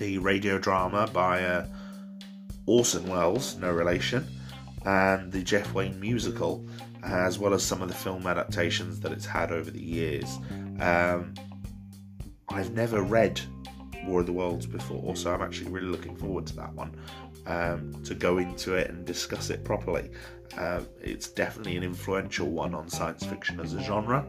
the 0.01 0.17
radio 0.19 0.59
drama 0.59 1.09
by 1.13 1.45
uh, 1.45 1.67
Orson 2.67 3.07
Welles, 3.07 3.57
no 3.59 3.71
relation, 3.71 4.27
and 4.87 5.31
the 5.31 5.43
Jeff 5.43 5.75
Wayne 5.75 6.01
musical, 6.01 6.67
as 7.05 7.39
well 7.39 7.53
as 7.53 7.63
some 7.63 7.83
of 7.83 7.89
the 7.89 7.95
film 7.95 8.27
adaptations 8.27 8.99
that 9.01 9.13
it's 9.13 9.27
had 9.27 9.53
over 9.53 9.71
the 9.71 9.81
years. 9.81 10.39
Um, 10.81 11.35
I've 12.49 12.73
never 12.73 13.03
read 13.03 13.41
War 14.07 14.21
of 14.21 14.27
the 14.27 14.33
Worlds 14.33 14.67
before, 14.67 15.15
so 15.17 15.35
I'm 15.35 15.43
actually 15.43 15.71
really 15.71 15.89
looking 15.89 16.17
forward 16.17 16.47
to 16.47 16.57
that 16.57 16.73
one. 16.75 16.97
Um, 17.47 18.03
to 18.05 18.15
go 18.15 18.39
into 18.39 18.75
it 18.75 18.91
and 18.91 19.05
discuss 19.05 19.51
it 19.51 19.65
properly. 19.65 20.11
Uh, 20.57 20.81
it's 21.03 21.29
definitely 21.29 21.77
an 21.77 21.83
influential 21.83 22.49
one 22.49 22.75
on 22.75 22.89
science 22.89 23.25
fiction 23.25 23.59
as 23.61 23.75
a 23.75 23.83
genre. 23.83 24.25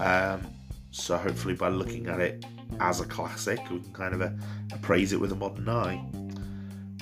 Um, 0.00 0.46
so 0.90 1.16
hopefully, 1.16 1.54
by 1.54 1.68
looking 1.68 2.06
at 2.06 2.20
it 2.20 2.44
as 2.80 3.00
a 3.00 3.04
classic, 3.04 3.58
we 3.70 3.80
can 3.80 3.92
kind 3.92 4.14
of 4.14 4.22
uh, 4.22 4.30
appraise 4.72 5.12
it 5.12 5.20
with 5.20 5.32
a 5.32 5.36
modern 5.36 5.68
eye. 5.68 6.02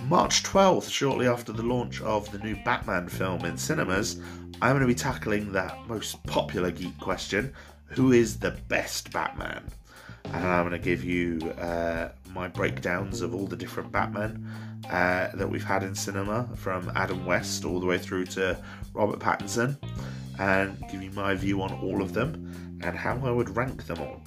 March 0.05 0.43
12th, 0.43 0.91
shortly 0.91 1.27
after 1.27 1.53
the 1.53 1.63
launch 1.63 2.01
of 2.03 2.31
the 2.31 2.39
new 2.39 2.57
Batman 2.65 3.09
film 3.09 3.45
in 3.45 3.57
cinemas, 3.57 4.21
I'm 4.61 4.73
going 4.73 4.81
to 4.81 4.87
be 4.87 4.95
tackling 4.95 5.53
that 5.53 5.77
most 5.89 6.23
popular 6.25 6.71
geek 6.71 6.99
question 6.99 7.53
who 7.87 8.13
is 8.13 8.39
the 8.39 8.51
best 8.69 9.13
Batman? 9.13 9.63
And 10.25 10.47
I'm 10.47 10.69
going 10.69 10.81
to 10.81 10.85
give 10.85 11.05
you 11.05 11.39
uh, 11.53 12.11
my 12.31 12.49
breakdowns 12.49 13.21
of 13.21 13.35
all 13.35 13.47
the 13.47 13.57
different 13.57 13.93
Batmen 13.93 14.47
uh, 14.91 15.29
that 15.35 15.49
we've 15.49 15.65
had 15.65 15.83
in 15.83 15.95
cinema, 15.95 16.49
from 16.57 16.91
Adam 16.97 17.25
West 17.25 17.65
all 17.65 17.79
the 17.79 17.87
way 17.87 17.99
through 17.99 18.27
to 18.27 18.59
Robert 18.93 19.21
Pattinson, 19.21 19.77
and 20.39 20.83
give 20.91 21.03
you 21.03 21.11
my 21.13 21.35
view 21.35 21.63
on 21.63 21.73
all 21.75 22.03
of 22.03 22.13
them 22.13 22.81
and 22.83 22.97
how 22.97 23.19
I 23.25 23.31
would 23.31 23.55
rank 23.57 23.87
them 23.87 24.01
all. 24.01 24.23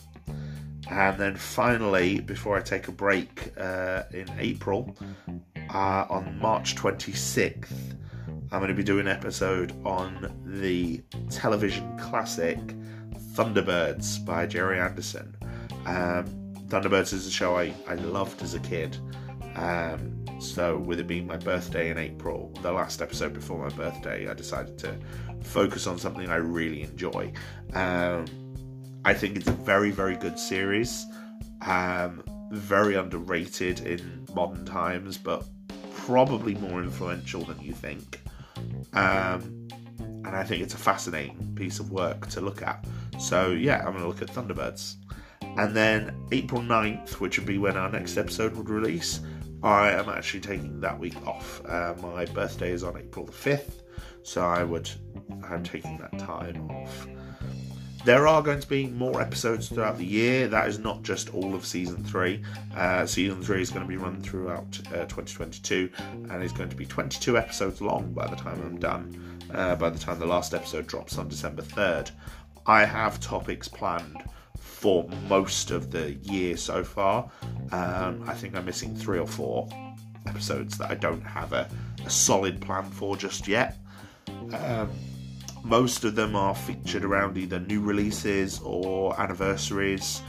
And 0.90 1.18
then 1.18 1.36
finally, 1.36 2.20
before 2.20 2.58
I 2.58 2.62
take 2.62 2.88
a 2.88 2.92
break 2.92 3.52
uh, 3.58 4.04
in 4.12 4.28
April, 4.40 4.96
uh, 5.74 6.06
on 6.10 6.40
March 6.40 6.76
26th, 6.76 7.98
I'm 8.52 8.60
going 8.60 8.70
to 8.70 8.74
be 8.74 8.84
doing 8.84 9.08
an 9.08 9.08
episode 9.10 9.74
on 9.86 10.34
the 10.46 11.04
television 11.30 11.98
classic 11.98 12.58
Thunderbirds 13.34 14.24
by 14.26 14.46
Gerry 14.46 14.80
Anderson. 14.80 15.36
Um, 15.86 16.26
Thunderbirds 16.68 17.14
is 17.14 17.28
a 17.28 17.32
show 17.32 17.58
I, 17.58 17.74
I 17.88 17.96
loved 17.96 18.42
as 18.42 18.54
a 18.54 18.60
kid. 18.60 18.98
Um, 19.56 20.26
so, 20.40 20.78
with 20.78 21.00
it 21.00 21.08
being 21.08 21.28
my 21.28 21.38
birthday 21.38 21.90
in 21.90 21.98
April, 21.98 22.54
the 22.62 22.72
last 22.72 23.02
episode 23.02 23.34
before 23.34 23.58
my 23.58 23.76
birthday, 23.76 24.30
I 24.30 24.34
decided 24.34 24.78
to 24.80 24.98
focus 25.42 25.88
on 25.88 25.98
something 25.98 26.30
I 26.30 26.36
really 26.36 26.84
enjoy. 26.84 27.34
Um, 27.74 28.26
I 29.08 29.14
think 29.14 29.38
it's 29.38 29.48
a 29.48 29.54
very, 29.54 29.90
very 29.90 30.18
good 30.18 30.38
series. 30.38 31.06
Um, 31.62 32.22
very 32.52 32.96
underrated 32.96 33.80
in 33.80 34.28
modern 34.36 34.66
times, 34.66 35.18
but 35.18 35.46
probably 35.96 36.56
more 36.56 36.84
influential 36.84 37.46
than 37.46 37.58
you 37.62 37.72
think. 37.72 38.20
Um, 38.92 39.70
and 40.02 40.36
I 40.36 40.44
think 40.44 40.62
it's 40.62 40.74
a 40.74 40.78
fascinating 40.78 41.54
piece 41.56 41.80
of 41.80 41.90
work 41.90 42.28
to 42.32 42.42
look 42.42 42.62
at. 42.62 42.86
So, 43.18 43.52
yeah, 43.52 43.78
I'm 43.78 43.94
going 43.94 44.02
to 44.02 44.10
look 44.10 44.22
at 44.22 44.28
Thunderbirds. 44.28 44.96
And 45.42 45.74
then 45.74 46.14
April 46.34 46.62
9th, 46.62 47.22
which 47.22 47.40
would 47.40 47.48
be 47.48 47.60
when 47.60 47.78
our 47.78 47.90
next 47.90 48.18
episode 48.18 48.58
would 48.58 48.70
release, 48.70 49.22
I 49.64 49.92
am 49.92 50.10
actually 50.10 50.42
taking 50.42 50.82
that 50.82 51.00
week 51.00 51.16
off. 51.26 51.62
Uh, 51.66 51.94
my 52.02 52.26
birthday 52.26 52.72
is 52.72 52.84
on 52.84 52.98
April 52.98 53.26
the 53.26 53.32
5th, 53.32 53.84
so 54.24 54.42
I 54.42 54.66
would 54.66 54.90
I'm 55.50 55.64
taking 55.64 55.98
that 56.00 56.20
time 56.20 56.70
off. 56.70 57.08
There 58.08 58.26
are 58.26 58.42
going 58.42 58.62
to 58.62 58.70
be 58.70 58.88
more 58.88 59.20
episodes 59.20 59.68
throughout 59.68 59.98
the 59.98 60.06
year. 60.06 60.48
That 60.48 60.70
is 60.70 60.80
not 60.80 61.04
just 61.04 61.34
all 61.34 61.54
of 61.54 61.66
season 61.66 62.06
three. 62.06 62.42
Uh, 62.74 63.06
season 63.06 63.44
three 63.44 63.62
is 63.62 63.70
going 63.70 63.82
to 63.82 63.88
be 63.88 63.98
run 63.98 64.22
throughout 64.22 64.80
uh, 64.94 65.04
2022 65.08 65.90
and 66.30 66.42
is 66.42 66.54
going 66.54 66.70
to 66.70 66.76
be 66.78 66.86
22 66.86 67.38
episodes 67.38 67.82
long 67.82 68.14
by 68.14 68.26
the 68.28 68.38
time 68.38 68.62
I'm 68.62 68.80
done. 68.80 69.42
Uh, 69.54 69.76
by 69.76 69.90
the 69.90 70.00
time 70.00 70.20
the 70.20 70.26
last 70.26 70.54
episode 70.54 70.88
drops 70.88 71.18
on 71.18 71.28
December 71.28 71.62
3rd, 71.64 72.12
I 72.66 72.86
have 72.86 73.20
topics 73.20 73.68
planned 73.68 74.24
for 74.58 75.06
most 75.28 75.72
of 75.72 75.92
the 75.92 76.14
year 76.14 76.56
so 76.56 76.86
far. 76.86 77.30
Um, 77.74 78.24
I 78.26 78.36
think 78.36 78.56
I'm 78.56 78.64
missing 78.64 78.96
three 78.96 79.20
or 79.20 79.28
four 79.28 79.68
episodes 80.26 80.78
that 80.78 80.90
I 80.90 80.96
don't 80.96 81.24
have 81.24 81.52
a, 81.52 81.70
a 82.06 82.10
solid 82.10 82.62
plan 82.62 82.90
for 82.90 83.18
just 83.18 83.50
yet. 83.50 83.76
Um, 84.54 84.92
most 85.68 86.04
of 86.06 86.16
them 86.16 86.36
are 86.36 86.56
featured 86.56 87.04
around 87.04 87.38
either 87.38 87.60
new 87.60 87.82
releases 87.82 88.60
or 88.60 89.20
anniversaries 89.20 90.22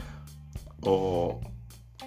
or 0.83 1.41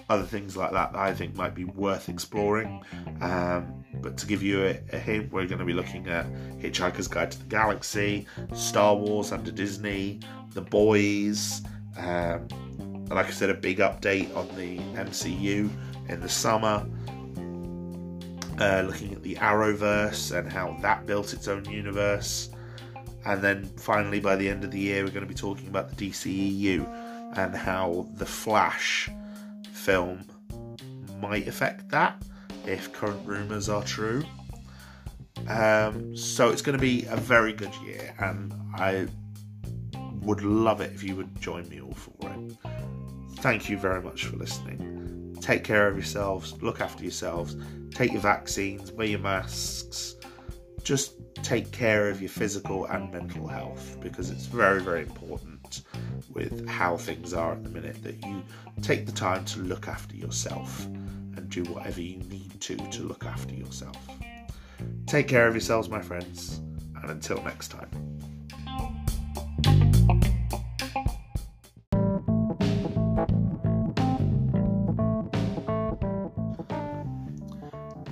other 0.09 0.23
things 0.23 0.55
like 0.55 0.71
that 0.71 0.93
that 0.93 0.99
I 0.99 1.13
think 1.13 1.35
might 1.35 1.55
be 1.55 1.65
worth 1.65 2.09
exploring. 2.09 2.83
Um, 3.21 3.83
but 4.01 4.17
to 4.17 4.27
give 4.27 4.43
you 4.43 4.63
a, 4.65 4.79
a, 4.91 4.99
hint, 4.99 5.31
we're 5.31 5.47
going 5.47 5.59
to 5.59 5.65
be 5.65 5.73
looking 5.73 6.07
at 6.07 6.25
Hitchhiker's 6.59 7.07
Guide 7.07 7.31
to 7.31 7.39
the 7.39 7.45
Galaxy, 7.45 8.27
Star 8.53 8.95
Wars 8.95 9.31
under 9.31 9.51
Disney, 9.51 10.19
The 10.53 10.61
Boys. 10.61 11.61
Um, 11.97 12.47
like 13.09 13.27
I 13.27 13.31
said, 13.31 13.49
a 13.49 13.55
big 13.55 13.79
update 13.79 14.35
on 14.35 14.47
the 14.55 14.77
MCU 14.99 15.69
in 16.09 16.19
the 16.19 16.29
summer. 16.29 16.85
uh, 18.59 18.83
looking 18.85 19.13
at 19.13 19.23
the 19.23 19.35
Arrowverse 19.35 20.37
and 20.37 20.51
how 20.51 20.77
that 20.81 21.05
built 21.07 21.33
its 21.33 21.47
own 21.47 21.65
universe. 21.65 22.49
And 23.25 23.41
then 23.41 23.65
finally, 23.77 24.19
by 24.19 24.35
the 24.35 24.49
end 24.49 24.63
of 24.63 24.71
the 24.71 24.79
year, 24.79 25.03
we're 25.03 25.11
going 25.11 25.25
to 25.25 25.27
be 25.27 25.33
talking 25.33 25.67
about 25.67 25.95
the 25.95 26.09
DCEU 26.09 27.37
and 27.37 27.55
how 27.55 28.07
the 28.15 28.25
Flash 28.25 29.09
film 29.71 30.25
might 31.19 31.47
affect 31.47 31.89
that 31.89 32.21
if 32.65 32.91
current 32.93 33.25
rumours 33.25 33.69
are 33.69 33.83
true. 33.83 34.23
Um, 35.47 36.15
so 36.15 36.49
it's 36.49 36.61
going 36.61 36.77
to 36.77 36.81
be 36.81 37.05
a 37.09 37.17
very 37.17 37.53
good 37.53 37.73
year, 37.85 38.13
and 38.19 38.53
I 38.75 39.07
would 40.21 40.41
love 40.41 40.79
it 40.79 40.93
if 40.93 41.03
you 41.03 41.15
would 41.15 41.39
join 41.41 41.67
me 41.69 41.81
all 41.81 41.93
for 41.93 42.29
it. 42.29 42.57
Thank 43.39 43.69
you 43.69 43.77
very 43.77 44.01
much 44.01 44.25
for 44.25 44.37
listening. 44.37 45.35
Take 45.41 45.65
care 45.65 45.87
of 45.87 45.97
yourselves, 45.97 46.61
look 46.61 46.79
after 46.79 47.03
yourselves, 47.03 47.57
take 47.91 48.13
your 48.13 48.21
vaccines, 48.21 48.91
wear 48.93 49.07
your 49.07 49.19
masks, 49.19 50.15
just 50.83 51.13
take 51.35 51.71
care 51.71 52.09
of 52.09 52.21
your 52.21 52.29
physical 52.29 52.85
and 52.85 53.11
mental 53.11 53.47
health 53.47 53.97
because 53.99 54.29
it's 54.29 54.45
very, 54.45 54.81
very 54.81 55.01
important 55.01 55.83
with 56.29 56.67
how 56.67 56.97
things 56.97 57.33
are 57.33 57.53
at 57.53 57.63
the 57.63 57.69
minute 57.69 58.01
that 58.03 58.23
you 58.25 58.43
take 58.81 59.05
the 59.05 59.11
time 59.11 59.43
to 59.45 59.59
look 59.61 59.87
after 59.87 60.15
yourself 60.15 60.85
and 60.85 61.49
do 61.49 61.63
whatever 61.65 62.01
you 62.01 62.17
need 62.17 62.59
to 62.61 62.75
to 62.75 63.03
look 63.03 63.25
after 63.25 63.53
yourself. 63.53 63.97
Take 65.05 65.27
care 65.27 65.47
of 65.47 65.53
yourselves, 65.53 65.89
my 65.89 66.01
friends, 66.01 66.61
and 67.01 67.09
until 67.09 67.41
next 67.43 67.69
time. 67.69 68.12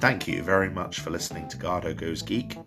Thank 0.01 0.27
you 0.27 0.41
very 0.41 0.71
much 0.71 1.01
for 1.01 1.11
listening 1.11 1.47
to 1.49 1.57
Gardo 1.57 1.95
Goes 1.95 2.23
Geek. 2.23 2.57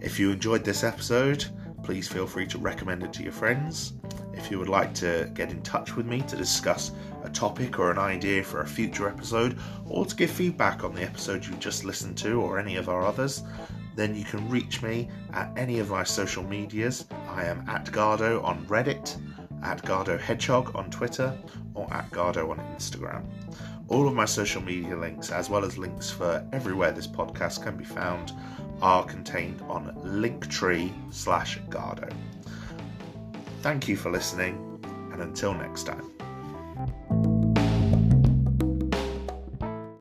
If 0.00 0.18
you 0.18 0.30
enjoyed 0.30 0.64
this 0.64 0.84
episode, 0.84 1.44
please 1.84 2.08
feel 2.08 2.26
free 2.26 2.46
to 2.46 2.56
recommend 2.56 3.02
it 3.02 3.12
to 3.12 3.22
your 3.22 3.32
friends. 3.32 3.92
If 4.32 4.50
you 4.50 4.58
would 4.58 4.70
like 4.70 4.94
to 4.94 5.30
get 5.34 5.50
in 5.50 5.60
touch 5.60 5.96
with 5.96 6.06
me 6.06 6.22
to 6.22 6.34
discuss 6.34 6.92
a 7.24 7.28
topic 7.28 7.78
or 7.78 7.90
an 7.90 7.98
idea 7.98 8.42
for 8.42 8.62
a 8.62 8.66
future 8.66 9.06
episode, 9.06 9.58
or 9.86 10.06
to 10.06 10.16
give 10.16 10.30
feedback 10.30 10.82
on 10.82 10.94
the 10.94 11.02
episode 11.02 11.44
you 11.44 11.52
just 11.56 11.84
listened 11.84 12.16
to 12.18 12.40
or 12.40 12.58
any 12.58 12.76
of 12.76 12.88
our 12.88 13.02
others, 13.02 13.42
then 13.94 14.16
you 14.16 14.24
can 14.24 14.48
reach 14.48 14.80
me 14.80 15.10
at 15.34 15.52
any 15.58 15.78
of 15.78 15.90
my 15.90 16.02
social 16.02 16.42
medias. 16.42 17.04
I 17.28 17.44
am 17.44 17.68
at 17.68 17.84
Gardo 17.84 18.42
on 18.42 18.64
Reddit, 18.64 19.20
at 19.62 19.82
Gardo 19.82 20.18
Hedgehog 20.18 20.74
on 20.74 20.90
Twitter, 20.90 21.36
or 21.74 21.92
at 21.92 22.10
Gardo 22.10 22.50
on 22.50 22.58
Instagram. 22.74 23.24
All 23.92 24.08
of 24.08 24.14
my 24.14 24.24
social 24.24 24.62
media 24.62 24.96
links, 24.96 25.30
as 25.30 25.50
well 25.50 25.66
as 25.66 25.76
links 25.76 26.10
for 26.10 26.42
everywhere 26.50 26.92
this 26.92 27.06
podcast 27.06 27.62
can 27.62 27.76
be 27.76 27.84
found, 27.84 28.32
are 28.80 29.04
contained 29.04 29.60
on 29.68 29.94
linktree 30.02 30.90
slash 31.12 31.60
Gardo. 31.68 32.10
Thank 33.60 33.88
you 33.88 33.98
for 33.98 34.10
listening, 34.10 34.80
and 35.12 35.20
until 35.20 35.52
next 35.52 35.82
time. 35.82 36.11